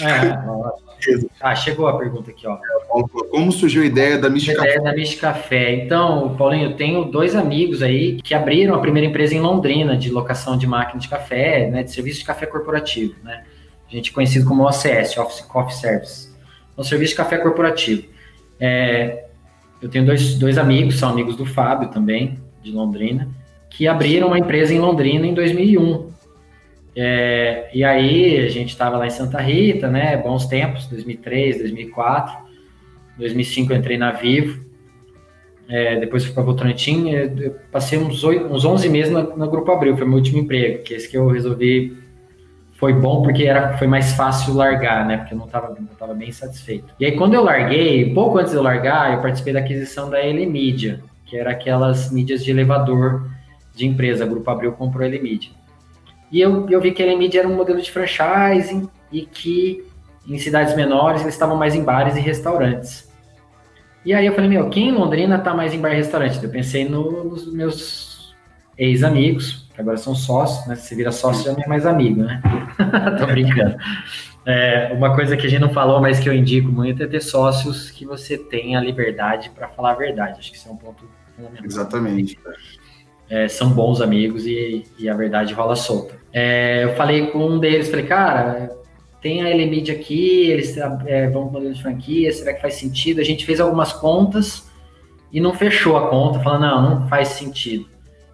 é, 0.00 0.38
ah, 1.40 1.54
chegou 1.54 1.86
a 1.86 1.98
pergunta 1.98 2.30
aqui, 2.30 2.46
ó. 2.46 2.58
Como 3.30 3.52
surgiu 3.52 3.82
a 3.82 3.86
ideia 3.86 4.18
da 4.18 4.30
Mish 4.30 4.46
Café? 4.46 4.68
ideia 4.70 4.82
da 4.82 4.92
Mish 4.92 5.14
Café. 5.16 5.74
Então, 5.74 6.34
Paulinho, 6.36 6.70
eu 6.70 6.76
tenho 6.76 7.04
dois 7.04 7.34
amigos 7.34 7.82
aí 7.82 8.16
que 8.22 8.34
abriram 8.34 8.74
a 8.74 8.78
primeira 8.78 9.08
empresa 9.08 9.34
em 9.34 9.40
Londrina 9.40 9.96
de 9.96 10.10
locação 10.10 10.56
de 10.56 10.66
máquina 10.66 11.00
de 11.00 11.08
café, 11.08 11.68
né, 11.68 11.82
de 11.82 11.92
serviço 11.92 12.20
de 12.20 12.24
café 12.24 12.46
corporativo, 12.46 13.14
né? 13.22 13.44
A 13.86 13.94
gente 13.94 14.12
conhecido 14.12 14.46
como 14.46 14.66
OCS, 14.66 15.16
Office 15.18 15.42
Coffee 15.42 15.76
Service. 15.76 16.28
É 16.76 16.80
um 16.80 16.84
serviço 16.84 17.10
de 17.10 17.16
café 17.16 17.36
corporativo. 17.36 18.08
É, 18.58 19.24
eu 19.82 19.88
tenho 19.88 20.06
dois, 20.06 20.34
dois 20.36 20.56
amigos, 20.56 20.98
são 20.98 21.10
amigos 21.10 21.36
do 21.36 21.44
Fábio 21.44 21.90
também, 21.90 22.38
de 22.62 22.72
Londrina, 22.72 23.28
que 23.68 23.86
abriram 23.86 24.28
uma 24.28 24.38
empresa 24.38 24.72
em 24.72 24.78
Londrina 24.78 25.26
em 25.26 25.34
2001. 25.34 26.13
É, 26.96 27.70
e 27.74 27.82
aí 27.82 28.38
a 28.38 28.48
gente 28.48 28.70
estava 28.70 28.96
lá 28.96 29.06
em 29.06 29.10
Santa 29.10 29.40
Rita, 29.40 29.88
né? 29.88 30.16
Bons 30.16 30.46
tempos, 30.46 30.86
2003, 30.86 31.58
2004, 31.58 32.36
2005 33.18 33.72
eu 33.72 33.76
entrei 33.76 33.98
na 33.98 34.12
Vivo, 34.12 34.64
é, 35.68 35.98
depois 35.98 36.24
fui 36.24 36.34
para 36.34 36.42
Votorantim, 36.42 37.06
passei 37.72 37.98
uns, 37.98 38.22
8, 38.22 38.52
uns 38.52 38.64
11 38.64 38.88
meses 38.88 39.12
no, 39.12 39.36
no 39.36 39.50
Grupo 39.50 39.72
Abril, 39.72 39.96
foi 39.96 40.06
meu 40.06 40.16
último 40.16 40.38
emprego, 40.38 40.82
que 40.82 40.94
esse 40.94 41.08
que 41.08 41.16
eu 41.16 41.26
resolvi 41.28 41.96
foi 42.74 42.92
bom 42.92 43.22
porque 43.22 43.44
era, 43.44 43.78
foi 43.78 43.86
mais 43.86 44.12
fácil 44.12 44.54
largar, 44.54 45.06
né? 45.06 45.18
Porque 45.18 45.32
eu 45.32 45.38
não 45.38 45.46
estava 45.46 45.74
não 45.74 45.86
tava 45.98 46.12
bem 46.12 46.30
satisfeito. 46.32 46.92
E 47.00 47.06
aí 47.06 47.12
quando 47.16 47.34
eu 47.34 47.42
larguei, 47.42 48.12
pouco 48.12 48.38
antes 48.38 48.52
de 48.52 48.58
eu 48.58 48.62
largar, 48.62 49.14
eu 49.14 49.22
participei 49.22 49.52
da 49.52 49.60
aquisição 49.60 50.10
da 50.10 50.24
Elemídia, 50.24 51.02
que 51.24 51.36
era 51.36 51.52
aquelas 51.52 52.12
mídias 52.12 52.44
de 52.44 52.50
elevador 52.50 53.30
de 53.74 53.86
empresa, 53.86 54.26
Grupo 54.26 54.50
Abril 54.50 54.72
comprou 54.72 55.02
a 55.02 55.06
Elemídia. 55.06 55.50
E 56.34 56.40
eu, 56.40 56.68
eu 56.68 56.80
vi 56.80 56.90
que 56.90 57.00
a 57.00 57.06
Elemid 57.06 57.38
era 57.38 57.46
um 57.46 57.54
modelo 57.54 57.80
de 57.80 57.92
franchising 57.92 58.88
e 59.12 59.24
que 59.24 59.86
em 60.26 60.36
cidades 60.36 60.74
menores 60.74 61.20
eles 61.20 61.32
estavam 61.32 61.56
mais 61.56 61.76
em 61.76 61.84
bares 61.84 62.16
e 62.16 62.20
restaurantes. 62.20 63.08
E 64.04 64.12
aí 64.12 64.26
eu 64.26 64.34
falei, 64.34 64.50
meu, 64.50 64.68
quem 64.68 64.88
em 64.88 64.92
Londrina 64.92 65.38
tá 65.38 65.54
mais 65.54 65.72
em 65.72 65.80
bar 65.80 65.92
e 65.92 65.94
restaurante? 65.94 66.42
Eu 66.42 66.50
pensei 66.50 66.88
no, 66.88 67.22
nos 67.22 67.52
meus 67.52 68.34
ex-amigos, 68.76 69.70
que 69.72 69.80
agora 69.80 69.96
são 69.96 70.12
sócios, 70.12 70.66
né? 70.66 70.74
Se 70.74 70.96
vira 70.96 71.12
sócio, 71.12 71.44
já 71.44 71.52
não 71.52 71.62
é 71.62 71.68
mais 71.68 71.86
amigo, 71.86 72.24
né? 72.24 72.42
Tô 73.16 73.26
brincando. 73.26 73.76
É, 74.44 74.92
uma 74.92 75.14
coisa 75.14 75.36
que 75.36 75.46
a 75.46 75.48
gente 75.48 75.60
não 75.60 75.72
falou, 75.72 76.00
mas 76.00 76.18
que 76.18 76.28
eu 76.28 76.34
indico 76.34 76.66
muito 76.66 77.00
é 77.00 77.06
ter 77.06 77.20
sócios 77.20 77.92
que 77.92 78.04
você 78.04 78.36
tenha 78.36 78.80
liberdade 78.80 79.50
para 79.50 79.68
falar 79.68 79.92
a 79.92 79.94
verdade. 79.94 80.40
Acho 80.40 80.50
que 80.50 80.56
isso 80.56 80.68
é 80.68 80.72
um 80.72 80.76
ponto 80.76 81.08
fundamental. 81.36 81.64
Exatamente. 81.64 82.36
É, 83.28 83.48
são 83.48 83.70
bons 83.70 84.00
amigos 84.00 84.46
e, 84.46 84.84
e 84.98 85.08
a 85.08 85.14
verdade 85.14 85.54
rola 85.54 85.74
solta. 85.76 86.14
É, 86.32 86.84
eu 86.84 86.94
falei 86.94 87.28
com 87.28 87.38
um 87.46 87.58
deles, 87.58 87.88
falei, 87.88 88.04
cara, 88.04 88.70
tem 89.20 89.42
a 89.42 89.50
Elemid 89.50 89.90
aqui, 89.90 90.50
eles 90.50 90.76
é, 90.76 91.28
vão 91.30 91.44
para 91.44 91.50
o 91.50 91.52
modelo 91.52 91.72
de 91.72 91.82
franquia, 91.82 92.30
será 92.32 92.52
que 92.52 92.60
faz 92.60 92.74
sentido? 92.74 93.20
A 93.20 93.24
gente 93.24 93.46
fez 93.46 93.60
algumas 93.60 93.92
contas 93.92 94.68
e 95.32 95.40
não 95.40 95.54
fechou 95.54 95.96
a 95.96 96.08
conta, 96.08 96.40
falando, 96.40 96.62
não, 96.62 97.00
não 97.00 97.08
faz 97.08 97.28
sentido. 97.28 97.86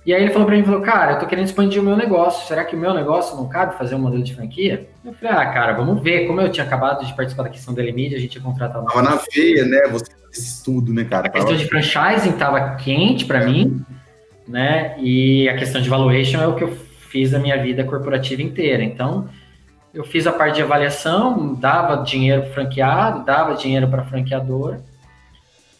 E 0.04 0.14
aí 0.14 0.22
ele 0.22 0.32
falou 0.32 0.46
para 0.46 0.56
mim, 0.56 0.64
falou, 0.64 0.80
cara, 0.80 1.12
eu 1.12 1.18
tô 1.18 1.26
querendo 1.26 1.44
expandir 1.44 1.80
o 1.80 1.84
meu 1.84 1.96
negócio, 1.96 2.48
será 2.48 2.64
que 2.64 2.74
o 2.74 2.78
meu 2.78 2.94
negócio 2.94 3.36
não 3.36 3.46
cabe 3.48 3.76
fazer 3.76 3.94
um 3.94 3.98
modelo 3.98 4.22
de 4.22 4.34
franquia? 4.34 4.88
Eu 5.04 5.12
falei, 5.12 5.36
ah, 5.36 5.46
cara, 5.52 5.72
vamos 5.74 6.02
ver. 6.02 6.26
Como 6.26 6.40
eu 6.40 6.50
tinha 6.50 6.64
acabado 6.64 7.06
de 7.06 7.14
participar 7.14 7.44
da 7.44 7.50
questão 7.50 7.74
da 7.74 7.82
Elemid, 7.82 8.14
a 8.14 8.18
gente 8.18 8.30
tinha 8.30 8.42
contratado... 8.42 8.86
Tava 8.86 9.02
na 9.02 9.18
feia, 9.18 9.64
né? 9.64 9.78
Você 9.92 10.06
fez 10.32 10.38
estudo, 10.38 10.92
né, 10.92 11.04
cara? 11.04 11.26
A 11.26 11.30
questão 11.30 11.54
de 11.54 11.66
franchising 11.66 12.32
tava 12.32 12.76
quente 12.76 13.26
para 13.26 13.44
mim, 13.44 13.84
né? 14.50 14.96
E 14.98 15.48
a 15.48 15.56
questão 15.56 15.80
de 15.80 15.88
valuation 15.88 16.40
é 16.40 16.46
o 16.46 16.54
que 16.54 16.64
eu 16.64 16.76
fiz 17.08 17.32
a 17.32 17.38
minha 17.38 17.56
vida 17.62 17.84
corporativa 17.84 18.42
inteira. 18.42 18.82
Então, 18.82 19.28
eu 19.94 20.04
fiz 20.04 20.26
a 20.26 20.32
parte 20.32 20.56
de 20.56 20.62
avaliação, 20.62 21.54
dava 21.54 22.02
dinheiro 22.02 22.42
para 22.42 22.52
franqueado, 22.52 23.24
dava 23.24 23.54
dinheiro 23.54 23.88
para 23.88 24.04
franqueadora. 24.04 24.80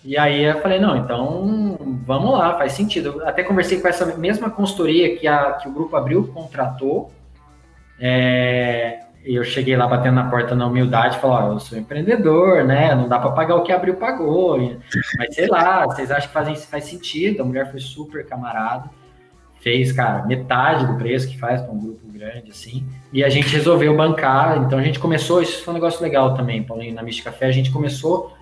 E 0.05 0.17
aí 0.17 0.45
eu 0.45 0.61
falei, 0.61 0.79
não, 0.79 0.97
então 0.97 1.77
vamos 2.07 2.33
lá, 2.33 2.57
faz 2.57 2.73
sentido. 2.73 3.21
Eu 3.21 3.29
até 3.29 3.43
conversei 3.43 3.81
com 3.81 3.89
essa 3.89 4.07
mesma 4.17 4.49
consultoria 4.49 5.17
que, 5.17 5.27
a, 5.27 5.53
que 5.53 5.69
o 5.69 5.73
grupo 5.73 5.95
abriu, 5.97 6.27
contratou. 6.29 7.13
É, 8.01 9.01
eu 9.25 9.45
cheguei 9.45 9.77
lá 9.77 9.87
batendo 9.87 10.15
na 10.15 10.31
porta 10.31 10.55
na 10.55 10.67
humildade, 10.67 11.19
falou, 11.19 11.51
oh, 11.51 11.53
eu 11.55 11.61
sou 11.61 11.79
empreendedor, 11.79 12.65
né? 12.65 12.95
Não 12.95 13.09
dá 13.09 13.19
para 13.19 13.33
pagar 13.33 13.57
o 13.57 13.63
que 13.63 13.73
abriu 13.73 13.95
pagou. 13.95 14.59
Mas 15.19 15.35
sei 15.35 15.47
lá, 15.47 15.85
vocês 15.85 16.11
acham 16.11 16.29
que 16.29 16.35
fazem, 16.35 16.57
faz 16.57 16.85
sentido? 16.85 17.43
A 17.43 17.45
mulher 17.45 17.71
foi 17.71 17.81
super 17.81 18.27
camarada, 18.27 18.89
fez, 19.61 19.93
cara, 19.93 20.25
metade 20.27 20.87
do 20.87 20.97
preço 20.97 21.29
que 21.29 21.39
faz 21.39 21.61
para 21.61 21.71
um 21.71 21.79
grupo 21.79 22.11
grande, 22.11 22.51
assim. 22.51 22.87
E 23.13 23.23
a 23.23 23.29
gente 23.29 23.49
resolveu 23.49 23.95
bancar. 23.95 24.59
Então 24.59 24.79
a 24.79 24.83
gente 24.83 24.99
começou, 24.99 25.43
isso 25.43 25.63
foi 25.63 25.73
um 25.73 25.77
negócio 25.77 26.03
legal 26.03 26.35
também, 26.35 26.63
Paulinho, 26.63 26.95
na 26.95 27.03
Mística 27.03 27.31
Café, 27.31 27.47
a 27.47 27.53
gente 27.53 27.71
começou 27.71 28.35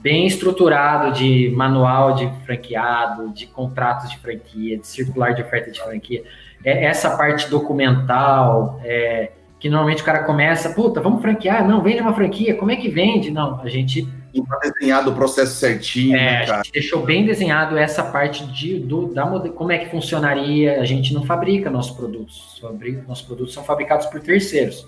bem 0.00 0.26
estruturado 0.26 1.12
de 1.12 1.50
manual 1.56 2.14
de 2.14 2.30
franqueado, 2.44 3.30
de 3.30 3.46
contratos 3.46 4.10
de 4.10 4.18
franquia, 4.18 4.78
de 4.78 4.86
circular 4.86 5.32
de 5.34 5.42
oferta 5.42 5.70
de 5.70 5.80
franquia. 5.80 6.22
É, 6.64 6.84
essa 6.84 7.16
parte 7.16 7.48
documental, 7.48 8.80
é, 8.84 9.32
que 9.58 9.68
normalmente 9.68 10.02
o 10.02 10.04
cara 10.04 10.22
começa, 10.24 10.70
puta, 10.70 11.00
vamos 11.00 11.20
franquear, 11.20 11.66
não, 11.66 11.82
vende 11.82 12.00
uma 12.00 12.14
franquia, 12.14 12.54
como 12.54 12.70
é 12.70 12.76
que 12.76 12.88
vende? 12.88 13.30
Não, 13.30 13.60
a 13.60 13.68
gente. 13.68 14.08
Está 14.32 14.58
desenhado 14.58 15.10
o 15.10 15.14
processo 15.14 15.56
certinho. 15.56 16.14
É, 16.14 16.18
né, 16.18 16.50
a 16.50 16.56
gente 16.58 16.72
deixou 16.72 17.02
bem 17.02 17.24
desenhado 17.24 17.76
essa 17.76 18.04
parte 18.04 18.46
de 18.46 18.78
do, 18.78 19.06
da 19.06 19.24
como 19.50 19.72
é 19.72 19.78
que 19.78 19.90
funcionaria. 19.90 20.80
A 20.80 20.84
gente 20.84 21.12
não 21.14 21.24
fabrica 21.24 21.70
nossos 21.70 21.96
produtos, 21.96 22.62
nossos 23.06 23.24
produtos 23.24 23.54
são 23.54 23.64
fabricados 23.64 24.06
por 24.06 24.20
terceiros. 24.20 24.86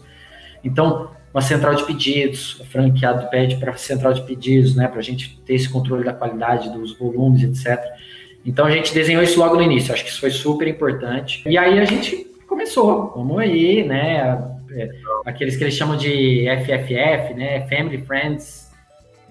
Então, 0.63 1.11
uma 1.33 1.41
central 1.41 1.75
de 1.75 1.85
pedidos, 1.85 2.61
o 2.61 2.65
franqueado 2.65 3.29
pede 3.31 3.57
para 3.57 3.77
central 3.77 4.13
de 4.13 4.23
pedidos, 4.23 4.75
né, 4.75 4.89
para 4.89 4.99
a 4.99 5.03
gente 5.03 5.41
ter 5.45 5.55
esse 5.55 5.69
controle 5.69 6.05
da 6.05 6.13
qualidade 6.13 6.71
dos 6.71 6.97
volumes, 6.99 7.43
etc. 7.43 7.83
Então 8.45 8.67
a 8.67 8.71
gente 8.71 8.93
desenhou 8.93 9.23
isso 9.23 9.39
logo 9.39 9.57
no 9.57 9.63
início, 9.63 9.93
acho 9.93 10.05
que 10.05 10.11
isso 10.11 10.21
foi 10.21 10.31
super 10.31 10.67
importante. 10.67 11.43
E 11.49 11.57
aí 11.57 11.79
a 11.79 11.85
gente 11.85 12.27
começou, 12.47 13.13
vamos 13.15 13.39
aí, 13.39 13.85
né, 13.85 14.39
é, 14.73 14.91
aqueles 15.25 15.57
que 15.57 15.65
eles 15.65 15.75
chamam 15.75 15.97
de 15.97 16.47
FFF, 16.65 17.35
né, 17.35 17.67
Family 17.69 17.99
Friends, 17.99 18.71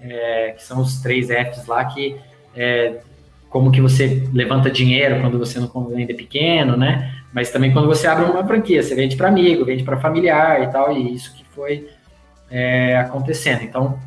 é, 0.00 0.52
que 0.56 0.62
são 0.62 0.80
os 0.80 1.00
três 1.00 1.28
Fs 1.28 1.66
lá 1.66 1.84
que 1.84 2.16
é, 2.56 2.98
como 3.48 3.70
que 3.70 3.80
você 3.80 4.22
levanta 4.32 4.70
dinheiro 4.70 5.20
quando 5.20 5.38
você 5.38 5.58
não 5.58 5.70
ainda 5.94 6.12
é 6.12 6.16
pequeno, 6.16 6.76
né? 6.76 7.12
Mas 7.32 7.50
também 7.50 7.72
quando 7.72 7.86
você 7.86 8.06
abre 8.06 8.24
uma 8.24 8.46
franquia, 8.46 8.82
você 8.82 8.94
vende 8.94 9.16
para 9.16 9.28
amigo, 9.28 9.64
vende 9.64 9.82
para 9.82 9.98
familiar 9.98 10.62
e 10.62 10.68
tal, 10.68 10.96
e 10.96 11.14
isso 11.14 11.34
que 11.34 11.44
foi 11.44 11.88
é, 12.50 12.96
acontecendo. 12.96 13.62
Então, 13.62 13.98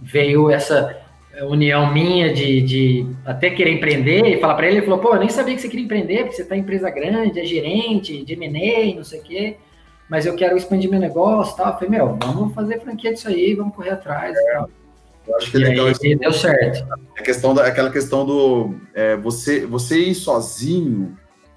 veio 0.00 0.50
essa 0.50 1.02
união 1.48 1.92
minha 1.92 2.32
de, 2.32 2.60
de 2.60 3.06
até 3.24 3.50
querer 3.50 3.72
empreender 3.72 4.26
e 4.26 4.40
falar 4.40 4.54
para 4.54 4.66
ele, 4.66 4.78
ele 4.78 4.86
falou, 4.86 5.00
pô, 5.00 5.14
eu 5.14 5.20
nem 5.20 5.28
sabia 5.28 5.54
que 5.54 5.60
você 5.60 5.68
queria 5.68 5.84
empreender, 5.84 6.18
porque 6.18 6.36
você 6.36 6.42
está 6.42 6.56
em 6.56 6.60
empresa 6.60 6.90
grande, 6.90 7.40
é 7.40 7.44
gerente, 7.44 8.24
de 8.24 8.32
M&A, 8.34 8.94
não 8.94 9.04
sei 9.04 9.20
o 9.20 9.22
quê, 9.22 9.56
mas 10.12 10.26
eu 10.26 10.36
quero 10.36 10.58
expandir 10.58 10.90
meu 10.90 11.00
negócio 11.00 11.56
tal. 11.56 11.68
Eu 11.68 11.72
falei, 11.72 11.88
meu, 11.88 12.18
vamos 12.22 12.52
fazer 12.52 12.78
franquia 12.80 13.14
disso 13.14 13.28
aí, 13.28 13.54
vamos 13.54 13.74
correr 13.74 13.92
atrás 13.92 14.36
e 14.36 14.52
tal. 14.52 14.68
Eu 15.26 15.36
acho 15.38 15.50
que 15.50 15.56
é 15.56 15.60
legal 15.60 15.86
aí, 15.86 15.92
isso. 15.92 16.18
deu 16.18 16.32
certo. 16.34 16.86
A 17.16 17.22
questão 17.22 17.54
da, 17.54 17.66
aquela 17.66 17.90
questão 17.90 18.26
do 18.26 18.74
é, 18.92 19.16
você, 19.16 19.64
você 19.64 19.98
ir 20.00 20.14
sozinho, 20.14 21.16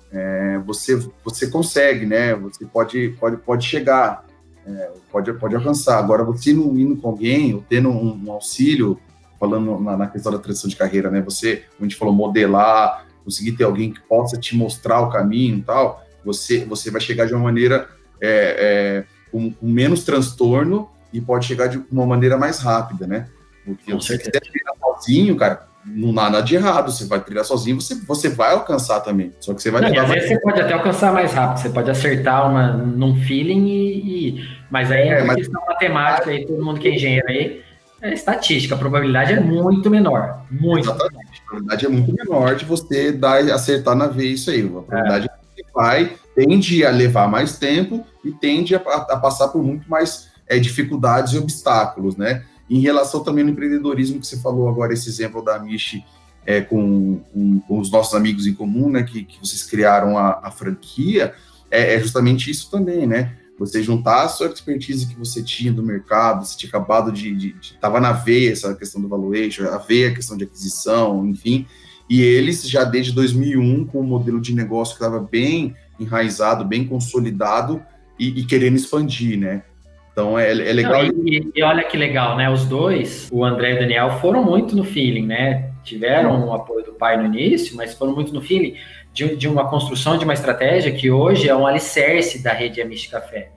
é, 0.09 0.57
você, 0.59 0.95
você 1.21 1.47
consegue, 1.47 2.05
né? 2.05 2.33
Você 2.35 2.65
pode, 2.65 3.09
pode, 3.19 3.35
pode 3.35 3.65
chegar 3.65 4.23
é, 4.65 4.91
pode, 5.11 5.33
pode 5.33 5.53
alcançar. 5.53 5.99
Agora, 5.99 6.23
você 6.23 6.51
indo, 6.51 6.79
indo 6.79 6.95
com 6.95 7.09
alguém, 7.09 7.55
ou 7.55 7.65
tendo 7.67 7.89
um, 7.89 8.23
um 8.25 8.31
auxílio, 8.31 8.97
falando 9.37 9.77
na, 9.81 9.97
na, 9.97 10.07
questão 10.07 10.31
da 10.31 10.39
transição 10.39 10.69
de 10.69 10.77
carreira, 10.77 11.11
né? 11.11 11.19
Você, 11.23 11.57
como 11.57 11.81
a 11.81 11.83
gente 11.83 11.97
falou, 11.97 12.13
modelar, 12.13 13.05
conseguir 13.21 13.51
ter 13.51 13.65
alguém 13.65 13.91
que 13.91 13.99
possa 13.99 14.37
te 14.37 14.55
mostrar 14.55 15.01
o 15.01 15.09
caminho 15.09 15.57
e 15.57 15.61
tal, 15.61 16.01
você, 16.23 16.63
você 16.63 16.89
vai 16.89 17.01
chegar 17.01 17.25
de 17.25 17.33
uma 17.33 17.43
maneira 17.43 17.89
é, 18.21 18.55
é, 18.59 19.03
com, 19.31 19.51
com, 19.51 19.67
menos 19.67 20.03
transtorno 20.03 20.89
e 21.11 21.21
pode 21.21 21.45
chegar 21.45 21.67
de 21.67 21.81
uma 21.91 22.05
maneira 22.05 22.37
mais 22.37 22.59
rápida, 22.59 23.07
né? 23.07 23.27
Porque 23.63 23.91
se 23.91 23.93
você 23.93 24.17
quiser 24.17 24.39
treinar 24.39 24.75
sozinho, 24.79 25.35
cara, 25.35 25.67
não 25.85 26.09
há 26.11 26.29
nada 26.29 26.41
de 26.41 26.55
errado. 26.55 26.91
Você 26.91 27.05
vai 27.05 27.19
trilhar 27.19 27.45
sozinho, 27.45 27.79
você, 27.79 27.95
você 27.95 28.29
vai 28.29 28.53
alcançar 28.53 28.99
também. 29.01 29.33
Só 29.39 29.53
que 29.53 29.61
você 29.61 29.69
vai. 29.69 29.81
Não, 29.81 30.01
às 30.01 30.09
vezes 30.09 30.29
você 30.29 30.39
pode 30.39 30.61
até 30.61 30.73
alcançar 30.73 31.13
mais 31.13 31.33
rápido. 31.33 31.61
Você 31.61 31.69
pode 31.69 31.89
acertar 31.89 32.49
uma, 32.49 32.73
num 32.73 33.15
feeling 33.21 33.67
e, 33.67 34.37
e 34.37 34.49
mas 34.69 34.91
aí 34.91 35.09
é, 35.09 35.23
mas... 35.23 35.37
questão 35.37 35.61
matemática 35.67 36.29
aí, 36.31 36.45
todo 36.45 36.63
mundo 36.63 36.79
que 36.79 36.87
é 36.87 36.95
engenheiro 36.95 37.27
aí, 37.27 37.61
é 38.01 38.13
estatística, 38.13 38.75
a 38.75 38.77
probabilidade 38.77 39.33
é 39.33 39.39
muito 39.39 39.89
menor. 39.89 40.41
Muito. 40.49 40.89
Exatamente. 40.89 41.41
A 41.43 41.49
probabilidade 41.49 41.85
é 41.85 41.89
muito 41.89 42.13
menor 42.13 42.55
de 42.55 42.65
você 42.65 43.11
dar, 43.11 43.39
acertar 43.51 43.95
na 43.95 44.07
vez 44.07 44.41
isso 44.41 44.51
aí. 44.51 44.61
A 44.65 44.81
probabilidade 44.81 45.27
é. 45.27 45.55
que 45.55 45.65
vai, 45.73 46.13
tende 46.35 46.85
a 46.85 46.91
levar 46.91 47.27
mais 47.27 47.57
tempo 47.57 48.05
e 48.23 48.31
tende 48.31 48.75
a, 48.75 48.79
a 48.79 49.17
passar 49.17 49.47
por 49.47 49.63
muito 49.63 49.89
mais 49.89 50.29
é, 50.47 50.59
dificuldades 50.59 51.33
e 51.33 51.37
obstáculos, 51.37 52.15
né? 52.17 52.43
Em 52.69 52.79
relação 52.79 53.23
também 53.23 53.43
no 53.43 53.51
empreendedorismo 53.51 54.19
que 54.19 54.27
você 54.27 54.37
falou 54.37 54.67
agora, 54.67 54.93
esse 54.93 55.07
exemplo 55.07 55.41
da 55.41 55.57
Michi 55.57 56.03
é, 56.45 56.61
com, 56.61 57.21
com, 57.67 57.79
os 57.79 57.89
nossos 57.89 58.13
amigos 58.13 58.45
em 58.45 58.53
comum, 58.53 58.89
né? 58.89 59.03
Que, 59.03 59.23
que 59.23 59.39
vocês 59.39 59.63
criaram 59.63 60.17
a, 60.17 60.41
a 60.43 60.51
franquia, 60.51 61.33
é, 61.71 61.95
é 61.95 61.99
justamente 61.99 62.51
isso 62.51 62.69
também, 62.69 63.07
né? 63.07 63.37
você 63.57 63.81
juntar 63.81 64.23
a 64.23 64.27
sua 64.27 64.47
expertise 64.47 65.07
que 65.07 65.15
você 65.15 65.41
tinha 65.41 65.71
do 65.71 65.81
mercado, 65.81 66.45
você 66.45 66.57
tinha 66.57 66.69
acabado 66.69 67.11
de, 67.11 67.55
estava 67.61 67.99
na 67.99 68.11
veia 68.11 68.51
essa 68.51 68.75
questão 68.75 69.01
do 69.01 69.07
valuation, 69.07 69.65
a 69.69 69.77
veia 69.77 70.09
a 70.09 70.13
questão 70.13 70.35
de 70.35 70.43
aquisição, 70.43 71.25
enfim, 71.25 71.65
e 72.09 72.21
eles 72.21 72.67
já 72.67 72.83
desde 72.83 73.11
2001 73.13 73.85
com 73.85 74.01
um 74.01 74.03
modelo 74.03 74.39
de 74.41 74.53
negócio 74.53 74.95
que 74.95 75.03
estava 75.03 75.19
bem 75.19 75.75
enraizado, 75.99 76.65
bem 76.65 76.85
consolidado 76.85 77.81
e, 78.19 78.41
e 78.41 78.45
querendo 78.45 78.75
expandir, 78.75 79.37
né? 79.39 79.63
Então 80.11 80.39
é, 80.39 80.49
é 80.49 80.73
legal. 80.73 81.03
Não, 81.03 81.27
e, 81.27 81.51
e, 81.53 81.61
olha 81.61 81.83
que 81.83 81.97
legal, 81.97 82.37
né? 82.37 82.49
Os 82.49 82.65
dois, 82.65 83.29
o 83.31 83.43
André 83.43 83.73
e 83.73 83.75
o 83.75 83.79
Daniel, 83.79 84.11
foram 84.21 84.43
muito 84.43 84.75
no 84.75 84.83
feeling, 84.83 85.25
né? 85.25 85.71
Tiveram 85.83 86.47
o 86.47 86.53
apoio 86.53 86.85
do 86.85 86.93
pai 86.93 87.17
no 87.17 87.25
início, 87.25 87.75
mas 87.75 87.93
foram 87.93 88.15
muito 88.15 88.33
no 88.33 88.41
feeling 88.41 88.75
de, 89.13 89.35
de, 89.35 89.47
uma 89.47 89.69
construção 89.69 90.17
de 90.17 90.23
uma 90.23 90.33
estratégia 90.33 90.91
que 90.91 91.11
hoje 91.11 91.49
é 91.49 91.55
um 91.55 91.67
alicerce 91.67 92.41
da 92.41 92.53
rede 92.53 92.81
Amish 92.81 93.07
Café, 93.07 93.49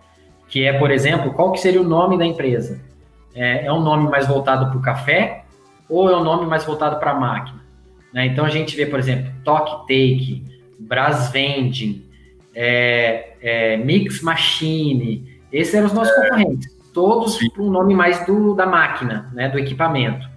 que 0.48 0.64
é, 0.64 0.72
por 0.72 0.90
exemplo, 0.90 1.32
qual 1.32 1.52
que 1.52 1.60
seria 1.60 1.80
o 1.80 1.84
nome 1.84 2.18
da 2.18 2.26
empresa? 2.26 2.80
É, 3.34 3.66
é 3.66 3.72
um 3.72 3.80
nome 3.80 4.10
mais 4.10 4.26
voltado 4.26 4.66
para 4.66 4.78
o 4.78 4.82
café 4.82 5.44
ou 5.88 6.10
é 6.10 6.16
um 6.16 6.24
nome 6.24 6.44
mais 6.46 6.64
voltado 6.64 6.98
para 6.98 7.12
a 7.12 7.14
máquina? 7.14 7.60
Né? 8.12 8.26
Então 8.26 8.44
a 8.44 8.48
gente 8.48 8.74
vê, 8.76 8.84
por 8.84 8.98
exemplo, 8.98 9.32
Talk 9.44 9.82
Take, 9.82 10.44
Brás 10.78 11.30
Vending, 11.30 12.07
é, 12.60 13.36
é, 13.40 13.76
Mix 13.76 14.20
Machine, 14.20 15.40
esses 15.52 15.72
eram 15.74 15.86
os 15.86 15.92
nossos 15.92 16.16
é. 16.16 16.22
concorrentes, 16.22 16.68
todos 16.92 17.38
com 17.50 17.62
um 17.62 17.70
nome 17.70 17.94
mais 17.94 18.26
do, 18.26 18.54
da 18.54 18.66
máquina, 18.66 19.30
né, 19.32 19.48
do 19.48 19.58
equipamento 19.58 20.28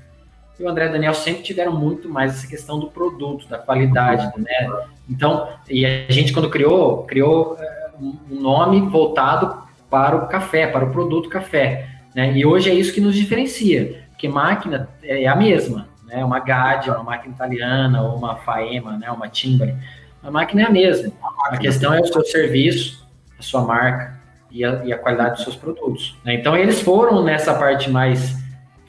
e 0.61 0.63
o 0.63 0.69
André 0.69 0.85
e 0.85 0.89
o 0.89 0.91
Daniel 0.91 1.13
sempre 1.13 1.41
tiveram 1.41 1.73
muito 1.73 2.07
mais 2.07 2.37
essa 2.37 2.47
questão 2.47 2.79
do 2.79 2.87
produto, 2.87 3.47
da 3.47 3.57
qualidade, 3.57 4.31
né? 4.37 4.69
Então, 5.09 5.49
e 5.67 5.85
a 5.85 6.11
gente 6.11 6.31
quando 6.31 6.49
criou, 6.49 7.03
criou 7.03 7.57
eh, 7.59 7.89
um 7.99 8.39
nome 8.39 8.79
voltado 8.81 9.63
para 9.89 10.15
o 10.15 10.27
café, 10.27 10.67
para 10.67 10.85
o 10.85 10.91
produto 10.91 11.29
café, 11.29 11.89
né? 12.15 12.31
E 12.37 12.45
hoje 12.45 12.69
é 12.69 12.73
isso 12.73 12.93
que 12.93 13.01
nos 13.01 13.15
diferencia, 13.15 14.05
porque 14.11 14.27
máquina 14.27 14.87
é 15.01 15.27
a 15.27 15.35
mesma, 15.35 15.87
né? 16.05 16.23
Uma 16.23 16.39
GAD, 16.39 16.91
uma 16.91 17.03
máquina 17.03 17.33
italiana, 17.33 18.03
ou 18.03 18.15
uma 18.15 18.35
Faema, 18.35 18.97
né? 18.97 19.11
Uma 19.11 19.27
Timbri, 19.27 19.75
a 20.23 20.29
máquina 20.29 20.61
é 20.61 20.65
a 20.65 20.69
mesma. 20.69 21.11
A 21.49 21.57
questão 21.57 21.93
é 21.93 21.99
o 21.99 22.05
seu 22.05 22.23
serviço, 22.23 23.07
a 23.37 23.41
sua 23.41 23.61
marca 23.61 24.19
e 24.51 24.63
a, 24.63 24.85
e 24.85 24.93
a 24.93 24.97
qualidade 24.97 25.35
dos 25.35 25.43
seus 25.43 25.55
produtos. 25.55 26.17
Né? 26.23 26.35
Então, 26.35 26.55
eles 26.55 26.81
foram 26.81 27.23
nessa 27.23 27.53
parte 27.53 27.89
mais 27.89 28.35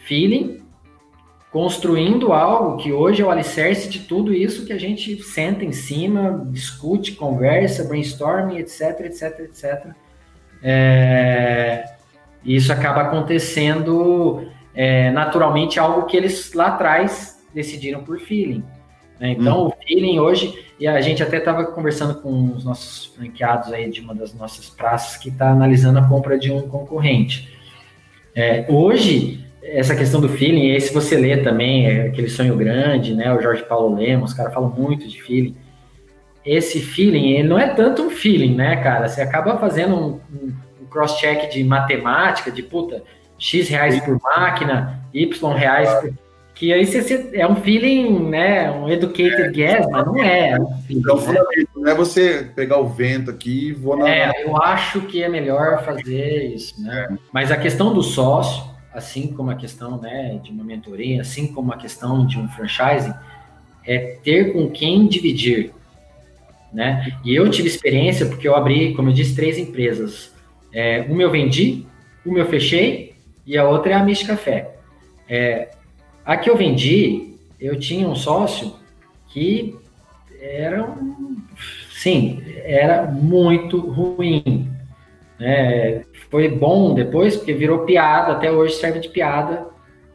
feeling, 0.05 0.63
construindo 1.51 2.33
algo 2.33 2.77
que 2.77 2.93
hoje 2.93 3.23
é 3.23 3.25
o 3.25 3.31
alicerce 3.31 3.89
de 3.89 4.01
tudo 4.01 4.33
isso 4.33 4.67
que 4.67 4.73
a 4.73 4.79
gente 4.79 5.23
senta 5.23 5.65
em 5.65 5.73
cima, 5.73 6.47
discute, 6.51 7.13
conversa, 7.13 7.85
brainstorming, 7.85 8.59
etc, 8.59 9.01
etc, 9.01 9.41
etc. 9.41 9.87
É, 10.63 11.85
isso 12.45 12.73
acaba 12.73 13.03
acontecendo 13.03 14.49
é, 14.75 15.11
naturalmente 15.11 15.79
algo 15.79 16.07
que 16.07 16.17
eles 16.17 16.53
lá 16.53 16.69
atrás 16.69 17.43
decidiram 17.55 18.03
por 18.03 18.19
feeling. 18.19 18.65
Né? 19.21 19.33
Então, 19.39 19.65
hum. 19.65 19.67
o 19.69 19.87
feeling 19.87 20.19
hoje, 20.19 20.67
e 20.79 20.87
a 20.87 21.01
gente 21.01 21.23
até 21.23 21.39
estava 21.39 21.65
conversando 21.65 22.21
com 22.21 22.55
os 22.55 22.65
nossos 22.65 23.07
franqueados 23.07 23.73
aí 23.73 23.91
de 23.91 24.01
uma 24.01 24.15
das 24.15 24.35
nossas 24.35 24.69
praças 24.69 25.17
que 25.17 25.29
está 25.29 25.51
analisando 25.51 25.99
a 25.99 26.09
compra 26.09 26.39
de 26.39 26.51
um 26.51 26.63
concorrente. 26.63 27.49
É, 28.35 28.67
hoje, 28.69 29.45
essa 29.63 29.95
questão 29.95 30.21
do 30.21 30.29
feeling, 30.29 30.69
e 30.69 30.73
aí 30.73 30.81
se 30.81 30.93
você 30.93 31.17
lê 31.17 31.37
também, 31.37 31.87
é 31.87 32.07
aquele 32.09 32.29
sonho 32.29 32.57
grande, 32.57 33.15
né? 33.15 33.33
O 33.33 33.41
Jorge 33.41 33.63
Paulo 33.63 33.95
Lemos, 33.95 34.31
os 34.31 34.37
caras 34.37 34.53
falam 34.53 34.71
muito 34.71 35.07
de 35.07 35.23
feeling. 35.23 35.57
Esse 36.45 36.81
feeling, 36.81 37.35
ele 37.35 37.49
não 37.49 37.59
é 37.59 37.69
tanto 37.69 38.03
um 38.03 38.11
feeling, 38.11 38.55
né, 38.55 38.77
cara? 38.83 39.09
Você 39.09 39.21
acaba 39.21 39.57
fazendo 39.59 39.95
um, 39.95 40.21
um, 40.35 40.53
um 40.83 40.87
cross-check 40.91 41.53
de 41.53 41.63
matemática, 41.63 42.51
de 42.51 42.63
puta, 42.63 43.05
X 43.39 43.69
reais 43.69 44.01
por 44.01 44.21
máquina, 44.21 45.05
Y 45.15 45.53
reais 45.55 45.93
por. 46.01 46.13
Que 46.55 46.73
aí 46.73 46.85
você, 46.85 47.31
é 47.33 47.47
um 47.47 47.57
feeling, 47.57 48.29
né? 48.29 48.71
Um 48.71 48.89
educated 48.89 49.43
é, 49.43 49.51
guess, 49.51 49.87
mas 49.91 50.07
não 50.07 50.23
é. 50.23 50.51
é 50.51 50.61
um 50.61 50.83
feeling, 50.83 51.01
então, 51.01 51.17
né? 51.21 51.41
não 51.75 51.91
é 51.91 51.95
você 51.95 52.51
pegar 52.55 52.79
o 52.79 52.89
vento 52.89 53.31
aqui 53.31 53.69
e 53.69 53.73
vou 53.73 53.97
na. 53.97 54.09
É, 54.09 54.45
eu 54.45 54.57
acho 54.63 55.01
que 55.03 55.23
é 55.23 55.29
melhor 55.29 55.85
fazer 55.85 56.55
isso, 56.55 56.81
né? 56.83 57.09
É. 57.11 57.17
Mas 57.33 57.51
a 57.51 57.57
questão 57.57 57.93
do 57.93 58.03
sócio, 58.03 58.65
assim 58.93 59.29
como 59.29 59.51
a 59.51 59.55
questão 59.55 60.01
né, 60.01 60.39
de 60.43 60.51
uma 60.51 60.63
mentoria, 60.63 61.23
assim 61.23 61.53
como 61.53 61.73
a 61.73 61.77
questão 61.77 62.27
de 62.27 62.39
um 62.39 62.47
franchising, 62.49 63.15
é 63.85 64.19
ter 64.23 64.53
com 64.53 64.71
quem 64.71 65.07
dividir. 65.07 65.73
Né? 66.73 67.19
E 67.25 67.35
eu 67.35 67.51
tive 67.51 67.69
experiência 67.69 68.27
porque 68.27 68.49
eu 68.49 68.57
abri, 68.57 68.95
como 68.95 69.11
eu 69.11 69.13
disse, 69.13 69.35
três 69.35 69.59
empresas. 69.59 70.33
É, 70.73 71.05
uma 71.09 71.21
eu 71.21 71.31
vendi, 71.31 71.87
uma 72.25 72.39
eu 72.39 72.47
fechei 72.47 73.15
e 73.45 73.59
a 73.59 73.69
outra 73.69 73.93
é 73.93 73.95
a 73.95 74.03
Mish 74.03 74.23
Café. 74.23 74.75
É, 75.29 75.71
a 76.25 76.37
que 76.37 76.49
eu 76.49 76.57
vendi, 76.57 77.37
eu 77.61 77.79
tinha 77.79 78.09
um 78.09 78.15
sócio 78.15 78.75
que 79.29 79.77
era, 80.41 80.95
sim, 81.91 82.43
era 82.65 83.05
muito 83.05 83.79
ruim. 83.79 84.71
É, 85.41 86.03
foi 86.31 86.49
bom 86.49 86.95
depois, 86.95 87.37
porque 87.37 87.53
virou 87.53 87.81
piada, 87.81 88.33
até 88.33 88.51
hoje 88.51 88.75
serve 88.75 89.01
de 89.01 89.09
piada 89.09 89.67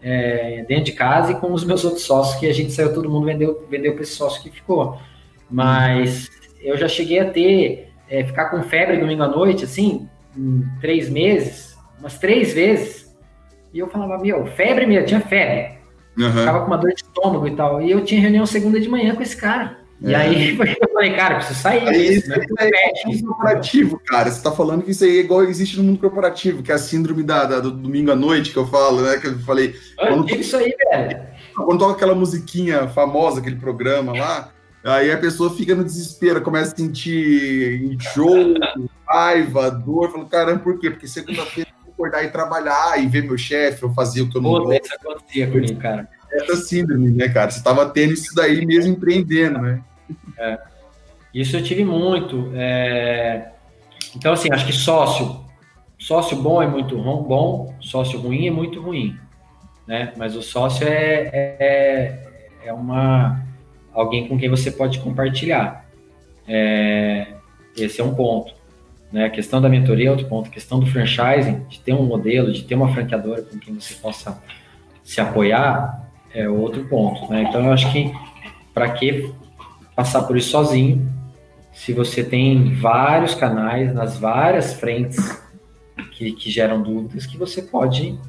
é, 0.02 0.64
dentro 0.68 0.86
de 0.86 0.92
casa 0.94 1.32
e 1.32 1.36
com 1.36 1.52
os 1.52 1.64
meus 1.64 1.84
outros 1.84 2.04
sócios, 2.04 2.40
que 2.40 2.48
a 2.48 2.54
gente 2.54 2.72
saiu, 2.72 2.94
todo 2.94 3.10
mundo 3.10 3.26
vendeu, 3.26 3.66
vendeu 3.70 3.94
para 3.94 4.04
esse 4.04 4.16
sócio 4.16 4.42
que 4.42 4.50
ficou. 4.50 4.98
Mas 5.50 6.30
eu 6.62 6.78
já 6.78 6.88
cheguei 6.88 7.20
a 7.20 7.30
ter, 7.30 7.90
é, 8.10 8.24
ficar 8.24 8.46
com 8.46 8.62
febre 8.64 8.98
domingo 8.98 9.24
à 9.24 9.28
noite, 9.28 9.66
assim, 9.66 10.08
três 10.80 11.10
meses, 11.10 11.78
umas 12.00 12.18
três 12.20 12.54
vezes, 12.54 13.16
e 13.74 13.80
eu 13.80 13.88
falava, 13.88 14.18
meu, 14.18 14.46
febre 14.48 14.86
mesmo, 14.86 15.08
tinha 15.08 15.22
febre. 15.22 15.77
Uhum. 16.18 16.32
Ficava 16.32 16.62
com 16.62 16.68
uma 16.68 16.78
dor 16.78 16.90
de 16.90 17.04
estômago 17.04 17.48
e 17.48 17.56
tal. 17.56 17.82
E 17.82 17.92
eu 17.92 18.04
tinha 18.04 18.20
reunião 18.20 18.46
segunda 18.46 18.80
de 18.80 18.90
manhã 18.90 19.16
com 19.16 19.22
esse 19.22 19.38
cara. 19.38 19.78
É. 20.04 20.10
E 20.10 20.16
aí 20.16 20.58
eu 20.82 20.90
falei, 20.94 21.14
cara, 21.14 21.36
preciso 21.36 21.60
sair. 21.60 21.88
Aí, 21.88 22.16
isso, 22.16 22.30
né? 22.30 22.38
é 22.60 23.08
mundo 23.08 23.26
corporativo, 23.28 24.02
cara. 24.06 24.32
Você 24.32 24.42
tá 24.42 24.52
falando 24.52 24.84
que 24.84 24.92
isso 24.92 25.04
aí 25.04 25.18
é 25.18 25.22
igual 25.22 25.44
existe 25.44 25.78
no 25.78 25.84
mundo 25.84 26.00
corporativo, 26.00 26.64
que 26.64 26.72
é 26.72 26.76
a 26.76 26.80
síndrome 26.80 27.24
da, 27.24 27.46
da 27.46 27.60
do 27.60 27.72
domingo 27.72 28.12
à 28.12 28.16
noite 28.16 28.52
que 28.52 28.58
eu 28.58 28.68
falo, 28.68 29.02
né? 29.02 29.18
Que 29.18 29.28
eu 29.28 29.40
falei. 29.40 29.76
Quando, 29.98 30.30
isso 30.32 30.58
aí, 30.58 30.74
velho. 30.92 31.20
Quando 31.56 31.80
toca 31.80 31.94
aquela 31.94 32.16
musiquinha 32.16 32.88
famosa, 32.88 33.40
aquele 33.40 33.56
programa 33.56 34.14
lá, 34.14 34.52
aí 34.84 35.12
a 35.12 35.18
pessoa 35.18 35.56
fica 35.56 35.76
no 35.76 35.84
desespero, 35.84 36.42
começa 36.42 36.74
a 36.74 36.78
sentir 36.78 37.82
enjoo, 37.84 38.56
raiva, 39.08 39.70
dor. 39.70 40.12
Falo, 40.12 40.26
caramba, 40.26 40.60
por 40.60 40.80
quê? 40.80 40.90
Porque 40.90 41.08
segunda-feira 41.08 41.77
acordar 41.98 42.24
e 42.24 42.30
trabalhar 42.30 43.02
e 43.02 43.08
ver 43.08 43.24
meu 43.24 43.38
chefe, 43.38 43.82
eu 43.82 43.94
fazia 43.94 44.24
o 44.24 44.30
que 44.30 44.38
eu 44.38 44.42
não 44.42 44.52
gosto. 44.52 44.86
Isso 44.86 44.94
acontecia 44.94 45.48
comigo, 45.48 45.80
cara. 45.80 46.08
Essa 46.32 46.56
síndrome, 46.58 47.10
né, 47.10 47.28
cara? 47.30 47.50
Você 47.50 47.58
estava 47.58 47.90
tendo 47.90 48.14
isso 48.14 48.36
daí 48.36 48.66
mesmo 48.66 48.94
empreendendo, 48.94 49.60
né? 49.60 49.82
É. 50.38 50.60
Isso 51.34 51.58
eu 51.58 51.64
tive 51.64 51.84
muito. 51.84 52.52
É... 52.54 53.50
Então, 54.16 54.34
assim, 54.34 54.50
acho 54.52 54.66
que 54.66 54.74
sócio, 54.74 55.44
sócio 55.98 56.38
bom 56.38 56.62
é 56.62 56.68
muito 56.68 56.98
bom, 56.98 57.76
sócio 57.80 58.20
ruim 58.20 58.48
é 58.48 58.52
muito 58.52 58.82
ruim, 58.82 59.18
né? 59.88 60.14
Mas 60.18 60.36
o 60.36 60.42
sócio 60.42 60.88
é, 60.88 61.30
é, 61.60 62.20
é 62.66 62.74
uma 62.74 63.44
alguém 63.94 64.28
com 64.28 64.38
quem 64.38 64.50
você 64.50 64.70
pode 64.70 65.00
compartilhar. 65.00 65.86
É... 66.48 67.28
Esse 67.76 68.02
é 68.02 68.04
um 68.04 68.14
ponto. 68.14 68.54
Né? 69.12 69.26
A 69.26 69.30
questão 69.30 69.62
da 69.62 69.70
mentoria 69.70 70.10
é 70.10 70.12
outro 70.12 70.28
ponto. 70.28 70.50
A 70.50 70.52
questão 70.52 70.80
do 70.80 70.86
franchising, 70.86 71.64
de 71.70 71.80
ter 71.80 71.94
um 71.94 72.04
modelo, 72.04 72.52
de 72.52 72.64
ter 72.64 72.76
uma 72.76 72.94
franqueadora 72.94 73.42
com 73.42 73.58
quem 73.58 73.74
você 73.74 73.94
possa 73.96 74.42
se 75.04 75.22
apoiar, 75.22 76.10
é 76.34 76.48
outro 76.50 76.86
ponto. 76.86 77.32
Né? 77.32 77.44
Então, 77.44 77.66
eu 77.66 77.72
acho 77.72 77.92
que 77.92 78.12
para 78.74 78.92
que 78.92 79.34
passar 79.96 80.24
por 80.24 80.38
isso 80.38 80.52
sozinho, 80.52 81.10
se 81.72 81.94
você 81.94 82.24
tem 82.24 82.74
vários 82.76 83.34
canais 83.34 83.94
nas 83.94 84.18
várias 84.18 84.74
frentes 84.74 85.42
que, 86.12 86.32
que 86.32 86.52
geram 86.52 86.82
dúvidas, 86.82 87.26
que 87.26 87.38
você 87.38 87.62
pode 87.62 88.20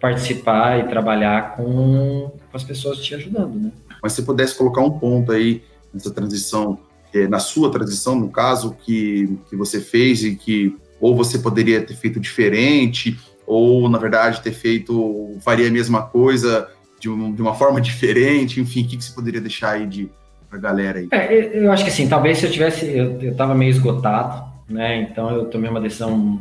participar 0.00 0.78
e 0.78 0.88
trabalhar 0.88 1.56
com, 1.56 2.30
com 2.50 2.56
as 2.56 2.62
pessoas 2.62 2.98
te 2.98 3.14
ajudando, 3.14 3.54
né? 3.54 3.72
Mas 4.02 4.12
se 4.12 4.22
pudesse 4.22 4.56
colocar 4.56 4.82
um 4.82 4.90
ponto 4.90 5.32
aí 5.32 5.62
nessa 5.92 6.12
transição 6.12 6.78
é, 7.22 7.28
na 7.28 7.38
sua 7.38 7.70
transição, 7.70 8.14
no 8.14 8.28
caso, 8.28 8.76
que, 8.84 9.38
que 9.48 9.56
você 9.56 9.80
fez 9.80 10.22
e 10.24 10.34
que 10.34 10.76
ou 11.00 11.14
você 11.14 11.38
poderia 11.38 11.82
ter 11.82 11.94
feito 11.94 12.18
diferente, 12.18 13.18
ou, 13.46 13.88
na 13.88 13.98
verdade, 13.98 14.40
ter 14.40 14.52
feito, 14.52 15.36
faria 15.40 15.68
a 15.68 15.70
mesma 15.70 16.02
coisa 16.02 16.68
de, 16.98 17.08
um, 17.08 17.32
de 17.32 17.40
uma 17.40 17.54
forma 17.54 17.80
diferente, 17.82 18.60
enfim, 18.60 18.82
o 18.82 18.88
que, 18.88 18.96
que 18.96 19.04
você 19.04 19.14
poderia 19.14 19.40
deixar 19.40 19.72
aí 19.72 19.86
de 19.86 20.10
a 20.50 20.56
galera 20.56 20.98
aí? 20.98 21.08
É, 21.10 21.64
eu 21.64 21.72
acho 21.72 21.84
que 21.84 21.90
assim, 21.90 22.08
talvez 22.08 22.38
se 22.38 22.46
eu 22.46 22.50
tivesse, 22.50 22.86
eu, 22.86 23.20
eu 23.20 23.34
tava 23.34 23.54
meio 23.54 23.70
esgotado, 23.70 24.44
né, 24.68 25.02
então 25.02 25.30
eu 25.30 25.46
tomei 25.46 25.70
uma 25.70 25.80
decisão 25.80 26.40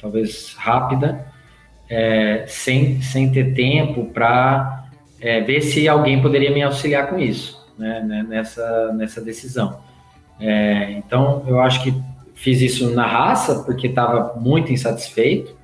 talvez 0.00 0.54
rápida, 0.56 1.26
é, 1.88 2.44
sem, 2.48 3.00
sem 3.00 3.30
ter 3.30 3.54
tempo 3.54 4.06
para 4.06 4.86
é, 5.20 5.40
ver 5.40 5.60
se 5.60 5.88
alguém 5.88 6.20
poderia 6.20 6.50
me 6.50 6.62
auxiliar 6.62 7.08
com 7.08 7.18
isso, 7.18 7.64
né, 7.78 8.00
né 8.00 8.26
nessa, 8.28 8.92
nessa 8.92 9.20
decisão. 9.20 9.85
É, 10.38 10.92
então, 10.92 11.44
eu 11.46 11.60
acho 11.60 11.82
que 11.82 11.94
fiz 12.34 12.60
isso 12.60 12.90
na 12.90 13.06
raça, 13.06 13.62
porque 13.64 13.86
estava 13.86 14.34
muito 14.38 14.72
insatisfeito, 14.72 15.56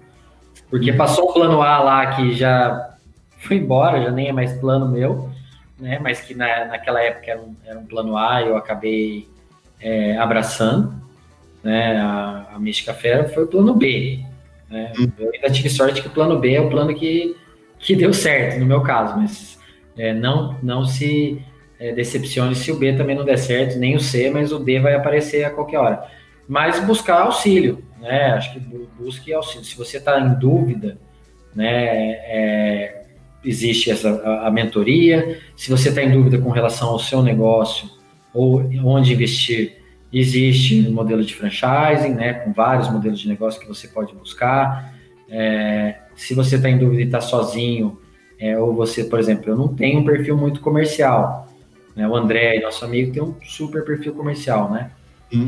porque 0.71 0.91
uhum. 0.91 0.97
passou 0.97 1.31
um 1.31 1.33
plano 1.33 1.63
A 1.63 1.79
lá 1.81 2.17
que 2.17 2.35
já 2.35 2.97
foi 3.39 3.57
embora, 3.57 4.03
já 4.03 4.11
nem 4.11 4.29
é 4.29 4.33
mais 4.33 4.53
plano 4.55 4.89
meu, 4.89 5.31
né? 5.79 5.99
Mas 6.01 6.21
que 6.21 6.35
na, 6.35 6.67
naquela 6.67 7.03
época 7.03 7.31
era 7.31 7.41
um, 7.41 7.55
era 7.67 7.79
um 7.79 7.85
plano 7.85 8.17
A 8.17 8.43
e 8.43 8.49
eu 8.49 8.57
acabei 8.57 9.29
é, 9.81 10.17
abraçando, 10.17 10.95
né? 11.63 11.99
A, 11.99 12.47
a 12.55 12.59
Mística 12.59 12.95
Fera 12.95 13.29
foi 13.29 13.45
o 13.45 13.49
plano 13.49 13.75
B. 13.75 14.25
Né? 14.71 14.93
Uhum. 14.99 15.13
Eu 15.19 15.31
ainda 15.35 15.51
tive 15.51 15.69
sorte 15.69 16.01
que 16.01 16.09
o 16.09 16.13
plano 16.13 16.39
B 16.39 16.55
é 16.55 16.61
o 16.61 16.71
plano 16.71 16.95
que, 16.95 17.37
que 17.79 17.95
deu 17.95 18.15
certo, 18.15 18.59
no 18.59 18.67
meu 18.67 18.81
caso, 18.81 19.19
mas 19.19 19.59
é, 19.99 20.15
não, 20.15 20.57
não 20.63 20.85
se 20.87 21.45
é, 21.83 21.93
decepcione 21.93 22.55
se 22.55 22.71
o 22.71 22.77
B 22.77 22.93
também 22.93 23.17
não 23.17 23.25
der 23.25 23.37
certo, 23.37 23.77
nem 23.77 23.97
o 23.97 24.01
C, 24.01 24.31
mas 24.31 24.53
o 24.53 24.59
D 24.61 24.79
vai 24.79 24.95
aparecer 24.95 25.45
a 25.45 25.51
qualquer 25.51 25.79
hora. 25.79 26.07
Mas 26.47 26.79
buscar 26.79 27.23
auxílio, 27.23 27.83
né? 28.01 28.27
Acho 28.35 28.53
que 28.53 28.61
busque 28.97 29.33
auxílio. 29.33 29.65
Se 29.65 29.77
você 29.77 29.97
está 29.97 30.21
em 30.21 30.39
dúvida, 30.39 30.97
né? 31.53 31.75
É, 31.75 33.03
existe 33.45 33.91
essa 33.91 34.11
a, 34.11 34.47
a, 34.47 34.51
mentoria. 34.51 35.41
Se 35.57 35.71
você 35.71 35.89
está 35.89 36.01
em 36.01 36.13
dúvida 36.13 36.39
com 36.39 36.51
relação 36.51 36.91
ao 36.91 37.01
seu 37.01 37.21
negócio 37.21 37.89
ou 38.33 38.63
onde 38.85 39.13
investir, 39.13 39.83
existe 40.13 40.87
um 40.89 40.93
modelo 40.93 41.25
de 41.25 41.35
franchising, 41.35 42.15
né? 42.15 42.35
Com 42.35 42.53
vários 42.53 42.89
modelos 42.91 43.19
de 43.19 43.29
negócio 43.29 43.61
que 43.61 43.67
você 43.67 43.89
pode 43.89 44.15
buscar. 44.15 44.95
É, 45.29 45.97
se 46.15 46.33
você 46.33 46.57
está 46.57 46.71
em 46.71 46.79
dúvida 46.79 47.03
e 47.03 47.07
está 47.07 47.21
sozinho, 47.21 47.99
é, 48.39 48.57
ou 48.57 48.73
você, 48.73 49.03
por 49.03 49.19
exemplo, 49.19 49.51
eu 49.51 49.57
não 49.57 49.69
tenho 49.69 49.99
um 49.99 50.05
perfil 50.05 50.37
muito 50.37 50.61
comercial, 50.61 51.49
né? 51.95 52.09
O 52.09 52.17
André, 52.17 52.61
nosso 52.61 52.85
amigo, 52.85 53.13
tem 53.13 53.23
um 53.23 53.35
super 53.43 53.85
perfil 53.85 54.15
comercial, 54.15 54.71
né? 54.71 54.91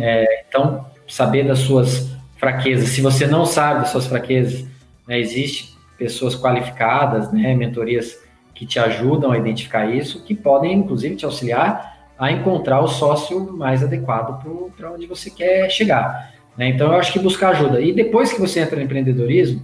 É, 0.01 0.45
então, 0.49 0.87
saber 1.07 1.47
das 1.47 1.59
suas 1.61 2.11
fraquezas. 2.37 2.89
Se 2.91 3.01
você 3.01 3.27
não 3.27 3.45
sabe 3.45 3.81
das 3.81 3.91
suas 3.91 4.07
fraquezas, 4.07 4.65
né, 5.07 5.19
existe 5.19 5.77
pessoas 5.99 6.35
qualificadas, 6.35 7.31
né, 7.33 7.55
mentorias 7.55 8.19
que 8.55 8.65
te 8.65 8.79
ajudam 8.79 9.33
a 9.33 9.39
identificar 9.39 9.87
isso, 9.95 10.25
que 10.25 10.35
podem, 10.35 10.73
inclusive, 10.73 11.17
te 11.17 11.25
auxiliar 11.25 11.93
a 12.19 12.31
encontrar 12.31 12.81
o 12.81 12.87
sócio 12.87 13.53
mais 13.53 13.83
adequado 13.83 14.41
para 14.77 14.93
onde 14.93 15.07
você 15.07 15.29
quer 15.29 15.69
chegar. 15.69 16.33
Né? 16.57 16.69
Então, 16.69 16.93
eu 16.93 16.99
acho 16.99 17.13
que 17.13 17.19
buscar 17.19 17.51
ajuda. 17.51 17.81
E 17.81 17.93
depois 17.93 18.33
que 18.33 18.41
você 18.41 18.61
entra 18.61 18.77
no 18.77 18.83
empreendedorismo, 18.83 19.61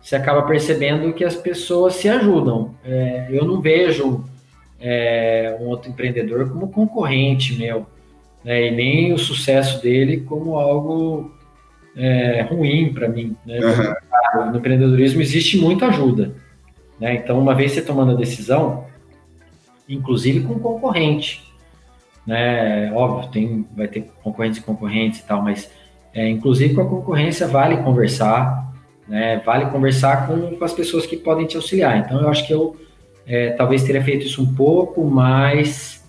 você 0.00 0.16
acaba 0.16 0.42
percebendo 0.42 1.12
que 1.12 1.24
as 1.24 1.34
pessoas 1.34 1.94
se 1.94 2.08
ajudam. 2.08 2.74
É, 2.84 3.26
eu 3.30 3.44
não 3.44 3.60
vejo 3.60 4.24
é, 4.80 5.56
um 5.60 5.66
outro 5.66 5.90
empreendedor 5.90 6.48
como 6.48 6.68
concorrente 6.68 7.56
meu, 7.58 7.86
né, 8.42 8.68
e 8.68 8.70
nem 8.70 9.12
o 9.12 9.18
sucesso 9.18 9.82
dele 9.82 10.20
como 10.20 10.58
algo 10.58 11.30
é, 11.96 12.42
ruim 12.42 12.92
para 12.92 13.08
mim. 13.08 13.36
Né? 13.44 13.58
Uhum. 13.58 14.50
No 14.52 14.58
empreendedorismo 14.58 15.20
existe 15.20 15.58
muita 15.58 15.86
ajuda. 15.86 16.34
Né? 16.98 17.16
Então, 17.16 17.38
uma 17.38 17.54
vez 17.54 17.72
você 17.72 17.82
tomando 17.82 18.12
a 18.12 18.14
decisão, 18.14 18.86
inclusive 19.88 20.40
com 20.40 20.58
concorrente, 20.58 21.42
né? 22.26 22.92
óbvio, 22.92 23.30
tem, 23.30 23.66
vai 23.76 23.88
ter 23.88 24.10
concorrentes 24.22 24.60
e 24.60 24.62
concorrentes 24.62 25.20
e 25.20 25.26
tal, 25.26 25.42
mas 25.42 25.70
é, 26.14 26.28
inclusive 26.28 26.74
com 26.74 26.82
a 26.82 26.88
concorrência 26.88 27.46
vale 27.46 27.78
conversar, 27.78 28.72
né? 29.06 29.42
vale 29.44 29.66
conversar 29.66 30.26
com, 30.26 30.56
com 30.56 30.64
as 30.64 30.72
pessoas 30.72 31.06
que 31.06 31.16
podem 31.16 31.46
te 31.46 31.56
auxiliar. 31.56 31.98
Então, 31.98 32.20
eu 32.20 32.28
acho 32.28 32.46
que 32.46 32.54
eu 32.54 32.76
é, 33.30 33.50
talvez 33.50 33.84
teria 33.84 34.02
feito 34.02 34.26
isso 34.26 34.42
um 34.42 34.54
pouco 34.56 35.04
mais 35.04 36.04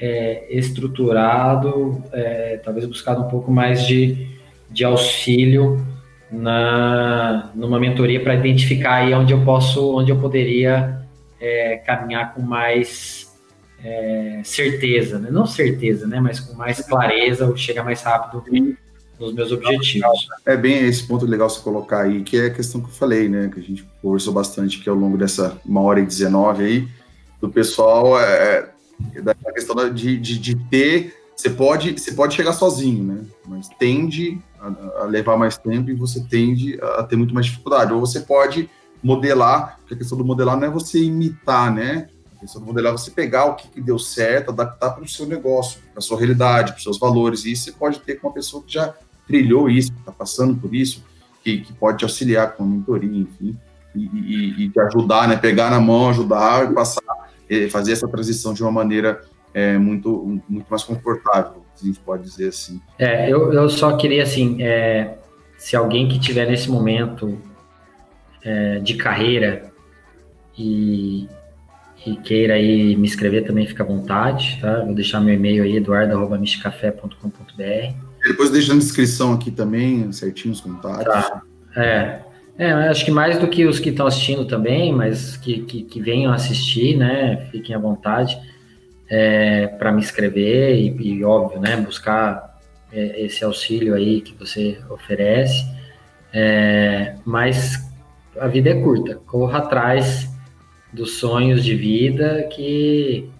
é, 0.00 0.44
estruturado, 0.50 2.02
é, 2.12 2.60
talvez 2.64 2.84
buscado 2.84 3.22
um 3.22 3.28
pouco 3.28 3.52
mais 3.52 3.86
de, 3.86 4.26
de 4.68 4.84
auxílio 4.84 5.86
na 6.32 7.52
numa 7.54 7.78
mentoria 7.78 8.20
para 8.20 8.34
identificar 8.34 8.96
aí 8.96 9.14
onde 9.14 9.32
eu 9.32 9.44
posso, 9.44 9.96
onde 9.96 10.10
eu 10.10 10.18
poderia 10.18 11.00
é, 11.40 11.76
caminhar 11.76 12.34
com 12.34 12.42
mais 12.42 13.32
é, 13.84 14.40
certeza, 14.42 15.20
né? 15.20 15.30
não 15.30 15.46
certeza, 15.46 16.08
né? 16.08 16.18
mas 16.18 16.40
com 16.40 16.56
mais 16.56 16.80
clareza, 16.80 17.46
ou 17.46 17.56
chegar 17.56 17.84
mais 17.84 18.02
rápido 18.02 18.42
nos 19.18 19.32
meus 19.32 19.52
objetivos. 19.52 20.28
É 20.46 20.56
bem 20.56 20.86
esse 20.86 21.06
ponto 21.06 21.26
legal 21.26 21.50
você 21.50 21.60
colocar 21.60 22.02
aí, 22.02 22.22
que 22.22 22.36
é 22.36 22.46
a 22.46 22.50
questão 22.50 22.80
que 22.80 22.88
eu 22.88 22.92
falei, 22.92 23.28
né? 23.28 23.50
Que 23.52 23.60
a 23.60 23.62
gente 23.62 23.86
conversou 24.00 24.32
bastante 24.32 24.80
aqui 24.80 24.88
ao 24.88 24.94
longo 24.94 25.18
dessa 25.18 25.58
uma 25.64 25.80
hora 25.80 26.00
e 26.00 26.06
19 26.06 26.64
aí, 26.64 26.88
do 27.40 27.48
pessoal, 27.48 28.18
é, 28.20 28.70
é 29.14 29.20
da 29.20 29.34
questão 29.34 29.92
de, 29.92 30.18
de, 30.18 30.38
de, 30.38 30.56
ter. 30.56 31.16
Você 31.36 31.50
pode, 31.50 31.92
você 31.92 32.12
pode 32.12 32.34
chegar 32.34 32.52
sozinho, 32.52 33.04
né? 33.04 33.24
Mas 33.46 33.68
tende 33.78 34.40
a, 34.60 35.02
a, 35.02 35.04
levar 35.04 35.36
mais 35.36 35.56
tempo 35.56 35.90
e 35.90 35.94
você 35.94 36.20
tende 36.20 36.78
a 36.82 37.02
ter 37.02 37.16
muito 37.16 37.34
mais 37.34 37.46
dificuldade. 37.46 37.92
Ou 37.92 38.00
você 38.00 38.20
pode 38.20 38.68
modelar, 39.02 39.78
porque 39.80 39.94
a 39.94 39.96
questão 39.96 40.18
do 40.18 40.24
modelar 40.24 40.56
não 40.56 40.66
é 40.66 40.70
você 40.70 41.02
imitar, 41.02 41.72
né? 41.72 42.08
A 42.36 42.40
questão 42.40 42.60
do 42.60 42.66
modelar 42.66 42.92
é 42.92 42.96
você 42.96 43.10
pegar 43.10 43.46
o 43.46 43.54
que, 43.54 43.68
que 43.68 43.80
deu 43.80 43.98
certo, 43.98 44.50
adaptar 44.50 44.90
para 44.90 45.02
o 45.02 45.08
seu 45.08 45.26
negócio, 45.26 45.80
para 45.92 45.98
a 45.98 46.00
sua 46.00 46.18
realidade, 46.18 46.72
para 46.72 46.78
os 46.78 46.84
seus 46.84 46.98
valores. 46.98 47.44
E 47.44 47.52
isso 47.52 47.64
você 47.64 47.72
pode 47.72 48.00
ter 48.00 48.16
com 48.16 48.28
uma 48.28 48.34
pessoa 48.34 48.62
que 48.62 48.72
já 48.72 48.94
trilhou 49.28 49.68
isso, 49.68 49.92
está 49.92 50.10
passando 50.10 50.56
por 50.56 50.74
isso, 50.74 51.04
que, 51.44 51.58
que, 51.58 51.72
pode 51.74 51.98
te 51.98 52.04
auxiliar 52.04 52.56
com 52.56 52.64
a 52.64 52.66
mentoria, 52.66 53.20
enfim, 53.20 53.56
e, 53.94 54.00
e, 54.00 54.64
e, 54.64 54.70
te 54.70 54.80
ajudar, 54.80 55.28
né? 55.28 55.36
Pegar 55.36 55.70
na 55.70 55.78
mão, 55.78 56.08
ajudar 56.08 56.70
e 56.70 56.74
passar, 56.74 57.02
fazer 57.70 57.92
essa 57.92 58.08
transição 58.08 58.52
de 58.52 58.62
uma 58.62 58.72
maneira 58.72 59.20
é, 59.54 59.78
muito, 59.78 60.40
muito 60.48 60.66
mais 60.68 60.82
confortável, 60.82 61.62
a 61.80 61.84
gente 61.84 62.00
pode 62.00 62.24
dizer 62.24 62.48
assim. 62.48 62.80
É, 62.98 63.30
eu, 63.30 63.52
eu 63.52 63.68
só 63.68 63.96
queria, 63.96 64.22
assim, 64.22 64.62
é, 64.62 65.18
se 65.56 65.76
alguém 65.76 66.08
que 66.08 66.18
tiver 66.18 66.46
nesse 66.46 66.70
momento 66.70 67.38
é, 68.42 68.78
de 68.78 68.94
carreira 68.94 69.70
e, 70.56 71.28
e, 72.06 72.16
queira 72.16 72.54
aí 72.54 72.96
me 72.96 73.06
escrever 73.06 73.42
também, 73.42 73.66
fica 73.66 73.82
à 73.82 73.86
vontade, 73.86 74.58
tá? 74.60 74.84
Vou 74.84 74.94
deixar 74.94 75.20
meu 75.20 75.34
e-mail 75.34 75.62
aí, 75.62 75.76
eduardo.michicafé.com.br 75.76 78.07
depois 78.24 78.50
deixa 78.50 78.72
na 78.72 78.78
descrição 78.80 79.32
aqui 79.32 79.50
também, 79.50 80.10
certinho 80.12 80.52
os 80.52 80.60
contatos. 80.60 81.04
Tá. 81.04 81.42
É. 81.76 82.28
É, 82.58 82.72
acho 82.72 83.04
que 83.04 83.10
mais 83.12 83.38
do 83.38 83.46
que 83.46 83.64
os 83.64 83.78
que 83.78 83.90
estão 83.90 84.04
assistindo 84.04 84.44
também, 84.44 84.92
mas 84.92 85.36
que, 85.36 85.60
que, 85.60 85.84
que, 85.84 86.00
venham 86.00 86.32
assistir, 86.32 86.96
né? 86.96 87.46
Fiquem 87.52 87.72
à 87.72 87.78
vontade 87.78 88.36
é, 89.08 89.68
para 89.68 89.92
me 89.92 90.02
escrever 90.02 90.74
e, 90.74 91.18
e, 91.18 91.24
óbvio, 91.24 91.60
né? 91.60 91.76
Buscar 91.76 92.58
é, 92.92 93.24
esse 93.24 93.44
auxílio 93.44 93.94
aí 93.94 94.20
que 94.20 94.34
você 94.34 94.76
oferece. 94.90 95.64
É, 96.32 97.14
mas 97.24 97.78
a 98.40 98.48
vida 98.48 98.70
é 98.70 98.80
curta, 98.80 99.14
corra 99.24 99.58
atrás 99.58 100.28
dos 100.92 101.18
sonhos 101.18 101.62
de 101.64 101.76
vida 101.76 102.48
que 102.52 103.30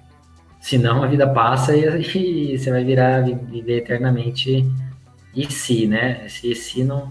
Senão 0.61 1.03
a 1.03 1.07
vida 1.07 1.27
passa 1.27 1.77
e, 1.77 1.85
e 2.53 2.59
você 2.59 2.71
vai 2.71 2.85
virar 2.85 3.21
viver 3.21 3.79
eternamente 3.79 4.67
e 5.35 5.51
se, 5.51 5.87
né? 5.87 6.23
Esse 6.27 6.55
se 6.55 6.85
não, 6.85 7.11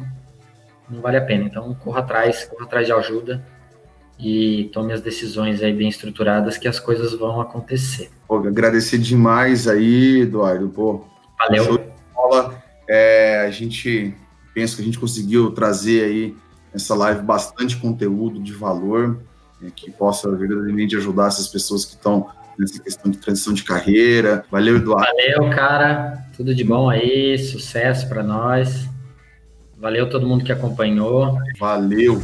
não 0.89 1.01
vale 1.01 1.17
a 1.17 1.21
pena. 1.21 1.45
Então 1.45 1.73
corra 1.75 2.01
atrás, 2.01 2.45
corra 2.45 2.65
atrás 2.65 2.85
de 2.85 2.93
ajuda 2.93 3.45
e 4.19 4.69
tome 4.73 4.93
as 4.93 5.01
decisões 5.01 5.61
aí 5.61 5.73
bem 5.73 5.87
estruturadas 5.87 6.57
que 6.57 6.67
as 6.67 6.79
coisas 6.79 7.13
vão 7.13 7.39
acontecer. 7.39 8.09
Pô, 8.27 8.37
agradecer 8.37 8.97
demais 8.97 9.67
aí, 9.67 10.21
Eduardo. 10.21 10.69
Pô, 10.69 11.05
Valeu. 11.37 11.93
É, 12.89 13.45
a 13.45 13.51
gente 13.51 14.15
pensa 14.53 14.75
que 14.75 14.81
a 14.81 14.85
gente 14.85 14.99
conseguiu 14.99 15.51
trazer 15.51 16.03
aí 16.03 16.35
nessa 16.73 16.95
live 16.95 17.21
bastante 17.21 17.77
conteúdo 17.77 18.41
de 18.41 18.53
valor 18.53 19.19
é, 19.61 19.69
que 19.69 19.91
possa 19.91 20.29
verdadeiramente 20.35 20.95
ajudar 20.95 21.27
essas 21.27 21.47
pessoas 21.47 21.85
que 21.85 21.93
estão 21.93 22.27
nessa 22.57 22.81
questão 22.81 23.11
de 23.11 23.17
transição 23.17 23.53
de 23.53 23.63
carreira. 23.63 24.43
Valeu, 24.51 24.77
Eduardo. 24.77 25.05
Valeu, 25.05 25.49
cara. 25.49 26.25
Tudo 26.35 26.53
de 26.53 26.63
bom 26.63 26.89
aí, 26.89 27.37
sucesso 27.37 28.07
para 28.07 28.23
nós. 28.23 28.87
Valeu 29.77 30.09
todo 30.09 30.27
mundo 30.27 30.43
que 30.43 30.51
acompanhou. 30.51 31.37
Valeu. 31.59 32.21